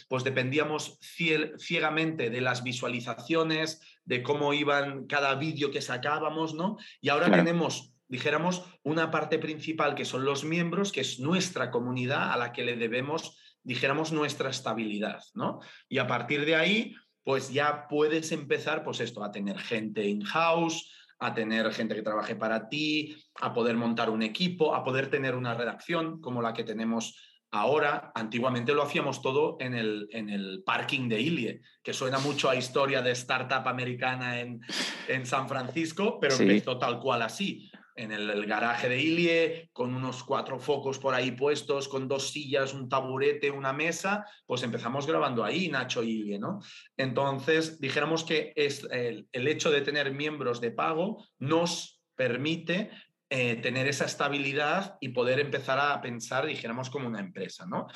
pues 0.09 0.23
dependíamos 0.23 0.97
ciegamente 1.01 2.31
de 2.31 2.41
las 2.41 2.63
visualizaciones, 2.63 3.79
de 4.05 4.23
cómo 4.23 4.55
iban 4.55 5.05
cada 5.05 5.35
vídeo 5.35 5.69
que 5.69 5.81
sacábamos, 5.81 6.55
¿no? 6.55 6.77
Y 6.99 7.09
ahora 7.09 7.29
tenemos 7.29 7.90
dijéramos, 8.11 8.65
una 8.83 9.09
parte 9.09 9.39
principal 9.39 9.95
que 9.95 10.03
son 10.03 10.25
los 10.25 10.43
miembros, 10.43 10.91
que 10.91 10.99
es 10.99 11.21
nuestra 11.21 11.71
comunidad 11.71 12.33
a 12.33 12.37
la 12.37 12.51
que 12.51 12.65
le 12.65 12.75
debemos, 12.75 13.37
dijéramos, 13.63 14.11
nuestra 14.11 14.49
estabilidad, 14.49 15.23
¿no? 15.33 15.61
Y 15.87 15.97
a 15.97 16.07
partir 16.07 16.45
de 16.45 16.55
ahí, 16.55 16.93
pues 17.23 17.53
ya 17.53 17.87
puedes 17.87 18.33
empezar, 18.33 18.83
pues 18.83 18.99
esto, 18.99 19.23
a 19.23 19.31
tener 19.31 19.57
gente 19.57 20.05
in-house, 20.05 20.91
a 21.19 21.33
tener 21.33 21.71
gente 21.71 21.95
que 21.95 22.01
trabaje 22.01 22.35
para 22.35 22.67
ti, 22.67 23.15
a 23.39 23.53
poder 23.53 23.77
montar 23.77 24.09
un 24.09 24.23
equipo, 24.23 24.75
a 24.75 24.83
poder 24.83 25.09
tener 25.09 25.33
una 25.33 25.53
redacción 25.53 26.19
como 26.19 26.41
la 26.41 26.53
que 26.53 26.65
tenemos 26.65 27.15
ahora. 27.49 28.11
Antiguamente 28.13 28.73
lo 28.73 28.83
hacíamos 28.83 29.21
todo 29.21 29.55
en 29.61 29.73
el, 29.73 30.09
en 30.11 30.29
el 30.29 30.63
parking 30.65 31.07
de 31.07 31.21
Ilie, 31.21 31.61
que 31.81 31.93
suena 31.93 32.19
mucho 32.19 32.49
a 32.49 32.57
historia 32.57 33.01
de 33.01 33.11
startup 33.11 33.65
americana 33.69 34.41
en, 34.41 34.59
en 35.07 35.25
San 35.25 35.47
Francisco, 35.47 36.19
pero 36.19 36.35
empezó 36.35 36.77
tal 36.77 36.99
cual 36.99 37.21
así 37.21 37.70
en 37.95 38.11
el, 38.11 38.45
garaje 38.45 38.89
de 38.89 39.01
Ilie, 39.01 39.69
con 39.73 39.93
unos 39.93 40.23
cuatro 40.23 40.59
focos 40.59 40.99
por 40.99 41.13
ahí 41.13 41.31
puestos, 41.31 41.87
con 41.87 42.07
dos 42.07 42.29
sillas, 42.31 42.73
un 42.73 42.89
taburete, 42.89 43.51
una 43.51 43.73
mesa, 43.73 44.25
pues 44.45 44.63
empezamos 44.63 45.07
grabando 45.07 45.43
ahí, 45.43 45.69
Nacho 45.69 46.03
Ilie, 46.03 46.39
¿no? 46.39 46.59
Entonces, 46.97 47.79
dijéramos 47.79 48.23
que 48.23 48.53
es 48.55 48.87
el, 48.91 49.27
hecho 49.31 49.71
de 49.71 49.81
tener 49.81 50.11
miembros 50.13 50.61
de 50.61 50.71
pago 50.71 51.25
nos 51.39 52.01
permite 52.15 52.89
eh, 53.29 53.55
tener 53.57 53.87
esa 53.87 54.05
estabilidad 54.05 54.97
y 54.99 55.09
poder 55.09 55.39
empezar 55.39 55.79
a 55.79 56.01
pensar, 56.01 56.45
dijéramos, 56.45 56.89
como 56.89 57.07
una 57.07 57.19
empresa, 57.19 57.65
¿no? 57.65 57.87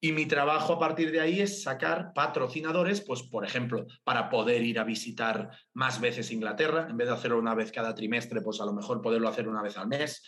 Y 0.00 0.12
mi 0.12 0.26
trabajo 0.26 0.74
a 0.74 0.78
partir 0.78 1.10
de 1.10 1.20
ahí 1.20 1.40
es 1.40 1.62
sacar 1.62 2.12
patrocinadores, 2.14 3.00
pues 3.00 3.24
por 3.24 3.44
ejemplo, 3.44 3.86
para 4.04 4.30
poder 4.30 4.62
ir 4.62 4.78
a 4.78 4.84
visitar 4.84 5.50
más 5.72 6.00
veces 6.00 6.30
Inglaterra, 6.30 6.86
en 6.88 6.96
vez 6.96 7.08
de 7.08 7.14
hacerlo 7.14 7.38
una 7.38 7.54
vez 7.54 7.72
cada 7.72 7.94
trimestre, 7.94 8.40
pues 8.40 8.60
a 8.60 8.64
lo 8.64 8.72
mejor 8.72 9.02
poderlo 9.02 9.28
hacer 9.28 9.48
una 9.48 9.62
vez 9.62 9.76
al 9.76 9.88
mes. 9.88 10.22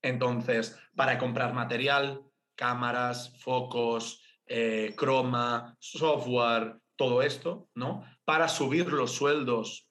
Entonces, 0.00 0.78
para 0.94 1.18
comprar 1.18 1.54
material, 1.54 2.22
cámaras, 2.54 3.36
focos, 3.40 4.22
eh, 4.46 4.94
croma, 4.96 5.76
software, 5.80 6.76
todo 6.94 7.22
esto, 7.22 7.68
¿no? 7.74 8.04
Para 8.24 8.48
subir 8.48 8.92
los 8.92 9.12
sueldos 9.12 9.88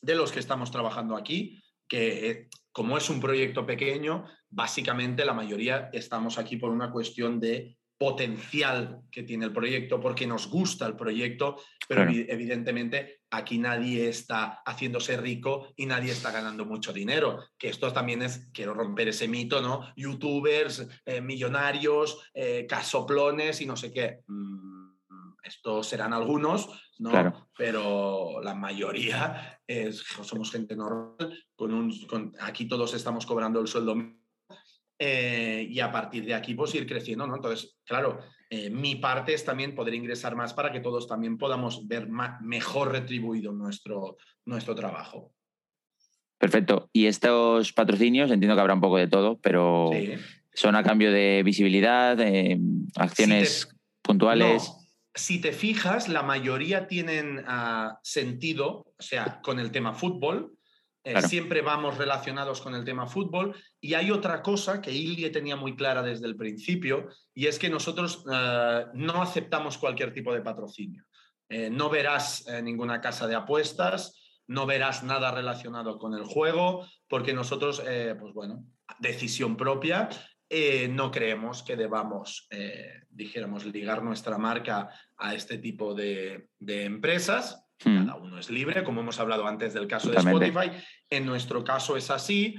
de 0.00 0.14
los 0.14 0.32
que 0.32 0.40
estamos 0.40 0.70
trabajando 0.70 1.16
aquí, 1.16 1.62
que 1.86 2.30
eh, 2.30 2.48
como 2.72 2.96
es 2.96 3.10
un 3.10 3.20
proyecto 3.20 3.66
pequeño, 3.66 4.24
básicamente 4.48 5.24
la 5.24 5.34
mayoría 5.34 5.90
estamos 5.92 6.38
aquí 6.38 6.56
por 6.56 6.70
una 6.70 6.90
cuestión 6.90 7.40
de 7.40 7.76
potencial 8.00 9.02
que 9.10 9.24
tiene 9.24 9.44
el 9.44 9.52
proyecto, 9.52 10.00
porque 10.00 10.26
nos 10.26 10.48
gusta 10.48 10.86
el 10.86 10.96
proyecto, 10.96 11.60
pero 11.86 12.04
evidentemente 12.10 13.20
aquí 13.30 13.58
nadie 13.58 14.08
está 14.08 14.62
haciéndose 14.64 15.18
rico 15.18 15.68
y 15.76 15.84
nadie 15.84 16.10
está 16.10 16.30
ganando 16.30 16.64
mucho 16.64 16.94
dinero. 16.94 17.44
Que 17.58 17.68
esto 17.68 17.92
también 17.92 18.22
es, 18.22 18.50
quiero 18.54 18.72
romper 18.72 19.08
ese 19.08 19.28
mito, 19.28 19.60
¿no? 19.60 19.92
Youtubers, 19.96 20.88
eh, 21.04 21.20
millonarios, 21.20 22.30
eh, 22.32 22.64
casoplones 22.66 23.60
y 23.60 23.66
no 23.66 23.76
sé 23.76 23.92
qué. 23.92 24.20
Mm, 24.26 24.92
estos 25.42 25.86
serán 25.86 26.14
algunos, 26.14 26.70
¿no? 27.00 27.12
Pero 27.54 28.40
la 28.42 28.54
mayoría 28.54 29.60
es, 29.66 29.98
somos 30.22 30.50
gente 30.50 30.74
normal, 30.74 31.44
con 31.54 31.74
un, 31.74 31.92
aquí 32.40 32.66
todos 32.66 32.94
estamos 32.94 33.26
cobrando 33.26 33.60
el 33.60 33.66
sueldo 33.66 33.94
eh, 35.00 35.66
y 35.68 35.80
a 35.80 35.90
partir 35.90 36.24
de 36.24 36.34
aquí 36.34 36.54
pues 36.54 36.74
ir 36.76 36.86
creciendo, 36.86 37.26
¿no? 37.26 37.34
Entonces, 37.34 37.78
claro, 37.84 38.20
eh, 38.50 38.70
mi 38.70 38.96
parte 38.96 39.34
es 39.34 39.44
también 39.44 39.74
poder 39.74 39.94
ingresar 39.94 40.36
más 40.36 40.54
para 40.54 40.70
que 40.70 40.80
todos 40.80 41.08
también 41.08 41.38
podamos 41.38 41.88
ver 41.88 42.08
mejor 42.42 42.92
retribuido 42.92 43.52
nuestro, 43.52 44.18
nuestro 44.44 44.74
trabajo. 44.74 45.32
Perfecto. 46.38 46.88
Y 46.92 47.06
estos 47.06 47.72
patrocinios, 47.72 48.30
entiendo 48.30 48.54
que 48.54 48.60
habrá 48.60 48.74
un 48.74 48.80
poco 48.80 48.98
de 48.98 49.08
todo, 49.08 49.38
pero 49.40 49.90
¿Son 50.52 50.74
a 50.74 50.82
cambio 50.82 51.12
de 51.12 51.42
visibilidad, 51.44 52.16
de 52.16 52.58
acciones 52.96 53.68
puntuales? 54.02 54.72
Si 55.14 55.40
te 55.40 55.52
fijas, 55.52 56.08
la 56.08 56.22
mayoría 56.22 56.86
tienen 56.86 57.44
ah, 57.46 57.98
sentido, 58.02 58.92
o 58.98 59.02
sea, 59.02 59.40
con 59.42 59.58
el 59.58 59.70
tema 59.70 59.94
fútbol. 59.94 60.56
Eh, 61.02 61.22
siempre 61.22 61.62
vamos 61.62 61.96
relacionados 61.96 62.60
con 62.60 62.74
el 62.74 62.84
tema 62.84 63.06
fútbol. 63.06 63.56
Y 63.80 63.94
hay 63.94 64.10
otra 64.10 64.42
cosa 64.42 64.80
que 64.80 64.92
Ilie 64.92 65.30
tenía 65.30 65.56
muy 65.56 65.74
clara 65.76 66.02
desde 66.02 66.26
el 66.26 66.36
principio, 66.36 67.08
y 67.34 67.46
es 67.46 67.58
que 67.58 67.70
nosotros 67.70 68.24
ah, 68.30 68.86
no 68.94 69.22
aceptamos 69.22 69.78
cualquier 69.78 70.12
tipo 70.12 70.32
de 70.32 70.42
patrocinio. 70.42 71.04
Eh, 71.48 71.70
no 71.70 71.90
verás 71.90 72.46
eh, 72.46 72.62
ninguna 72.62 73.00
casa 73.00 73.26
de 73.26 73.34
apuestas, 73.34 74.16
no 74.46 74.66
verás 74.66 75.02
nada 75.02 75.30
relacionado 75.30 75.98
con 75.98 76.14
el 76.14 76.24
juego, 76.24 76.86
porque 77.08 77.32
nosotros, 77.32 77.80
pues 77.80 78.34
bueno, 78.34 78.64
decisión 78.98 79.56
propia, 79.56 80.08
eh, 80.52 80.88
no 80.88 81.12
creemos 81.12 81.62
que 81.62 81.76
debamos, 81.76 82.48
eh, 82.50 83.04
dijéramos, 83.08 83.64
ligar 83.66 84.02
nuestra 84.02 84.36
marca 84.36 84.88
a 85.16 85.32
este 85.32 85.58
tipo 85.58 85.94
de, 85.94 86.48
empresas. 86.58 87.69
Hmm. 87.84 88.06
Cada 88.06 88.16
uno 88.16 88.38
es 88.38 88.50
libre, 88.50 88.84
como 88.84 89.00
hemos 89.00 89.18
hablado 89.20 89.46
antes 89.46 89.74
del 89.74 89.86
caso 89.86 90.10
de 90.10 90.18
Spotify. 90.18 90.70
En 91.08 91.26
nuestro 91.26 91.64
caso 91.64 91.96
es 91.96 92.10
así. 92.10 92.56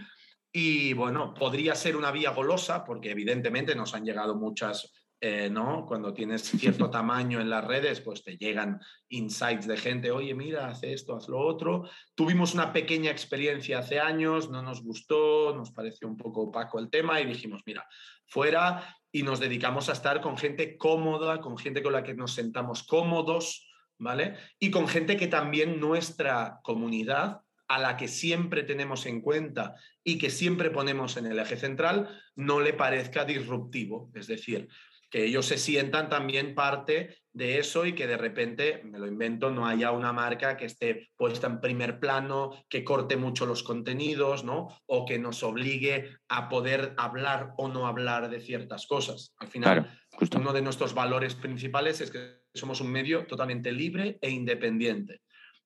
Y 0.52 0.94
bueno, 0.94 1.34
podría 1.34 1.76
ser 1.76 1.96
una 1.96 2.12
vía 2.12 2.32
golosa, 2.32 2.84
porque 2.84 3.12
evidentemente 3.12 3.76
nos 3.76 3.94
han 3.94 4.06
llegado 4.06 4.36
muchas 4.36 4.92
eh, 5.24 5.52
¿no? 5.52 5.86
Cuando 5.86 6.16
tienes 6.16 6.42
cierto 6.60 6.90
tamaño 6.90 7.40
en 7.40 7.50
las 7.50 7.64
redes, 7.64 8.02
pues 8.02 8.24
te 8.24 8.38
llegan 8.38 8.82
insights 9.10 9.68
de 9.68 9.78
gente, 9.78 10.10
oye, 10.10 10.34
mira, 10.34 10.68
haz 10.68 10.82
esto, 10.82 11.16
haz 11.16 11.30
lo 11.30 11.40
otro. 11.40 11.88
Tuvimos 12.16 12.56
una 12.56 12.74
pequeña 12.74 13.12
experiencia 13.12 13.80
hace 13.80 14.00
años, 14.00 14.50
no 14.50 14.64
nos 14.64 14.82
gustó, 14.82 15.56
nos 15.56 15.72
pareció 15.72 16.08
un 16.08 16.18
poco 16.18 16.42
opaco 16.42 16.80
el 16.80 16.90
tema 16.90 17.22
y 17.22 17.28
dijimos, 17.28 17.62
mira, 17.68 17.88
fuera 18.26 18.98
y 19.12 19.22
nos 19.22 19.40
dedicamos 19.40 19.90
a 19.90 19.94
estar 19.94 20.22
con 20.22 20.38
gente 20.38 20.76
cómoda, 20.76 21.40
con 21.40 21.56
gente 21.56 21.84
con 21.84 21.94
la 21.94 22.04
que 22.04 22.16
nos 22.16 22.34
sentamos 22.34 22.82
cómodos, 22.82 23.71
¿vale? 24.02 24.36
Y 24.60 24.72
con 24.72 24.88
gente 24.88 25.16
que 25.16 25.28
también 25.28 25.80
nuestra 25.80 26.60
comunidad 26.64 27.42
a 27.68 27.80
la 27.80 27.96
que 27.96 28.08
siempre 28.08 28.64
tenemos 28.64 29.06
en 29.06 29.22
cuenta 29.22 29.76
y 30.04 30.18
que 30.18 30.30
siempre 30.30 30.72
ponemos 30.72 31.16
en 31.16 31.28
el 31.28 31.40
eje 31.40 31.56
central, 31.56 32.10
no 32.36 32.60
le 32.60 32.74
parezca 32.74 33.24
disruptivo. 33.24 34.12
Es 34.14 34.28
decir, 34.28 34.68
que 35.10 35.26
ellos 35.26 35.46
se 35.46 35.58
sientan 35.58 36.10
también 36.10 36.56
parte 36.56 37.18
de 37.32 37.60
eso 37.60 37.86
y 37.86 37.94
que 37.94 38.08
de 38.08 38.18
repente, 38.18 38.82
me 38.84 38.98
lo 38.98 39.08
invento, 39.08 39.52
no 39.52 39.68
haya 39.68 39.92
una 39.92 40.12
marca 40.12 40.58
que 40.58 40.66
esté 40.66 41.12
puesta 41.16 41.48
en 41.48 41.62
primer 41.62 42.00
plano, 42.00 42.52
que 42.68 42.84
corte 42.84 43.18
mucho 43.18 43.46
los 43.46 43.62
contenidos, 43.62 44.44
¿no? 44.44 44.68
O 44.88 45.06
que 45.06 45.20
nos 45.20 45.44
obligue 45.44 46.18
a 46.28 46.50
poder 46.50 46.94
hablar 46.98 47.54
o 47.58 47.68
no 47.68 47.88
hablar 47.88 48.30
de 48.30 48.42
ciertas 48.42 48.88
cosas. 48.88 49.34
Al 49.38 49.48
final, 49.48 50.00
uno 50.36 50.54
de 50.54 50.62
nuestros 50.62 50.94
valores 50.94 51.36
principales 51.36 52.02
es 52.02 52.12
que 52.12 52.41
somos 52.54 52.82
un 52.82 52.92
medio 52.92 53.26
totalmente 53.26 53.72
libre 53.72 54.18
e 54.22 54.30
independiente. 54.30 55.22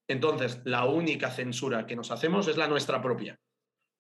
Entonces, 0.07 0.61
la 0.65 0.85
única 0.85 1.31
censura 1.31 1.85
que 1.85 1.95
nos 1.95 2.11
hacemos 2.11 2.47
es 2.47 2.57
la 2.57 2.67
nuestra 2.67 3.01
propia 3.01 3.39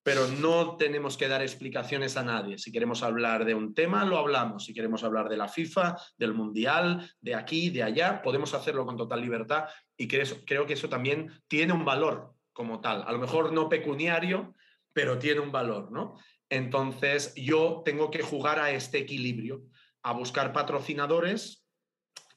pero 0.05 0.27
no 0.27 0.77
tenemos 0.77 1.17
que 1.17 1.27
dar 1.27 1.41
explicaciones 1.41 2.15
a 2.15 2.23
nadie. 2.23 2.59
Si 2.59 2.71
queremos 2.71 3.01
hablar 3.01 3.43
de 3.43 3.55
un 3.55 3.73
tema, 3.73 4.05
lo 4.05 4.19
hablamos. 4.19 4.65
Si 4.65 4.71
queremos 4.71 5.03
hablar 5.03 5.29
de 5.29 5.35
la 5.35 5.47
FIFA, 5.47 5.97
del 6.15 6.35
Mundial, 6.35 7.11
de 7.21 7.33
aquí, 7.33 7.71
de 7.71 7.81
allá, 7.81 8.21
podemos 8.21 8.53
hacerlo 8.53 8.85
con 8.85 8.97
total 8.97 9.19
libertad 9.19 9.65
y 9.97 10.07
creo, 10.07 10.67
que 10.67 10.73
eso 10.73 10.89
también 10.89 11.31
tiene 11.47 11.73
un 11.73 11.83
valor 11.83 12.35
como 12.53 12.81
tal. 12.81 13.03
A 13.07 13.11
lo 13.11 13.17
mejor 13.17 13.51
no 13.51 13.67
pecuniario, 13.67 14.53
pero 14.93 15.17
tiene 15.17 15.39
un 15.39 15.51
valor, 15.51 15.91
¿no? 15.91 16.19
Entonces 16.49 17.33
yo 17.33 17.81
tengo 17.83 18.11
que 18.11 18.21
jugar 18.21 18.59
a 18.59 18.69
este 18.69 18.99
equilibrio, 18.99 19.63
a 20.03 20.13
buscar 20.13 20.53
patrocinadores 20.53 21.64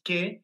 que 0.09 0.43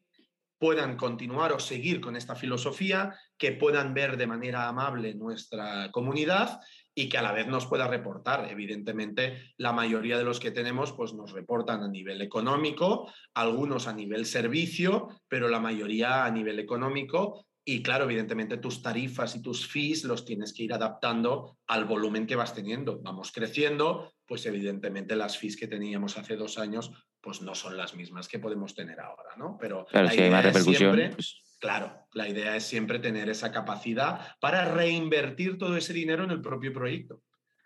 puedan 0.59 0.95
continuar 0.95 1.53
o 1.53 1.59
seguir 1.59 1.99
con 1.99 2.15
esta 2.15 2.35
filosofía, 2.35 3.15
que 3.35 3.51
puedan 3.51 3.95
ver 3.95 4.15
de 4.15 4.27
manera 4.27 4.67
amable 4.67 5.15
nuestra 5.15 5.91
comunidad 5.91 6.59
y 6.93 7.09
que 7.09 7.17
a 7.17 7.23
la 7.23 7.31
vez 7.31 7.47
nos 7.47 7.65
pueda 7.65 7.87
reportar. 7.87 8.47
Evidentemente, 8.51 9.55
la 9.57 9.73
mayoría 9.73 10.19
de 10.19 10.23
los 10.23 10.39
que 10.39 10.51
tenemos 10.51 10.93
pues 10.93 11.15
nos 11.15 11.31
reportan 11.31 11.81
a 11.81 11.87
nivel 11.87 12.21
económico, 12.21 13.11
algunos 13.33 13.87
a 13.87 13.93
nivel 13.93 14.27
servicio, 14.27 15.07
pero 15.27 15.49
la 15.49 15.59
mayoría 15.59 16.25
a 16.25 16.29
nivel 16.29 16.59
económico. 16.59 17.47
Y 17.67 17.81
claro, 17.81 18.03
evidentemente 18.03 18.57
tus 18.57 18.83
tarifas 18.83 19.35
y 19.35 19.41
tus 19.41 19.65
fees 19.67 20.03
los 20.03 20.25
tienes 20.25 20.53
que 20.53 20.61
ir 20.61 20.73
adaptando 20.73 21.57
al 21.65 21.85
volumen 21.85 22.27
que 22.27 22.35
vas 22.35 22.53
teniendo. 22.53 23.01
Vamos 23.01 23.31
creciendo, 23.31 24.13
pues 24.27 24.45
evidentemente 24.45 25.15
las 25.15 25.39
fees 25.39 25.57
que 25.57 25.65
teníamos 25.65 26.19
hace 26.19 26.35
dos 26.35 26.59
años 26.59 26.91
pues 27.25 27.41
no 27.41 27.55
son 27.55 27.75
las 27.75 27.95
mismas 27.95 28.27
que 28.27 28.37
podemos 28.37 28.75
tener 28.75 28.99
ahora, 28.99 29.31
¿no? 29.35 29.57
Pero 29.59 29.85
claro, 29.87 30.09
si 30.11 30.21
hay 30.21 30.29
más 30.29 30.45
repercusión. 30.45 30.95
Pues 31.15 31.41
Claro, 31.59 32.07
la 32.13 32.29
idea 32.29 32.55
es 32.55 32.63
siempre 32.63 32.99
tener 32.99 33.27
esa 33.27 33.51
capacidad 33.51 34.35
para 34.39 34.65
reinvertir 34.65 35.57
todo 35.57 35.75
ese 35.75 35.93
dinero 35.93 36.23
en 36.23 36.29
el 36.29 36.41
propio 36.41 36.71
proyecto. 36.71 37.23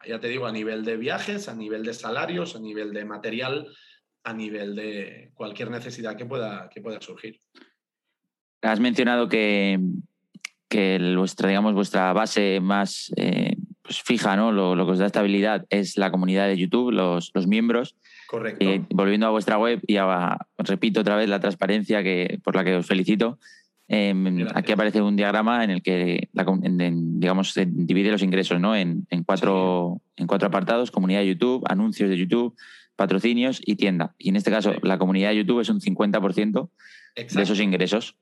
Ya 0.08 0.22
te 0.22 0.30
digo, 0.30 0.48
a 0.48 0.54
nivel 0.54 0.86
de 0.86 0.96
viajes, 0.96 1.50
a 1.50 1.56
nivel 1.56 1.84
de 1.84 1.94
salarios, 1.94 2.56
a 2.56 2.62
nivel 2.62 2.94
de 2.94 3.04
material, 3.04 3.68
a 4.24 4.32
nivel 4.34 4.78
de 4.78 5.32
cualquier 5.34 5.70
necesidad 5.70 6.16
que 6.16 6.26
pueda, 6.26 6.70
que 6.70 6.80
pueda 6.80 7.02
surgir. 7.02 7.38
Has 8.62 8.80
mencionado 8.80 9.28
que, 9.28 9.78
que 10.70 11.14
vuestra, 11.18 11.50
digamos, 11.50 11.74
vuestra 11.74 12.14
base 12.14 12.62
más 12.62 13.12
eh, 13.18 13.58
pues 13.90 14.04
fija, 14.04 14.36
¿no? 14.36 14.52
Lo, 14.52 14.86
que 14.86 14.92
os 14.92 15.00
da 15.00 15.08
estabilidad 15.08 15.66
es 15.72 15.98
la 15.98 16.12
comunidad 16.12 16.46
de 16.48 16.56
YouTube, 16.56 16.92
los, 16.92 17.32
los 17.34 17.48
miembros. 17.48 17.96
Correcto. 18.28 18.64
Eh, 18.64 18.84
volviendo 18.92 19.26
a 19.26 19.32
vuestra 19.32 19.58
web, 19.58 19.82
y 19.88 19.98
repito 20.60 21.02
otra 21.02 21.16
vez 21.16 21.28
la 21.28 21.40
transparencia 21.40 22.04
que, 22.04 22.40
por 22.44 22.56
la 22.56 22.64
que 22.64 22.76
os 22.76 22.86
felicito. 22.86 23.40
Em, 23.88 24.46
aquí 24.54 24.74
aparece 24.74 25.02
un 25.02 25.16
diagrama 25.16 25.64
en 25.64 25.72
el 25.72 25.82
que, 25.82 26.30
digamos, 26.32 27.54
se 27.54 27.66
divide 27.66 28.12
los 28.12 28.22
ingresos 28.22 28.60
¿no? 28.60 28.76
en, 28.76 29.08
cuatro, 29.26 30.04
en 30.18 30.28
cuatro 30.28 30.50
apartados, 30.50 30.92
comunidad 30.92 31.22
de 31.22 31.30
YouTube, 31.30 31.66
anuncios 31.68 32.12
de 32.12 32.18
YouTube, 32.18 32.56
patrocinios 32.96 33.60
y 33.66 33.76
tienda. 33.76 34.14
Y 34.20 34.30
en 34.30 34.36
este 34.36 34.52
caso, 34.52 34.76
la 34.84 35.00
comunidad 35.00 35.30
de 35.30 35.38
YouTube 35.38 35.62
es 35.62 35.70
un 35.70 35.82
50% 35.82 36.70
de 37.16 37.42
esos 37.42 37.60
ingresos. 37.60 38.18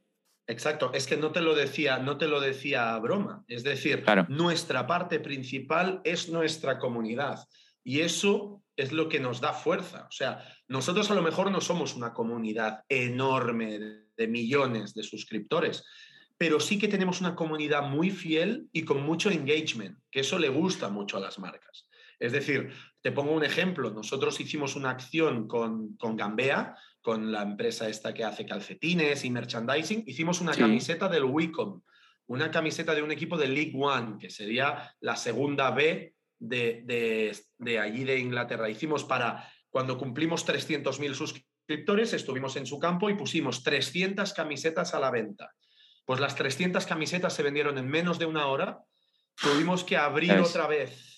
Exacto, 0.47 0.91
es 0.93 1.05
que 1.05 1.17
no 1.17 1.31
te 1.31 1.41
lo 1.41 1.53
decía, 1.53 1.99
no 1.99 2.17
te 2.17 2.27
lo 2.27 2.39
decía 2.39 2.95
a 2.95 2.99
broma. 2.99 3.43
Es 3.49 3.63
decir, 3.63 4.03
nuestra 4.29 4.87
parte 4.87 5.19
principal 5.19 5.99
es 6.05 6.29
nuestra 6.29 6.79
comunidad. 6.79 7.45
Y 7.83 7.99
eso 7.99 8.63
es 8.77 8.93
lo 8.93 9.09
que 9.09 9.19
nos 9.19 9.41
da 9.41 9.53
fuerza. 9.53 10.07
O 10.09 10.11
sea, 10.11 10.43
nosotros 10.69 11.11
a 11.11 11.15
lo 11.15 11.21
mejor 11.21 11.51
no 11.51 11.59
somos 11.59 11.95
una 11.95 12.13
comunidad 12.13 12.83
enorme 12.87 13.79
de 14.15 14.27
millones 14.27 14.93
de 14.93 15.03
suscriptores, 15.03 15.83
pero 16.37 16.59
sí 16.59 16.79
que 16.79 16.87
tenemos 16.87 17.19
una 17.19 17.35
comunidad 17.35 17.89
muy 17.89 18.11
fiel 18.11 18.69
y 18.71 18.83
con 18.83 19.03
mucho 19.03 19.29
engagement, 19.29 19.97
que 20.11 20.21
eso 20.21 20.39
le 20.39 20.49
gusta 20.49 20.89
mucho 20.89 21.17
a 21.17 21.21
las 21.21 21.39
marcas. 21.39 21.89
Es 22.19 22.31
decir, 22.31 22.71
te 23.01 23.11
pongo 23.11 23.31
un 23.31 23.43
ejemplo, 23.43 23.91
nosotros 23.91 24.39
hicimos 24.39 24.75
una 24.75 24.91
acción 24.91 25.47
con, 25.47 25.97
con 25.97 26.15
Gambea, 26.15 26.75
con 27.07 27.31
la 27.31 27.41
empresa 27.41 27.87
esta 27.87 28.13
que 28.13 28.25
hace 28.25 28.45
calcetines 28.45 29.23
y 29.23 29.29
merchandising, 29.29 30.03
hicimos 30.07 30.41
una 30.41 30.51
camiseta 30.53 31.07
del 31.07 31.23
Wicom, 31.23 31.81
una 32.25 32.51
camiseta 32.51 32.93
de 32.93 33.01
un 33.01 33.13
equipo 33.13 33.37
de 33.37 33.47
League 33.47 33.71
One, 33.73 34.17
que 34.19 34.29
sería 34.29 34.93
la 34.99 35.15
segunda 35.15 35.71
B 35.71 36.15
de, 36.37 37.33
de, 37.57 37.79
allí 37.79 38.03
de 38.03 38.19
Inglaterra. 38.19 38.69
Hicimos 38.69 39.05
para, 39.05 39.49
cuando 39.69 39.97
cumplimos 39.97 40.45
300.000 40.45 41.13
suscriptores, 41.13 42.11
estuvimos 42.11 42.57
en 42.57 42.65
su 42.65 42.77
campo 42.77 43.09
y 43.09 43.13
pusimos 43.13 43.63
300 43.63 44.33
camisetas 44.33 44.93
a 44.93 44.99
la 44.99 45.09
venta. 45.09 45.53
Pues 46.03 46.19
las 46.19 46.35
300 46.35 46.85
camisetas 46.85 47.33
se 47.33 47.41
vendieron 47.41 47.77
en 47.77 47.87
menos 47.87 48.19
de 48.19 48.25
una 48.25 48.47
hora. 48.47 48.83
Tuvimos 49.33 49.85
que 49.85 49.95
abrir 49.95 50.33
otra 50.33 50.67
vez 50.67 51.16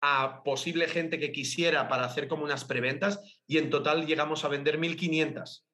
a 0.00 0.42
posible 0.44 0.88
gente 0.88 1.18
que 1.18 1.32
quisiera 1.32 1.88
para 1.88 2.04
hacer 2.04 2.28
como 2.28 2.44
unas 2.44 2.64
preventas 2.64 3.20
y 3.46 3.58
en 3.58 3.70
total 3.70 4.06
llegamos 4.06 4.44
a 4.44 4.48
vender 4.48 4.78
1.500. 4.78 5.64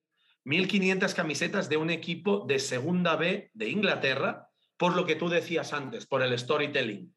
1.500 0.44 1.14
camisetas 1.14 1.68
de 1.68 1.76
un 1.76 1.90
equipo 1.90 2.44
de 2.46 2.58
segunda 2.58 3.16
B 3.16 3.50
de 3.54 3.68
Inglaterra, 3.68 4.48
por 4.76 4.96
lo 4.96 5.06
que 5.06 5.14
tú 5.14 5.28
decías 5.28 5.72
antes, 5.72 6.06
por 6.06 6.22
el 6.22 6.36
storytelling 6.38 7.14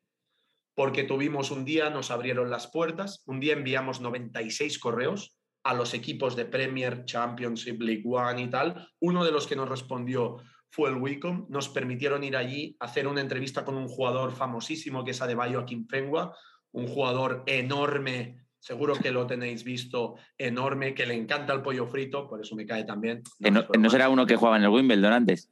porque 0.76 1.04
tuvimos 1.04 1.52
un 1.52 1.66
día, 1.66 1.90
nos 1.90 2.12
abrieron 2.12 2.50
las 2.52 2.68
puertas, 2.68 3.24
un 3.26 3.40
día 3.40 3.54
enviamos 3.54 4.02
96 4.02 4.78
correos 4.78 5.38
a 5.64 5.74
los 5.74 5.94
equipos 5.94 6.36
de 6.36 6.46
Premier, 6.46 7.06
Championship, 7.06 7.82
League 7.82 8.04
One 8.06 8.44
y 8.44 8.50
tal. 8.50 8.88
Uno 9.00 9.24
de 9.24 9.32
los 9.32 9.48
que 9.48 9.56
nos 9.56 9.70
respondió 9.70 10.38
fue 10.70 10.90
el 10.90 10.98
Wicom. 10.98 11.48
Nos 11.50 11.70
permitieron 11.70 12.24
ir 12.24 12.36
allí 12.36 12.76
hacer 12.80 13.08
una 13.08 13.22
entrevista 13.22 13.64
con 13.64 13.76
un 13.76 13.88
jugador 13.88 14.34
famosísimo 14.34 15.04
que 15.04 15.12
es 15.12 15.22
Adebayo 15.22 15.62
Akinfengua, 15.62 16.38
un 16.76 16.88
jugador 16.88 17.44
enorme, 17.46 18.38
seguro 18.60 18.96
que 18.96 19.12
lo 19.12 19.26
tenéis 19.26 19.64
visto, 19.64 20.16
enorme, 20.38 20.94
que 20.94 21.06
le 21.06 21.14
encanta 21.14 21.54
el 21.54 21.62
pollo 21.62 21.88
frito, 21.88 22.28
por 22.28 22.42
eso 22.42 22.56
me 22.56 22.66
cae 22.66 22.84
también. 22.84 23.24
no 23.40 23.90
será 23.90 24.10
uno 24.10 24.26
que 24.26 24.36
jugaba 24.36 24.58
en 24.58 24.64
el 24.64 24.70
Wimbledon 24.70 25.14
antes? 25.14 25.50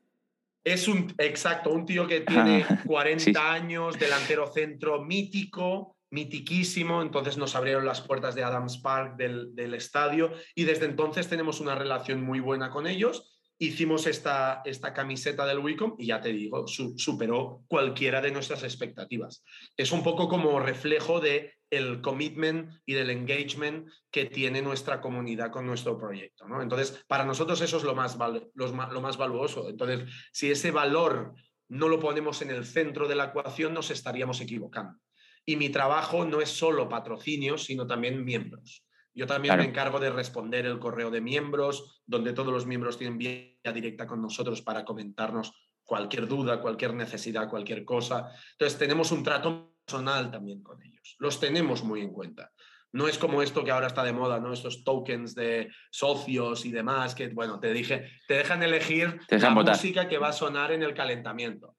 Es 0.65 0.88
un, 0.88 1.13
exacto, 1.17 1.71
un 1.71 1.86
tío 1.86 2.07
que 2.07 2.21
tiene 2.21 2.65
40 2.86 3.51
años, 3.51 3.99
delantero 3.99 4.47
centro 4.47 5.03
mítico, 5.03 5.97
mitiquísimo, 6.11 7.01
entonces 7.01 7.38
nos 7.38 7.55
abrieron 7.55 7.86
las 7.86 8.01
puertas 8.01 8.36
de 8.36 8.43
Adams 8.43 8.78
Park 8.78 9.15
del, 9.17 9.55
del 9.55 9.74
estadio 9.74 10.32
y 10.55 10.63
desde 10.63 10.86
entonces 10.86 11.28
tenemos 11.28 11.59
una 11.59 11.76
relación 11.76 12.21
muy 12.21 12.39
buena 12.39 12.69
con 12.69 12.86
ellos 12.86 13.33
hicimos 13.60 14.08
esta, 14.08 14.62
esta 14.66 14.93
camiseta 14.93 15.45
del 15.45 15.60
Wicom 15.60 15.95
y 15.97 16.08
ya 16.08 16.22
te 16.22 16.34
digo, 16.34 16.68
superó 16.68 17.64
cualquiera 17.68 18.22
de 18.22 18.32
nuestras 18.32 18.64
expectativas. 18.64 19.43
Es 19.78 19.91
un 19.91 20.04
poco 20.04 20.28
como 20.28 20.60
reflejo 20.60 21.20
de 21.20 21.54
el 21.70 22.01
commitment 22.01 22.72
y 22.86 22.93
del 22.93 23.10
engagement 23.10 23.89
que 24.12 24.26
tiene 24.26 24.62
nuestra 24.62 25.01
comunidad 25.01 25.51
con 25.51 25.66
nuestro 25.66 25.97
proyecto. 25.97 26.47
¿no? 26.47 26.62
Entonces, 26.62 27.04
para 27.08 27.26
nosotros 27.26 27.62
eso 27.62 27.78
es 27.78 27.84
lo 27.84 27.95
más, 27.95 28.18
lo 28.54 29.01
más 29.01 29.18
valuoso. 29.18 29.70
Entonces, 29.70 30.08
si 30.32 30.51
ese 30.51 30.72
valor 30.72 31.34
no 31.70 31.88
lo 31.88 31.99
ponemos 31.99 32.41
en 32.43 32.51
el 32.51 32.66
centro 32.66 33.08
de 33.08 33.16
la 33.16 33.26
ecuación, 33.26 33.74
nos 33.74 33.89
estaríamos 33.89 34.39
equivocando. 34.41 34.99
Y 35.45 35.56
mi 35.56 35.70
trabajo 35.70 36.26
no 36.26 36.41
es 36.41 36.49
solo 36.49 36.88
patrocinio, 36.88 37.58
sino 37.58 37.88
también 37.88 38.24
miembros. 38.24 38.83
Yo 39.16 39.28
también 39.28 39.57
me 39.57 39.66
encargo 39.66 39.99
de 39.99 40.09
responder 40.09 40.66
el 40.66 40.80
correo 40.80 41.11
de 41.11 41.22
miembros, 41.22 42.01
donde 42.05 42.34
todos 42.34 42.51
los 42.51 42.66
miembros 42.66 42.97
tienen 42.97 43.18
vía 43.18 43.72
directa 43.74 44.07
con 44.07 44.22
nosotros 44.22 44.61
para 44.61 44.84
comentarnos 44.84 45.53
cualquier 45.84 46.28
duda, 46.28 46.61
cualquier 46.61 46.93
necesidad, 46.93 47.49
cualquier 47.49 47.86
cosa. 47.86 48.32
Entonces, 48.53 48.80
tenemos 48.80 49.11
un 49.11 49.24
trato 49.24 49.74
personal 49.86 50.32
también 50.32 50.64
con 50.64 50.82
ellos. 50.82 51.16
Los 51.20 51.39
tenemos 51.39 51.84
muy 51.84 52.01
en 52.01 52.11
cuenta. 52.11 52.51
No 52.91 53.07
es 53.07 53.18
como 53.18 53.41
esto 53.41 53.64
que 53.64 53.72
ahora 53.72 53.88
está 53.88 54.03
de 54.03 54.14
moda, 54.14 54.39
¿no? 54.39 54.53
Estos 54.53 54.84
tokens 54.84 55.34
de 55.34 55.72
socios 55.91 56.64
y 56.66 56.72
demás, 56.72 57.16
que, 57.16 57.28
bueno, 57.30 57.59
te 57.59 57.74
dije, 57.74 58.07
te 58.28 58.36
dejan 58.36 58.61
elegir 58.61 59.20
la 59.30 59.49
música 59.49 60.07
que 60.07 60.20
va 60.20 60.30
a 60.30 60.34
sonar 60.34 60.72
en 60.72 60.84
el 60.84 60.93
calentamiento. 60.93 61.76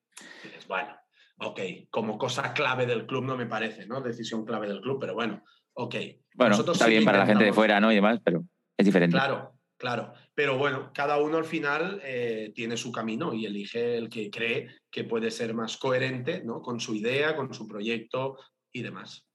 bueno, 0.67 0.97
ok, 1.39 1.61
como 1.89 2.19
cosa 2.19 2.53
clave 2.53 2.87
del 2.87 3.07
club 3.07 3.25
no 3.25 3.37
me 3.37 3.47
parece, 3.47 3.87
¿no? 3.87 4.01
Decisión 4.01 4.45
clave 4.45 4.67
del 4.67 4.81
club, 4.81 4.99
pero 5.01 5.15
bueno, 5.15 5.45
ok. 5.75 5.95
Bueno, 6.35 6.51
Nosotros 6.51 6.77
está 6.77 6.89
bien 6.89 7.05
para 7.05 7.19
la 7.19 7.27
gente 7.27 7.45
de 7.45 7.53
fuera, 7.53 7.81
¿no? 7.81 7.93
Y 7.93 7.97
demás, 7.97 8.21
pero 8.25 8.45
es 8.77 8.85
diferente. 8.85 9.17
Claro, 9.17 9.53
claro. 9.77 10.13
Pero 10.35 10.59
bueno, 10.59 10.91
cada 10.93 11.19
uno 11.19 11.39
al 11.39 11.45
final 11.45 12.01
eh, 12.03 12.53
tiene 12.55 12.77
su 12.77 12.91
camino 12.91 13.33
y 13.33 13.47
elige 13.47 13.97
el 13.97 14.09
que 14.09 14.31
cree 14.31 14.69
que 14.91 15.05
puede 15.05 15.31
ser 15.31 15.55
más 15.55 15.77
coherente, 15.77 16.43
¿no? 16.45 16.61
Con 16.61 16.81
su 16.81 16.95
idea, 16.95 17.37
con 17.37 17.53
su 17.55 17.69
proyecto 17.69 18.39
y 18.73 18.83
demás. 18.83 19.27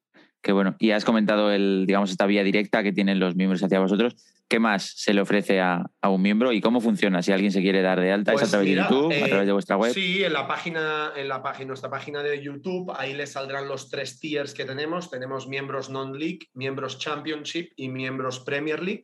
Qué 0.42 0.54
bueno. 0.54 0.76
Y 0.80 0.92
has 0.92 1.04
comentado 1.04 1.52
el, 1.52 1.86
digamos, 1.86 2.12
esta 2.12 2.26
vía 2.26 2.44
directa 2.44 2.82
que 2.82 2.94
tienen 2.94 3.20
los 3.20 3.36
miembros 3.36 3.62
hacia 3.62 3.80
vosotros. 3.80 4.16
¿Qué 4.48 4.58
más 4.58 4.94
se 4.96 5.14
le 5.14 5.22
ofrece 5.22 5.60
a, 5.60 5.86
un 6.02 6.22
miembro 6.22 6.52
y 6.52 6.62
cómo 6.62 6.82
funciona? 6.82 7.22
Si 7.22 7.32
alguien 7.32 7.52
se 7.52 7.62
quiere 7.62 7.82
dar 7.82 8.00
de 8.00 8.12
alta, 8.12 8.32
¿es 8.32 8.38
a 8.38 8.40
pues 8.40 8.52
través 8.52 8.68
de 8.68 8.76
YouTube, 8.76 9.12
a 9.12 9.16
eh, 9.16 9.30
través 9.30 9.46
de 9.46 9.52
vuestra 9.52 9.78
web? 9.78 9.94
Sí, 9.94 10.24
en 10.24 10.34
la 10.34 10.48
página, 10.48 11.12
en 11.16 11.28
la 11.28 11.44
página, 11.44 11.68
nuestra 11.68 11.90
página 11.90 12.24
de 12.24 12.42
YouTube, 12.42 12.92
ahí 12.98 13.14
les 13.14 13.34
saldrán 13.34 13.68
los 13.68 13.90
tres 13.90 14.20
tiers 14.20 14.54
que 14.54 14.66
tenemos. 14.66 15.12
Tenemos 15.12 15.48
miembros 15.48 15.90
non-league, 15.90 16.48
miembros 16.54 16.98
Championship 16.98 17.74
y 17.76 17.90
miembros 17.90 18.40
Premier 18.40 18.82
League. 18.82 19.04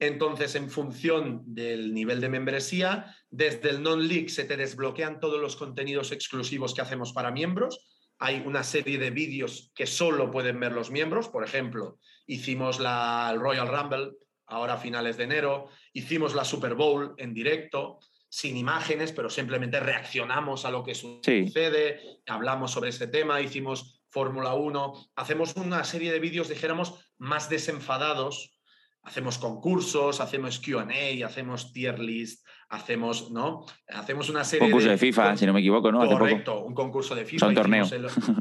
Entonces, 0.00 0.54
en 0.54 0.68
función 0.68 1.42
del 1.46 1.94
nivel 1.94 2.20
de 2.20 2.28
membresía, 2.28 3.16
desde 3.30 3.70
el 3.70 3.82
non-league 3.82 4.28
se 4.28 4.44
te 4.44 4.56
desbloquean 4.56 5.18
todos 5.18 5.40
los 5.40 5.56
contenidos 5.56 6.12
exclusivos 6.12 6.74
que 6.74 6.82
hacemos 6.82 7.12
para 7.12 7.30
miembros 7.30 7.93
hay 8.18 8.42
una 8.44 8.62
serie 8.62 8.98
de 8.98 9.10
vídeos 9.10 9.72
que 9.74 9.86
solo 9.86 10.30
pueden 10.30 10.60
ver 10.60 10.72
los 10.72 10.90
miembros. 10.90 11.28
Por 11.28 11.44
ejemplo, 11.44 11.98
hicimos 12.26 12.80
la 12.80 13.30
el 13.32 13.40
Royal 13.40 13.68
Rumble 13.68 14.12
ahora 14.46 14.74
a 14.74 14.78
finales 14.78 15.16
de 15.16 15.24
enero, 15.24 15.68
hicimos 15.92 16.34
la 16.34 16.44
Super 16.44 16.74
Bowl 16.74 17.14
en 17.16 17.32
directo, 17.32 17.98
sin 18.28 18.56
imágenes, 18.56 19.12
pero 19.12 19.30
simplemente 19.30 19.80
reaccionamos 19.80 20.64
a 20.64 20.70
lo 20.70 20.82
que 20.82 20.94
sucede, 20.94 22.00
hablamos 22.26 22.72
sobre 22.72 22.90
ese 22.90 23.06
tema, 23.06 23.40
hicimos 23.40 24.02
Fórmula 24.10 24.54
1, 24.54 25.10
hacemos 25.16 25.56
una 25.56 25.82
serie 25.84 26.12
de 26.12 26.20
vídeos, 26.20 26.48
dijéramos, 26.48 26.94
más 27.18 27.48
desenfadados. 27.48 28.50
Hacemos 29.02 29.36
concursos, 29.36 30.20
hacemos 30.20 30.60
QA, 30.60 31.26
hacemos 31.26 31.72
tier 31.72 31.98
list, 31.98 32.46
hacemos, 32.68 33.30
¿no? 33.30 33.64
Hacemos 33.88 34.28
una 34.28 34.44
serie 34.44 34.70
concurso 34.70 34.90
de, 34.90 34.98
FIFA, 34.98 35.36
si 35.36 35.46
no 35.46 35.52
me 35.52 35.60
equivoco, 35.60 35.90
¿no? 35.92 36.06
Correcto, 36.06 36.62
un 36.62 36.74
concurso 36.74 37.14
de 37.14 37.24
FIFA. 37.24 37.46
Son 37.46 37.54
torneo. 37.54 37.86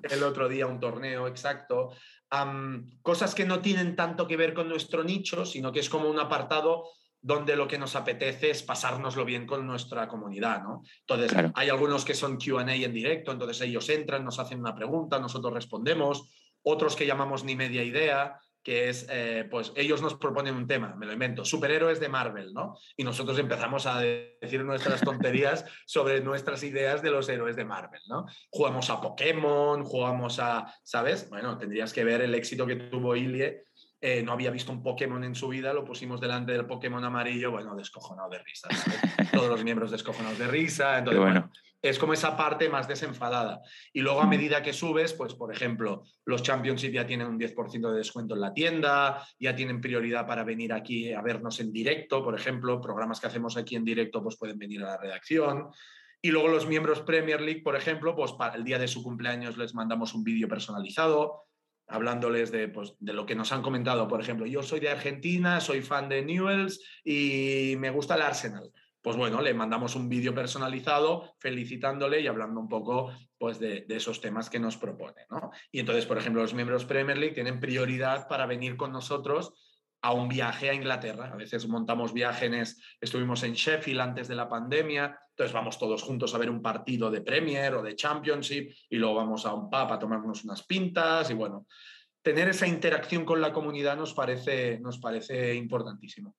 El, 0.09 0.24
otro 0.24 0.47
día 0.47 0.67
un 0.67 0.80
torneo, 0.80 1.28
exacto. 1.28 1.91
cosas 3.01 3.36
que 3.36 3.45
no 3.45 3.59
tienen 3.59 3.95
tanto 3.95 4.28
que 4.28 4.38
ver 4.38 4.53
con 4.53 4.69
nuestro 4.69 5.03
nicho, 5.03 5.45
sino 5.45 5.71
que 5.71 5.80
es 5.80 5.89
como 5.89 6.09
un 6.09 6.19
apartado 6.19 6.86
donde 7.21 7.55
lo 7.55 7.67
que 7.67 7.78
nos 7.78 7.95
apetece 7.95 8.49
es 8.49 8.63
pasárnoslo 8.63 9.24
bien 9.24 9.47
con 9.47 9.65
nuestra 9.65 10.09
comunidad, 10.09 10.61
¿no? 10.61 10.84
Entonces, 11.07 11.51
hay 11.55 11.69
algunos 11.69 12.03
que 12.03 12.13
son 12.13 12.38
Q&A 12.38 12.76
en 12.76 12.93
directo, 12.93 13.32
entonces 13.32 13.61
ellos 13.61 13.88
entran, 13.89 14.26
nos 14.26 14.39
hacen 14.39 14.59
una 14.59 14.76
pregunta, 14.76 15.19
nosotros 15.19 15.53
respondemos, 15.53 16.30
otros 16.63 16.97
que 16.97 17.05
llamamos 17.05 17.45
ni 17.45 17.55
media 17.55 17.82
idea, 17.82 18.39
que 18.64 18.89
es, 18.89 19.05
eh, 19.09 19.45
pues 19.49 19.74
ellos 19.76 20.01
nos 20.01 20.16
proponen 20.16 20.55
un 20.55 20.68
tema, 20.68 20.95
me 20.95 21.05
lo 21.05 21.14
invento, 21.14 21.43
superhéroes 21.43 21.99
de 21.99 22.09
Marvel, 22.09 22.53
¿no? 22.53 22.78
Y 22.95 23.03
nosotros 23.03 23.38
empezamos 23.38 23.86
a 23.86 23.99
decir 23.99 24.64
nuestras 24.64 25.01
tonterías 25.01 25.66
sobre 25.86 26.22
nuestras 26.22 26.64
ideas 26.64 27.01
de 27.01 27.11
los 27.11 27.28
héroes 27.28 27.55
de 27.55 27.66
Marvel, 27.66 28.01
¿no? 28.07 28.26
Jugamos 28.49 28.89
a 28.89 29.01
Pokémon, 29.01 29.84
jugamos 29.84 30.39
a, 30.39 30.74
¿sabes? 30.84 31.30
Bueno, 31.30 31.57
tendrías 31.57 31.91
que 31.91 32.03
ver 32.03 32.22
el 32.22 32.34
éxito 32.36 32.66
que 32.66 32.76
tuvo 32.76 33.16
Ilie. 33.16 33.66
Eh, 33.99 34.22
no 34.22 34.34
había 34.34 34.51
visto 34.51 34.72
un 34.72 34.84
Pokémon 34.84 35.24
en 35.24 35.36
su 35.36 35.47
vida, 35.47 35.74
lo 35.74 35.86
pusimos 35.86 36.20
delante 36.20 36.51
del 36.51 36.66
Pokémon 36.66 37.03
amarillo, 37.03 37.51
bueno, 37.51 37.76
descojonado 37.76 38.30
de 38.30 38.39
risa. 38.39 38.68
Todos 39.32 39.49
los 39.49 39.64
miembros 39.64 39.91
descojonados 39.91 40.38
de 40.39 40.47
risa. 40.47 40.97
Entonces, 40.97 41.22
bueno 41.22 41.49
es 41.84 41.99
como 41.99 42.13
esa 42.13 42.38
parte 42.38 42.69
más 42.69 42.88
desenfadada. 42.88 43.61
Y 43.91 43.99
luego 43.99 44.21
a 44.21 44.25
medida 44.25 44.63
que 44.63 44.71
subes, 44.71 45.11
pues 45.13 45.34
por 45.36 45.53
ejemplo, 45.53 46.03
los 46.23 46.41
Championship 46.41 46.93
ya 46.93 47.05
tienen 47.05 47.27
un 47.27 47.38
10% 47.38 47.91
de 47.91 47.97
descuento 47.97 48.36
en 48.36 48.41
la 48.41 48.53
tienda, 48.53 49.21
ya 49.38 49.53
tienen 49.53 49.81
prioridad 49.81 50.25
para 50.25 50.45
venir 50.45 50.71
aquí 50.71 51.11
a 51.11 51.21
vernos 51.21 51.59
en 51.59 51.73
directo, 51.73 52.23
por 52.23 52.36
ejemplo, 52.36 52.79
programas 52.79 53.19
que 53.19 53.27
hacemos 53.27 53.57
aquí 53.57 53.75
en 53.75 53.84
directo 53.84 54.23
pues 54.23 54.38
pueden 54.38 54.57
venir 54.57 54.81
a 54.81 54.91
la 54.91 54.97
redacción. 54.97 55.71
Y 56.21 56.31
luego 56.31 56.47
los 56.47 56.67
miembros 56.67 57.01
Premier 57.01 57.41
League, 57.41 57.61
por 57.61 57.75
ejemplo, 57.75 58.15
pues 58.15 58.31
para 58.31 58.55
el 58.55 58.63
día 58.63 58.79
de 58.79 58.88
su 58.88 59.03
cumpleaños 59.03 59.57
les 59.57 59.75
mandamos 59.75 60.13
un 60.13 60.23
vídeo 60.23 60.47
personalizado 60.47 61.43
hablándoles 61.89 62.49
de, 62.49 62.69
pues, 62.69 62.95
de 62.99 63.11
lo 63.11 63.25
que 63.25 63.36
nos 63.36 63.51
han 63.51 63.61
comentado. 63.61 64.07
Por 64.07 64.21
ejemplo, 64.21 64.45
yo 64.45 64.63
soy 64.63 64.79
de 64.79 64.89
Argentina, 64.89 65.59
soy 65.59 65.81
fan 65.81 66.07
de 66.07 66.21
Newells 66.21 66.81
y 67.03 67.75
me 67.77 67.89
gusta 67.89 68.15
el 68.15 68.21
Arsenal 68.21 68.71
pues 69.03 69.17
bueno, 69.17 69.41
le 69.41 69.53
mandamos 69.53 69.95
un 69.95 70.07
vídeo 70.07 70.33
personalizado 70.33 71.35
felicitándole 71.37 72.21
y 72.21 72.27
hablando 72.27 72.61
un 72.61 72.69
poco 72.69 73.11
pues, 73.37 73.59
de, 73.59 73.85
esos 73.89 74.21
temas 74.21 74.49
que 74.49 74.59
nos 74.59 74.77
propone. 74.77 75.25
¿no? 75.29 75.51
Y 75.71 75.81
entonces, 75.81 76.05
por 76.05 76.17
ejemplo, 76.17 76.41
los 76.41 76.53
miembros 76.53 76.85
Premier 76.85 77.17
League 77.17 77.35
tienen 77.35 77.59
prioridad 77.59 78.29
para 78.29 78.45
venir 78.45 78.77
con 78.77 78.93
nosotros 78.93 79.53
a 80.01 80.13
un 80.13 80.29
viaje 80.29 80.69
a 80.69 80.73
Inglaterra. 80.73 81.31
A 81.33 81.35
veces 81.35 81.67
montamos 81.67 82.13
viajes, 82.13 82.79
estuvimos 83.01 83.43
en 83.43 83.53
Sheffield 83.53 83.99
antes 83.99 84.29
de 84.29 84.35
la 84.35 84.47
pandemia, 84.47 85.19
entonces 85.31 85.53
vamos 85.53 85.77
todos 85.77 86.01
juntos 86.01 86.33
a 86.33 86.37
ver 86.37 86.49
un 86.49 86.61
partido 86.61 87.11
de 87.11 87.21
Premier 87.21 87.73
o 87.75 87.83
de 87.83 87.95
Championship 87.95 88.73
y 88.89 88.95
luego 88.97 89.15
vamos 89.15 89.45
a 89.45 89.53
un 89.53 89.69
pub 89.69 89.91
a 89.91 89.99
tomarnos 89.99 90.45
unas 90.45 90.63
pintas 90.63 91.29
y 91.29 91.33
bueno, 91.33 91.65
tener 92.21 92.47
esa 92.47 92.67
interacción 92.67 93.25
con 93.25 93.41
la 93.41 93.51
comunidad 93.51 93.97
nos 93.97 94.13
parece, 94.13 94.79
nos 94.79 94.97
parece 94.97 95.55
importantísimo. 95.55 96.35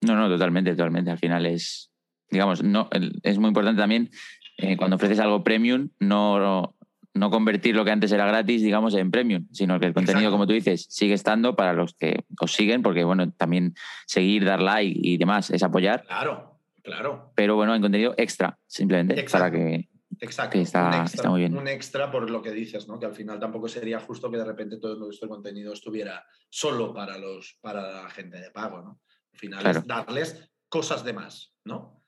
No, 0.00 0.16
no, 0.16 0.28
totalmente, 0.28 0.72
totalmente. 0.72 1.12
Al 1.12 1.18
final 1.18 1.46
es, 1.46 1.91
digamos, 2.32 2.64
no, 2.64 2.88
es 3.22 3.38
muy 3.38 3.48
importante 3.48 3.80
también 3.80 4.10
eh, 4.56 4.76
cuando 4.76 4.96
ofreces 4.96 5.20
algo 5.20 5.44
premium, 5.44 5.90
no, 6.00 6.74
no 7.14 7.30
convertir 7.30 7.76
lo 7.76 7.84
que 7.84 7.90
antes 7.90 8.10
era 8.12 8.26
gratis, 8.26 8.62
digamos, 8.62 8.94
en 8.94 9.10
premium, 9.10 9.46
sino 9.52 9.78
que 9.78 9.86
el 9.86 9.94
contenido, 9.94 10.30
como 10.30 10.46
tú 10.46 10.54
dices, 10.54 10.86
sigue 10.88 11.14
estando 11.14 11.54
para 11.54 11.72
los 11.72 11.94
que 11.94 12.24
os 12.40 12.52
siguen, 12.52 12.82
porque, 12.82 13.04
bueno, 13.04 13.30
también 13.32 13.74
seguir, 14.06 14.44
dar 14.44 14.60
like 14.60 14.98
y 15.02 15.18
demás 15.18 15.50
es 15.50 15.62
apoyar. 15.62 16.04
Claro, 16.04 16.60
claro. 16.82 17.32
Pero, 17.34 17.54
bueno, 17.54 17.74
en 17.74 17.82
contenido 17.82 18.14
extra, 18.16 18.58
simplemente, 18.66 19.24
para 19.30 19.50
que... 19.50 19.88
Exacto. 20.20 20.58
está, 20.58 21.04
está, 21.04 21.30
muy 21.30 21.40
bien. 21.40 21.56
Un 21.56 21.66
extra 21.66 22.10
por 22.10 22.30
lo 22.30 22.42
que 22.42 22.52
dices, 22.52 22.86
¿no? 22.86 22.98
Que 22.98 23.06
al 23.06 23.14
final 23.14 23.40
tampoco 23.40 23.66
sería 23.66 23.98
justo 23.98 24.30
que 24.30 24.36
de 24.36 24.44
repente 24.44 24.76
todo 24.76 24.94
nuestro 24.96 25.28
contenido 25.28 25.72
estuviera 25.72 26.24
solo 26.48 26.92
para, 26.92 27.18
los, 27.18 27.58
para 27.60 28.02
la 28.02 28.10
gente 28.10 28.38
de 28.38 28.50
pago, 28.50 28.82
¿no? 28.82 29.00
Al 29.32 29.38
final 29.38 29.66
es 29.66 29.86
darles 29.86 30.50
cosas 30.68 31.02
de 31.02 31.14
más, 31.14 31.54
¿no? 31.64 32.01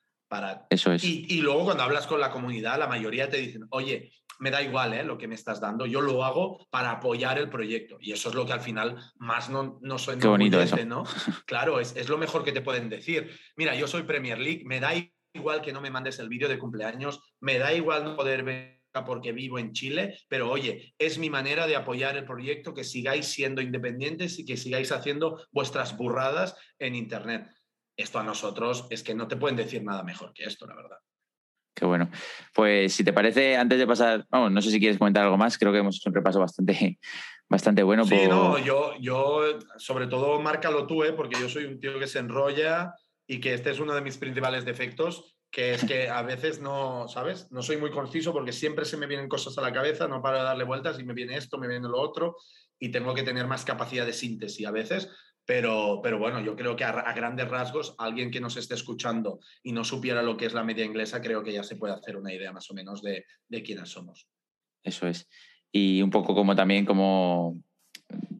Eso 0.69 0.91
es. 0.91 1.03
Y, 1.03 1.41
luego 1.41 1.65
cuando 1.65 1.83
hablas 1.83 2.07
con 2.07 2.19
la 2.19 2.31
comunidad, 2.31 2.77
la 2.79 2.87
mayoría 2.87 3.29
te 3.29 3.37
dicen, 3.37 3.65
oye, 3.69 4.11
me 4.39 4.51
da 4.51 4.61
igual 4.61 4.93
¿eh? 4.93 5.03
lo 5.03 5.17
que 5.17 5.27
me 5.27 5.35
estás 5.35 5.61
dando, 5.61 5.85
yo 5.85 6.01
lo 6.01 6.23
hago 6.25 6.67
para 6.69 6.91
apoyar 6.91 7.37
el 7.37 7.49
proyecto. 7.49 7.97
Y 7.99 8.11
eso 8.11 8.29
es 8.29 8.35
lo 8.35 8.45
que 8.45 8.53
al 8.53 8.61
final 8.61 8.97
más 9.17 9.49
no, 9.49 9.79
no 9.81 9.97
suena 9.97 10.21
Qué 10.21 10.27
bonito 10.27 10.61
eso. 10.61 10.77
¿no? 10.85 11.03
claro, 11.45 11.79
es, 11.79 11.95
es 11.95 12.09
lo 12.09 12.17
mejor 12.17 12.43
que 12.43 12.51
te 12.51 12.61
pueden 12.61 12.89
decir. 12.89 13.31
Mira, 13.55 13.75
yo 13.75 13.87
soy 13.87 14.03
Premier 14.03 14.39
League, 14.39 14.63
me 14.65 14.79
da 14.79 14.93
igual 15.33 15.61
que 15.61 15.73
no 15.73 15.81
me 15.81 15.91
mandes 15.91 16.19
el 16.19 16.29
vídeo 16.29 16.47
de 16.47 16.57
cumpleaños, 16.57 17.21
me 17.39 17.57
da 17.57 17.73
igual 17.73 18.03
no 18.03 18.15
poder 18.15 18.43
ver 18.43 18.75
porque 19.03 19.33
vivo 19.33 19.59
en 19.59 19.73
Chile, 19.73 20.17
pero 20.29 20.49
oye, 20.49 20.93
es 20.97 21.17
mi 21.17 21.29
manera 21.29 21.67
de 21.67 21.75
apoyar 21.75 22.15
el 22.15 22.25
proyecto, 22.25 22.73
que 22.73 22.83
sigáis 22.83 23.25
siendo 23.25 23.61
independientes 23.61 24.39
y 24.39 24.45
que 24.45 24.55
sigáis 24.55 24.91
haciendo 24.91 25.45
vuestras 25.51 25.97
burradas 25.97 26.55
en 26.79 26.95
Internet 26.95 27.47
esto 27.97 28.19
a 28.19 28.23
nosotros 28.23 28.87
es 28.89 29.03
que 29.03 29.15
no 29.15 29.27
te 29.27 29.37
pueden 29.37 29.55
decir 29.55 29.83
nada 29.83 30.03
mejor 30.03 30.33
que 30.33 30.43
esto, 30.43 30.65
la 30.65 30.75
verdad. 30.75 30.97
Qué 31.75 31.85
bueno. 31.85 32.09
Pues 32.53 32.93
si 32.93 33.03
te 33.03 33.11
parece, 33.11 33.57
antes 33.57 33.77
de 33.77 33.85
pasar, 33.85 34.25
no 34.31 34.61
sé 34.61 34.71
si 34.71 34.79
quieres 34.79 34.97
comentar 34.97 35.23
algo 35.23 35.37
más, 35.37 35.57
creo 35.57 35.73
que 35.73 35.79
hemos 35.79 35.97
hecho 35.97 36.09
un 36.09 36.15
repaso 36.15 36.39
bastante, 36.39 36.99
bastante 37.49 37.83
bueno. 37.83 38.05
Sí, 38.05 38.27
no, 38.29 38.57
yo, 38.57 38.93
yo, 38.99 39.59
sobre 39.77 40.07
todo, 40.07 40.39
márcalo 40.39 40.87
tú, 40.87 41.03
¿eh? 41.03 41.11
porque 41.11 41.39
yo 41.39 41.49
soy 41.49 41.65
un 41.65 41.79
tío 41.79 41.99
que 41.99 42.07
se 42.07 42.19
enrolla 42.19 42.93
y 43.27 43.41
que 43.41 43.53
este 43.53 43.71
es 43.71 43.79
uno 43.79 43.93
de 43.93 44.01
mis 44.01 44.17
principales 44.17 44.63
defectos, 44.63 45.35
que 45.51 45.73
es 45.73 45.83
que 45.83 46.09
a 46.09 46.21
veces 46.21 46.61
no, 46.61 47.07
¿sabes? 47.07 47.51
No 47.51 47.61
soy 47.61 47.77
muy 47.77 47.91
conciso 47.91 48.31
porque 48.31 48.51
siempre 48.53 48.85
se 48.85 48.97
me 48.97 49.07
vienen 49.07 49.27
cosas 49.27 49.57
a 49.57 49.61
la 49.61 49.73
cabeza, 49.73 50.07
no 50.07 50.21
paro 50.21 50.37
de 50.37 50.43
darle 50.43 50.63
vueltas 50.63 50.99
y 50.99 51.03
me 51.03 51.13
viene 51.13 51.37
esto, 51.37 51.57
me 51.57 51.67
viene 51.67 51.87
lo 51.87 51.99
otro 51.99 52.37
y 52.79 52.89
tengo 52.89 53.13
que 53.13 53.23
tener 53.23 53.47
más 53.47 53.65
capacidad 53.65 54.05
de 54.05 54.13
síntesis 54.13 54.65
a 54.65 54.71
veces. 54.71 55.09
Pero, 55.45 55.99
pero 56.01 56.17
bueno, 56.17 56.41
yo 56.41 56.55
creo 56.55 56.75
que 56.75 56.83
a, 56.83 57.13
grandes 57.13 57.47
rasgos, 57.47 57.95
alguien 57.99 58.31
que 58.31 58.41
nos 58.41 58.57
esté 58.57 58.73
escuchando 58.73 59.39
y 59.61 59.71
no 59.73 59.83
supiera 59.83 60.23
lo 60.23 60.37
que 60.37 60.47
es 60.47 60.53
la 60.53 60.63
media 60.63 60.83
inglesa, 60.83 61.21
creo 61.21 61.43
que 61.43 61.53
ya 61.53 61.63
se 61.63 61.75
puede 61.75 61.93
hacer 61.93 62.17
una 62.17 62.33
idea 62.33 62.51
más 62.51 62.69
o 62.71 62.73
menos 62.73 63.01
de, 63.01 63.25
de 63.47 63.61
quiénes 63.61 63.89
somos. 63.89 64.27
Eso 64.83 65.07
es. 65.07 65.27
Y 65.71 66.01
un 66.01 66.09
poco 66.09 66.33
como 66.33 66.55
también, 66.55 66.85
como 66.85 67.61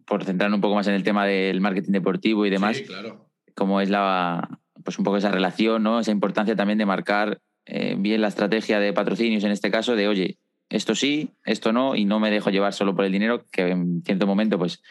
por 0.05 0.23
centrarnos 0.23 0.57
un 0.57 0.61
poco 0.61 0.75
más 0.75 0.87
en 0.87 0.93
el 0.93 1.03
tema 1.03 1.25
del 1.25 1.61
marketing 1.61 1.91
deportivo 1.91 2.45
y 2.45 2.49
demás, 2.49 2.77
sí, 2.77 2.85
claro. 2.85 3.29
cómo 3.55 3.81
es 3.81 3.89
la, 3.89 4.59
pues 4.83 4.97
un 4.97 5.03
poco 5.03 5.17
esa 5.17 5.31
relación, 5.31 5.83
¿no? 5.83 5.99
esa 5.99 6.11
importancia 6.11 6.55
también 6.55 6.77
de 6.77 6.85
marcar 6.85 7.41
eh, 7.65 7.95
bien 7.97 8.21
la 8.21 8.27
estrategia 8.27 8.79
de 8.79 8.93
patrocinios 8.93 9.43
en 9.43 9.51
este 9.51 9.71
caso, 9.71 9.95
de 9.95 10.07
oye, 10.07 10.37
esto 10.69 10.95
sí, 10.95 11.31
esto 11.43 11.73
no, 11.73 11.95
y 11.95 12.05
no 12.05 12.19
me 12.19 12.31
dejo 12.31 12.51
llevar 12.51 12.73
solo 12.73 12.95
por 12.95 13.05
el 13.05 13.11
dinero, 13.11 13.45
que 13.51 13.69
en 13.69 14.03
cierto 14.03 14.27
momento 14.27 14.57
pues, 14.57 14.81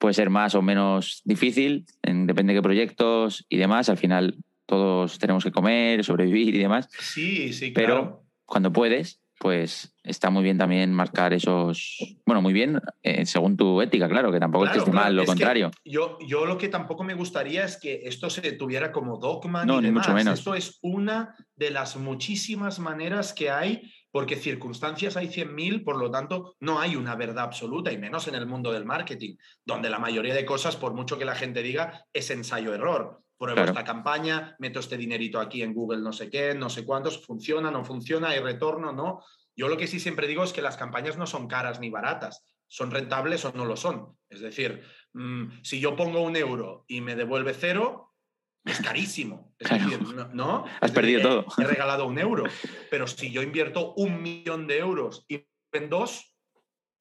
puede 0.00 0.14
ser 0.14 0.30
más 0.30 0.54
o 0.54 0.62
menos 0.62 1.20
difícil, 1.24 1.84
en, 2.02 2.26
depende 2.26 2.54
de 2.54 2.58
qué 2.58 2.62
proyectos 2.62 3.46
y 3.48 3.58
demás. 3.58 3.90
Al 3.90 3.98
final 3.98 4.38
todos 4.66 5.18
tenemos 5.18 5.44
que 5.44 5.52
comer, 5.52 6.02
sobrevivir 6.02 6.54
y 6.54 6.58
demás. 6.58 6.88
Sí, 6.98 7.52
sí, 7.52 7.72
claro. 7.72 7.86
Pero 7.86 8.24
cuando 8.46 8.72
puedes, 8.72 9.20
pues 9.38 9.94
está 10.02 10.30
muy 10.30 10.42
bien 10.42 10.56
también 10.56 10.92
marcar 10.92 11.34
esos, 11.34 11.98
bueno, 12.24 12.40
muy 12.40 12.54
bien, 12.54 12.80
eh, 13.02 13.26
según 13.26 13.58
tu 13.58 13.82
ética, 13.82 14.08
claro, 14.08 14.32
que 14.32 14.40
tampoco 14.40 14.64
es 14.66 14.72
que 14.72 14.78
esté 14.78 14.90
mal, 14.90 15.14
lo 15.14 15.26
contrario. 15.26 15.70
Yo, 15.84 16.18
yo 16.26 16.46
lo 16.46 16.56
que 16.56 16.68
tampoco 16.68 17.04
me 17.04 17.14
gustaría 17.14 17.64
es 17.64 17.78
que 17.78 18.00
esto 18.04 18.30
se 18.30 18.52
tuviera 18.52 18.92
como 18.92 19.18
dogma 19.18 19.66
no, 19.66 19.82
ni, 19.82 19.90
mucho 19.90 20.14
menos. 20.14 20.38
Esto 20.38 20.54
es 20.54 20.78
una 20.82 21.34
de 21.56 21.70
las 21.70 21.96
muchísimas 21.96 22.78
maneras 22.78 23.34
que 23.34 23.50
hay, 23.50 23.82
porque 24.10 24.36
circunstancias 24.36 25.16
hay 25.16 25.28
100.000, 25.28 25.84
por 25.84 25.96
lo 25.96 26.10
tanto, 26.10 26.56
no 26.60 26.80
hay 26.80 26.96
una 26.96 27.14
verdad 27.14 27.44
absoluta, 27.44 27.92
y 27.92 27.98
menos 27.98 28.26
en 28.28 28.34
el 28.34 28.46
mundo 28.46 28.72
del 28.72 28.84
marketing, 28.84 29.36
donde 29.64 29.90
la 29.90 29.98
mayoría 29.98 30.34
de 30.34 30.44
cosas, 30.44 30.76
por 30.76 30.94
mucho 30.94 31.18
que 31.18 31.24
la 31.24 31.34
gente 31.34 31.62
diga, 31.62 32.06
es 32.12 32.30
ensayo-error. 32.30 33.22
Pruebo 33.38 33.62
esta 33.62 33.84
campaña, 33.84 34.54
meto 34.58 34.80
este 34.80 34.98
dinerito 34.98 35.40
aquí 35.40 35.62
en 35.62 35.72
Google, 35.72 36.02
no 36.02 36.12
sé 36.12 36.28
qué, 36.28 36.54
no 36.54 36.68
sé 36.68 36.84
cuántos, 36.84 37.24
funciona, 37.24 37.70
no 37.70 37.84
funciona, 37.84 38.30
hay 38.30 38.40
retorno, 38.40 38.92
no. 38.92 39.22
Yo 39.56 39.68
lo 39.68 39.78
que 39.78 39.86
sí 39.86 39.98
siempre 39.98 40.26
digo 40.26 40.44
es 40.44 40.52
que 40.52 40.60
las 40.60 40.76
campañas 40.76 41.16
no 41.16 41.26
son 41.26 41.48
caras 41.48 41.80
ni 41.80 41.88
baratas, 41.88 42.44
son 42.66 42.90
rentables 42.90 43.44
o 43.46 43.52
no 43.52 43.64
lo 43.64 43.76
son. 43.76 44.16
Es 44.28 44.40
decir, 44.40 44.82
mm, 45.14 45.62
si 45.62 45.80
yo 45.80 45.96
pongo 45.96 46.20
un 46.20 46.36
euro 46.36 46.84
y 46.86 47.00
me 47.00 47.16
devuelve 47.16 47.54
cero, 47.54 48.09
es 48.64 48.80
carísimo. 48.80 49.54
Es 49.58 49.70
decir, 49.70 50.00
¿no? 50.32 50.64
Has 50.80 50.90
perdido 50.90 51.22
todo. 51.22 51.46
He 51.58 51.64
regalado 51.64 52.06
un 52.06 52.18
euro. 52.18 52.44
Pero 52.90 53.06
si 53.06 53.30
yo 53.30 53.42
invierto 53.42 53.94
un 53.94 54.22
millón 54.22 54.66
de 54.66 54.78
euros 54.78 55.24
y 55.28 55.46
en 55.72 55.88
dos, 55.88 56.36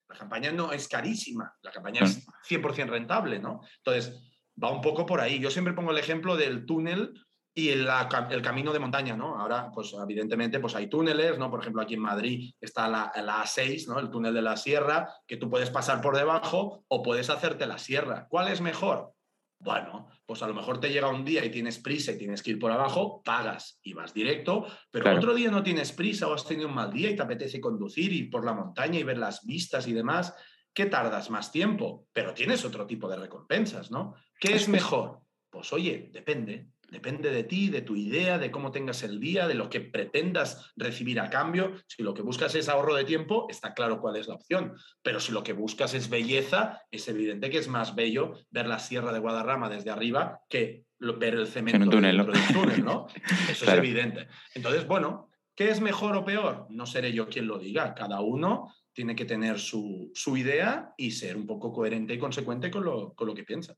la 0.08 0.16
campaña 0.16 0.52
no 0.52 0.72
es 0.72 0.88
carísima. 0.88 1.54
La 1.62 1.72
campaña 1.72 2.02
es 2.04 2.26
100% 2.50 2.90
rentable, 2.90 3.40
¿no? 3.40 3.62
Entonces, 3.78 4.20
va 4.62 4.72
un 4.72 4.82
poco 4.82 5.06
por 5.06 5.22
ahí. 5.22 5.40
Yo 5.40 5.52
siempre 5.52 5.74
pongo 5.74 5.92
el 5.92 5.98
ejemplo 5.98 6.36
del 6.36 6.66
túnel 6.66 7.14
y 7.54 7.70
el, 7.70 7.88
el, 8.30 8.42
camino 8.42 8.72
de 8.72 8.80
montaña, 8.80 9.18
¿no? 9.18 9.38
Ahora, 9.38 9.70
pues 9.74 9.94
evidentemente, 10.02 10.60
pues 10.60 10.76
hay 10.76 10.88
túneles, 10.88 11.38
¿no? 11.38 11.50
Por 11.50 11.60
ejemplo, 11.60 11.82
aquí 11.82 11.96
en 11.96 12.02
Madrid 12.02 12.54
está 12.62 12.88
la, 12.88 13.12
la, 13.18 13.44
A6, 13.44 13.88
¿no? 13.88 14.00
El 14.00 14.10
túnel 14.10 14.34
de 14.34 14.42
la 14.42 14.56
sierra, 14.56 15.10
que 15.28 15.38
tú 15.38 15.50
puedes 15.50 15.70
pasar 15.70 16.02
por 16.02 16.16
debajo 16.16 16.86
o 16.88 17.04
puedes 17.04 17.30
hacerte 17.30 17.68
la 17.68 17.78
sierra. 17.78 18.28
¿Cuál 18.30 18.48
es 18.48 18.62
mejor? 18.62 19.14
Bueno, 19.62 20.08
pues 20.26 20.42
a 20.42 20.48
lo 20.48 20.54
mejor 20.54 20.80
te 20.80 20.90
llega 20.90 21.10
un 21.10 21.26
día 21.26 21.44
y 21.44 21.52
tienes 21.52 21.80
prisa 21.80 22.14
y 22.14 22.18
tienes 22.18 22.42
que 22.42 22.52
ir 22.52 22.60
por 22.60 22.72
abajo, 22.72 23.22
pagas 23.24 23.78
y 23.84 23.94
vas 23.94 24.14
directo, 24.14 24.66
pero 24.90 25.14
otro 25.14 25.34
día 25.34 25.52
no 25.52 25.62
tienes 25.62 25.92
prisa 25.92 26.30
o 26.30 26.34
has 26.34 26.48
tenido 26.48 26.70
un 26.70 26.76
mal 26.76 26.94
día 26.94 27.10
y 27.10 27.16
te 27.16 27.22
apetece 27.22 27.60
conducir 27.60 28.14
y 28.14 28.24
por 28.24 28.46
la 28.46 28.54
montaña 28.54 29.00
y 29.00 29.04
ver 29.04 29.18
las 29.18 29.46
vistas 29.46 29.86
y 29.88 29.94
demás, 29.94 30.34
¿qué 30.74 30.86
tardas 30.86 31.30
más 31.30 31.52
tiempo? 31.52 32.08
Pero 32.14 32.34
tienes 32.34 32.64
otro 32.64 32.88
tipo 32.88 33.10
de 33.10 33.18
recompensas, 33.18 33.92
¿no? 33.92 34.16
¿Qué 34.40 34.56
es 34.56 34.70
mejor? 34.70 35.20
Pues 35.50 35.74
oye, 35.74 36.10
depende. 36.14 36.70
Depende 36.92 37.32
de 37.32 37.44
ti, 37.44 37.70
de 37.70 37.82
tu 37.82 37.96
idea, 37.96 38.38
de 38.38 38.52
cómo 38.52 38.72
tengas 38.72 39.04
el 39.04 39.20
día, 39.20 39.48
de 39.48 39.54
lo 39.54 39.70
que 39.70 39.82
pretendas 39.82 40.72
recibir 40.76 41.20
a 41.20 41.30
cambio. 41.30 41.74
Si 41.88 42.04
lo 42.04 42.14
que 42.14 42.22
buscas 42.22 42.56
es 42.56 42.70
ahorro 42.70 42.96
de 42.96 43.06
tiempo, 43.06 43.48
está 43.50 43.74
claro 43.74 44.02
cuál 44.02 44.16
es 44.16 44.28
la 44.28 44.36
opción. 44.36 44.74
Pero 45.02 45.20
si 45.20 45.32
lo 45.32 45.44
que 45.44 45.54
buscas 45.54 45.94
es 45.94 46.10
belleza, 46.10 46.82
es 46.92 47.08
evidente 47.08 47.50
que 47.50 47.58
es 47.58 47.68
más 47.68 47.96
bello 47.96 48.34
ver 48.50 48.68
la 48.68 48.80
Sierra 48.80 49.14
de 49.14 49.20
Guadarrama 49.20 49.70
desde 49.70 49.92
arriba 49.92 50.42
que 50.50 50.86
ver 51.00 51.36
el 51.36 51.48
cemento 51.48 51.84
en 51.84 51.90
túnel, 51.90 52.18
dentro 52.18 52.34
del 52.34 52.54
túnel, 52.54 52.84
¿no? 52.84 53.08
Eso 53.50 53.66
es 53.66 53.72
evidente. 53.72 54.28
Entonces, 54.54 54.88
bueno, 54.88 55.30
¿qué 55.56 55.70
es 55.70 55.82
mejor 55.82 56.16
o 56.16 56.26
peor? 56.26 56.66
No 56.70 56.86
seré 56.86 57.14
yo 57.14 57.30
quien 57.30 57.48
lo 57.48 57.58
diga. 57.58 57.94
Cada 57.94 58.20
uno 58.22 58.74
tiene 58.94 59.16
que 59.16 59.26
tener 59.26 59.60
su, 59.60 60.12
su 60.14 60.36
idea 60.36 60.94
y 60.98 61.12
ser 61.12 61.38
un 61.38 61.48
poco 61.48 61.72
coherente 61.72 62.14
y 62.14 62.20
consecuente 62.20 62.70
con 62.70 62.84
lo, 62.84 63.14
con 63.14 63.28
lo 63.28 63.34
que 63.34 63.44
piensa. 63.44 63.76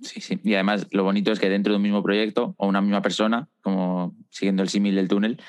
Sí, 0.00 0.20
sí. 0.20 0.40
Y 0.42 0.54
además 0.54 0.88
lo 0.90 1.04
bonito 1.04 1.32
es 1.32 1.40
que 1.40 1.48
dentro 1.48 1.72
de 1.72 1.76
un 1.76 1.82
mismo 1.82 2.02
proyecto 2.02 2.54
o 2.58 2.66
una 2.66 2.80
misma 2.80 3.02
persona, 3.02 3.48
como 3.62 4.14
siguiendo 4.30 4.62
el 4.62 4.68
símil 4.68 4.94
del 4.94 5.08
túnel, 5.08 5.40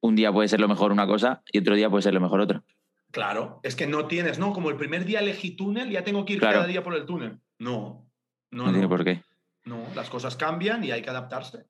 un 0.00 0.16
día 0.16 0.32
puede 0.32 0.48
ser 0.48 0.60
lo 0.60 0.68
mejor 0.68 0.92
una 0.92 1.06
cosa 1.06 1.42
y 1.52 1.58
otro 1.58 1.74
día 1.74 1.90
puede 1.90 2.02
ser 2.02 2.14
lo 2.14 2.20
mejor 2.20 2.40
otra. 2.40 2.62
Claro, 3.10 3.60
es 3.62 3.74
que 3.74 3.86
no 3.86 4.06
tienes, 4.06 4.38
no, 4.38 4.52
como 4.52 4.70
el 4.70 4.76
primer 4.76 5.04
día 5.04 5.20
elegí 5.20 5.50
túnel, 5.50 5.90
ya 5.90 6.04
tengo 6.04 6.24
que 6.24 6.34
ir 6.34 6.40
cada 6.40 6.66
día 6.66 6.82
por 6.82 6.94
el 6.94 7.04
túnel. 7.04 7.38
No, 7.58 8.06
no, 8.50 8.66
no, 8.66 8.72
tiene 8.72 8.88
por 8.88 9.04
qué. 9.04 9.22
No, 9.64 9.84
las 9.94 10.08
cosas 10.08 10.36
cambian 10.36 10.84
y 10.84 10.92
hay 10.92 11.02
que 11.02 11.10
adaptarse. 11.10 11.66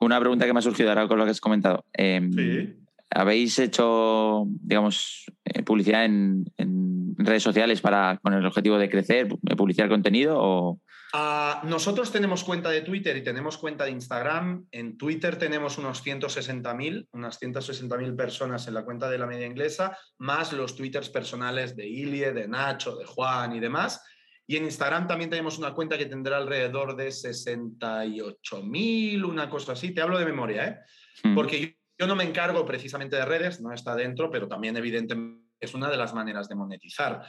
Una 0.00 0.18
pregunta 0.18 0.46
que 0.46 0.52
me 0.52 0.58
ha 0.58 0.62
surgido 0.62 0.88
ahora 0.88 1.06
con 1.06 1.18
lo 1.18 1.24
que 1.24 1.30
has 1.30 1.40
comentado. 1.40 1.84
Em, 1.92 2.32
sí. 2.32 2.76
¿Habéis 3.10 3.58
hecho, 3.58 4.44
digamos, 4.46 5.26
eh, 5.44 5.62
publicidad 5.62 6.04
en, 6.04 6.44
en, 6.56 7.14
redes 7.16 7.42
sociales 7.42 7.80
para, 7.80 8.18
con 8.22 8.32
el 8.32 8.46
objetivo 8.46 8.78
de 8.78 8.88
crecer, 8.88 9.28
publicar 9.28 9.88
contenido 9.88 10.36
o, 10.38 10.80
Ah, 11.12 11.60
nosotros 11.64 12.12
tenemos 12.12 12.44
cuenta 12.44 12.70
de 12.70 12.82
Twitter 12.82 13.16
y 13.16 13.24
tenemos 13.24 13.58
cuenta 13.58 13.82
de 13.84 13.90
Instagram. 13.90 14.68
En 14.70 14.96
Twitter 14.96 15.34
tenemos 15.36 15.76
unos 15.78 16.04
160.000, 16.04 17.08
unas 17.12 17.40
160.000 17.40 18.16
personas 18.16 18.68
en 18.68 18.74
la 18.74 18.84
cuenta 18.84 19.10
de 19.10 19.18
la 19.18 19.26
media 19.26 19.46
inglesa, 19.46 19.98
más 20.18 20.52
los 20.52 20.76
twitters 20.76 21.10
personales 21.10 21.74
de 21.76 21.88
Ilie, 21.88 22.32
de 22.32 22.46
Nacho, 22.46 22.94
de 22.96 23.06
Juan 23.06 23.56
y 23.56 23.60
demás. 23.60 24.04
Y 24.46 24.56
en 24.56 24.64
Instagram 24.64 25.06
también 25.06 25.28
tenemos 25.30 25.58
una 25.58 25.74
cuenta 25.74 25.96
que 25.96 26.06
tendrá 26.06 26.36
alrededor 26.36 26.96
de 26.96 27.06
68.000, 27.08 29.24
una 29.24 29.48
cosa 29.48 29.72
así. 29.72 29.94
Te 29.94 30.02
hablo 30.02 30.18
de 30.18 30.24
memoria, 30.24 30.66
¿eh? 30.66 30.80
Hmm. 31.22 31.36
Porque 31.36 31.78
yo, 31.96 32.08
no 32.08 32.16
me 32.16 32.24
encargo 32.24 32.66
precisamente 32.66 33.14
de 33.14 33.24
redes, 33.24 33.60
no 33.60 33.72
está 33.72 33.94
dentro, 33.94 34.28
pero 34.28 34.48
también 34.48 34.76
evidentemente 34.76 35.48
es 35.60 35.72
una 35.74 35.88
de 35.88 35.96
las 35.96 36.12
maneras 36.14 36.48
de 36.48 36.56
monetizar. 36.56 37.22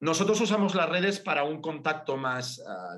Nosotros 0.00 0.40
usamos 0.40 0.74
las 0.74 0.88
redes 0.88 1.20
para 1.20 1.44
un 1.44 1.60
contacto 1.60 2.16
más 2.16 2.62
ah, 2.66 2.96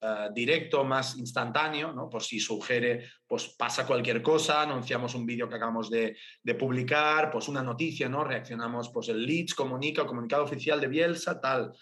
ah, 0.00 0.28
directo, 0.34 0.82
más 0.82 1.16
instantáneo, 1.18 1.92
¿no? 1.92 2.08
Por 2.08 2.22
si 2.22 2.40
sugiere, 2.40 3.06
pues 3.26 3.54
pasa 3.56 3.86
cualquier 3.86 4.22
cosa, 4.22 4.62
anunciamos 4.62 5.14
un 5.14 5.26
vídeo 5.26 5.48
que 5.48 5.56
acabamos 5.56 5.90
de, 5.90 6.16
publicar, 6.58 7.30
pues 7.30 7.48
una 7.48 7.62
noticia, 7.62 8.08
¿no? 8.08 8.24
Reaccionamos, 8.24 8.90
pues 8.90 9.08
el 9.08 9.26
leads 9.26 9.54
comunica, 9.54 10.06
comunicado 10.06 10.44
oficial 10.44 10.80
de 10.80 10.88
Bielsa, 10.88 11.38
tal. 11.40 11.72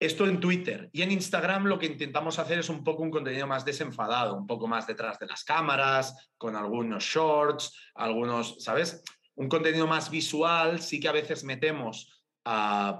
Esto 0.00 0.26
en 0.26 0.38
Twitter. 0.38 0.88
Y 0.92 1.02
en 1.02 1.10
Instagram 1.10 1.66
lo 1.66 1.78
que 1.78 1.86
intentamos 1.86 2.38
hacer 2.38 2.60
es 2.60 2.68
un 2.68 2.84
poco 2.84 3.02
un 3.02 3.10
contenido 3.10 3.46
más 3.48 3.64
desenfadado, 3.64 4.36
un 4.36 4.46
poco 4.46 4.66
más 4.66 4.86
detrás 4.86 5.18
de 5.18 5.26
las 5.26 5.44
cámaras, 5.44 6.30
con 6.38 6.56
algunos 6.56 7.04
shorts, 7.04 7.76
algunos, 7.96 8.62
¿sabes? 8.62 9.02
Un 9.34 9.48
contenido 9.48 9.86
más 9.86 10.08
visual, 10.08 10.80
sí 10.80 11.00
que 11.00 11.08
a 11.08 11.12
veces 11.12 11.44
metemos 11.44 12.17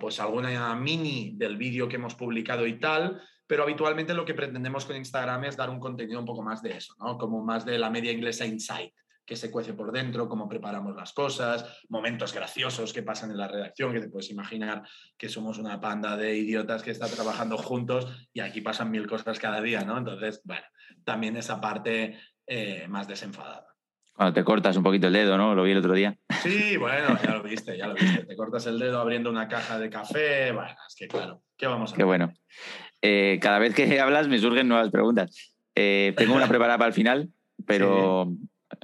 pues 0.00 0.20
alguna 0.20 0.74
mini 0.74 1.32
del 1.36 1.56
vídeo 1.56 1.88
que 1.88 1.96
hemos 1.96 2.14
publicado 2.14 2.66
y 2.66 2.78
tal, 2.78 3.22
pero 3.46 3.62
habitualmente 3.62 4.12
lo 4.12 4.24
que 4.24 4.34
pretendemos 4.34 4.84
con 4.84 4.96
Instagram 4.96 5.44
es 5.44 5.56
dar 5.56 5.70
un 5.70 5.80
contenido 5.80 6.20
un 6.20 6.26
poco 6.26 6.42
más 6.42 6.62
de 6.62 6.76
eso, 6.76 6.94
¿no? 6.98 7.16
Como 7.16 7.42
más 7.42 7.64
de 7.64 7.78
la 7.78 7.88
media 7.88 8.12
inglesa 8.12 8.44
insight, 8.44 8.92
que 9.24 9.36
se 9.36 9.50
cuece 9.50 9.74
por 9.74 9.92
dentro, 9.92 10.28
cómo 10.28 10.48
preparamos 10.48 10.94
las 10.94 11.12
cosas, 11.12 11.82
momentos 11.88 12.34
graciosos 12.34 12.92
que 12.92 13.02
pasan 13.02 13.30
en 13.30 13.38
la 13.38 13.48
redacción, 13.48 13.92
que 13.92 14.00
te 14.00 14.08
puedes 14.08 14.30
imaginar 14.30 14.82
que 15.16 15.28
somos 15.28 15.58
una 15.58 15.80
panda 15.80 16.16
de 16.16 16.36
idiotas 16.36 16.82
que 16.82 16.90
está 16.90 17.06
trabajando 17.06 17.56
juntos 17.58 18.28
y 18.32 18.40
aquí 18.40 18.60
pasan 18.60 18.90
mil 18.90 19.06
cosas 19.06 19.38
cada 19.38 19.60
día, 19.60 19.82
¿no? 19.82 19.96
Entonces, 19.96 20.42
bueno, 20.44 20.66
también 21.04 21.36
esa 21.36 21.60
parte 21.60 22.18
eh, 22.46 22.86
más 22.88 23.08
desenfadada. 23.08 23.67
Cuando 24.18 24.34
te 24.34 24.42
cortas 24.42 24.76
un 24.76 24.82
poquito 24.82 25.06
el 25.06 25.12
dedo, 25.12 25.38
¿no? 25.38 25.54
Lo 25.54 25.62
vi 25.62 25.70
el 25.70 25.78
otro 25.78 25.94
día. 25.94 26.18
Sí, 26.42 26.76
bueno, 26.76 27.16
ya 27.22 27.36
lo 27.36 27.42
viste, 27.44 27.78
ya 27.78 27.86
lo 27.86 27.94
viste. 27.94 28.24
Te 28.24 28.34
cortas 28.34 28.66
el 28.66 28.76
dedo 28.76 28.98
abriendo 28.98 29.30
una 29.30 29.46
caja 29.46 29.78
de 29.78 29.88
café. 29.90 30.50
Bueno, 30.50 30.74
es 30.88 30.96
que 30.96 31.06
claro, 31.06 31.44
¿qué 31.56 31.68
vamos 31.68 31.82
a 31.82 31.94
hacer? 31.94 31.98
Qué 31.98 32.04
bueno. 32.04 32.32
Eh, 33.00 33.38
cada 33.40 33.60
vez 33.60 33.76
que 33.76 34.00
hablas 34.00 34.26
me 34.26 34.40
surgen 34.40 34.66
nuevas 34.66 34.90
preguntas. 34.90 35.54
Eh, 35.76 36.14
tengo 36.16 36.34
una 36.34 36.48
preparada 36.48 36.78
para 36.78 36.88
el 36.88 36.94
final, 36.94 37.30
pero 37.64 38.32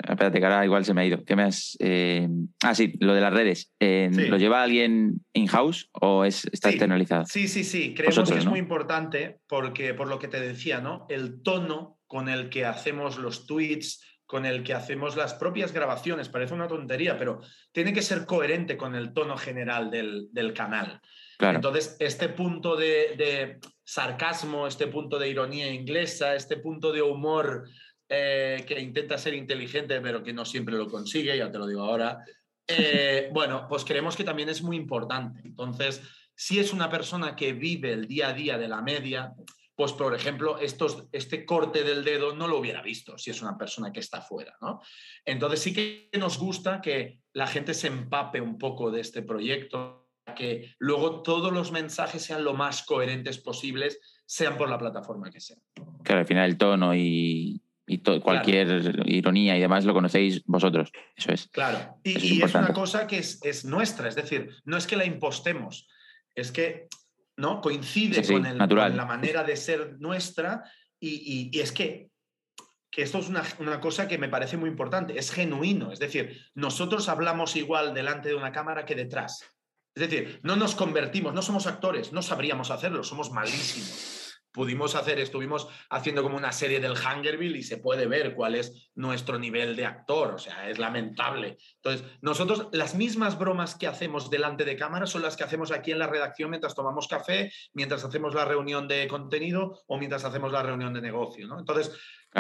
espérate, 0.08 0.38
que 0.38 0.46
ahora 0.46 0.64
igual 0.64 0.84
se 0.84 0.94
me 0.94 1.00
ha 1.00 1.04
ido. 1.04 1.24
¿Qué 1.24 1.34
me 1.34 1.42
has, 1.42 1.76
eh, 1.80 2.28
Ah, 2.62 2.76
sí, 2.76 2.92
lo 3.00 3.12
de 3.12 3.20
las 3.20 3.34
redes. 3.34 3.72
¿Lo 3.80 4.36
lleva 4.36 4.62
alguien 4.62 5.24
in-house 5.32 5.90
o 5.94 6.24
es, 6.24 6.44
está 6.52 6.70
externalizado? 6.70 7.24
Sí, 7.26 7.48
sí, 7.48 7.64
sí. 7.64 7.92
Creemos 7.92 8.30
que 8.30 8.38
es 8.38 8.46
muy 8.46 8.60
importante 8.60 9.40
porque, 9.48 9.94
por 9.94 10.06
lo 10.06 10.20
que 10.20 10.28
te 10.28 10.38
decía, 10.38 10.80
¿no? 10.80 11.06
El 11.08 11.42
tono 11.42 11.98
con 12.06 12.28
el 12.28 12.50
que 12.50 12.64
hacemos 12.64 13.18
los 13.18 13.48
tweets, 13.48 14.13
con 14.26 14.46
el 14.46 14.62
que 14.62 14.74
hacemos 14.74 15.16
las 15.16 15.34
propias 15.34 15.72
grabaciones, 15.72 16.28
parece 16.28 16.54
una 16.54 16.68
tontería, 16.68 17.18
pero 17.18 17.40
tiene 17.72 17.92
que 17.92 18.02
ser 18.02 18.24
coherente 18.24 18.76
con 18.76 18.94
el 18.94 19.12
tono 19.12 19.36
general 19.36 19.90
del, 19.90 20.52
canal. 20.54 21.00
Entonces, 21.38 21.96
este 21.98 22.28
punto 22.30 22.76
de, 22.76 23.58
sarcasmo, 23.82 24.66
este 24.66 24.86
punto 24.86 25.18
de 25.18 25.28
ironía 25.28 25.72
inglesa, 25.72 26.34
este 26.34 26.56
punto 26.56 26.90
de 26.90 27.02
humor 27.02 27.68
eh, 28.08 28.64
que 28.66 28.80
intenta 28.80 29.18
ser 29.18 29.34
inteligente, 29.34 30.00
pero 30.00 30.22
que 30.22 30.32
no 30.32 30.44
siempre 30.44 30.74
lo 30.74 30.88
consigue, 30.88 31.36
ya 31.36 31.50
te 31.50 31.58
lo 31.58 31.66
digo 31.66 31.82
ahora, 31.82 32.24
eh, 32.66 33.28
bueno, 33.32 33.66
pues 33.68 33.84
creemos 33.84 34.16
que 34.16 34.24
también 34.24 34.48
es 34.48 34.62
muy 34.62 34.76
importante. 34.76 35.42
Entonces, 35.44 36.02
si 36.34 36.58
es 36.58 36.72
una 36.72 36.88
persona 36.88 37.36
que 37.36 37.52
vive 37.52 37.92
el 37.92 38.08
día 38.08 38.28
a 38.28 38.32
día 38.32 38.58
de 38.58 38.68
la 38.68 38.80
media, 38.80 39.34
pues 39.76 39.92
por 39.92 40.14
ejemplo, 40.14 40.58
estos, 40.58 41.06
este 41.12 41.44
corte 41.44 41.82
del 41.82 42.04
dedo 42.04 42.34
no 42.34 42.46
lo 42.46 42.58
hubiera 42.58 42.82
visto 42.82 43.18
si 43.18 43.30
es 43.30 43.42
una 43.42 43.58
persona 43.58 43.92
que 43.92 44.00
está 44.00 44.20
fuera, 44.20 44.56
¿no? 44.60 44.80
Entonces 45.24 45.60
sí 45.60 45.72
que 45.72 46.10
nos 46.18 46.38
gusta 46.38 46.80
que 46.80 47.18
la 47.32 47.46
gente 47.46 47.74
se 47.74 47.88
empape 47.88 48.40
un 48.40 48.56
poco 48.56 48.90
de 48.90 49.00
este 49.00 49.22
proyecto, 49.22 50.08
que 50.36 50.74
luego 50.78 51.22
todos 51.22 51.52
los 51.52 51.72
mensajes 51.72 52.22
sean 52.22 52.44
lo 52.44 52.54
más 52.54 52.84
coherentes 52.84 53.38
posibles, 53.38 54.00
sean 54.24 54.56
por 54.56 54.70
la 54.70 54.78
plataforma 54.78 55.30
que 55.30 55.40
sea. 55.40 55.56
Claro, 56.02 56.20
al 56.20 56.26
final 56.26 56.50
el 56.50 56.56
tono 56.56 56.94
y, 56.94 57.60
cualquier 58.22 59.04
ironía 59.06 59.56
y 59.56 59.60
demás 59.60 59.84
lo 59.84 59.92
conocéis 59.92 60.42
vosotros, 60.46 60.90
eso 61.16 61.32
es. 61.32 61.48
Claro, 61.48 61.98
y 62.04 62.42
es, 62.42 62.54
una 62.54 62.72
cosa 62.72 63.06
que 63.06 63.18
es, 63.18 63.44
es 63.44 63.64
nuestra, 63.64 64.08
es 64.08 64.14
decir, 64.14 64.50
no 64.64 64.76
es 64.76 64.86
que 64.86 64.96
la 64.96 65.04
impostemos, 65.04 65.88
es 66.34 66.50
que 66.50 66.88
¿no? 67.36 67.60
Coincide 67.60 68.26
con, 68.26 68.46
el, 68.46 68.58
la 68.58 69.06
manera 69.06 69.44
de 69.44 69.56
ser 69.56 69.96
nuestra 70.00 70.64
y, 71.00 71.50
es 71.58 71.72
que, 71.72 72.08
que, 72.90 73.02
esto 73.02 73.18
es 73.18 73.28
una, 73.28 73.42
una, 73.58 73.80
cosa 73.80 74.08
que 74.08 74.16
me 74.16 74.28
parece 74.28 74.56
muy 74.56 74.70
importante, 74.70 75.18
es 75.18 75.30
genuino, 75.30 75.92
es 75.92 75.98
decir, 75.98 76.40
nosotros 76.54 77.08
hablamos 77.08 77.56
igual 77.56 77.92
delante 77.92 78.30
de 78.30 78.34
una 78.34 78.52
cámara 78.52 78.86
que 78.86 78.94
detrás. 78.94 79.44
Es 79.94 80.08
decir, 80.08 80.40
no 80.42 80.56
nos 80.56 80.74
convertimos, 80.74 81.34
no 81.34 81.42
somos 81.42 81.66
actores, 81.66 82.12
no 82.12 82.22
sabríamos 82.22 82.70
hacerlo, 82.70 83.04
somos 83.04 83.30
malísimos 83.30 84.23
pudimos 84.54 84.94
hacer, 84.94 85.18
estuvimos 85.18 85.68
haciendo 85.90 86.22
como 86.22 86.36
una 86.36 86.52
serie 86.52 86.78
del 86.78 86.92
Hungerville 86.92 87.58
y 87.58 87.64
se 87.64 87.78
puede 87.78 88.06
ver 88.06 88.34
cuál 88.36 88.54
es 88.54 88.88
nuestro 88.94 89.36
nivel 89.36 89.74
de 89.74 89.84
actor, 89.84 90.34
o 90.34 90.38
sea, 90.38 90.70
es 90.70 90.78
lamentable. 90.78 91.58
Entonces, 91.82 92.06
nosotros 92.22 92.68
las 92.72 92.94
mismas 92.94 93.36
bromas 93.36 93.74
que 93.74 93.88
hacemos 93.88 94.30
delante 94.30 94.64
de 94.64 94.76
cámara 94.76 95.06
son 95.06 95.22
las 95.22 95.36
que 95.36 95.42
hacemos 95.42 95.72
aquí 95.72 95.90
en 95.90 95.98
la 95.98 96.06
redacción 96.06 96.50
mientras 96.50 96.76
tomamos 96.76 97.08
café, 97.08 97.52
mientras 97.72 98.04
hacemos 98.04 98.32
la 98.32 98.44
reunión 98.44 98.86
de 98.86 99.08
contenido 99.08 99.82
o 99.88 99.98
mientras 99.98 100.24
hacemos 100.24 100.52
la 100.52 100.62
reunión 100.62 100.94
de 100.94 101.02
negocio, 101.02 101.48
¿no? 101.48 101.58
Entonces, 101.58 101.90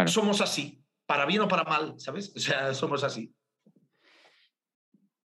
somos 0.06 0.40
así, 0.40 0.80
para 1.06 1.26
bien 1.26 1.42
o 1.42 1.48
para 1.48 1.64
mal, 1.64 1.94
¿sabes? 1.98 2.32
O 2.36 2.38
sea, 2.38 2.72
somos 2.74 3.02
así. 3.02 3.34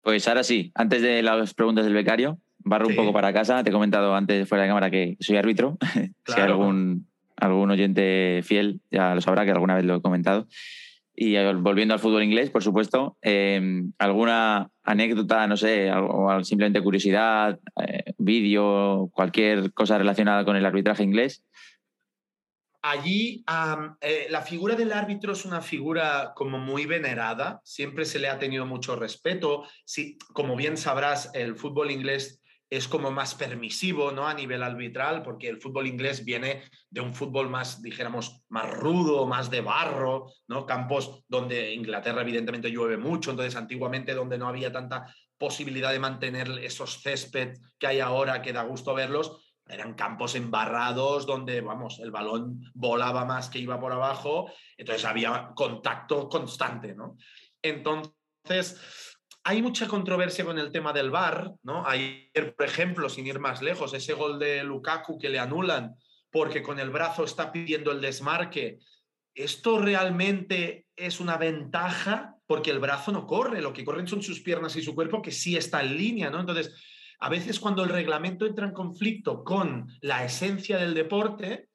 Pues 0.00 0.26
ahora 0.28 0.44
sí, 0.44 0.72
antes 0.74 1.02
de 1.02 1.22
las 1.22 1.52
preguntas 1.52 1.84
del 1.84 1.92
becario, 1.92 2.40
barro 2.64 2.88
un 2.88 2.96
poco 2.96 3.12
para 3.12 3.32
casa. 3.32 3.62
Te 3.62 3.70
he 3.70 3.72
comentado 3.72 4.14
antes 4.14 4.48
fuera 4.48 4.62
de 4.62 4.70
cámara 4.70 4.90
que 4.90 5.16
soy 5.20 5.36
árbitro. 5.36 5.78
si 6.26 6.32
hay 6.32 6.42
algún, 6.42 7.06
algún 7.36 7.70
oyente 7.70 8.40
fiel, 8.42 8.80
ya 8.90 9.14
lo 9.14 9.20
sabrá 9.20 9.44
que 9.44 9.50
alguna 9.50 9.74
vez 9.74 9.84
lo 9.84 9.96
he 9.96 10.02
comentado. 10.02 10.46
Y 11.14 11.36
eh, 11.36 11.52
volviendo 11.54 11.92
al 11.92 12.00
fútbol 12.00 12.22
inglés, 12.22 12.50
por 12.50 12.62
supuesto, 12.62 13.18
em, 13.20 13.92
¿alguna 13.98 14.70
anécdota, 14.82 15.46
no 15.46 15.56
sé, 15.56 15.92
o 15.92 16.42
simplemente 16.44 16.82
curiosidad, 16.82 17.58
eh, 17.76 18.14
vídeo, 18.16 19.10
cualquier 19.12 19.72
cosa 19.74 19.98
relacionada 19.98 20.44
con 20.44 20.56
el 20.56 20.64
arbitraje 20.64 21.02
inglés? 21.02 21.44
Allí 22.82 23.44
eh, 24.00 24.28
la 24.30 24.40
figura 24.40 24.74
del 24.74 24.92
árbitro 24.92 25.34
es 25.34 25.44
una 25.44 25.60
figura 25.60 26.32
como 26.34 26.58
muy 26.58 26.86
venerada, 26.86 27.60
siempre 27.64 28.06
se 28.06 28.18
le 28.18 28.28
ha 28.28 28.38
tenido 28.38 28.64
mucho 28.64 28.96
respeto. 28.96 29.64
Sí, 29.84 30.16
como 30.32 30.56
bien 30.56 30.78
sabrás, 30.78 31.30
el 31.34 31.56
fútbol 31.56 31.90
inglés 31.90 32.39
es 32.70 32.86
como 32.86 33.10
más 33.10 33.34
permisivo 33.34 34.12
¿no? 34.12 34.28
a 34.28 34.34
nivel 34.34 34.62
arbitral, 34.62 35.22
porque 35.22 35.48
el 35.48 35.60
fútbol 35.60 35.88
inglés 35.88 36.24
viene 36.24 36.62
de 36.88 37.00
un 37.00 37.12
fútbol 37.12 37.50
más, 37.50 37.82
dijéramos, 37.82 38.44
más 38.48 38.70
rudo, 38.70 39.26
más 39.26 39.50
de 39.50 39.60
barro, 39.60 40.32
¿no? 40.46 40.64
campos 40.64 41.24
donde 41.26 41.74
Inglaterra 41.74 42.22
evidentemente 42.22 42.70
llueve 42.70 42.96
mucho, 42.96 43.32
entonces 43.32 43.56
antiguamente 43.56 44.14
donde 44.14 44.38
no 44.38 44.46
había 44.46 44.70
tanta 44.70 45.12
posibilidad 45.36 45.90
de 45.90 45.98
mantener 45.98 46.48
esos 46.62 47.02
césped 47.02 47.54
que 47.76 47.86
hay 47.88 47.98
ahora, 48.00 48.40
que 48.40 48.52
da 48.52 48.62
gusto 48.62 48.94
verlos, 48.94 49.50
eran 49.66 49.94
campos 49.94 50.34
embarrados 50.34 51.26
donde, 51.26 51.60
vamos, 51.60 51.98
el 52.00 52.10
balón 52.10 52.60
volaba 52.74 53.24
más 53.24 53.50
que 53.50 53.58
iba 53.58 53.80
por 53.80 53.92
abajo, 53.92 54.50
entonces 54.76 55.04
había 55.04 55.50
contacto 55.54 56.28
constante, 56.28 56.94
¿no? 56.94 57.16
Entonces, 57.62 59.09
hay 59.42 59.62
mucha 59.62 59.88
controversia 59.88 60.44
con 60.44 60.58
el 60.58 60.70
tema 60.70 60.92
del 60.92 61.10
VAR, 61.10 61.52
¿no? 61.62 61.86
Ayer, 61.86 62.54
por 62.56 62.66
ejemplo, 62.66 63.08
sin 63.08 63.26
ir 63.26 63.38
más 63.38 63.62
lejos, 63.62 63.94
ese 63.94 64.12
gol 64.12 64.38
de 64.38 64.62
Lukaku 64.64 65.18
que 65.18 65.30
le 65.30 65.38
anulan 65.38 65.94
porque 66.30 66.62
con 66.62 66.78
el 66.78 66.90
brazo 66.90 67.24
está 67.24 67.50
pidiendo 67.50 67.90
el 67.90 68.00
desmarque. 68.00 68.78
¿Esto 69.34 69.78
realmente 69.78 70.86
es 70.94 71.20
una 71.20 71.36
ventaja? 71.36 72.36
Porque 72.46 72.70
el 72.70 72.78
brazo 72.78 73.12
no 73.12 73.26
corre, 73.26 73.62
lo 73.62 73.72
que 73.72 73.84
corren 73.84 74.06
son 74.06 74.22
sus 74.22 74.40
piernas 74.40 74.76
y 74.76 74.82
su 74.82 74.94
cuerpo 74.94 75.22
que 75.22 75.32
sí 75.32 75.56
está 75.56 75.82
en 75.82 75.96
línea, 75.96 76.30
¿no? 76.30 76.40
Entonces, 76.40 76.74
a 77.18 77.28
veces 77.28 77.58
cuando 77.60 77.82
el 77.82 77.90
reglamento 77.90 78.46
entra 78.46 78.66
en 78.66 78.72
conflicto 78.72 79.42
con 79.42 79.88
la 80.00 80.24
esencia 80.24 80.78
del 80.78 80.94
deporte, 80.94 81.69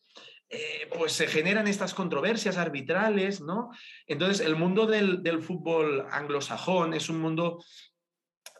eh, 0.55 0.89
pues 0.97 1.11
se 1.11 1.27
generan 1.27 1.67
estas 1.67 1.93
controversias 1.93 2.57
arbitrales, 2.57 3.41
¿no? 3.41 3.71
Entonces, 4.07 4.45
el 4.45 4.55
mundo 4.55 4.85
del, 4.85 5.41
fútbol 5.41 6.07
anglosajón 6.09 6.93
es 6.93 7.09
un 7.09 7.19
mundo 7.19 7.63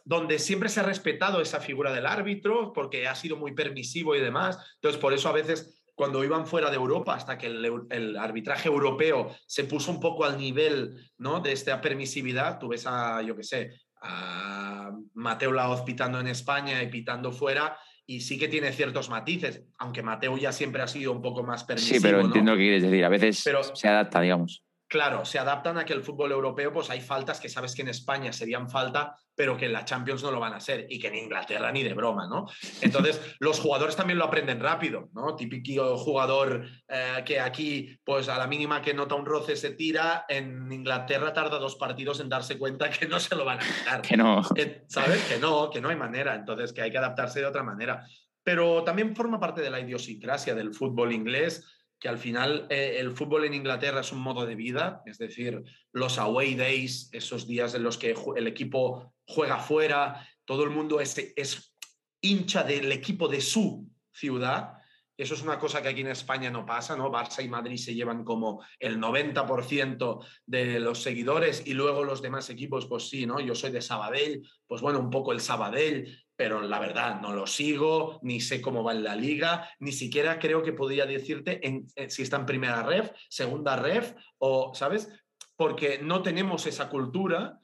donde 0.04 0.38
siempre 0.38 0.68
se 0.68 0.80
ha 0.80 0.82
respetado 0.82 1.40
esa 1.40 1.60
figura 1.60 1.92
del 1.92 2.06
árbitro 2.06 2.72
porque 2.74 3.08
ha 3.08 3.14
sido 3.14 3.36
muy 3.36 3.54
permisivo 3.54 4.14
y 4.14 4.20
demás. 4.20 4.58
Entonces, 4.74 5.00
por 5.00 5.14
eso 5.14 5.28
a 5.30 5.32
veces 5.32 5.82
cuando 5.94 6.22
iban 6.22 6.46
fuera 6.46 6.68
de 6.68 6.76
Europa, 6.76 7.14
hasta 7.14 7.38
que 7.38 7.46
el, 7.46 8.16
arbitraje 8.18 8.68
europeo 8.68 9.34
se 9.46 9.64
puso 9.64 9.90
un 9.90 9.98
poco 9.98 10.26
al 10.26 10.36
nivel 10.36 11.10
¿no? 11.16 11.40
de 11.40 11.52
esta 11.52 11.80
permisividad, 11.80 12.58
tú 12.58 12.68
ves 12.68 12.86
a, 12.86 13.22
yo 13.22 13.34
qué 13.34 13.42
sé, 13.42 13.80
a 14.02 14.92
Mateo 15.14 15.52
Laoz 15.52 15.80
pitando 15.82 16.20
en 16.20 16.26
España 16.26 16.82
y 16.82 16.88
pitando 16.88 17.32
fuera, 17.32 17.78
y 18.06 18.20
sí 18.20 18.38
que 18.38 18.48
tiene 18.48 18.72
ciertos 18.72 19.10
matices, 19.10 19.62
aunque 19.78 20.02
Mateo 20.02 20.38
ya 20.38 20.52
siempre 20.52 20.82
ha 20.82 20.86
sido 20.86 21.12
un 21.12 21.22
poco 21.22 21.42
más 21.42 21.64
permisivo. 21.64 21.96
Sí, 21.96 22.02
pero 22.02 22.20
entiendo 22.20 22.52
lo 22.52 22.56
que 22.56 22.64
quieres 22.64 22.82
decir. 22.82 23.04
A 23.04 23.08
veces 23.08 23.44
se 23.74 23.88
adapta, 23.88 24.20
digamos. 24.20 24.65
Claro, 24.88 25.24
se 25.24 25.40
adaptan 25.40 25.78
a 25.78 25.84
que 25.84 25.92
el 25.92 26.04
fútbol 26.04 26.30
europeo, 26.30 26.72
pues 26.72 26.90
hay 26.90 27.00
faltas 27.00 27.40
que 27.40 27.48
sabes 27.48 27.74
que 27.74 27.82
en 27.82 27.88
España 27.88 28.32
serían 28.32 28.70
falta, 28.70 29.16
pero 29.34 29.56
que 29.56 29.66
en 29.66 29.72
la 29.72 29.84
Champions 29.84 30.22
no 30.22 30.30
lo 30.30 30.38
van 30.38 30.54
a 30.54 30.60
ser 30.60 30.86
y 30.88 31.00
que 31.00 31.08
en 31.08 31.16
Inglaterra 31.16 31.72
ni 31.72 31.82
de 31.82 31.92
broma, 31.92 32.28
¿no? 32.28 32.46
Entonces, 32.80 33.20
los 33.40 33.58
jugadores 33.58 33.96
también 33.96 34.18
lo 34.18 34.26
aprenden 34.26 34.60
rápido, 34.60 35.08
¿no? 35.12 35.34
Típico 35.34 35.96
jugador 35.96 36.64
eh, 36.86 37.22
que 37.24 37.40
aquí, 37.40 37.98
pues 38.04 38.28
a 38.28 38.38
la 38.38 38.46
mínima 38.46 38.80
que 38.80 38.94
nota 38.94 39.16
un 39.16 39.26
roce 39.26 39.56
se 39.56 39.70
tira, 39.70 40.24
en 40.28 40.70
Inglaterra 40.70 41.32
tarda 41.32 41.58
dos 41.58 41.74
partidos 41.74 42.20
en 42.20 42.28
darse 42.28 42.56
cuenta 42.56 42.88
que 42.88 43.08
no 43.08 43.18
se 43.18 43.34
lo 43.34 43.44
van 43.44 43.58
a 43.58 43.62
quitar. 43.62 44.02
que 44.02 44.16
no. 44.16 44.42
¿Sabes? 44.86 45.24
Que 45.24 45.38
no, 45.38 45.68
que 45.68 45.80
no 45.80 45.88
hay 45.88 45.96
manera, 45.96 46.36
entonces 46.36 46.72
que 46.72 46.82
hay 46.82 46.92
que 46.92 46.98
adaptarse 46.98 47.40
de 47.40 47.46
otra 47.46 47.64
manera. 47.64 48.06
Pero 48.44 48.84
también 48.84 49.16
forma 49.16 49.40
parte 49.40 49.60
de 49.60 49.70
la 49.70 49.80
idiosincrasia 49.80 50.54
del 50.54 50.72
fútbol 50.72 51.12
inglés 51.12 51.64
que 51.98 52.08
al 52.08 52.18
final 52.18 52.66
eh, 52.70 52.96
el 52.98 53.12
fútbol 53.12 53.44
en 53.44 53.54
Inglaterra 53.54 54.00
es 54.00 54.12
un 54.12 54.20
modo 54.20 54.44
de 54.46 54.54
vida, 54.54 55.02
es 55.06 55.18
decir, 55.18 55.62
los 55.92 56.18
away 56.18 56.54
days, 56.54 57.08
esos 57.12 57.46
días 57.46 57.74
en 57.74 57.82
los 57.82 57.96
que 57.96 58.14
el 58.36 58.46
equipo 58.46 59.14
juega 59.26 59.58
fuera, 59.58 60.26
todo 60.44 60.64
el 60.64 60.70
mundo 60.70 61.00
es, 61.00 61.16
es 61.36 61.74
hincha 62.20 62.62
del 62.64 62.92
equipo 62.92 63.28
de 63.28 63.40
su 63.40 63.88
ciudad. 64.12 64.74
Eso 65.16 65.32
es 65.32 65.42
una 65.42 65.58
cosa 65.58 65.80
que 65.80 65.88
aquí 65.88 66.02
en 66.02 66.08
España 66.08 66.50
no 66.50 66.66
pasa, 66.66 66.94
¿no? 66.94 67.10
Barça 67.10 67.42
y 67.42 67.48
Madrid 67.48 67.78
se 67.78 67.94
llevan 67.94 68.22
como 68.22 68.62
el 68.78 68.98
90% 68.98 70.26
de 70.44 70.78
los 70.78 71.02
seguidores 71.02 71.66
y 71.66 71.72
luego 71.72 72.04
los 72.04 72.20
demás 72.20 72.50
equipos, 72.50 72.86
pues 72.86 73.08
sí, 73.08 73.24
¿no? 73.24 73.40
Yo 73.40 73.54
soy 73.54 73.70
de 73.70 73.80
Sabadell, 73.80 74.46
pues 74.66 74.82
bueno, 74.82 75.00
un 75.00 75.08
poco 75.08 75.32
el 75.32 75.40
Sabadell, 75.40 76.25
pero 76.36 76.60
la 76.60 76.78
verdad 76.78 77.20
no 77.20 77.32
lo 77.32 77.46
sigo, 77.46 78.20
ni 78.22 78.40
sé 78.40 78.60
cómo 78.60 78.84
va 78.84 78.92
en 78.92 79.02
la 79.02 79.16
liga, 79.16 79.68
ni 79.80 79.92
siquiera 79.92 80.38
creo 80.38 80.62
que 80.62 80.74
podría 80.74 81.06
decirte 81.06 81.66
en, 81.66 81.86
si 82.08 82.22
está 82.22 82.36
en 82.36 82.46
primera 82.46 82.82
ref, 82.82 83.10
segunda 83.28 83.76
ref, 83.76 84.14
o, 84.38 84.74
¿sabes? 84.74 85.08
Porque 85.56 85.98
no 86.02 86.22
tenemos 86.22 86.66
esa 86.66 86.90
cultura. 86.90 87.58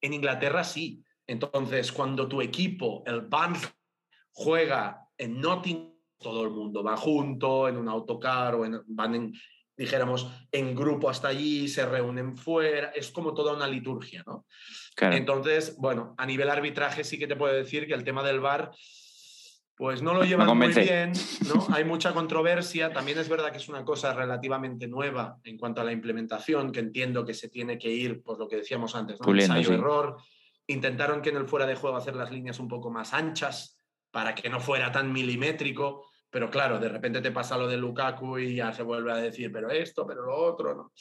En 0.00 0.14
Inglaterra 0.14 0.64
sí. 0.64 1.02
Entonces, 1.26 1.92
cuando 1.92 2.26
tu 2.26 2.40
equipo, 2.40 3.02
el 3.06 3.22
Band, 3.22 3.58
juega 4.32 5.06
en 5.16 5.40
Nottingham, 5.40 5.94
todo 6.18 6.44
el 6.44 6.50
mundo 6.50 6.82
va 6.82 6.96
junto, 6.96 7.68
en 7.68 7.76
un 7.76 7.88
autocar 7.88 8.54
o 8.54 8.64
en, 8.64 8.80
van 8.86 9.14
en, 9.14 9.32
dijéramos, 9.76 10.30
en 10.52 10.74
grupo 10.74 11.10
hasta 11.10 11.28
allí, 11.28 11.68
se 11.68 11.84
reúnen 11.86 12.36
fuera, 12.36 12.90
es 12.94 13.10
como 13.10 13.34
toda 13.34 13.54
una 13.54 13.66
liturgia, 13.66 14.22
¿no? 14.26 14.46
Entonces, 15.00 15.76
bueno, 15.76 16.14
a 16.16 16.26
nivel 16.26 16.48
arbitraje 16.48 17.02
sí 17.04 17.18
que 17.18 17.26
te 17.26 17.36
puedo 17.36 17.52
decir 17.52 17.86
que 17.86 17.94
el 17.94 18.04
tema 18.04 18.22
del 18.22 18.40
VAR 18.40 18.70
pues 19.76 20.02
no 20.02 20.14
lo 20.14 20.22
llevan 20.22 20.56
muy 20.56 20.72
bien, 20.72 21.12
¿no? 21.52 21.66
Hay 21.74 21.84
mucha 21.84 22.12
controversia. 22.12 22.92
También 22.92 23.18
es 23.18 23.28
verdad 23.28 23.50
que 23.50 23.58
es 23.58 23.68
una 23.68 23.84
cosa 23.84 24.14
relativamente 24.14 24.86
nueva 24.86 25.38
en 25.42 25.58
cuanto 25.58 25.80
a 25.80 25.84
la 25.84 25.92
implementación, 25.92 26.70
que 26.70 26.80
entiendo 26.80 27.24
que 27.24 27.34
se 27.34 27.48
tiene 27.48 27.76
que 27.76 27.90
ir, 27.90 28.22
pues 28.22 28.38
lo 28.38 28.46
que 28.46 28.56
decíamos 28.56 28.94
antes, 28.94 29.20
¿no? 29.20 29.34
Ensayo, 29.34 29.72
error. 29.72 30.16
Intentaron 30.68 31.20
que 31.20 31.30
en 31.30 31.36
el 31.36 31.46
fuera 31.46 31.66
de 31.66 31.74
juego 31.74 31.96
hacer 31.96 32.14
las 32.14 32.30
líneas 32.30 32.60
un 32.60 32.68
poco 32.68 32.90
más 32.90 33.12
anchas 33.12 33.80
para 34.12 34.34
que 34.34 34.48
no 34.48 34.60
fuera 34.60 34.92
tan 34.92 35.12
milimétrico. 35.12 36.06
Pero 36.34 36.50
claro, 36.50 36.80
de 36.80 36.88
repente 36.88 37.20
te 37.20 37.30
pasa 37.30 37.56
lo 37.56 37.68
de 37.68 37.76
Lukaku 37.76 38.38
y 38.38 38.56
ya 38.56 38.72
se 38.72 38.82
vuelve 38.82 39.12
a 39.12 39.18
decir, 39.18 39.52
pero 39.52 39.70
esto, 39.70 40.04
pero 40.04 40.24
lo 40.26 40.34
otro, 40.34 40.74
¿no? 40.74 40.92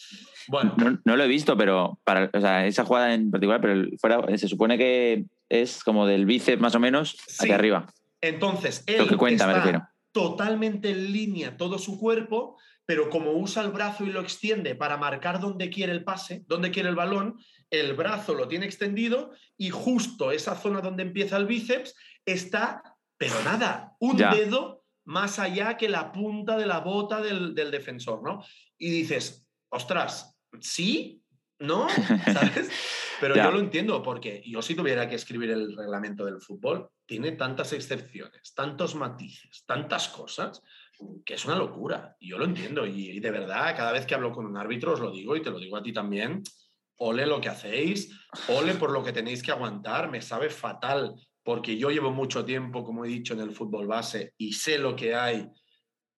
Bueno. 0.48 0.76
No, 1.06 1.16
lo 1.16 1.24
he 1.24 1.28
visto, 1.28 1.58
pero 1.58 2.00
para 2.04 2.30
o 2.32 2.40
sea, 2.40 2.68
esa 2.68 2.86
jugada 2.86 3.16
en 3.16 3.32
particular, 3.32 3.60
pero 3.60 3.84
fuera, 4.00 4.38
se 4.38 4.48
supone 4.48 4.78
que 4.78 5.26
es 5.50 5.84
como 5.84 6.06
del 6.06 6.28
bíceps 6.28 6.62
más 6.62 6.76
o 6.76 6.80
menos 6.80 7.18
hacia 7.40 7.56
arriba. 7.56 7.88
Entonces, 8.22 8.84
él 8.86 9.08
está 9.32 9.92
totalmente 10.12 10.92
en 10.92 11.12
línea 11.12 11.58
todo 11.58 11.80
su 11.80 12.00
cuerpo, 12.00 12.60
pero 12.86 13.10
como 13.10 13.32
usa 13.32 13.64
el 13.64 13.72
brazo 13.72 14.04
y 14.04 14.12
lo 14.12 14.22
extiende 14.22 14.76
para 14.76 14.98
marcar 14.98 15.40
dónde 15.40 15.72
quiere 15.72 15.94
el 15.94 16.04
pase, 16.04 16.44
dónde 16.46 16.70
quiere 16.70 16.90
el 16.90 16.96
balón, 16.96 17.40
el 17.72 17.96
brazo 17.96 18.36
lo 18.36 18.48
tiene 18.48 18.68
extendido 18.68 19.32
y 19.58 19.72
justo 19.72 20.32
esa 20.32 20.54
zona 20.54 20.82
donde 20.82 21.02
empieza 21.02 21.38
el 21.38 21.48
bíceps 21.48 21.96
está, 22.24 22.84
pero 23.18 23.34
nada, 23.44 23.96
un 23.98 24.18
dedo 24.18 24.83
más 25.06 25.40
allá 25.40 25.78
que 25.78 25.90
la 25.90 26.12
punta 26.12 26.58
de 26.58 26.66
la 26.66 26.80
bota 26.80 27.22
del, 27.22 27.54
del 27.54 27.72
defensor, 27.72 28.24
¿no? 28.24 28.44
Y 28.78 28.90
dices, 28.90 29.48
ostras, 29.70 30.38
sí, 30.60 31.24
¿no? 31.60 31.88
¿Sabes? 32.34 32.70
Pero 33.20 33.36
yo 33.36 33.52
lo 33.52 33.60
entiendo 33.60 34.04
porque 34.04 34.44
yo 34.46 34.62
si 34.62 34.76
tuviera 34.76 35.08
que 35.08 35.16
escribir 35.16 35.50
el 35.52 35.78
reglamento 35.78 36.26
del 36.26 36.42
fútbol, 36.42 36.90
tiene 37.06 37.34
tantas 37.34 37.72
excepciones, 37.72 38.54
tantos 38.54 38.96
matices, 38.96 39.64
tantas 39.66 40.10
cosas, 40.10 40.62
que 41.26 41.36
es 41.36 41.46
una 41.46 41.56
locura. 41.56 42.16
Y 42.20 42.30
yo 42.30 42.38
lo 42.38 42.46
entiendo. 42.46 42.86
Y, 42.86 43.20
de 43.20 43.32
verdad, 43.32 43.76
cada 43.78 43.94
vez 43.94 44.06
que 44.06 44.16
hablo 44.16 44.32
con 44.32 44.46
un 44.46 44.58
árbitro 44.58 44.94
os 44.94 45.00
lo 45.00 45.12
digo 45.12 45.36
y 45.36 45.42
te 45.42 45.52
lo 45.52 45.60
digo 45.60 45.78
a 45.78 45.84
ti 45.84 45.94
también, 45.94 46.44
ole 46.98 47.26
lo 47.26 47.40
que 47.40 47.50
hacéis, 47.50 48.12
ole 48.50 48.74
por 48.76 48.92
lo 48.92 49.04
que 49.04 49.14
tenéis 49.14 49.42
que 49.42 49.52
aguantar, 49.52 50.10
me 50.12 50.22
sabe 50.22 50.50
fatal 50.50 51.16
porque 51.44 51.78
yo 51.78 51.90
llevo 51.90 52.12
mucho 52.12 52.46
tiempo, 52.46 52.84
como 52.84 53.06
he 53.06 53.10
dicho, 53.10 53.34
en 53.34 53.42
el 53.42 53.52
fútbol 53.52 53.88
base 53.88 54.34
y 54.38 54.54
sé 54.54 54.78
lo 54.78 54.96
que 54.96 55.16
hay 55.16 55.50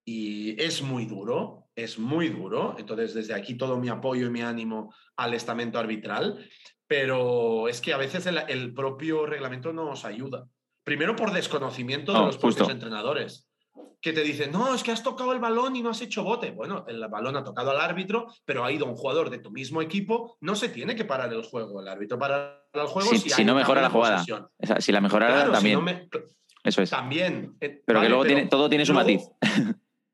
y 0.05 0.61
es 0.61 0.83
muy 0.83 1.05
duro, 1.05 1.69
es 1.75 1.97
muy 1.97 2.29
duro. 2.29 2.75
Entonces, 2.77 3.15
desde 3.15 3.33
aquí 3.33 3.55
todo 3.55 3.77
mi 3.77 3.89
apoyo 3.89 4.27
y 4.27 4.29
mi 4.29 4.41
ánimo 4.41 4.93
al 5.17 5.33
estamento 5.33 5.79
arbitral, 5.79 6.47
pero 6.87 7.67
es 7.67 7.81
que 7.81 7.93
a 7.93 7.97
veces 7.97 8.27
el, 8.27 8.73
propio 8.73 9.25
reglamento 9.25 9.73
no 9.73 9.85
nos 9.85 10.05
ayuda. 10.05 10.47
Primero 10.83 11.15
por 11.15 11.33
desconocimiento 11.33 12.13
de 12.13 12.19
los 12.19 12.37
propios 12.37 12.69
entrenadores, 12.69 13.49
que 14.05 14.13
te 14.13 14.21
dicen, 14.21 14.51
no, 14.51 14.75
es 14.75 14.83
que 14.83 14.91
has 14.91 15.01
tocado 15.01 15.33
el 15.33 15.39
balón 15.39 15.75
y 15.75 15.81
no 15.81 15.89
has 15.89 15.99
hecho 15.99 16.23
bote. 16.23 16.51
Bueno, 16.51 16.85
el 16.87 17.03
balón 17.07 17.37
ha 17.37 17.43
tocado 17.43 17.71
al 17.71 17.81
árbitro, 17.81 18.27
pero 18.45 18.63
ha 18.63 18.71
ido 18.71 18.85
un 18.85 18.95
jugador 18.95 19.31
de 19.31 19.39
tu 19.39 19.49
mismo 19.49 19.81
equipo, 19.81 20.37
no 20.41 20.55
se 20.55 20.69
tiene 20.69 20.95
que 20.95 21.05
parar 21.05 21.33
el 21.33 21.41
juego. 21.41 21.81
El 21.81 21.87
árbitro 21.87 22.19
para 22.19 22.67
el 22.71 22.85
juego 22.85 23.09
si, 23.15 23.43
no 23.43 23.55
mejora 23.55 23.81
la 23.81 23.89
jugada. 23.89 24.23
si 24.77 24.91
la 24.91 25.01
mejora 25.01 25.51
también. 25.51 26.07
Eso 26.63 26.83
es. 26.83 26.91
También. 26.91 27.57
Eh, 27.59 27.81
pero 27.83 27.99
que 28.01 28.09
luego 28.09 28.25
tiene, 28.25 28.45
todo 28.45 28.69
tiene 28.69 28.85
su 28.85 28.93
matiz. 28.93 29.23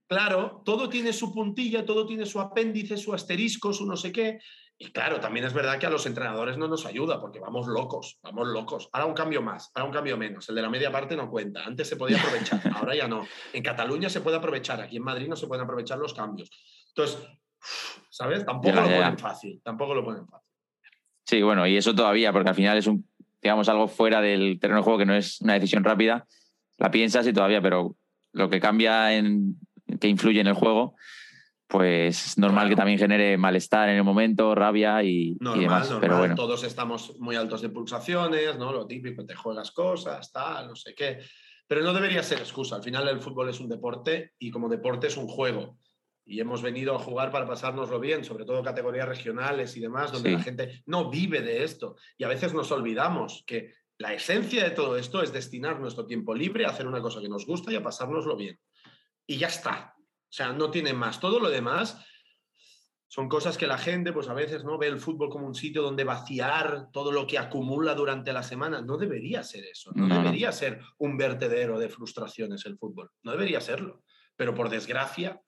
Claro, 0.08 0.62
todo 0.66 0.88
tiene 0.88 1.12
su 1.12 1.34
puntilla, 1.34 1.86
todo 1.86 2.06
tiene 2.06 2.26
su 2.26 2.40
apéndice, 2.40 2.96
su 2.96 3.14
asterisco, 3.14 3.72
su 3.72 3.86
no 3.86 3.96
sé 3.96 4.14
qué. 4.14 4.40
Y 4.82 4.92
claro, 4.92 5.20
también 5.20 5.46
es 5.46 5.54
verdad 5.54 5.78
que 5.78 5.86
a 5.86 5.92
los 5.92 6.08
entrenadores 6.08 6.58
no 6.58 6.68
nos 6.68 6.88
ayuda 6.88 7.22
porque 7.22 7.40
vamos 7.40 7.68
locos, 7.68 8.18
vamos 8.24 8.48
locos. 8.48 8.90
Ahora 8.92 9.06
un 9.06 9.14
cambio 9.14 9.40
más, 9.40 9.70
ahora 9.76 9.86
un 9.86 9.94
cambio 9.94 10.18
menos. 10.18 10.50
El 10.50 10.56
de 10.56 10.64
la 10.64 10.70
media 10.72 10.92
parte 10.92 11.16
no 11.16 11.30
cuenta. 11.30 11.64
Antes 11.64 11.88
se 11.88 11.98
podía 11.98 12.20
aprovechar, 12.20 12.60
ahora 12.76 12.96
ya 12.96 13.08
no. 13.08 13.28
En 13.54 13.62
Cataluña 13.62 14.10
se 14.10 14.22
puede 14.22 14.38
aprovechar, 14.38 14.82
aquí 14.82 14.98
en 14.98 15.04
Madrid 15.04 15.28
no 15.28 15.36
se 15.36 15.46
pueden 15.46 15.66
aprovechar 15.66 16.00
los 16.00 16.16
cambios. 16.16 16.50
Entonces, 16.88 17.22
¿sabes? 18.10 18.44
Tampoco 18.44 18.76
lo 18.76 18.82
ponen 18.82 19.20
fácil, 19.20 19.62
tampoco 19.64 19.94
lo 19.94 20.04
ponen 20.04 20.26
fácil. 20.26 20.50
Sí, 21.28 21.44
bueno, 21.44 21.68
y 21.68 21.78
eso 21.78 21.94
todavía, 21.94 22.34
porque 22.34 22.50
al 22.50 22.56
final 22.56 22.80
es 22.80 22.88
un, 22.88 23.08
digamos, 23.40 23.70
algo 23.70 23.88
fuera 23.88 24.20
del 24.20 24.60
terreno 24.60 24.80
de 24.80 24.84
juego 24.84 24.98
que 24.98 25.06
no 25.06 25.14
es 25.14 25.42
una 25.42 25.54
decisión 25.54 25.84
rápida. 25.84 26.26
La 26.80 26.90
piensas 26.90 27.28
y 27.28 27.34
todavía, 27.34 27.62
pero 27.62 27.96
lo 28.34 28.50
que 28.50 28.60
cambia 28.60 29.14
en, 29.14 29.60
que 30.00 30.08
influye 30.08 30.42
en 30.42 30.48
el 30.48 30.56
juego, 30.56 30.96
pues 31.72 32.28
es 32.28 32.38
normal 32.38 32.68
que 32.68 32.76
también 32.76 33.00
genere 33.00 33.38
malestar 33.38 33.90
en 33.90 33.96
el 33.96 34.04
momento, 34.04 34.54
rabia 34.54 35.02
y, 35.04 35.38
demás. 35.40 35.92
Pero 36.02 36.18
bueno. 36.18 36.36
Todos 36.36 36.64
estamos 36.64 37.18
muy 37.20 37.36
altos 37.36 37.62
de 37.62 37.70
pulsaciones, 37.70 38.58
¿no? 38.58 38.74
Lo 38.74 38.86
típico, 38.86 39.26
te 39.26 39.36
juegas 39.36 39.72
cosas, 39.72 40.32
tal, 40.32 40.68
no 40.68 40.76
sé 40.76 40.94
qué. 40.94 41.20
Pero 41.68 41.82
no 41.82 41.94
debería 41.94 42.22
ser 42.24 42.40
excusa. 42.40 42.76
Al 42.76 42.84
final 42.84 43.08
el 43.08 43.22
fútbol 43.22 43.50
es 43.50 43.60
un 43.60 43.70
deporte 43.70 44.34
y 44.38 44.52
como 44.52 44.68
deporte 44.68 45.08
es 45.08 45.16
un 45.16 45.28
juego. 45.28 45.78
Y 46.26 46.40
hemos 46.40 46.62
venido 46.62 46.94
a 46.94 47.00
jugar 47.00 47.32
para 47.32 47.48
pasárnoslo 47.48 48.00
bien, 48.00 48.24
sobre 48.26 48.46
todo 48.46 48.62
categorías 48.62 49.08
regionales 49.08 49.76
y 49.78 49.80
demás, 49.80 50.12
donde 50.12 50.32
la 50.32 50.44
gente 50.44 50.84
no 50.86 51.10
vive 51.10 51.42
de 51.42 51.64
esto. 51.64 51.96
Y 52.18 52.26
a 52.26 52.28
veces 52.28 52.54
nos 52.54 52.72
olvidamos 52.72 53.44
que 53.48 53.74
la 53.98 54.14
esencia 54.14 54.64
de 54.64 54.72
todo 54.72 54.98
esto 54.98 55.24
es 55.24 55.32
destinar 55.32 55.80
nuestro 55.80 56.06
tiempo 56.06 56.36
libre 56.36 56.66
a 56.66 56.70
hacer 56.70 56.86
una 56.86 57.02
cosa 57.02 57.22
que 57.22 57.30
nos 57.30 57.46
gusta 57.46 57.72
y 57.72 57.76
a 57.76 57.84
pasárnoslo 57.84 58.36
bien 58.36 58.60
y 59.32 59.38
ya 59.38 59.48
está. 59.48 59.96
O 60.32 60.34
sea, 60.34 60.54
no 60.54 60.72
tiene 60.72 60.94
más. 60.94 61.20
Todo 61.20 61.42
lo 61.42 61.50
demás 61.50 62.06
son 63.10 63.28
cosas 63.28 63.58
que 63.58 63.68
la 63.68 63.78
gente, 63.78 64.14
pues 64.14 64.30
a 64.30 64.34
veces, 64.34 64.64
¿no? 64.64 64.78
Ve 64.78 64.88
el 64.88 64.98
fútbol 64.98 65.30
como 65.30 65.46
un 65.46 65.54
sitio 65.54 65.82
donde 65.82 66.06
vaciar 66.06 66.88
todo 66.94 67.12
lo 67.12 67.28
que 67.28 67.38
acumula 67.38 67.96
durante 67.96 68.32
la 68.32 68.42
semana. 68.42 68.82
No 68.82 68.96
debería 68.96 69.44
ser 69.44 69.66
eso. 69.66 69.92
No, 69.94 70.08
debería 70.08 70.54
ser 70.54 70.80
un 70.98 71.18
vertedero 71.18 71.78
de 71.78 71.90
frustraciones 71.90 72.66
el 72.66 72.78
fútbol. 72.78 73.12
No 73.24 73.32
debería 73.32 73.60
serlo. 73.60 74.04
Pero 74.38 74.56
por 74.56 74.70
desgracia, 74.70 75.42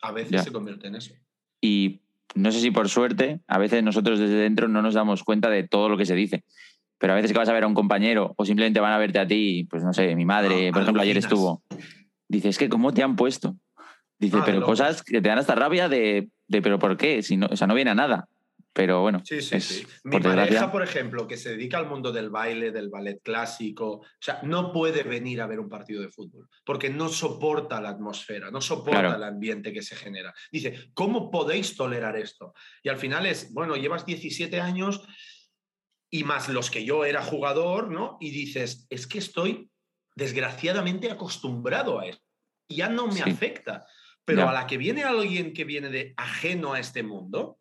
a 0.00 0.10
veces 0.10 0.42
se 0.42 0.50
convierte 0.50 0.88
en 0.88 0.96
eso. 0.96 1.14
Y 1.60 2.00
no 2.34 2.50
sé 2.50 2.58
si 2.58 2.72
por 2.72 2.88
suerte, 2.88 3.42
a 3.46 3.58
veces 3.58 3.84
nosotros 3.84 4.18
desde 4.18 4.34
dentro 4.34 4.66
no 4.66 4.82
nos 4.82 4.94
damos 4.94 5.22
cuenta 5.22 5.48
de 5.48 5.68
todo 5.68 5.88
lo 5.88 5.96
que 5.96 6.06
se 6.06 6.16
dice. 6.16 6.42
Pero 6.98 7.12
a 7.12 7.16
veces 7.16 7.30
que 7.30 7.38
vas 7.38 7.48
a 7.48 7.52
ver 7.52 7.62
a 7.62 7.68
un 7.68 7.74
compañero 7.74 8.34
o 8.36 8.44
simplemente 8.44 8.80
van 8.80 8.92
a 8.92 8.98
verte 8.98 9.20
a 9.20 9.26
ti, 9.28 9.68
pues 9.70 9.84
no 9.84 9.92
sé, 9.92 10.16
mi 10.16 10.24
madre, 10.24 10.72
por 10.72 10.82
ejemplo, 10.82 11.02
ayer 11.02 11.18
estuvo 11.18 11.62
Dice, 12.32 12.48
es 12.48 12.56
que 12.56 12.70
¿cómo 12.70 12.94
te 12.94 13.02
han 13.02 13.14
puesto? 13.14 13.56
Dice, 14.18 14.38
ah, 14.40 14.42
pero 14.46 14.62
cosas 14.62 15.02
que 15.02 15.20
te 15.20 15.28
dan 15.28 15.38
hasta 15.38 15.54
rabia 15.54 15.90
de, 15.90 16.30
pero 16.48 16.78
¿por 16.78 16.96
qué? 16.96 17.22
Si 17.22 17.36
no, 17.36 17.46
o 17.50 17.56
sea, 17.56 17.66
no 17.66 17.74
viene 17.74 17.90
a 17.90 17.94
nada. 17.94 18.26
Pero 18.72 19.02
bueno. 19.02 19.20
Sí, 19.22 19.42
sí, 19.42 19.60
sí. 19.60 19.86
Mi 20.04 20.18
pareja, 20.18 20.72
por 20.72 20.82
ejemplo, 20.82 21.26
que 21.26 21.36
se 21.36 21.50
dedica 21.50 21.76
al 21.76 21.90
mundo 21.90 22.10
del 22.10 22.30
baile, 22.30 22.72
del 22.72 22.88
ballet 22.88 23.20
clásico, 23.22 23.86
o 23.96 24.06
sea, 24.18 24.40
no 24.44 24.72
puede 24.72 25.02
venir 25.02 25.42
a 25.42 25.46
ver 25.46 25.60
un 25.60 25.68
partido 25.68 26.00
de 26.00 26.08
fútbol 26.08 26.48
porque 26.64 26.88
no 26.88 27.10
soporta 27.10 27.82
la 27.82 27.90
atmósfera, 27.90 28.50
no 28.50 28.62
soporta 28.62 29.16
el 29.16 29.24
ambiente 29.24 29.74
que 29.74 29.82
se 29.82 29.94
genera. 29.94 30.32
Dice, 30.50 30.90
¿cómo 30.94 31.30
podéis 31.30 31.76
tolerar 31.76 32.16
esto? 32.16 32.54
Y 32.82 32.88
al 32.88 32.96
final 32.96 33.26
es, 33.26 33.52
bueno, 33.52 33.76
llevas 33.76 34.06
17 34.06 34.58
años 34.58 35.02
y 36.08 36.24
más 36.24 36.48
los 36.48 36.70
que 36.70 36.82
yo 36.82 37.04
era 37.04 37.20
jugador, 37.20 37.90
¿no? 37.90 38.16
Y 38.20 38.30
dices, 38.30 38.86
es 38.88 39.06
que 39.06 39.18
estoy 39.18 39.70
desgraciadamente 40.14 41.10
acostumbrado 41.10 42.00
a 42.00 42.06
eso. 42.06 42.20
Ya 42.68 42.88
no 42.88 43.06
me 43.06 43.22
afecta. 43.22 43.86
Pero 44.24 44.48
a 44.48 44.52
la 44.52 44.66
que 44.66 44.78
viene 44.78 45.02
alguien 45.02 45.52
que 45.52 45.64
viene 45.64 45.88
de 45.88 46.14
ajeno 46.16 46.74
a 46.74 46.80
este 46.80 47.02
mundo, 47.02 47.58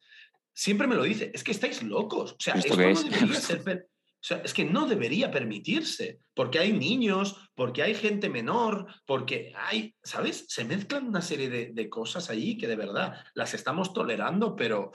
siempre 0.54 0.88
me 0.88 0.96
lo 0.96 1.04
dice, 1.04 1.32
es 1.34 1.44
que 1.44 1.52
estáis 1.52 1.82
locos. 1.82 2.34
O 2.34 2.38
sea, 2.40 2.54
esto, 2.54 2.76
no 2.76 2.84
debería 3.04 3.40
ser... 3.40 3.88
O 4.22 4.24
sea, 4.24 4.38
es 4.46 4.54
que 4.54 4.64
no 4.64 4.86
debería 4.86 5.32
permitirse, 5.32 6.20
porque 6.36 6.60
hay 6.60 6.74
niños, 6.74 7.50
porque 7.56 7.82
hay 7.82 7.96
gente 7.96 8.30
menor, 8.30 8.86
porque 9.08 9.52
hay, 9.58 9.96
¿sabes? 10.04 10.46
Se 10.48 10.64
mezclan 10.64 11.08
una 11.08 11.24
serie 11.24 11.50
de, 11.50 11.90
cosas 11.90 12.30
allí 12.30 12.56
que 12.56 12.68
de 12.68 12.76
verdad 12.76 13.26
las 13.34 13.56
estamos 13.56 13.94
tolerando, 13.94 14.56
pero 14.56 14.92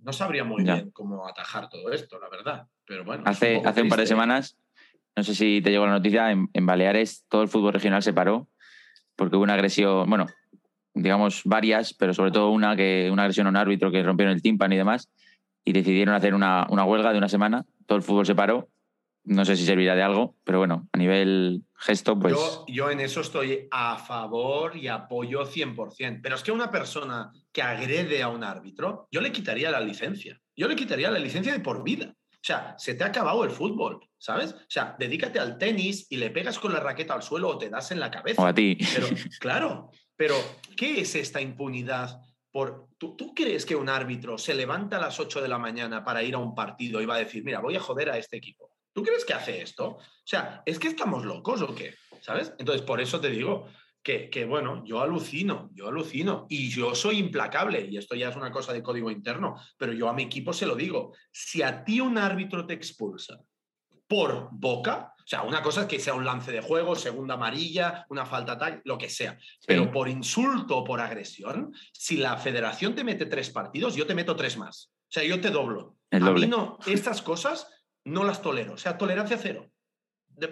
no 0.00 0.12
sabría 0.12 0.44
muy 0.44 0.64
bien 0.64 0.90
cómo 0.90 1.26
atajar 1.26 1.70
todo 1.70 1.90
esto, 1.90 2.18
la 2.18 2.28
verdad. 2.28 2.66
Pero 2.84 3.06
bueno. 3.06 3.22
Hace, 3.24 3.62
hace 3.64 3.80
un 3.80 3.88
par 3.88 4.00
de 4.00 4.06
semanas 4.06 4.58
no 5.18 5.24
sé 5.24 5.34
si 5.34 5.60
te 5.60 5.70
llegó 5.70 5.84
la 5.84 5.92
noticia, 5.92 6.30
en, 6.30 6.66
Baleares 6.66 7.26
todo 7.28 7.42
el 7.42 7.48
fútbol 7.48 7.72
regional 7.72 8.04
se 8.04 8.12
paró 8.12 8.48
porque 9.16 9.34
hubo 9.34 9.42
una 9.42 9.54
agresión, 9.54 10.08
bueno, 10.08 10.26
digamos 10.94 11.42
varias, 11.44 11.92
pero 11.92 12.14
sobre 12.14 12.30
todo 12.30 12.50
una, 12.50 12.76
que, 12.76 13.08
una 13.12 13.22
agresión 13.22 13.48
a 13.48 13.50
un 13.50 13.56
árbitro 13.56 13.90
que 13.90 14.04
rompieron 14.04 14.32
el 14.32 14.42
tímpano 14.42 14.74
y 14.74 14.76
demás, 14.76 15.10
y 15.64 15.72
decidieron 15.72 16.14
hacer 16.14 16.34
una, 16.34 16.66
huelga 16.68 17.10
de 17.10 17.18
una 17.18 17.28
semana, 17.28 17.66
todo 17.86 17.98
el 17.98 18.04
fútbol 18.04 18.26
se 18.26 18.36
paró, 18.36 18.68
no 19.24 19.44
sé 19.44 19.56
si 19.56 19.66
servirá 19.66 19.96
de 19.96 20.02
algo, 20.02 20.36
pero 20.44 20.58
bueno, 20.58 20.88
a 20.92 20.98
nivel 20.98 21.64
gesto, 21.74 22.16
pues... 22.16 22.32
Yo, 22.32 22.64
yo 22.68 22.90
en 22.92 23.00
eso 23.00 23.22
estoy 23.22 23.66
a 23.72 23.96
favor 23.96 24.76
y 24.76 24.86
apoyo 24.86 25.44
100%, 25.44 26.20
pero 26.22 26.36
es 26.36 26.44
que 26.44 26.52
una 26.52 26.70
persona 26.70 27.32
que 27.52 27.60
agrede 27.60 28.22
a 28.22 28.28
un 28.28 28.44
árbitro, 28.44 29.08
yo 29.10 29.20
le 29.20 29.32
quitaría 29.32 29.72
la 29.72 29.80
licencia, 29.80 30.40
yo 30.56 30.68
le 30.68 30.76
quitaría 30.76 31.10
la 31.10 31.18
licencia 31.18 31.52
de 31.52 31.60
por 31.60 31.82
vida. 31.82 32.14
O 32.40 32.44
sea, 32.48 32.74
se 32.78 32.94
te 32.94 33.04
ha 33.04 33.08
acabado 33.08 33.44
el 33.44 33.50
fútbol, 33.50 34.00
¿sabes? 34.16 34.52
O 34.52 34.70
sea, 34.70 34.94
dedícate 34.98 35.40
al 35.40 35.58
tenis 35.58 36.06
y 36.08 36.16
le 36.16 36.30
pegas 36.30 36.58
con 36.58 36.72
la 36.72 36.80
raqueta 36.80 37.14
al 37.14 37.22
suelo 37.22 37.48
o 37.48 37.58
te 37.58 37.68
das 37.68 37.90
en 37.90 38.00
la 38.00 38.10
cabeza. 38.10 38.40
O 38.40 38.46
a 38.46 38.54
ti. 38.54 38.78
Pero, 38.94 39.08
claro, 39.40 39.90
Pero, 40.16 40.34
¿qué 40.76 41.00
es 41.00 41.14
esta 41.14 41.40
impunidad? 41.40 42.20
Por, 42.50 42.88
¿tú, 42.96 43.16
¿Tú 43.16 43.34
crees 43.34 43.66
que 43.66 43.76
un 43.76 43.88
árbitro 43.88 44.38
se 44.38 44.54
levanta 44.54 44.96
a 44.96 45.00
las 45.00 45.18
8 45.20 45.42
de 45.42 45.48
la 45.48 45.58
mañana 45.58 46.04
para 46.04 46.22
ir 46.22 46.34
a 46.34 46.38
un 46.38 46.54
partido 46.54 47.00
y 47.00 47.06
va 47.06 47.16
a 47.16 47.18
decir, 47.18 47.44
mira, 47.44 47.60
voy 47.60 47.76
a 47.76 47.80
joder 47.80 48.10
a 48.10 48.18
este 48.18 48.36
equipo? 48.36 48.72
¿Tú 48.92 49.02
crees 49.02 49.24
que 49.24 49.34
hace 49.34 49.60
esto? 49.60 49.86
O 49.88 50.00
sea, 50.24 50.62
¿es 50.64 50.78
que 50.78 50.88
estamos 50.88 51.24
locos 51.24 51.62
o 51.62 51.74
qué? 51.74 51.94
¿Sabes? 52.20 52.52
Entonces, 52.58 52.82
por 52.82 53.00
eso 53.00 53.20
te 53.20 53.30
digo 53.30 53.68
que, 54.02 54.30
que, 54.30 54.44
bueno, 54.44 54.82
yo 54.84 55.00
alucino, 55.00 55.70
yo 55.74 55.88
alucino 55.88 56.46
y 56.48 56.68
yo 56.68 56.94
soy 56.94 57.18
implacable 57.18 57.86
y 57.90 57.96
esto 57.96 58.14
ya 58.14 58.28
es 58.28 58.36
una 58.36 58.50
cosa 58.50 58.72
de 58.72 58.82
código 58.82 59.10
interno, 59.10 59.56
pero 59.76 59.92
yo 59.92 60.08
a 60.08 60.14
mi 60.14 60.22
equipo 60.22 60.52
se 60.52 60.66
lo 60.66 60.74
digo, 60.74 61.12
si 61.30 61.62
a 61.62 61.84
ti 61.84 62.00
un 62.00 62.18
árbitro 62.18 62.66
te 62.66 62.74
expulsa 62.74 63.40
por 64.06 64.48
boca, 64.52 65.14
o 65.18 65.30
sea, 65.30 65.42
una 65.42 65.62
cosa 65.62 65.82
es 65.82 65.86
que 65.88 66.00
sea 66.00 66.14
un 66.14 66.24
lance 66.24 66.50
de 66.50 66.62
juego, 66.62 66.96
segunda 66.96 67.34
amarilla, 67.34 68.06
una 68.08 68.24
falta 68.24 68.56
tal, 68.56 68.80
lo 68.86 68.96
que 68.96 69.10
sea. 69.10 69.38
Pero 69.66 69.92
por 69.92 70.08
insulto 70.08 70.78
o 70.78 70.84
por 70.84 71.02
agresión, 71.02 71.74
si 71.92 72.16
la 72.16 72.38
federación 72.38 72.94
te 72.94 73.04
mete 73.04 73.26
tres 73.26 73.50
partidos, 73.50 73.94
yo 73.94 74.06
te 74.06 74.14
meto 74.14 74.34
tres 74.34 74.56
más. 74.56 74.90
O 75.02 75.10
sea, 75.10 75.24
yo 75.24 75.38
te 75.38 75.50
doblo. 75.50 75.96
A 76.10 76.18
mí 76.18 76.46
no, 76.46 76.78
estas 76.86 77.20
cosas 77.20 77.66
no 78.04 78.24
las 78.24 78.40
tolero. 78.40 78.72
O 78.72 78.78
sea, 78.78 78.96
tolerancia 78.96 79.36
cero. 79.36 79.70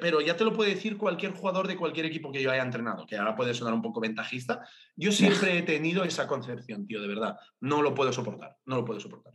Pero 0.01 0.21
ya 0.21 0.37
te 0.37 0.45
lo 0.45 0.53
puede 0.53 0.75
decir 0.75 0.97
cualquier 0.97 1.33
jugador 1.33 1.69
de 1.69 1.77
cualquier 1.77 2.07
equipo 2.07 2.33
que 2.33 2.43
yo 2.43 2.51
haya 2.51 2.63
entrenado, 2.63 3.07
que 3.07 3.17
ahora 3.17 3.37
puede 3.37 3.55
sonar 3.55 3.75
un 3.75 3.83
poco 3.83 4.01
ventajista. 4.01 4.67
Yo 4.97 5.13
siempre 5.13 5.59
he 5.59 5.63
tenido 5.63 6.05
esa 6.05 6.27
concepción, 6.27 6.87
tío, 6.87 7.01
de 7.01 7.09
verdad. 7.09 7.37
No 7.61 7.83
lo 7.83 7.95
puedo 7.95 8.13
soportar, 8.13 8.57
no 8.65 8.77
lo 8.77 8.85
puedo 8.85 9.01
soportar. 9.01 9.35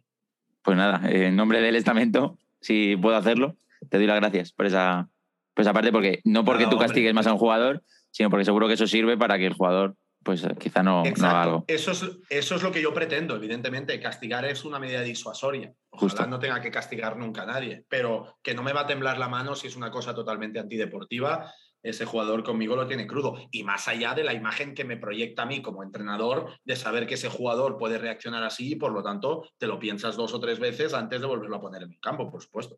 Pues 0.61 0.77
nada, 0.77 1.01
en 1.09 1.35
nombre 1.35 1.61
del 1.61 1.75
estamento, 1.75 2.37
si 2.59 2.95
puedo 2.95 3.15
hacerlo, 3.15 3.55
te 3.89 3.97
doy 3.97 4.07
las 4.07 4.19
gracias 4.19 4.51
por 4.51 4.65
esa, 4.65 5.09
aparte 5.55 5.91
porque 5.91 6.21
no 6.23 6.45
porque 6.45 6.67
tú 6.67 6.77
castigues 6.77 7.13
más 7.13 7.27
a 7.27 7.33
un 7.33 7.39
jugador, 7.39 7.83
sino 8.11 8.29
porque 8.29 8.45
seguro 8.45 8.67
que 8.67 8.75
eso 8.75 8.87
sirve 8.87 9.17
para 9.17 9.37
que 9.37 9.47
el 9.47 9.53
jugador 9.53 9.95
pues 10.23 10.45
quizá 10.59 10.83
no, 10.83 11.03
algo. 11.21 11.65
Eso 11.67 11.91
es, 11.91 12.05
eso 12.29 12.55
es 12.55 12.61
lo 12.61 12.71
que 12.71 12.81
yo 12.81 12.93
pretendo, 12.93 13.35
evidentemente. 13.35 13.99
Castigar 13.99 14.45
es 14.45 14.63
una 14.63 14.77
medida 14.77 15.01
disuasoria. 15.01 15.73
Ojalá 15.89 16.27
no 16.27 16.37
tenga 16.37 16.61
que 16.61 16.69
castigar 16.69 17.17
nunca 17.17 17.43
a 17.43 17.47
nadie, 17.47 17.85
pero 17.89 18.37
que 18.43 18.53
no 18.53 18.61
me 18.61 18.73
va 18.73 18.81
a 18.81 18.87
temblar 18.87 19.17
la 19.17 19.27
mano 19.27 19.55
si 19.55 19.67
es 19.67 19.75
una 19.75 19.89
cosa 19.89 20.13
totalmente 20.13 20.59
antideportiva. 20.59 21.51
Ese 21.81 22.05
jugador 22.05 22.43
conmigo 22.43 22.75
lo 22.75 22.85
tiene 22.85 23.07
crudo. 23.07 23.35
Y 23.49 23.63
más 23.63 23.87
allá 23.87 24.13
de 24.13 24.23
la 24.23 24.33
imagen 24.33 24.75
que 24.75 24.85
me 24.85 24.97
proyecta 24.97 25.41
a 25.41 25.47
mí 25.47 25.63
como 25.63 25.81
entrenador, 25.81 26.51
de 26.63 26.75
saber 26.75 27.07
que 27.07 27.15
ese 27.15 27.29
jugador 27.29 27.77
puede 27.77 27.97
reaccionar 27.97 28.43
así 28.43 28.73
y 28.73 28.75
por 28.75 28.91
lo 28.91 29.01
tanto 29.01 29.49
te 29.57 29.65
lo 29.65 29.79
piensas 29.79 30.15
dos 30.15 30.35
o 30.35 30.39
tres 30.39 30.59
veces 30.59 30.93
antes 30.93 31.19
de 31.19 31.25
volverlo 31.25 31.55
a 31.55 31.61
poner 31.61 31.81
en 31.81 31.93
el 31.93 31.99
campo, 31.99 32.29
por 32.29 32.43
supuesto. 32.43 32.77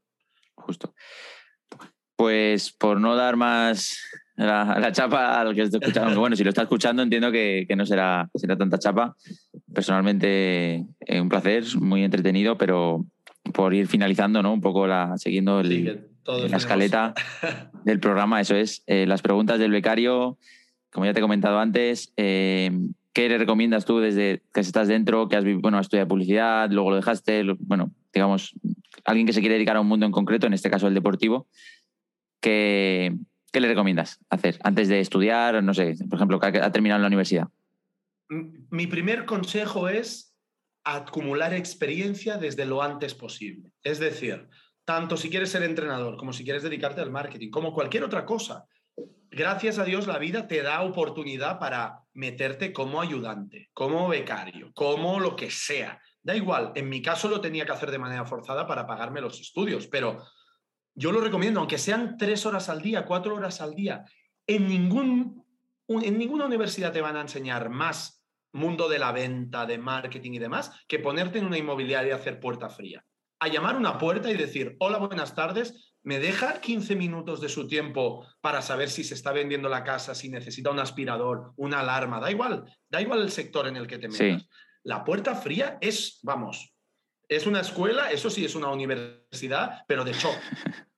Justo. 0.56 0.94
Pues 2.16 2.72
por 2.72 3.02
no 3.02 3.18
dar 3.18 3.36
más 3.36 4.00
la, 4.36 4.92
chapa 4.92 5.40
al 5.40 5.54
que 5.54 5.64
estoy 5.64 5.80
escuchando, 5.82 6.20
bueno, 6.20 6.36
si 6.36 6.44
lo 6.44 6.50
está 6.50 6.64
escuchando 6.64 7.04
entiendo 7.04 7.32
que, 7.32 7.68
no 7.76 7.86
será, 7.86 8.30
será 8.36 8.58
tanta 8.58 8.80
chapa. 8.80 9.16
Personalmente, 9.74 10.86
eh, 11.02 11.22
un 11.22 11.30
placer, 11.30 11.64
muy 11.80 12.04
entretenido, 12.04 12.58
pero 12.58 13.06
por 13.54 13.74
ir 13.74 13.88
finalizando, 13.88 14.42
¿no? 14.42 14.54
Un 14.54 14.62
poco 14.62 14.88
la, 14.88 15.18
siguiendo 15.18 15.62
la 15.62 16.58
escaleta 16.58 17.14
del 17.86 18.00
programa, 18.00 18.42
eso 18.42 18.56
es. 18.56 18.84
Eh, 18.88 19.06
las 19.06 19.22
preguntas 19.22 19.60
del 19.60 19.72
becario, 19.72 20.38
como 20.92 21.06
ya 21.06 21.14
te 21.14 21.20
he 21.20 21.22
comentado 21.22 21.60
antes, 21.60 22.14
eh, 22.18 22.72
¿qué 23.14 23.30
le 23.30 23.38
recomiendas 23.38 23.86
tú 23.86 24.00
desde 24.00 24.42
que 24.54 24.62
estás 24.62 24.88
dentro, 24.88 25.28
que 25.28 25.36
has 25.36 25.46
bueno, 25.62 25.80
estudiado 25.80 26.08
publicidad, 26.08 26.72
luego 26.72 26.92
lo 26.92 26.96
dejaste, 26.96 27.44
bueno, 27.60 27.92
digamos, 28.14 28.56
alguien 29.06 29.28
que 29.28 29.34
se 29.34 29.42
quiere 29.42 29.56
dedicar 29.56 29.76
a 29.76 29.82
un 29.82 29.88
mundo 29.88 30.06
en 30.06 30.12
concreto, 30.12 30.48
en 30.48 30.54
este 30.54 30.70
caso 30.70 30.88
el 30.88 30.94
deportivo, 30.94 31.48
¿qué, 33.54 33.60
le 33.62 33.68
recomiendas 33.70 34.20
hacer 34.30 34.60
antes 34.64 34.90
de 34.90 35.00
estudiar? 35.00 35.64
No 35.64 35.74
sé, 35.74 35.96
por 36.10 36.18
ejemplo, 36.18 36.40
que 36.40 36.60
ha 36.60 36.72
terminado 36.72 37.00
la 37.02 37.08
universidad. 37.08 37.48
Mi 38.28 38.88
primer 38.88 39.26
consejo 39.26 39.88
es 39.88 40.36
acumular 40.84 41.54
experiencia 41.54 42.38
desde 42.38 42.66
lo 42.66 42.82
antes 42.82 43.14
posible. 43.14 43.72
Es 43.84 44.00
decir, 44.00 44.50
tanto 44.84 45.16
si 45.16 45.30
quieres 45.30 45.52
ser 45.52 45.64
entrenador 45.64 46.18
como 46.18 46.34
si 46.34 46.44
quieres 46.44 46.64
dedicarte 46.64 47.02
al 47.02 47.12
marketing, 47.12 47.50
como 47.50 47.74
cualquier 47.74 48.04
otra 48.04 48.26
cosa. 48.26 48.66
Gracias 49.32 49.80
a 49.80 49.86
Dios 49.86 50.06
la 50.06 50.20
vida 50.20 50.48
te 50.48 50.62
da 50.62 50.82
oportunidad 50.82 51.58
para 51.60 52.02
meterte 52.14 52.72
como 52.74 53.02
ayudante, 53.02 53.70
como 53.74 54.08
becario, 54.08 54.72
como 54.74 55.20
lo 55.20 55.36
que 55.36 55.50
sea. 55.50 56.00
Da 56.22 56.36
igual, 56.36 56.72
en 56.76 56.88
mi 56.90 57.02
caso 57.02 57.28
lo 57.28 57.42
tenía 57.42 57.66
que 57.66 57.72
hacer 57.72 57.92
de 57.92 57.98
manera 57.98 58.26
forzada 58.26 58.68
para 58.68 58.86
pagarme 58.86 59.22
los 59.22 59.40
estudios, 59.40 59.88
pero 59.88 60.24
yo 60.96 61.12
lo 61.12 61.22
recomiendo, 61.22 61.60
aunque 61.60 61.78
sean 61.78 62.18
tres 62.18 62.46
horas 62.46 62.70
al 62.70 62.82
día, 62.82 63.06
cuatro 63.06 63.36
horas 63.36 63.62
al 63.62 63.74
día. 63.74 64.06
En, 64.46 64.68
ningún, 64.68 65.46
en 65.88 66.18
ninguna 66.18 66.46
universidad 66.46 66.92
te 66.92 67.02
van 67.02 67.18
a 67.18 67.22
enseñar 67.22 67.70
más 67.70 68.24
mundo 68.54 68.88
de 68.88 69.00
la 69.00 69.12
venta, 69.12 69.66
de 69.66 69.78
marketing 69.78 70.34
y 70.34 70.40
demás, 70.40 70.72
que 70.88 71.00
ponerte 71.00 71.40
en 71.40 71.46
una 71.46 71.58
inmobiliaria 71.58 72.10
y 72.10 72.16
hacer 72.16 72.40
puerta 72.40 72.70
fría. 72.70 73.04
A 73.40 73.48
llamar 73.48 73.76
una 73.76 73.98
puerta 73.98 74.32
y 74.32 74.38
decir, 74.38 74.76
hola, 74.80 75.00
buenas 75.00 75.36
tardes, 75.36 75.96
¿me 76.04 76.20
deja 76.20 76.62
15 76.62 76.96
minutos 76.96 77.42
de 77.42 77.50
su 77.50 77.68
tiempo 77.68 78.26
para 78.42 78.62
saber 78.62 78.90
si 78.90 79.04
se 79.04 79.16
está 79.16 79.32
vendiendo 79.32 79.70
la 79.70 79.84
casa, 79.84 80.16
si 80.16 80.30
necesita 80.30 80.70
un 80.70 80.80
aspirador, 80.80 81.54
una 81.58 81.80
alarma? 81.80 82.20
Da 82.20 82.32
igual, 82.32 82.64
da 82.90 83.02
igual 83.02 83.22
el 83.22 83.32
sector 83.32 83.68
en 83.68 83.76
el 83.76 83.88
que 83.88 83.98
te 83.98 84.08
metas. 84.08 84.48
La 84.84 85.04
puerta 85.04 85.34
fría 85.34 85.78
es, 85.82 86.20
vamos, 86.22 86.73
es 87.28 87.48
una 87.48 87.62
escuela, 87.62 88.12
eso 88.12 88.30
sí 88.30 88.46
es 88.46 88.56
una 88.56 88.70
universidad, 88.70 89.84
pero 89.88 90.04
de 90.04 90.14
shock, 90.14 90.36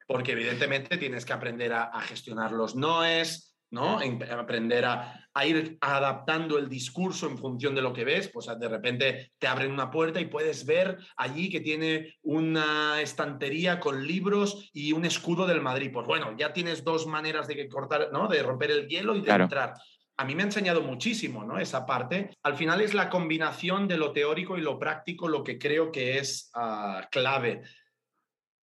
porque 0.08 0.34
evidentemente 0.34 0.98
tienes 0.98 1.26
que 1.26 1.34
aprender 1.34 1.74
a, 1.74 2.00
gestionar 2.02 2.52
los 2.52 2.76
noes, 2.76 3.58
¿no? 3.72 4.00
aprender 4.38 4.86
a, 4.86 5.22
ir 5.46 5.78
adaptando 5.82 6.58
el 6.58 6.70
discurso 6.70 7.28
en 7.28 7.38
función 7.38 7.76
de 7.76 7.82
lo 7.82 7.92
que 7.92 8.06
ves, 8.06 8.30
pues 8.30 8.48
de 8.58 8.70
repente 8.70 9.34
te 9.38 9.48
abren 9.48 9.72
una 9.72 9.92
puerta 9.92 10.22
y 10.22 10.28
puedes 10.28 10.66
ver 10.66 10.98
allí 11.18 11.50
que 11.50 11.60
tiene 11.60 12.16
una 12.22 13.02
estantería 13.02 13.80
con 13.82 14.08
libros 14.08 14.70
y 14.72 14.94
un 14.94 15.04
escudo 15.04 15.46
del 15.46 15.62
Madrid. 15.62 15.92
Pues 15.92 16.08
bueno, 16.08 16.34
ya 16.38 16.54
tienes 16.54 16.86
dos 16.86 17.06
maneras 17.06 17.48
de 17.50 17.68
cortar, 17.68 18.10
¿no? 18.14 18.30
De 18.30 18.42
romper 18.44 18.72
el 18.72 18.88
hielo 18.88 19.14
y 19.18 19.22
de 19.22 19.32
entrar 19.32 19.74
a 20.18 20.24
mí 20.24 20.36
me 20.36 20.44
ha 20.44 20.46
enseñado 20.46 20.82
muchísimo, 20.82 21.44
¿no? 21.44 21.60
Esa 21.60 21.86
parte. 21.86 22.38
Al 22.44 22.56
final 22.56 22.82
es 22.82 22.94
la 22.94 23.10
combinación 23.10 23.88
de 23.88 23.98
lo 23.98 24.12
teórico 24.12 24.58
y 24.58 24.62
lo 24.62 24.80
práctico 24.80 25.28
lo 25.28 25.44
que 25.44 25.58
creo 25.60 25.92
que 25.92 26.18
es 26.18 26.50
ah, 26.54 27.08
clave. 27.12 27.64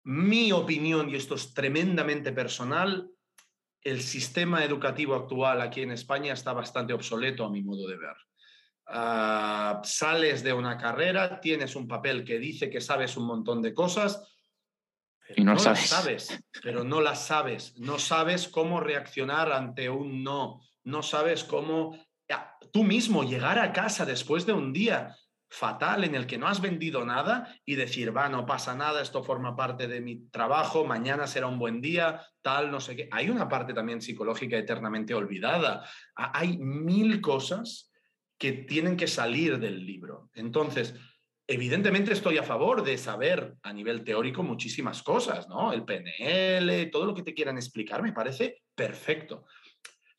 Mi 0.05 0.51
opinión, 0.51 1.11
y 1.11 1.17
esto 1.17 1.35
es 1.35 1.53
tremendamente 1.53 2.33
personal, 2.33 3.09
el 3.83 4.01
sistema 4.01 4.65
educativo 4.65 5.15
actual 5.15 5.61
aquí 5.61 5.83
en 5.83 5.91
España 5.91 6.33
está 6.33 6.53
bastante 6.53 6.93
obsoleto 6.93 7.45
a 7.45 7.51
mi 7.51 7.63
modo 7.63 7.87
de 7.87 7.99
ver. 7.99 8.17
Ah, 8.87 9.81
sales 9.85 10.43
de 10.43 10.53
una 10.53 10.79
carrera, 10.79 11.41
tienes 11.41 11.77
un 11.77 11.87
papel 11.87 12.25
que 12.25 12.39
dice 12.39 12.71
que 12.71 12.81
sabes 12.81 13.17
un 13.17 13.27
montón 13.27 13.61
de 13.61 13.75
cosas, 13.75 14.29
y 15.37 15.45
no, 15.45 15.59
sabes. 15.59 15.81
las 15.81 15.89
sabes, 15.89 16.45
pero 16.63 16.85
no 16.85 17.01
las 17.01 17.27
sabes. 17.27 17.79
No 17.79 17.99
sabes 17.99 18.49
cómo 18.49 18.81
reaccionar 18.81 19.53
ante 19.53 19.89
un 19.89 20.23
no 20.23 20.61
no 20.85 21.03
sabes 21.03 21.45
cómo 21.45 21.97
tú 22.73 22.85
mismo 22.85 23.23
llegar 23.23 23.59
a 23.59 23.73
casa 23.73 24.05
después 24.05 24.47
de 24.47 24.53
un 24.53 24.73
día 24.73 25.17
fatal 25.49 26.05
en 26.05 26.15
el 26.15 26.27
que 26.27 26.39
no 26.39 26.49
has 26.49 26.63
vendido 26.63 27.05
nada 27.05 27.55
y 27.67 27.75
decir, 27.75 28.17
va, 28.17 28.31
no 28.31 28.47
pasa 28.47 28.75
nada, 28.75 29.03
esto 29.03 29.23
forma 29.23 29.55
parte 29.55 29.87
de 29.87 30.01
mi 30.01 30.31
trabajo, 30.31 30.87
mañana 30.87 31.27
será 31.27 31.47
un 31.47 31.59
buen 31.59 31.83
día, 31.83 32.27
tal, 32.41 32.71
no 32.71 32.81
sé 32.81 32.97
qué. 32.97 33.09
Hay 33.13 33.29
una 33.29 33.49
parte 33.49 33.75
también 33.75 34.01
psicológica 34.01 34.57
eternamente 34.57 35.13
olvidada. 35.13 35.87
Hay 36.15 36.57
mil 36.57 37.21
cosas 37.21 37.93
que 38.39 38.53
tienen 38.53 38.97
que 38.97 39.07
salir 39.07 39.59
del 39.59 39.85
libro. 39.85 40.31
Entonces, 40.33 40.95
evidentemente 41.47 42.15
estoy 42.15 42.39
a 42.39 42.43
favor 42.43 42.83
de 42.83 42.97
saber 42.97 43.55
a 43.63 43.75
nivel 43.75 44.05
teórico 44.05 44.43
muchísimas 44.43 45.03
cosas, 45.03 45.49
¿no? 45.51 45.75
El 45.75 45.85
PNL, 45.85 46.91
todo 46.91 47.05
lo 47.05 47.15
que 47.15 47.23
te 47.23 47.35
quieran 47.35 47.59
explicar 47.59 48.03
me 48.03 48.13
parece 48.13 48.63
perfecto 48.75 49.45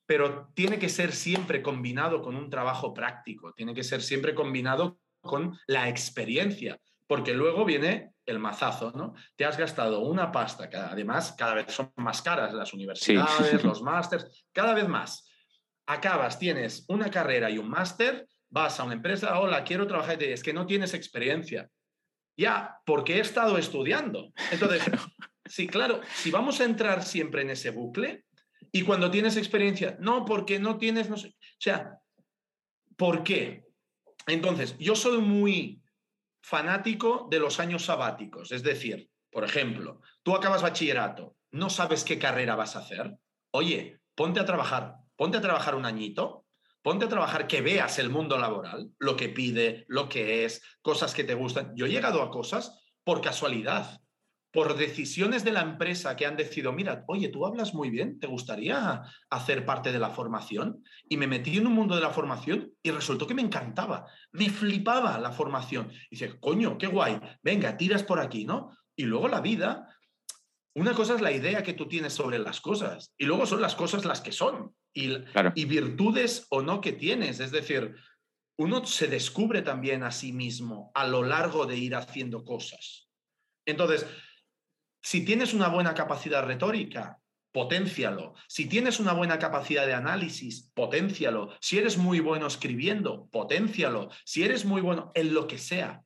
pero 0.06 0.50
tiene 0.54 0.80
que 0.80 0.90
ser 0.90 1.12
siempre 1.14 1.62
combinado 1.62 2.22
con 2.22 2.36
un 2.36 2.50
trabajo 2.50 2.94
práctico, 2.94 3.54
tiene 3.54 3.74
que 3.74 3.84
ser 3.84 4.02
siempre 4.02 4.36
combinado 4.36 5.00
con 5.22 5.58
la 5.68 5.88
experiencia, 5.88 6.80
porque 7.08 7.34
luego 7.34 7.66
viene 7.66 8.14
el 8.26 8.40
mazazo, 8.40 8.92
¿no? 8.96 9.14
Te 9.36 9.46
has 9.46 9.58
gastado 9.58 10.02
una 10.02 10.32
pasta, 10.32 10.70
que 10.70 10.78
además 10.78 11.34
cada 11.38 11.54
vez 11.54 11.74
son 11.74 11.92
más 11.98 12.22
caras 12.22 12.54
las 12.54 12.74
universidades, 12.74 13.64
los 13.64 13.82
másters, 13.82 14.46
cada 14.52 14.74
vez 14.74 14.88
más. 14.88 15.30
Acabas, 15.86 16.40
tienes 16.40 16.86
una 16.88 17.10
carrera 17.10 17.50
y 17.50 17.58
un 17.58 17.70
máster, 17.70 18.28
vas 18.50 18.80
a 18.80 18.84
una 18.84 18.94
empresa, 18.94 19.40
hola, 19.40 19.64
quiero 19.64 19.88
trabajar, 19.88 20.22
y 20.22 20.26
es 20.26 20.44
que 20.44 20.54
no 20.54 20.66
tienes 20.66 20.94
experiencia. 20.94 21.70
Ya, 22.38 22.78
porque 22.86 23.18
he 23.18 23.20
estado 23.20 23.58
estudiando. 23.58 24.32
Entonces, 24.52 24.82
sí, 25.46 25.68
claro, 25.68 26.02
si 26.16 26.32
vamos 26.32 26.60
a 26.62 26.66
entrar 26.66 27.04
siempre 27.04 27.42
en 27.42 27.52
ese 27.52 27.70
bucle, 27.70 28.26
y 28.76 28.82
cuando 28.82 29.12
tienes 29.12 29.38
experiencia, 29.38 29.96
no, 30.00 30.26
porque 30.26 30.60
no 30.60 30.80
tienes, 30.80 31.08
no 31.08 31.16
sé. 31.16 31.28
O 31.30 31.60
sea, 31.60 32.00
¿por 32.98 33.24
qué? 33.24 33.68
Entonces, 34.26 34.76
yo 34.80 34.96
soy 34.96 35.20
muy 35.20 35.84
fanático 36.42 37.28
de 37.30 37.40
los 37.40 37.60
años 37.60 37.86
sabáticos. 37.86 38.52
Es 38.52 38.64
decir, 38.64 39.12
por 39.32 39.44
ejemplo, 39.44 40.02
tú 40.24 40.36
acabas 40.36 40.64
bachillerato, 40.64 41.38
no 41.52 41.70
sabes 41.70 42.04
qué 42.04 42.18
carrera 42.18 42.56
vas 42.56 42.76
a 42.76 42.80
hacer. 42.80 43.16
Oye, 43.52 44.00
ponte 44.16 44.40
a 44.40 44.46
trabajar, 44.46 44.96
ponte 45.16 45.38
a 45.38 45.42
trabajar 45.42 45.76
un 45.76 45.86
añito, 45.86 46.48
ponte 46.82 47.06
a 47.06 47.10
trabajar, 47.10 47.46
que 47.46 47.62
veas 47.62 48.00
el 48.00 48.10
mundo 48.10 48.40
laboral, 48.40 48.90
lo 48.98 49.16
que 49.16 49.30
pide, 49.30 49.86
lo 49.88 50.10
que 50.10 50.46
es, 50.46 50.64
cosas 50.82 51.14
que 51.14 51.24
te 51.24 51.36
gustan. 51.36 51.74
Yo 51.76 51.86
he 51.86 51.92
llegado 51.92 52.24
a 52.24 52.32
cosas 52.32 52.84
por 53.04 53.22
casualidad, 53.22 54.02
por 54.54 54.78
decisiones 54.78 55.44
de 55.44 55.52
la 55.52 55.62
empresa 55.62 56.16
que 56.16 56.28
han 56.28 56.38
decidido, 56.38 56.72
mira, 56.72 57.04
oye, 57.08 57.30
tú 57.30 57.44
hablas 57.48 57.74
muy 57.74 57.90
bien, 57.90 58.20
¿te 58.20 58.28
gustaría 58.28 59.02
hacer 59.32 59.66
parte 59.66 59.92
de 59.92 59.98
la 59.98 60.12
formación? 60.12 60.84
Y 61.10 61.18
me 61.18 61.26
metí 61.26 61.58
en 61.58 61.66
un 61.66 61.74
mundo 61.74 61.96
de 61.96 62.02
la 62.02 62.12
formación 62.12 62.72
y 62.84 62.92
resultó 62.92 63.26
que 63.26 63.34
me 63.34 63.42
encantaba, 63.42 64.06
me 64.32 64.52
flipaba 64.52 65.18
la 65.18 65.32
formación. 65.32 65.92
Y 66.12 66.18
dice, 66.18 66.40
coño, 66.40 66.78
qué 66.78 66.86
guay, 66.86 67.20
venga, 67.42 67.76
tiras 67.78 68.04
por 68.04 68.20
aquí, 68.20 68.46
¿no? 68.46 68.78
Y 68.96 69.06
luego 69.06 69.28
la 69.28 69.42
vida, 69.42 69.88
una 70.76 70.94
cosa 70.94 71.16
es 71.16 71.22
la 71.22 71.32
idea 71.32 71.64
que 71.64 71.74
tú 71.74 71.88
tienes 71.88 72.14
sobre 72.14 72.38
las 72.38 72.62
cosas 72.62 73.12
y 73.18 73.26
luego 73.26 73.48
son 73.48 73.60
las 73.60 73.74
cosas 73.74 74.06
las 74.06 74.22
que 74.22 74.32
son 74.32 74.76
y, 74.94 75.16
y 75.56 75.66
virtudes 75.66 76.46
o 76.52 76.62
no 76.62 76.80
que 76.80 76.94
tienes. 76.94 77.40
Es 77.40 77.50
decir, 77.50 77.96
uno 78.60 78.86
se 78.86 79.08
descubre 79.08 79.64
también 79.64 80.04
a 80.04 80.12
sí 80.12 80.32
mismo 80.32 80.92
a 80.94 81.08
lo 81.08 81.24
largo 81.24 81.66
de 81.66 81.76
ir 81.76 81.96
haciendo 81.96 82.44
cosas. 82.44 83.10
Entonces, 83.66 84.06
si 85.04 85.26
tienes 85.26 85.54
una 85.54 85.68
buena 85.68 85.94
capacidad 85.94 86.46
retórica, 86.46 87.20
potencialo. 87.52 88.34
Si 88.48 88.68
tienes 88.68 89.00
una 89.00 89.14
buena 89.14 89.38
capacidad 89.38 89.86
de 89.86 89.94
análisis, 89.94 90.72
potencialo. 90.74 91.54
Si 91.60 91.78
eres 91.78 91.98
muy 91.98 92.22
bueno 92.22 92.48
escribiendo, 92.48 93.28
potencialo. 93.28 94.10
Si 94.26 94.44
eres 94.44 94.66
muy 94.66 94.82
bueno 94.82 95.12
en 95.14 95.34
lo 95.34 95.46
que 95.46 95.58
sea, 95.58 96.04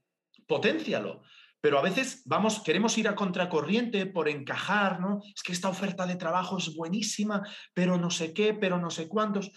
potencialo. 0.48 1.22
Pero 1.61 1.78
a 1.78 1.84
veces 1.84 2.24
vamos, 2.26 2.61
queremos 2.64 2.98
ir 2.98 3.07
a 3.07 3.15
contracorriente 3.15 4.07
por 4.07 4.28
encajar, 4.30 4.99
¿no? 4.99 5.22
Es 5.36 5.44
que 5.44 5.53
esta 5.53 5.69
oferta 5.69 6.07
de 6.07 6.15
trabajo 6.15 6.57
es 6.57 6.76
buenísima, 6.76 7.48
pero 7.74 7.98
no 7.98 8.10
sé 8.10 8.34
qué, 8.34 8.53
pero 8.53 8.80
no 8.80 8.90
sé 8.90 9.07
cuántos. 9.07 9.52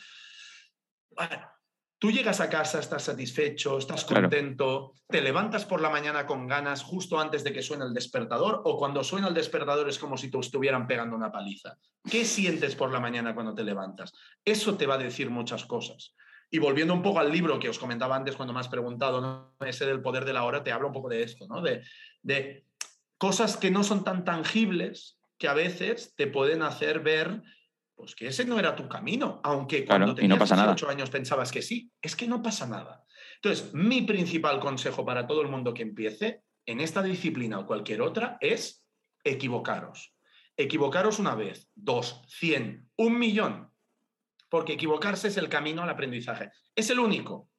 Bueno, 1.10 1.50
Tú 2.00 2.10
llegas 2.10 2.40
a 2.40 2.48
casa, 2.48 2.80
estás 2.80 3.02
satisfecho, 3.02 3.76
estás 3.76 4.06
contento, 4.06 4.94
te 5.06 5.20
levantas 5.20 5.66
por 5.66 5.82
la 5.82 5.90
mañana 5.90 6.24
con 6.24 6.46
ganas 6.46 6.82
justo 6.82 7.20
antes 7.20 7.44
de 7.44 7.52
que 7.52 7.60
suene 7.60 7.84
el 7.84 7.92
despertador 7.92 8.62
o 8.64 8.78
cuando 8.78 9.04
suena 9.04 9.28
el 9.28 9.34
despertador 9.34 9.86
es 9.86 9.98
como 9.98 10.16
si 10.16 10.30
te 10.30 10.38
estuvieran 10.38 10.86
pegando 10.86 11.14
una 11.14 11.30
paliza. 11.30 11.76
¿Qué 12.10 12.24
sientes 12.24 12.74
por 12.74 12.90
la 12.90 13.00
mañana 13.00 13.34
cuando 13.34 13.54
te 13.54 13.64
levantas? 13.64 14.14
Eso 14.42 14.78
te 14.78 14.86
va 14.86 14.94
a 14.94 14.98
decir 14.98 15.28
muchas 15.28 15.66
cosas. 15.66 16.14
Y 16.50 16.58
volviendo 16.58 16.94
un 16.94 17.02
poco 17.02 17.20
al 17.20 17.30
libro 17.30 17.58
que 17.58 17.68
os 17.68 17.78
comentaba 17.78 18.16
antes 18.16 18.34
cuando 18.34 18.54
me 18.54 18.60
has 18.60 18.68
preguntado, 18.68 19.20
¿no? 19.20 19.54
ese 19.60 19.84
del 19.84 20.00
poder 20.00 20.24
de 20.24 20.32
la 20.32 20.44
hora, 20.44 20.64
te 20.64 20.72
hablo 20.72 20.86
un 20.86 20.94
poco 20.94 21.10
de 21.10 21.22
esto, 21.22 21.46
¿no? 21.48 21.60
de, 21.60 21.82
de 22.22 22.64
cosas 23.18 23.58
que 23.58 23.70
no 23.70 23.84
son 23.84 24.04
tan 24.04 24.24
tangibles 24.24 25.18
que 25.36 25.48
a 25.48 25.54
veces 25.54 26.14
te 26.16 26.26
pueden 26.26 26.62
hacer 26.62 27.00
ver 27.00 27.42
pues 28.00 28.14
que 28.14 28.28
ese 28.28 28.46
no 28.46 28.58
era 28.58 28.74
tu 28.74 28.88
camino, 28.88 29.40
aunque 29.44 29.84
cuando 29.84 30.14
tenías 30.14 30.50
no 30.50 30.56
18 30.56 30.88
años 30.88 31.10
pensabas 31.10 31.52
que 31.52 31.60
sí, 31.60 31.92
es 32.00 32.16
que 32.16 32.26
no 32.26 32.42
pasa 32.42 32.66
nada. 32.66 33.04
Entonces, 33.36 33.74
mi 33.74 34.02
principal 34.02 34.58
consejo 34.58 35.04
para 35.04 35.26
todo 35.26 35.42
el 35.42 35.48
mundo 35.48 35.74
que 35.74 35.82
empiece 35.82 36.42
en 36.64 36.80
esta 36.80 37.02
disciplina 37.02 37.58
o 37.58 37.66
cualquier 37.66 38.00
otra 38.00 38.38
es 38.40 38.86
equivocaros. 39.22 40.14
Equivocaros 40.56 41.18
una 41.18 41.34
vez, 41.34 41.68
dos, 41.74 42.22
cien, 42.26 42.88
un 42.96 43.18
millón, 43.18 43.70
porque 44.48 44.72
equivocarse 44.72 45.28
es 45.28 45.36
el 45.36 45.48
camino 45.48 45.82
al 45.82 45.90
aprendizaje. 45.90 46.50
Es 46.74 46.88
el 46.88 46.98
único. 46.98 47.50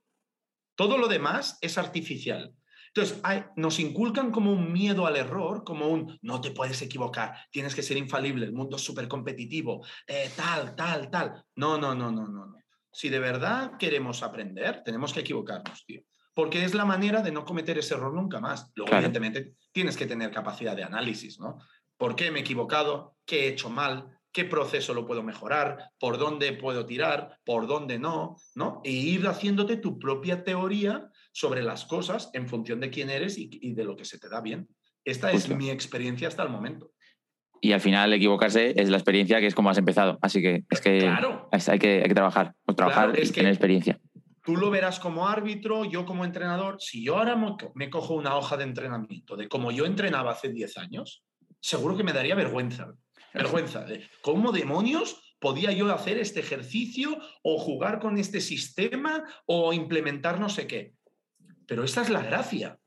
Todo 0.75 0.97
lo 0.97 1.07
demás 1.07 1.59
es 1.61 1.77
artificial. 1.77 2.55
Entonces, 2.93 3.21
nos 3.55 3.79
inculcan 3.79 4.31
como 4.31 4.51
un 4.51 4.73
miedo 4.73 5.05
al 5.05 5.15
error, 5.15 5.63
como 5.63 5.87
un 5.87 6.19
no 6.21 6.41
te 6.41 6.51
puedes 6.51 6.81
equivocar, 6.81 7.35
tienes 7.49 7.73
que 7.73 7.83
ser 7.83 7.95
infalible, 7.95 8.45
el 8.45 8.51
mundo 8.51 8.75
es 8.75 8.81
súper 8.81 9.07
competitivo, 9.07 9.85
eh, 10.05 10.29
tal, 10.35 10.75
tal, 10.75 11.09
tal. 11.09 11.45
No, 11.55 11.77
no, 11.77 11.95
no, 11.95 12.11
no, 12.11 12.27
no, 12.27 12.45
no. 12.47 12.55
Si 12.91 13.07
de 13.07 13.19
verdad 13.19 13.77
queremos 13.79 14.21
aprender, 14.23 14.83
tenemos 14.83 15.13
que 15.13 15.21
equivocarnos, 15.21 15.85
tío. 15.85 16.01
Porque 16.33 16.65
es 16.65 16.73
la 16.73 16.83
manera 16.83 17.21
de 17.21 17.31
no 17.31 17.45
cometer 17.45 17.77
ese 17.77 17.93
error 17.93 18.13
nunca 18.13 18.41
más. 18.41 18.69
Luego, 18.75 18.93
evidentemente, 18.93 19.53
tienes 19.71 19.95
que 19.95 20.05
tener 20.05 20.31
capacidad 20.31 20.75
de 20.75 20.83
análisis, 20.83 21.39
¿no? 21.39 21.59
¿Por 21.95 22.15
qué 22.15 22.29
me 22.31 22.39
he 22.39 22.41
equivocado? 22.41 23.15
¿Qué 23.25 23.45
he 23.45 23.47
hecho 23.49 23.69
mal? 23.69 24.17
qué 24.31 24.45
proceso 24.45 24.93
lo 24.93 25.05
puedo 25.05 25.23
mejorar, 25.23 25.91
por 25.99 26.17
dónde 26.17 26.53
puedo 26.53 26.85
tirar, 26.85 27.37
por 27.43 27.67
dónde 27.67 27.99
no, 27.99 28.37
¿no? 28.55 28.81
E 28.83 28.91
ir 28.91 29.27
haciéndote 29.27 29.77
tu 29.77 29.99
propia 29.99 30.43
teoría 30.43 31.10
sobre 31.31 31.63
las 31.63 31.85
cosas 31.85 32.29
en 32.33 32.47
función 32.47 32.79
de 32.79 32.89
quién 32.89 33.09
eres 33.09 33.37
y, 33.37 33.73
de 33.73 33.83
lo 33.83 33.95
que 33.95 34.05
se 34.05 34.19
te 34.19 34.29
da 34.29 34.41
bien. 34.41 34.67
Esta 35.03 35.31
es 35.31 35.49
mi 35.49 35.69
experiencia 35.69 36.27
hasta 36.27 36.43
el 36.43 36.49
momento. 36.49 36.91
Y 37.59 37.73
al 37.73 37.81
final 37.81 38.11
equivocarse 38.13 38.73
es 38.75 38.89
la 38.89 38.97
experiencia 38.97 39.39
que 39.39 39.47
es 39.47 39.55
como 39.55 39.69
has 39.69 39.77
empezado. 39.77 40.17
Así 40.21 40.41
que 40.41 40.63
es 40.69 40.81
que, 40.81 41.07
hay, 41.07 41.79
que 41.79 42.01
hay 42.01 42.07
que 42.07 42.15
trabajar, 42.15 42.53
trabajar 42.75 43.17
y 43.21 43.29
tener 43.29 43.51
experiencia. 43.51 43.99
Tú 44.43 44.57
lo 44.57 44.71
verás 44.71 44.99
como 44.99 45.27
árbitro, 45.27 45.85
yo 45.85 46.05
como 46.05 46.25
entrenador. 46.25 46.77
Si 46.79 47.03
yo 47.03 47.17
ahora 47.17 47.39
me 47.75 47.89
cojo 47.91 48.15
una 48.15 48.35
hoja 48.35 48.57
de 48.57 48.63
entrenamiento 48.63 49.35
de 49.35 49.47
cómo 49.47 49.71
yo 49.71 49.85
entrenaba 49.85 50.31
hace 50.31 50.49
10 50.49 50.77
años, 50.79 51.23
seguro 51.59 51.95
que 51.95 52.03
me 52.03 52.13
daría 52.13 52.33
vergüenza. 52.33 52.91
Vergüenza. 53.33 53.83
De 53.85 54.07
¿Cómo 54.21 54.51
demonios 54.51 55.35
podía 55.39 55.71
yo 55.71 55.93
hacer 55.93 56.17
este 56.17 56.39
ejercicio 56.39 57.17
o 57.43 57.59
jugar 57.59 57.99
con 57.99 58.17
este 58.17 58.41
sistema 58.41 59.23
o 59.45 59.73
implementar 59.73 60.39
no 60.39 60.49
sé 60.49 60.65
qué? 60.65 60.93
Pero 61.67 61.83
esa 61.83 62.01
es 62.01 62.09
la 62.09 62.21
gracia. 62.21 62.77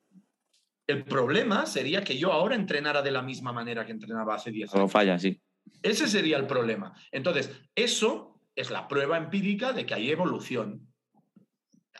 El 0.86 1.04
problema 1.04 1.66
sería 1.66 2.04
que 2.04 2.18
yo 2.18 2.32
ahora 2.32 2.56
entrenara 2.56 3.02
de 3.02 3.10
la 3.10 3.22
misma 3.22 3.52
manera 3.52 3.86
que 3.86 3.92
entrenaba 3.92 4.34
hace 4.34 4.50
10 4.50 4.74
años. 4.74 4.84
O 4.84 4.88
falla, 4.88 5.18
sí. 5.18 5.40
Ese 5.82 6.08
sería 6.08 6.36
el 6.36 6.46
problema. 6.46 6.94
Entonces, 7.10 7.50
eso 7.74 8.40
es 8.54 8.70
la 8.70 8.86
prueba 8.86 9.16
empírica 9.16 9.72
de 9.72 9.86
que 9.86 9.94
hay 9.94 10.10
evolución. 10.10 10.86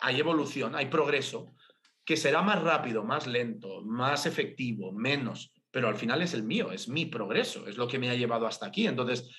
Hay 0.01 0.21
evolución, 0.21 0.75
hay 0.75 0.87
progreso, 0.87 1.55
que 2.05 2.17
será 2.17 2.43
más 2.43 2.63
rápido, 2.63 3.05
más 3.05 3.27
lento, 3.27 3.83
más 3.83 4.27
efectivo, 4.27 4.93
menos, 4.93 5.53
pero 5.71 5.89
al 5.89 5.97
final 5.97 6.21
es 6.23 6.35
el 6.35 6.43
mío, 6.43 6.73
es 6.73 6.89
mi 6.89 7.07
progreso, 7.07 7.67
es 7.67 7.77
lo 7.77 7.89
que 7.89 7.99
me 7.99 8.11
ha 8.11 8.15
llevado 8.15 8.47
hasta 8.47 8.67
aquí. 8.67 8.87
Entonces, 8.87 9.31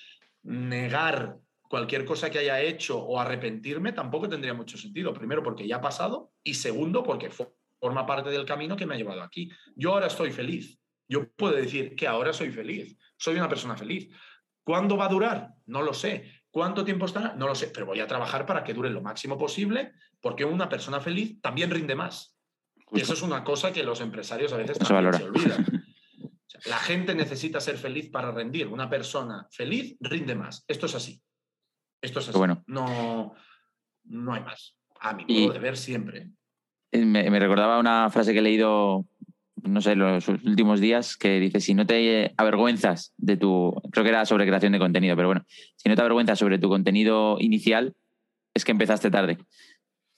negar 0.42 1.38
cualquier 1.68 2.04
cosa 2.04 2.30
que 2.30 2.38
haya 2.38 2.60
hecho 2.60 2.98
o 2.98 3.18
arrepentirme 3.20 3.92
tampoco 3.92 4.28
tendría 4.28 4.54
mucho 4.54 4.78
sentido. 4.78 5.12
Primero 5.12 5.42
porque 5.42 5.66
ya 5.66 5.76
ha 5.76 5.80
pasado 5.80 6.32
y 6.42 6.54
segundo 6.54 7.02
porque 7.02 7.30
forma 7.30 8.06
parte 8.06 8.30
del 8.30 8.44
camino 8.44 8.76
que 8.76 8.86
me 8.86 8.94
ha 8.94 8.98
llevado 8.98 9.22
aquí. 9.22 9.50
Yo 9.74 9.92
ahora 9.92 10.06
estoy 10.06 10.32
feliz. 10.32 10.78
Yo 11.08 11.30
puedo 11.32 11.54
decir 11.54 11.94
que 11.94 12.06
ahora 12.06 12.32
soy 12.32 12.50
feliz. 12.50 12.96
Soy 13.16 13.36
una 13.36 13.48
persona 13.48 13.76
feliz. 13.76 14.08
¿Cuándo 14.64 14.96
va 14.96 15.06
a 15.06 15.10
durar? 15.10 15.54
No 15.66 15.82
lo 15.82 15.94
sé. 15.94 16.42
¿Cuánto 16.50 16.84
tiempo 16.84 17.06
estará? 17.06 17.34
No 17.34 17.46
lo 17.46 17.54
sé, 17.54 17.68
pero 17.68 17.86
voy 17.86 18.00
a 18.00 18.06
trabajar 18.06 18.46
para 18.46 18.64
que 18.64 18.74
dure 18.74 18.90
lo 18.90 19.02
máximo 19.02 19.38
posible 19.38 19.92
porque 20.20 20.44
una 20.44 20.68
persona 20.68 21.00
feliz 21.00 21.40
también 21.40 21.70
rinde 21.70 21.94
más. 21.94 22.36
Y 22.92 23.00
eso 23.00 23.14
es 23.14 23.22
una 23.22 23.44
cosa 23.44 23.72
que 23.72 23.82
los 23.82 24.00
empresarios 24.00 24.52
a 24.52 24.56
veces 24.56 24.78
también 24.78 25.12
se 25.12 25.24
olvidan. 25.24 25.84
la 26.66 26.78
gente 26.78 27.14
necesita 27.14 27.60
ser 27.60 27.76
feliz 27.76 28.10
para 28.10 28.30
rendir. 28.30 28.68
Una 28.68 28.88
persona 28.88 29.46
feliz 29.50 29.96
rinde 30.00 30.34
más. 30.34 30.64
Esto 30.66 30.86
es 30.86 30.94
así. 30.94 31.20
Esto 32.00 32.20
es 32.20 32.28
así. 32.28 32.38
Bueno. 32.38 32.62
No, 32.66 33.34
no 34.04 34.34
hay 34.34 34.42
más. 34.42 34.76
A 35.00 35.14
mi 35.14 35.24
modo 35.24 35.52
de 35.52 35.58
ver 35.58 35.76
siempre. 35.76 36.30
Eh, 36.92 37.04
me, 37.04 37.38
recordaba 37.38 37.78
una 37.78 38.10
frase 38.10 38.32
que 38.32 38.38
he 38.38 38.42
leído, 38.42 39.06
no 39.62 39.80
sé, 39.80 39.96
los 39.96 40.28
últimos 40.28 40.80
días, 40.80 41.16
que 41.16 41.40
dice, 41.40 41.60
si 41.60 41.74
no 41.74 41.86
te 41.86 42.32
avergüenzas 42.36 43.12
de 43.16 43.36
tu, 43.36 43.74
creo 43.90 44.04
que 44.04 44.10
era 44.10 44.24
sobre 44.24 44.46
creación 44.46 44.72
de 44.72 44.78
contenido, 44.78 45.16
pero 45.16 45.28
bueno, 45.28 45.44
si 45.76 45.88
no 45.88 45.94
te 45.94 46.00
avergüenzas 46.00 46.38
sobre 46.38 46.58
tu 46.58 46.68
contenido 46.68 47.36
inicial, 47.40 47.94
es 48.54 48.64
que 48.64 48.72
empezaste 48.72 49.10
tarde. 49.10 49.38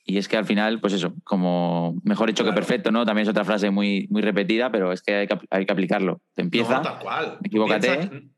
Y 0.05 0.17
es 0.17 0.27
que 0.27 0.39
al 0.39 0.47
final, 0.47 0.81
pues 0.81 0.95
eso, 0.95 1.15
como 1.25 2.01
mejor 2.03 2.31
hecho 2.31 2.45
que 2.45 2.53
perfecto, 2.53 2.91
¿no? 2.91 3.05
También 3.05 3.25
es 3.25 3.29
otra 3.29 3.45
frase 3.45 3.71
muy, 3.71 4.07
muy 4.11 4.23
repetida, 4.23 4.71
pero 4.71 4.91
es 4.91 5.03
que 5.03 5.15
hay 5.15 5.27
que, 5.27 5.39
hay 5.51 5.67
que 5.67 5.73
aplicarlo. 5.73 6.23
Te 6.35 6.41
empieza, 6.41 6.77
no, 6.77 6.83
tal 6.83 6.99
cual. 6.99 7.39
equivócate 7.43 8.31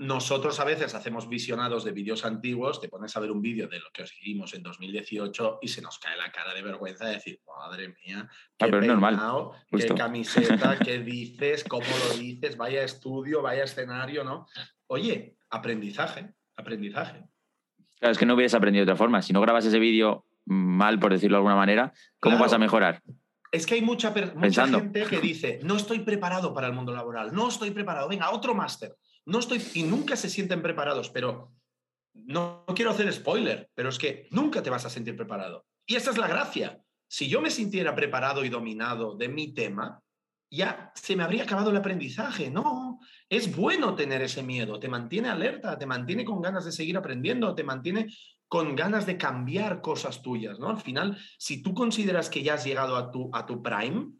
nosotros 0.00 0.58
a 0.58 0.64
veces 0.64 0.94
hacemos 0.94 1.28
visionados 1.28 1.84
de 1.84 1.92
vídeos 1.92 2.24
antiguos, 2.24 2.80
te 2.80 2.88
pones 2.88 3.14
a 3.14 3.20
ver 3.20 3.30
un 3.30 3.42
vídeo 3.42 3.68
de 3.68 3.80
lo 3.80 3.90
que 3.92 4.04
os 4.04 4.16
hicimos 4.16 4.54
en 4.54 4.62
2018 4.62 5.58
y 5.60 5.68
se 5.68 5.82
nos 5.82 5.98
cae 5.98 6.16
la 6.16 6.32
cara 6.32 6.54
de 6.54 6.62
vergüenza 6.62 7.04
de 7.04 7.16
decir, 7.16 7.38
madre 7.46 7.88
mía, 7.88 8.26
qué, 8.56 8.64
ah, 8.64 8.80
normal, 8.80 9.50
qué 9.70 9.86
camiseta, 9.88 10.78
qué 10.82 11.00
dices, 11.00 11.64
cómo 11.64 11.84
lo 12.08 12.16
dices, 12.16 12.56
vaya 12.56 12.82
estudio, 12.82 13.42
vaya 13.42 13.64
escenario, 13.64 14.24
¿no? 14.24 14.46
Oye, 14.86 15.36
aprendizaje, 15.50 16.32
aprendizaje. 16.56 17.22
Claro, 17.98 18.12
es 18.12 18.16
que 18.16 18.24
no 18.24 18.32
hubieras 18.32 18.54
aprendido 18.54 18.86
de 18.86 18.92
otra 18.92 18.96
forma. 18.96 19.20
Si 19.20 19.34
no 19.34 19.42
grabas 19.42 19.66
ese 19.66 19.78
vídeo 19.78 20.24
mal, 20.46 20.98
por 20.98 21.12
decirlo 21.12 21.36
de 21.36 21.40
alguna 21.40 21.56
manera, 21.56 21.92
¿cómo 22.20 22.38
vas 22.38 22.54
a 22.54 22.58
mejorar? 22.58 23.02
Es 23.52 23.66
que 23.66 23.74
hay 23.74 23.82
mucha, 23.82 24.14
mucha 24.34 24.66
gente 24.66 25.04
que 25.04 25.20
dice, 25.20 25.60
no 25.62 25.76
estoy 25.76 25.98
preparado 25.98 26.54
para 26.54 26.68
el 26.68 26.72
mundo 26.72 26.94
laboral, 26.94 27.34
no 27.34 27.50
estoy 27.50 27.70
preparado, 27.72 28.08
venga, 28.08 28.30
otro 28.30 28.54
máster. 28.54 28.96
No 29.26 29.38
estoy, 29.38 29.62
y 29.74 29.82
nunca 29.82 30.16
se 30.16 30.28
sienten 30.28 30.62
preparados, 30.62 31.10
pero 31.10 31.52
no, 32.14 32.64
quiero 32.74 32.90
hacer 32.90 33.12
spoiler, 33.12 33.70
pero 33.74 33.88
es 33.88 33.98
que 33.98 34.28
nunca 34.30 34.62
te 34.62 34.70
vas 34.70 34.84
a 34.84 34.90
sentir 34.90 35.16
preparado. 35.16 35.66
Y 35.86 35.96
esa 35.96 36.10
es 36.10 36.18
la 36.18 36.28
gracia. 36.28 36.80
Si 37.08 37.28
yo 37.28 37.40
me 37.40 37.50
sintiera 37.50 37.94
preparado 37.94 38.44
y 38.44 38.48
dominado 38.48 39.16
de 39.16 39.28
mi 39.28 39.52
tema, 39.52 40.00
ya 40.50 40.92
se 40.94 41.16
me 41.16 41.22
habría 41.22 41.44
acabado 41.44 41.70
el 41.70 41.76
aprendizaje. 41.76 42.50
No, 42.50 43.00
es 43.28 43.54
bueno 43.54 43.94
tener 43.94 44.22
ese 44.22 44.42
miedo, 44.42 44.78
te 44.78 44.88
mantiene 44.88 45.28
alerta, 45.28 45.78
te 45.78 45.86
mantiene 45.86 46.24
con 46.24 46.40
ganas 46.40 46.64
de 46.64 46.72
seguir 46.72 46.96
aprendiendo, 46.96 47.54
te 47.54 47.64
mantiene 47.64 48.06
con 48.48 48.74
ganas 48.74 49.06
de 49.06 49.16
cambiar 49.16 49.80
cosas 49.80 50.22
tuyas, 50.22 50.58
¿no? 50.58 50.68
Al 50.68 50.80
final, 50.80 51.16
si 51.38 51.62
tú 51.62 51.72
consideras 51.72 52.28
que 52.28 52.42
ya 52.42 52.54
has 52.54 52.64
llegado 52.64 52.96
a 52.96 53.10
tu, 53.12 53.30
a 53.32 53.46
tu 53.46 53.62
prime, 53.62 54.12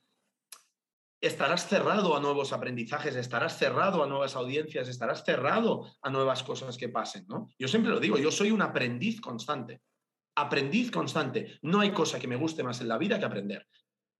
estarás 1.21 1.69
cerrado 1.69 2.17
a 2.17 2.21
nuevos 2.21 2.53
aprendizajes, 2.53 3.15
estarás 3.17 3.59
cerrado 3.59 4.03
a 4.03 4.07
nuevas 4.07 4.37
audiencias, 4.37 4.89
estarás 4.89 5.25
cerrado 5.25 5.93
a 6.03 6.11
nuevas 6.11 6.43
cosas 6.43 6.77
que 6.77 6.89
pasen, 6.89 7.27
¿no? 7.29 7.49
Yo 7.59 7.69
siempre 7.69 7.93
lo 7.93 8.01
digo, 8.01 8.19
yo 8.19 8.31
soy 8.31 8.51
un 8.51 8.63
aprendiz 8.63 9.21
constante. 9.21 9.83
Aprendiz 10.37 10.91
constante. 10.91 11.59
No 11.63 11.81
hay 11.81 11.91
cosa 11.91 12.19
que 12.19 12.29
me 12.29 12.37
guste 12.37 12.63
más 12.63 12.81
en 12.81 12.89
la 12.89 12.99
vida 12.99 13.19
que 13.19 13.27
aprender 13.27 13.67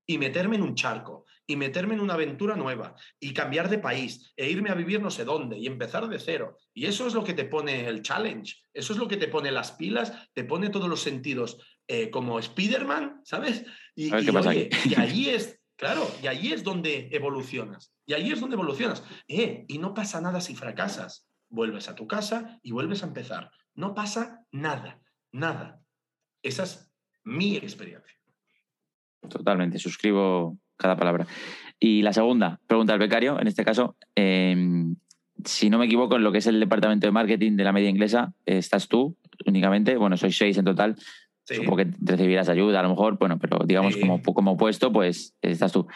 y 0.07 0.19
meterme 0.19 0.57
en 0.57 0.63
un 0.63 0.75
charco 0.75 1.25
y 1.47 1.55
meterme 1.55 1.95
en 1.95 2.01
una 2.01 2.15
aventura 2.15 2.57
nueva 2.57 2.97
y 3.21 3.33
cambiar 3.33 3.69
de 3.71 3.79
país 3.79 4.33
e 4.37 4.51
irme 4.51 4.71
a 4.71 4.75
vivir 4.75 5.01
no 5.01 5.11
sé 5.11 5.25
dónde 5.25 5.57
y 5.57 5.69
empezar 5.69 6.09
de 6.09 6.19
cero. 6.19 6.59
Y 6.75 6.87
eso 6.87 7.07
es 7.07 7.15
lo 7.15 7.23
que 7.23 7.33
te 7.33 7.45
pone 7.45 7.87
el 7.87 8.03
challenge, 8.03 8.57
eso 8.75 8.93
es 8.93 8.99
lo 8.99 9.07
que 9.07 9.17
te 9.17 9.29
pone 9.29 9.53
las 9.53 9.73
pilas, 9.73 10.13
te 10.33 10.43
pone 10.43 10.71
todos 10.71 10.89
los 10.89 11.01
sentidos 11.01 11.59
eh, 11.87 12.11
como 12.11 12.41
Spider-Man, 12.41 13.21
¿sabes? 13.25 13.65
Y, 13.95 14.09
y, 14.09 14.95
allí 14.97 15.31
es, 15.31 15.60
claro, 15.81 16.07
y 16.23 16.27
allí 16.27 16.53
es 16.53 16.63
donde 16.63 17.09
evolucionas. 17.11 17.93
Y 18.07 18.13
allí 18.13 18.31
es 18.31 18.41
donde 18.41 18.55
evolucionas. 18.55 19.03
Eh, 19.27 19.65
y 19.67 19.79
no 19.79 19.95
pasa 19.95 20.21
nada 20.21 20.41
si 20.41 20.55
fracasas. 20.55 21.27
Vuelves 21.49 21.89
a 21.89 21.95
tu 21.95 22.07
casa 22.07 22.61
y 22.63 22.71
vuelves 22.71 23.03
a 23.03 23.07
empezar. 23.07 23.51
No 23.75 23.95
pasa 23.95 24.45
nada, 24.53 25.01
nada. 25.33 25.81
Esa 26.43 26.65
es 26.65 26.93
mi 27.25 27.57
experiencia. 27.57 28.15
Totalmente, 29.29 29.79
suscribo 29.79 30.59
cada 30.77 30.97
palabra. 30.97 31.27
Y 31.79 32.03
la 32.03 32.13
segunda, 32.13 32.61
pregunta 32.67 32.93
al 32.93 32.99
becario, 32.99 33.41
en 33.41 33.47
este 33.47 33.65
caso, 33.65 33.97
em, 34.15 34.97
si 35.45 35.71
no 35.71 35.79
me 35.79 35.87
equivoco, 35.87 36.17
en 36.17 36.23
lo 36.23 36.31
que 36.31 36.39
es 36.39 36.47
el 36.47 36.61
departamento 36.61 37.07
de 37.07 37.13
marketing 37.13 37.57
de 37.57 37.65
la 37.65 37.73
media 37.73 37.89
inglesa, 37.89 38.35
estás 38.45 38.87
tú 38.87 39.17
únicamente, 39.47 39.97
bueno, 39.97 40.17
sois 40.19 40.37
seis 40.37 40.59
en 40.59 40.67
total, 40.67 40.97
supongo 41.55 41.77
que 41.77 41.91
recibirás 42.01 42.49
ayuda 42.49 42.81
a 42.81 42.83
lo 42.83 42.91
mejor, 42.91 43.19
bueno, 43.19 43.39
pero 43.39 43.59
digamos 43.65 43.97
como, 43.97 44.23
como 44.23 44.57
puesto, 44.57 44.93
pues 44.93 45.35
estás 45.43 45.73
tú. 45.73 45.87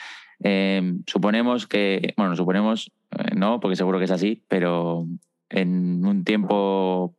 Em, 0.40 1.02
suponemos 1.06 1.66
que, 1.66 2.14
bueno, 2.16 2.36
suponemos, 2.36 2.93
eh, 3.12 3.35
no, 3.35 3.60
porque 3.60 3.76
seguro 3.76 3.98
que 3.98 4.05
es 4.05 4.10
así, 4.10 4.43
pero 4.48 5.06
en 5.48 6.05
un 6.05 6.24
tiempo 6.24 7.14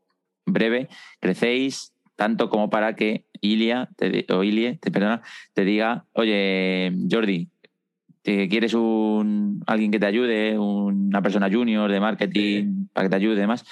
breve 0.45 0.90
crecéis, 1.20 1.94
tanto 2.16 2.49
como 2.49 2.70
para 2.70 2.95
que 2.95 3.26
Ilia 3.41 3.90
te, 3.95 4.26
o 4.30 4.44
Ilie 4.44 4.78
te, 4.78 4.91
perdona, 4.91 5.22
te 5.53 5.66
diga, 5.66 6.06
oye, 6.14 6.94
Jordi, 7.10 7.49
¿te 8.22 8.48
¿quieres 8.48 8.74
un, 8.74 9.64
alguien 9.68 9.91
que 9.91 9.99
te 9.99 10.06
ayude, 10.06 10.57
una 10.57 11.22
persona 11.22 11.49
junior 11.52 11.91
de 11.91 11.99
marketing 11.99 12.88
para 12.94 13.06
que 13.06 13.10
te 13.10 13.16
ayude 13.16 13.36
y 13.36 13.40
demás? 13.40 13.66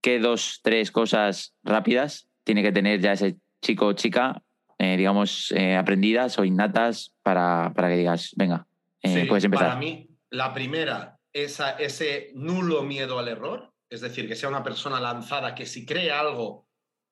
¿Qué 0.00 0.18
dos, 0.18 0.60
tres 0.62 0.90
cosas 0.90 1.54
rápidas 1.64 2.28
tiene 2.44 2.62
que 2.62 2.72
tener 2.72 3.00
ya 3.00 3.12
ese 3.12 3.36
chico 3.62 3.86
o 3.86 3.92
chica, 3.92 4.42
eh, 4.78 4.96
digamos, 4.96 5.52
eh, 5.52 5.76
aprendidas 5.76 6.38
o 6.38 6.44
innatas 6.44 7.14
para, 7.22 7.72
para 7.74 7.88
que 7.88 7.96
digas, 7.96 8.32
venga, 8.36 8.66
eh, 9.02 9.26
puedes 9.26 9.44
empezar? 9.44 9.68
Para 9.68 9.80
mí, 9.80 10.08
la 10.30 10.52
primera, 10.52 11.18
esa, 11.32 11.70
ese 11.72 12.30
nulo 12.34 12.82
miedo 12.82 13.18
al 13.18 13.28
error, 13.28 13.72
es 13.88 14.00
decir, 14.00 14.28
que 14.28 14.36
sea 14.36 14.48
una 14.48 14.62
persona 14.62 15.00
lanzada 15.00 15.54
que 15.54 15.66
si 15.66 15.86
cree 15.86 16.10
algo 16.10 16.66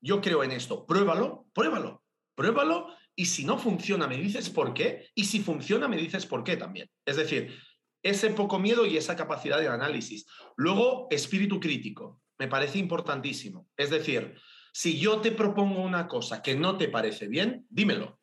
yo 0.04 0.20
creo 0.20 0.44
en 0.44 0.52
esto, 0.52 0.84
pruébalo, 0.84 1.46
pruébalo, 1.54 2.02
pruébalo 2.34 2.88
y 3.16 3.24
si 3.24 3.46
no 3.46 3.58
funciona 3.58 4.06
me 4.06 4.18
dices 4.18 4.50
por 4.50 4.74
qué 4.74 5.06
y 5.14 5.24
si 5.24 5.40
funciona 5.40 5.88
me 5.88 5.96
dices 5.96 6.26
por 6.26 6.44
qué 6.44 6.58
también. 6.58 6.90
Es 7.06 7.16
decir, 7.16 7.56
ese 8.02 8.28
poco 8.30 8.58
miedo 8.58 8.84
y 8.84 8.98
esa 8.98 9.16
capacidad 9.16 9.58
de 9.58 9.68
análisis. 9.68 10.26
Luego, 10.56 11.08
espíritu 11.10 11.58
crítico, 11.58 12.20
me 12.38 12.48
parece 12.48 12.78
importantísimo. 12.78 13.66
Es 13.78 13.88
decir, 13.88 14.38
si 14.74 14.98
yo 14.98 15.20
te 15.20 15.30
propongo 15.30 15.80
una 15.80 16.08
cosa 16.08 16.42
que 16.42 16.56
no 16.56 16.76
te 16.76 16.88
parece 16.88 17.28
bien, 17.28 17.64
dímelo. 17.70 18.18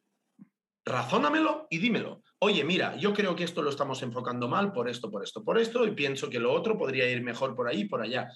Razónamelo 0.83 1.67
y 1.69 1.77
dímelo. 1.77 2.23
Oye, 2.39 2.63
mira, 2.63 2.97
yo 2.97 3.13
creo 3.13 3.35
que 3.35 3.43
esto 3.45 3.61
lo 3.61 3.69
estamos 3.69 4.01
enfocando 4.03 4.49
mal 4.49 4.73
por 4.73 4.89
esto, 4.89 5.09
por 5.09 5.23
esto, 5.23 5.43
por 5.43 5.57
esto, 5.57 5.85
y 5.85 5.91
pienso 5.91 6.29
que 6.29 6.39
lo 6.39 6.51
otro 6.51 6.77
podría 6.77 7.09
ir 7.09 7.21
mejor 7.21 7.55
por 7.55 7.67
ahí, 7.67 7.85
por 7.85 8.01
allá 8.01 8.29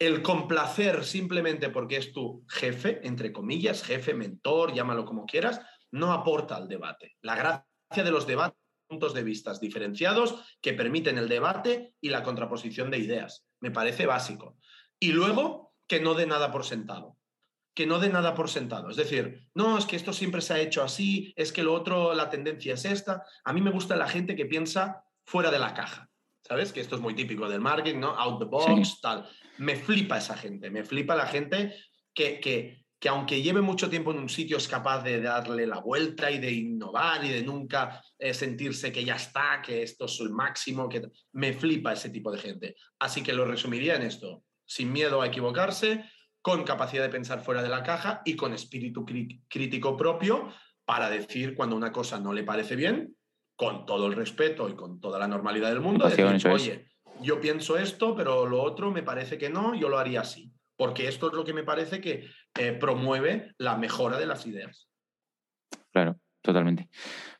el 0.00 0.22
complacer 0.22 1.04
simplemente 1.04 1.68
porque 1.68 1.98
es 1.98 2.12
tu 2.12 2.44
jefe, 2.48 3.06
entre 3.06 3.32
comillas, 3.32 3.82
jefe, 3.82 4.14
mentor, 4.14 4.72
llámalo 4.72 5.04
como 5.04 5.26
quieras, 5.26 5.60
no 5.92 6.12
aporta 6.12 6.56
al 6.56 6.68
debate. 6.68 7.16
La 7.20 7.36
gracia 7.36 8.02
de 8.02 8.10
los 8.10 8.26
debates 8.26 8.58
puntos 8.88 9.12
de 9.12 9.22
vista 9.22 9.52
diferenciados 9.60 10.56
que 10.62 10.72
permiten 10.72 11.18
el 11.18 11.28
debate 11.28 11.94
y 12.00 12.08
la 12.08 12.22
contraposición 12.22 12.90
de 12.90 12.98
ideas. 12.98 13.46
Me 13.60 13.70
parece 13.70 14.06
básico. 14.06 14.56
Y 14.98 15.12
luego, 15.12 15.74
que 15.86 16.00
no 16.00 16.14
dé 16.14 16.26
nada 16.26 16.50
por 16.50 16.64
sentado. 16.64 17.16
Que 17.74 17.86
no 17.86 17.98
dé 17.98 18.08
nada 18.08 18.34
por 18.34 18.48
sentado. 18.48 18.90
Es 18.90 18.96
decir, 18.96 19.48
no, 19.54 19.78
es 19.78 19.86
que 19.86 19.96
esto 19.96 20.12
siempre 20.12 20.40
se 20.40 20.54
ha 20.54 20.60
hecho 20.60 20.82
así, 20.82 21.32
es 21.36 21.52
que 21.52 21.62
lo 21.62 21.72
otro, 21.72 22.14
la 22.14 22.28
tendencia 22.28 22.74
es 22.74 22.84
esta. 22.84 23.24
A 23.44 23.52
mí 23.52 23.60
me 23.60 23.70
gusta 23.70 23.96
la 23.96 24.08
gente 24.08 24.36
que 24.36 24.46
piensa 24.46 25.04
fuera 25.24 25.50
de 25.50 25.58
la 25.58 25.74
caja. 25.74 26.08
¿Sabes? 26.42 26.72
Que 26.72 26.80
esto 26.80 26.96
es 26.96 27.00
muy 27.00 27.14
típico 27.14 27.48
del 27.48 27.60
marketing, 27.60 28.00
¿no? 28.00 28.08
Out 28.08 28.40
the 28.40 28.44
box, 28.46 29.00
tal. 29.00 29.28
Me 29.58 29.76
flipa 29.76 30.18
esa 30.18 30.36
gente, 30.36 30.70
me 30.70 30.84
flipa 30.84 31.14
la 31.14 31.26
gente 31.26 31.76
que, 32.12 32.40
que, 32.40 32.84
que, 32.98 33.08
aunque 33.08 33.40
lleve 33.40 33.60
mucho 33.60 33.88
tiempo 33.88 34.10
en 34.10 34.18
un 34.18 34.28
sitio 34.28 34.56
es 34.56 34.66
capaz 34.66 35.02
de 35.02 35.20
darle 35.20 35.66
la 35.66 35.78
vuelta 35.78 36.30
y 36.30 36.38
de 36.38 36.50
innovar 36.50 37.24
y 37.24 37.28
de 37.28 37.42
nunca 37.42 38.02
eh, 38.18 38.34
sentirse 38.34 38.90
que 38.90 39.04
ya 39.04 39.14
está, 39.14 39.62
que 39.64 39.82
esto 39.82 40.06
es 40.06 40.18
el 40.20 40.30
máximo, 40.30 40.88
que 40.88 41.02
me 41.32 41.52
flipa 41.52 41.92
ese 41.92 42.10
tipo 42.10 42.32
de 42.32 42.38
gente. 42.38 42.76
Así 42.98 43.22
que 43.22 43.32
lo 43.32 43.44
resumiría 43.44 43.94
en 43.94 44.02
esto, 44.02 44.42
sin 44.64 44.92
miedo 44.92 45.22
a 45.22 45.28
equivocarse, 45.28 46.04
con 46.42 46.64
capacidad 46.64 47.02
de 47.02 47.10
pensar 47.10 47.40
fuera 47.40 47.62
de 47.62 47.68
la 47.68 47.82
caja 47.82 48.22
y 48.24 48.36
con 48.36 48.52
espíritu 48.52 49.04
crítico 49.04 49.96
propio 49.96 50.48
para 50.84 51.10
decir 51.10 51.54
cuando 51.54 51.76
una 51.76 51.92
cosa 51.92 52.18
no 52.18 52.32
le 52.32 52.42
parece 52.42 52.76
bien 52.76 53.14
con 53.56 53.84
todo 53.84 54.06
el 54.06 54.14
respeto 54.14 54.68
y 54.70 54.74
con 54.74 55.00
toda 55.00 55.18
la 55.18 55.28
normalidad 55.28 55.68
del 55.68 55.80
mundo, 55.80 56.08
oye, 56.50 56.86
yo 57.20 57.40
pienso 57.40 57.76
esto, 57.76 58.16
pero 58.16 58.46
lo 58.46 58.62
otro 58.62 58.90
me 58.90 59.02
parece 59.02 59.36
que 59.36 59.50
no, 59.50 59.74
yo 59.74 59.90
lo 59.90 59.98
haría 59.98 60.22
así, 60.22 60.50
porque 60.76 61.08
esto 61.08 61.28
es 61.28 61.34
lo 61.34 61.44
que 61.44 61.52
me 61.52 61.62
parece 61.62 62.00
que 62.00 62.30
eh, 62.58 62.72
promueve 62.72 63.52
la 63.58 63.76
mejora 63.76 64.18
de 64.18 64.24
las 64.24 64.46
ideas. 64.46 64.88
Claro, 65.92 66.16
totalmente. 66.40 66.88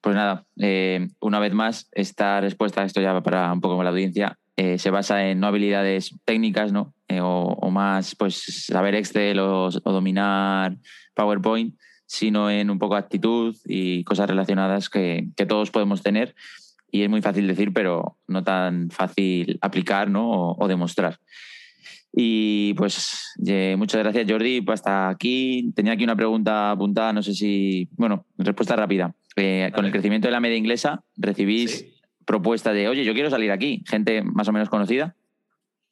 Pues 0.03 0.15
nada, 0.15 0.47
eh, 0.59 1.09
una 1.21 1.39
vez 1.39 1.55
más, 1.55 1.89
esta 1.93 2.41
respuesta, 2.43 2.85
esto 2.85 3.01
ya 3.01 3.15
va 3.15 3.23
para 3.23 3.51
un 3.51 3.63
poco 3.63 3.77
con 3.77 3.85
la 3.85 3.91
audiencia, 3.91 4.39
eh, 4.63 4.77
se 4.77 4.91
basa 4.91 5.27
en 5.27 5.41
no 5.41 5.47
habilidades 5.47 6.15
técnicas, 6.27 6.71
¿no? 6.71 6.93
O, 7.23 7.71
más, 7.71 8.15
pues, 8.15 8.67
saber 8.67 8.95
Excel 8.95 9.39
o 9.41 9.71
dominar 9.71 10.77
PowerPoint, 11.15 11.75
sino 12.05 12.51
en 12.51 12.69
un 12.69 12.79
poco 12.79 12.95
actitud 12.95 13.57
y 13.65 14.05
cosas 14.05 14.29
relacionadas 14.29 14.91
que, 14.91 15.29
todos 15.49 15.71
podemos 15.71 16.03
tener. 16.03 16.35
Y 16.93 17.05
es 17.05 17.09
muy 17.09 17.23
fácil 17.23 17.47
decir, 17.47 17.73
pero 17.73 18.19
no 18.29 18.45
tan 18.45 18.91
fácil 18.91 19.59
aplicar 19.63 20.11
¿no? 20.11 20.53
o, 20.53 20.69
demostrar. 20.69 21.19
Y 22.13 22.75
pues 22.75 23.33
muchas 23.79 24.03
gracias 24.03 24.31
Jordi, 24.31 24.63
hasta 24.69 25.09
aquí. 25.09 25.73
Tenía 25.75 25.95
aquí 25.95 26.05
una 26.05 26.17
pregunta 26.17 26.73
apuntada, 26.73 27.15
no 27.15 27.23
sé 27.23 27.33
si, 27.33 27.89
bueno, 27.93 28.27
respuesta 28.37 28.77
rápida. 28.77 29.15
Eh, 29.37 29.71
con 29.75 29.87
el 29.87 29.93
crecimiento 29.93 30.29
de 30.29 30.33
la 30.33 30.41
media 30.41 30.59
inglesa, 30.59 31.03
¿recibís 31.17 31.87
propuestas 32.31 32.75
de, 32.75 32.89
oye, 32.89 33.05
yo 33.05 33.13
quiero 33.13 33.31
salir 33.31 33.51
aquí? 33.51 33.83
Gente 33.89 34.23
más 34.23 34.47
o 34.49 34.53
menos 34.53 34.69
conocida. 34.69 35.17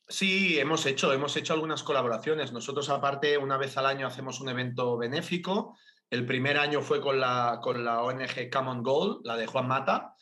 Sí, 0.08 0.58
hemos 0.58 0.86
hecho, 0.86 1.12
hemos 1.12 1.36
hecho 1.36 1.52
algunas 1.52 1.82
colaboraciones. 1.82 2.52
Nosotros 2.52 2.88
aparte, 2.88 3.36
una 3.36 3.58
vez 3.58 3.76
al 3.76 3.86
año 3.86 4.06
hacemos 4.06 4.40
un 4.40 4.48
evento 4.48 4.96
benéfico 4.96 5.76
el 6.10 6.24
primer 6.24 6.56
año 6.56 6.80
fue 6.80 7.00
con 7.00 7.20
la, 7.20 7.60
con 7.62 7.84
la 7.84 8.02
ONG 8.02 8.50
Common 8.50 8.82
Gold, 8.82 9.20
la 9.24 9.36
de 9.36 9.46
Juan 9.46 9.68
Mata. 9.68 10.14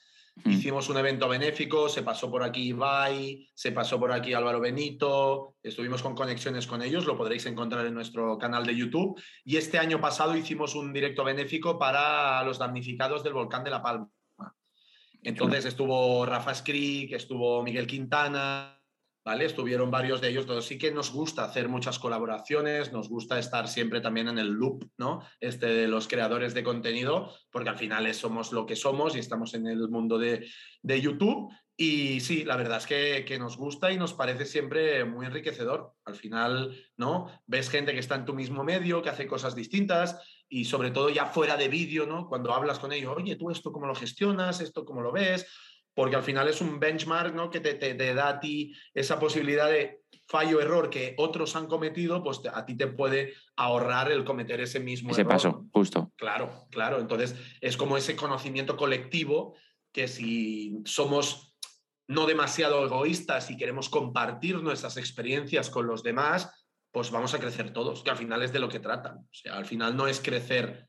Mm. 0.45 0.51
Hicimos 0.51 0.89
un 0.89 0.99
evento 0.99 1.29
benéfico, 1.29 1.89
se 1.89 2.03
pasó 2.03 2.31
por 2.31 2.43
aquí 2.43 2.69
Ibai, 2.69 3.49
se 3.55 3.73
pasó 3.73 3.99
por 3.99 4.13
aquí 4.13 4.35
Álvaro 4.35 4.61
Benito, 4.61 5.55
estuvimos 5.63 6.03
con 6.03 6.15
conexiones 6.15 6.67
con 6.67 6.83
ellos, 6.83 7.07
lo 7.07 7.17
podréis 7.17 7.47
encontrar 7.47 7.87
en 7.87 7.95
nuestro 7.95 8.37
canal 8.37 8.67
de 8.67 8.77
YouTube. 8.77 9.21
Y 9.45 9.57
este 9.57 9.79
año 9.79 10.01
pasado 10.01 10.37
hicimos 10.37 10.75
un 10.75 10.93
directo 10.93 11.25
benéfico 11.25 11.79
para 11.79 12.43
los 12.43 12.59
damnificados 12.59 13.23
del 13.23 13.33
volcán 13.33 13.65
de 13.65 13.71
La 13.71 13.83
Palma. 13.83 14.09
Entonces 15.23 15.65
estuvo 15.65 16.25
Rafa 16.25 16.55
Skrik, 16.55 17.13
estuvo 17.13 17.63
Miguel 17.63 17.87
Quintana, 17.87 18.77
¿vale? 19.27 19.45
Estuvieron 19.45 19.91
varios 19.91 20.21
de 20.21 20.29
ellos, 20.29 20.47
todos. 20.47 20.65
Sí 20.67 20.79
que 20.79 20.93
nos 20.93 21.11
gusta 21.11 21.45
hacer 21.45 21.69
muchas 21.69 21.99
colaboraciones, 21.99 22.93
nos 22.93 23.09
gusta 23.09 23.41
estar 23.41 23.67
siempre 23.67 24.01
también 24.01 24.29
en 24.29 24.39
el 24.39 24.53
loop, 24.53 24.89
¿no? 24.99 25.21
Este 25.41 25.67
de 25.67 25.89
los 25.89 26.07
creadores 26.07 26.55
de 26.55 26.63
contenido, 26.63 27.35
porque 27.51 27.71
al 27.71 27.77
final 27.77 28.15
somos 28.15 28.53
lo 28.53 28.67
que 28.67 28.77
somos 28.77 29.17
y 29.17 29.19
estamos 29.19 29.55
en 29.55 29.67
el 29.67 29.89
mundo 29.89 30.17
de, 30.17 30.47
de 30.81 31.01
YouTube. 31.01 31.53
Y 31.77 32.21
sí, 32.21 32.45
la 32.45 32.57
verdad 32.57 32.79
es 32.79 32.87
que, 32.87 33.25
que, 33.27 33.39
nos 33.39 33.57
gusta 33.57 33.91
y 33.91 33.99
nos 33.99 34.15
parece 34.15 34.47
siempre 34.47 35.05
muy 35.05 35.27
enriquecedor. 35.27 35.93
Al 36.05 36.15
final, 36.15 36.75
¿no? 36.97 37.27
Ves 37.47 37.69
gente 37.69 37.93
que 37.93 37.99
está 37.99 38.15
en 38.15 38.27
tu 38.27 38.33
mismo 38.33 38.63
medio, 38.63 39.03
que 39.03 39.11
hace 39.11 39.27
cosas 39.27 39.57
distintas 39.57 40.21
y 40.49 40.65
sobre 40.65 40.91
todo 40.91 41.11
ya 41.11 41.27
fuera 41.27 41.57
de 41.57 41.69
vídeo, 41.69 42.07
¿no? 42.07 42.29
Cuando 42.29 42.53
hablas 42.53 42.79
con 42.79 42.93
ellos, 42.93 43.15
oye, 43.17 43.37
tú 43.37 43.51
esto 43.51 43.73
cómo 43.73 43.87
lo 43.87 43.95
gestionas, 43.95 44.61
esto 44.61 44.85
cómo 44.85 45.03
lo 45.03 45.13
ves, 45.13 45.47
porque 45.97 46.15
al 46.15 46.23
final 46.23 46.47
es 46.47 46.61
un 46.61 46.79
benchmark 46.79 47.35
¿no? 47.35 47.51
que 47.51 47.61
te, 47.61 48.15
da 48.15 48.29
a 48.29 48.39
ti 48.39 48.75
esa 48.93 49.19
posibilidad 49.19 49.69
de 49.71 50.03
fallo, 50.27 50.61
error 50.61 50.91
que 50.91 51.15
otros 51.17 51.57
han 51.57 51.69
cometido, 51.69 52.23
pues 52.23 52.43
a 52.53 52.67
ti 52.67 52.77
te 52.77 52.87
puede 52.87 53.33
ahorrar 53.57 54.13
el 54.13 54.25
cometer 54.25 54.61
ese 54.61 54.79
mismo 54.79 55.11
ese 55.11 55.23
error. 55.23 55.33
paso, 55.33 55.67
justo. 55.73 56.13
Claro, 56.17 56.67
claro. 56.71 57.01
Entonces 57.01 57.35
es 57.63 57.79
como 57.79 57.97
ese 57.97 58.15
conocimiento 58.15 58.77
colectivo 58.77 59.55
que 59.91 60.07
si 60.07 60.83
somos 60.85 61.57
no 62.09 62.27
demasiado 62.27 62.85
egoístas 62.85 63.51
y 63.51 63.57
queremos 63.57 63.89
compartir 63.89 64.63
nuestras 64.63 64.99
experiencias 64.99 65.71
con 65.71 65.87
los 65.87 66.03
demás, 66.03 66.66
pues 66.97 67.11
vamos 67.11 67.35
a 67.35 67.39
crecer 67.39 67.75
todos, 67.75 68.03
que 68.03 68.09
al 68.09 68.17
final 68.17 68.43
es 68.43 68.55
de 68.55 68.59
lo 68.59 68.71
que 68.71 68.81
tratan. 68.81 69.19
O 69.19 69.29
sea, 69.31 69.59
al 69.59 69.67
final 69.67 69.99
no 69.99 70.09
es 70.09 70.19
crecer 70.19 70.89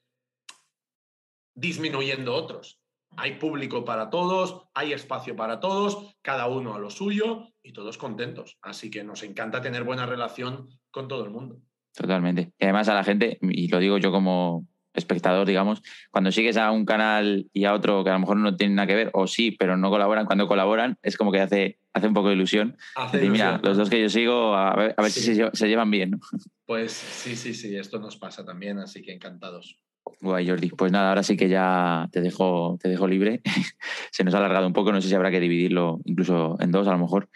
disminuyendo 1.54 2.34
otros. 2.34 2.82
Hay 3.18 3.34
público 3.34 3.84
para 3.84 4.10
todos, 4.10 4.70
hay 4.74 4.94
espacio 4.94 5.36
para 5.36 5.60
todos, 5.60 6.16
cada 6.22 6.48
uno 6.48 6.76
a 6.76 6.80
lo 6.80 6.90
suyo 6.92 7.50
y 7.62 7.74
todos 7.74 7.98
contentos. 7.98 8.58
Así 8.62 8.90
que 8.90 9.04
nos 9.04 9.22
encanta 9.22 9.60
tener 9.60 9.84
buena 9.84 10.06
relación 10.06 10.70
con 10.92 11.10
todo 11.10 11.26
el 11.26 11.30
mundo. 11.30 11.60
Totalmente. 11.94 12.54
Y 12.58 12.64
además 12.64 12.88
a 12.88 12.94
la 12.94 13.04
gente, 13.04 13.38
y 13.42 13.68
lo 13.68 13.80
digo 13.80 13.98
yo 13.98 14.10
como 14.10 14.66
espectador, 14.98 15.48
digamos, 15.48 15.82
cuando 16.12 16.32
sigues 16.32 16.58
a 16.58 16.72
un 16.72 16.84
canal 16.86 17.48
y 17.54 17.66
a 17.66 17.74
otro 17.74 18.04
que 18.04 18.10
a 18.10 18.14
lo 18.14 18.20
mejor 18.20 18.38
no 18.38 18.56
tienen 18.58 18.76
nada 18.76 18.88
que 18.88 18.96
ver, 18.96 19.12
o 19.14 19.28
sí, 19.28 19.52
pero 19.52 19.78
no 19.78 19.90
colaboran, 19.90 20.26
cuando 20.26 20.48
colaboran 20.48 20.98
es 21.04 21.16
como 21.18 21.32
que 21.32 21.40
hace, 21.40 21.80
hace 21.94 22.08
un 22.08 22.14
poco 22.14 22.30
de 22.30 22.36
ilusión. 22.36 22.76
Hace 22.96 23.18
Decir, 23.18 23.32
mira, 23.32 23.60
los 23.64 23.78
dos 23.78 23.90
que 23.90 24.02
yo 24.02 24.10
sigo, 24.10 24.56
a 24.56 24.76
ver, 24.76 24.94
a 24.98 25.02
ver 25.02 25.12
Sí. 25.12 25.22
si 25.22 25.36
se, 25.36 25.44
lle- 25.46 25.52
se 25.54 25.68
llevan 25.70 25.92
bien. 25.92 26.12
¿no? 26.12 26.20
Pues 26.66 26.92
sí, 26.92 27.36
sí, 27.36 27.54
sí, 27.54 27.76
esto 27.78 28.00
nos 28.00 28.18
pasa 28.18 28.44
también, 28.44 28.80
así 28.80 29.02
que 29.02 29.14
encantados. 29.14 29.80
Guay, 30.22 30.48
Jordi. 30.50 30.70
Pues 30.70 30.92
nada, 30.92 31.10
ahora 31.10 31.22
sí 31.22 31.38
que 31.38 31.48
ya 31.50 32.08
te 32.12 32.22
dejo, 32.22 32.78
te 32.82 32.90
dejo 32.90 33.08
libre. 33.08 33.42
se 34.12 34.24
nos 34.24 34.34
ha 34.34 34.40
alargado 34.40 34.66
un 34.66 34.74
poco, 34.74 34.92
no 34.92 35.00
sé 35.02 35.10
si 35.10 35.16
habrá 35.16 35.30
que 35.32 35.40
dividirlo 35.40 36.00
incluso 36.06 36.58
en 36.60 36.72
dos 36.72 36.88
a 36.88 36.92
lo 36.92 36.98
mejor. 36.98 37.30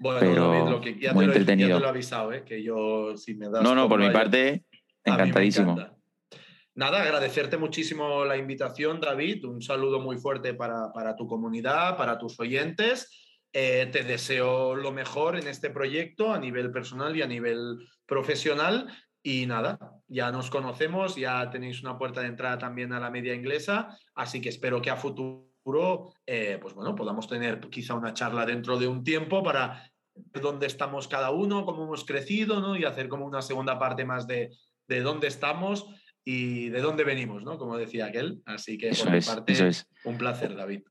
Bueno, 0.00 0.18
Pero 0.20 0.48
David, 0.50 0.70
lo 0.70 0.80
que 0.80 0.98
ya 0.98 1.12
muy 1.12 1.24
te, 1.24 1.28
lo, 1.28 1.32
ya 1.34 1.38
entretenido. 1.38 1.76
te 1.76 1.80
lo 1.80 1.86
he 1.86 1.90
avisado, 1.90 2.32
¿eh? 2.32 2.42
que 2.44 2.62
yo 2.62 3.16
si 3.16 3.34
me 3.34 3.48
das... 3.48 3.62
No, 3.62 3.74
no, 3.76 3.88
por 3.88 4.00
mi 4.00 4.10
parte, 4.10 4.64
encantadísimo. 5.04 5.76
Nada, 6.76 7.02
agradecerte 7.02 7.56
muchísimo 7.56 8.24
la 8.24 8.36
invitación, 8.36 9.00
David. 9.00 9.44
Un 9.44 9.62
saludo 9.62 10.00
muy 10.00 10.16
fuerte 10.16 10.54
para, 10.54 10.92
para 10.92 11.14
tu 11.14 11.28
comunidad, 11.28 11.96
para 11.96 12.18
tus 12.18 12.40
oyentes. 12.40 13.36
Eh, 13.52 13.88
te 13.92 14.02
deseo 14.02 14.74
lo 14.74 14.90
mejor 14.90 15.38
en 15.38 15.46
este 15.46 15.70
proyecto 15.70 16.32
a 16.32 16.38
nivel 16.40 16.72
personal 16.72 17.16
y 17.16 17.22
a 17.22 17.28
nivel 17.28 17.78
profesional. 18.06 18.92
Y 19.22 19.46
nada, 19.46 19.78
ya 20.08 20.32
nos 20.32 20.50
conocemos, 20.50 21.14
ya 21.14 21.48
tenéis 21.48 21.80
una 21.80 21.96
puerta 21.96 22.22
de 22.22 22.26
entrada 22.26 22.58
también 22.58 22.92
a 22.92 22.98
la 22.98 23.08
media 23.08 23.34
inglesa, 23.34 23.96
así 24.16 24.40
que 24.40 24.48
espero 24.48 24.82
que 24.82 24.90
a 24.90 24.96
futuro, 24.96 26.12
eh, 26.26 26.58
pues 26.60 26.74
bueno, 26.74 26.96
podamos 26.96 27.28
tener 27.28 27.60
quizá 27.70 27.94
una 27.94 28.14
charla 28.14 28.44
dentro 28.44 28.76
de 28.78 28.88
un 28.88 29.04
tiempo 29.04 29.44
para 29.44 29.88
ver 30.12 30.42
dónde 30.42 30.66
estamos 30.66 31.06
cada 31.06 31.30
uno, 31.30 31.64
cómo 31.64 31.84
hemos 31.84 32.04
crecido, 32.04 32.60
¿no? 32.60 32.76
Y 32.76 32.84
hacer 32.84 33.08
como 33.08 33.26
una 33.26 33.42
segunda 33.42 33.78
parte 33.78 34.04
más 34.04 34.26
de, 34.26 34.50
de 34.88 35.00
dónde 35.02 35.28
estamos 35.28 35.86
y 36.24 36.68
de 36.70 36.80
dónde 36.80 37.04
venimos, 37.04 37.42
¿no? 37.44 37.58
Como 37.58 37.76
decía 37.76 38.06
aquel. 38.06 38.40
Así 38.46 38.78
que 38.78 38.90
Eso 38.90 39.04
por 39.04 39.12
mi 39.12 39.18
es, 39.18 39.26
parte, 39.28 39.52
eso 39.52 39.66
es. 39.66 39.86
un 40.04 40.16
placer, 40.18 40.54
David. 40.54 40.82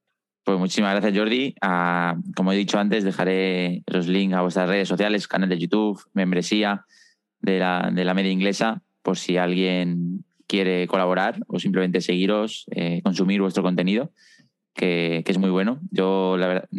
Pues 0.44 0.60
muchísimas 0.60 0.92
gracias, 0.92 1.18
Jordi. 1.18 1.56
Ah, 1.62 2.16
como 2.36 2.52
he 2.52 2.58
dicho 2.58 2.78
antes, 2.78 3.04
dejaré 3.04 3.84
los 3.88 4.08
links 4.08 4.36
a 4.36 4.42
vuestras 4.42 4.68
redes 4.70 4.88
sociales, 4.88 5.28
canal 5.28 5.50
de 5.50 5.58
YouTube, 5.58 6.02
membresía 6.14 6.86
de 7.40 7.60
la, 7.60 7.90
de 7.94 8.04
la 8.06 8.14
media 8.14 8.32
inglesa, 8.32 8.82
por 9.02 9.18
si 9.18 9.38
alguien 9.38 10.26
quiere 10.48 10.86
colaborar 10.88 11.40
o 11.48 11.60
simplemente 11.60 12.02
seguiros, 12.02 12.66
eh, 12.72 13.02
consumir 13.04 13.42
vuestro 13.42 13.64
contenido, 13.64 14.12
que, 14.76 15.24
que 15.26 15.32
es 15.32 15.38
muy 15.38 15.50
bueno. 15.50 15.80
Yo, 15.92 16.36
la 16.38 16.48
verdad, 16.48 16.70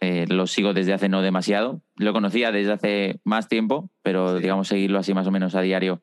eh, 0.00 0.26
lo 0.28 0.48
sigo 0.48 0.74
desde 0.74 0.92
hace 0.92 1.08
no 1.08 1.22
demasiado. 1.22 1.80
Lo 1.96 2.12
conocía 2.12 2.50
desde 2.50 2.72
hace 2.72 3.20
más 3.24 3.48
tiempo, 3.48 3.88
pero 4.02 4.36
Sí. 4.36 4.42
digamos 4.42 4.66
seguirlo 4.68 4.98
así 4.98 5.14
más 5.14 5.28
o 5.28 5.30
menos 5.30 5.54
a 5.54 5.60
diario 5.62 6.02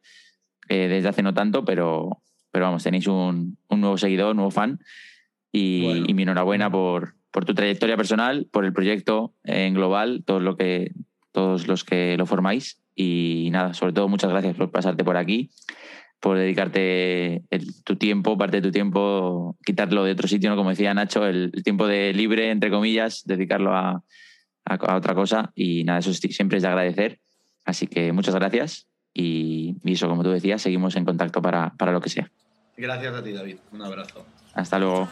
eh, 0.70 0.88
desde 0.88 1.10
hace 1.10 1.22
no 1.24 1.34
tanto, 1.34 1.66
pero, 1.66 2.22
pero 2.52 2.66
vamos, 2.66 2.84
tenéis 2.84 3.08
un, 3.08 3.58
un 3.68 3.82
nuevo 3.82 3.98
seguidor, 3.98 4.32
un 4.32 4.38
nuevo 4.38 4.52
fan. 4.52 4.80
Y, 5.52 5.84
Bueno. 5.84 6.06
y 6.08 6.14
mi 6.14 6.24
enhorabuena 6.24 6.70
por, 6.72 7.16
por 7.32 7.44
tu 7.46 7.54
trayectoria 7.54 7.98
personal, 7.98 8.48
por 8.52 8.66
el 8.66 8.74
proyecto 8.74 9.34
en 9.44 9.74
global, 9.74 10.24
todo 10.26 10.40
lo 10.40 10.56
que, 10.56 10.92
todos 11.32 11.68
los 11.68 11.84
que 11.84 12.16
lo 12.18 12.26
formáis. 12.26 12.80
Y 12.96 13.50
nada, 13.52 13.74
sobre 13.74 13.94
todo 13.94 14.08
muchas 14.08 14.30
gracias 14.30 14.56
por 14.56 14.72
pasarte 14.72 15.04
por 15.04 15.18
aquí, 15.18 15.50
por 16.20 16.38
dedicarte 16.38 17.44
el- 17.50 17.84
tu 17.84 17.96
tiempo, 17.96 18.38
parte 18.38 18.58
de 18.58 18.62
tu 18.68 18.72
tiempo, 18.72 19.58
quitarlo 19.66 20.04
de 20.04 20.12
otro 20.12 20.28
sitio, 20.28 20.50
¿no? 20.50 20.58
como 20.58 20.70
decía 20.72 20.94
Nacho, 20.94 21.26
el, 21.26 21.50
el 21.54 21.64
tiempo 21.64 21.88
de 21.88 22.14
libre, 22.14 22.52
entre 22.52 22.70
comillas, 22.70 23.24
dedicarlo 23.26 23.74
a, 23.74 24.04
a- 24.66 24.76
a 24.76 24.96
otra 24.98 25.16
cosa. 25.16 25.52
Y 25.56 25.84
nada, 25.86 26.00
eso 26.00 26.14
siempre 26.14 26.58
es 26.58 26.64
de 26.64 26.68
agradecer. 26.70 27.20
Así 27.66 27.88
que 27.88 28.12
muchas 28.12 28.36
gracias. 28.36 28.89
Y, 29.14 29.78
y 29.84 29.94
eso, 29.94 30.08
como 30.08 30.24
tú 30.24 30.30
decías, 30.30 30.62
seguimos 30.62 30.96
en 30.96 31.06
contacto 31.06 31.42
para, 31.42 31.72
para 31.78 31.92
lo 31.92 32.02
que 32.02 32.10
sea. 32.10 32.32
Gracias 32.78 33.14
a 33.14 33.24
ti, 33.24 33.34
David. 33.34 33.58
Un 33.72 33.82
abrazo. 33.82 34.26
Hasta 34.54 34.80
luego. 34.80 35.10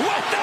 Turns 0.00 0.30
the 0.30 0.39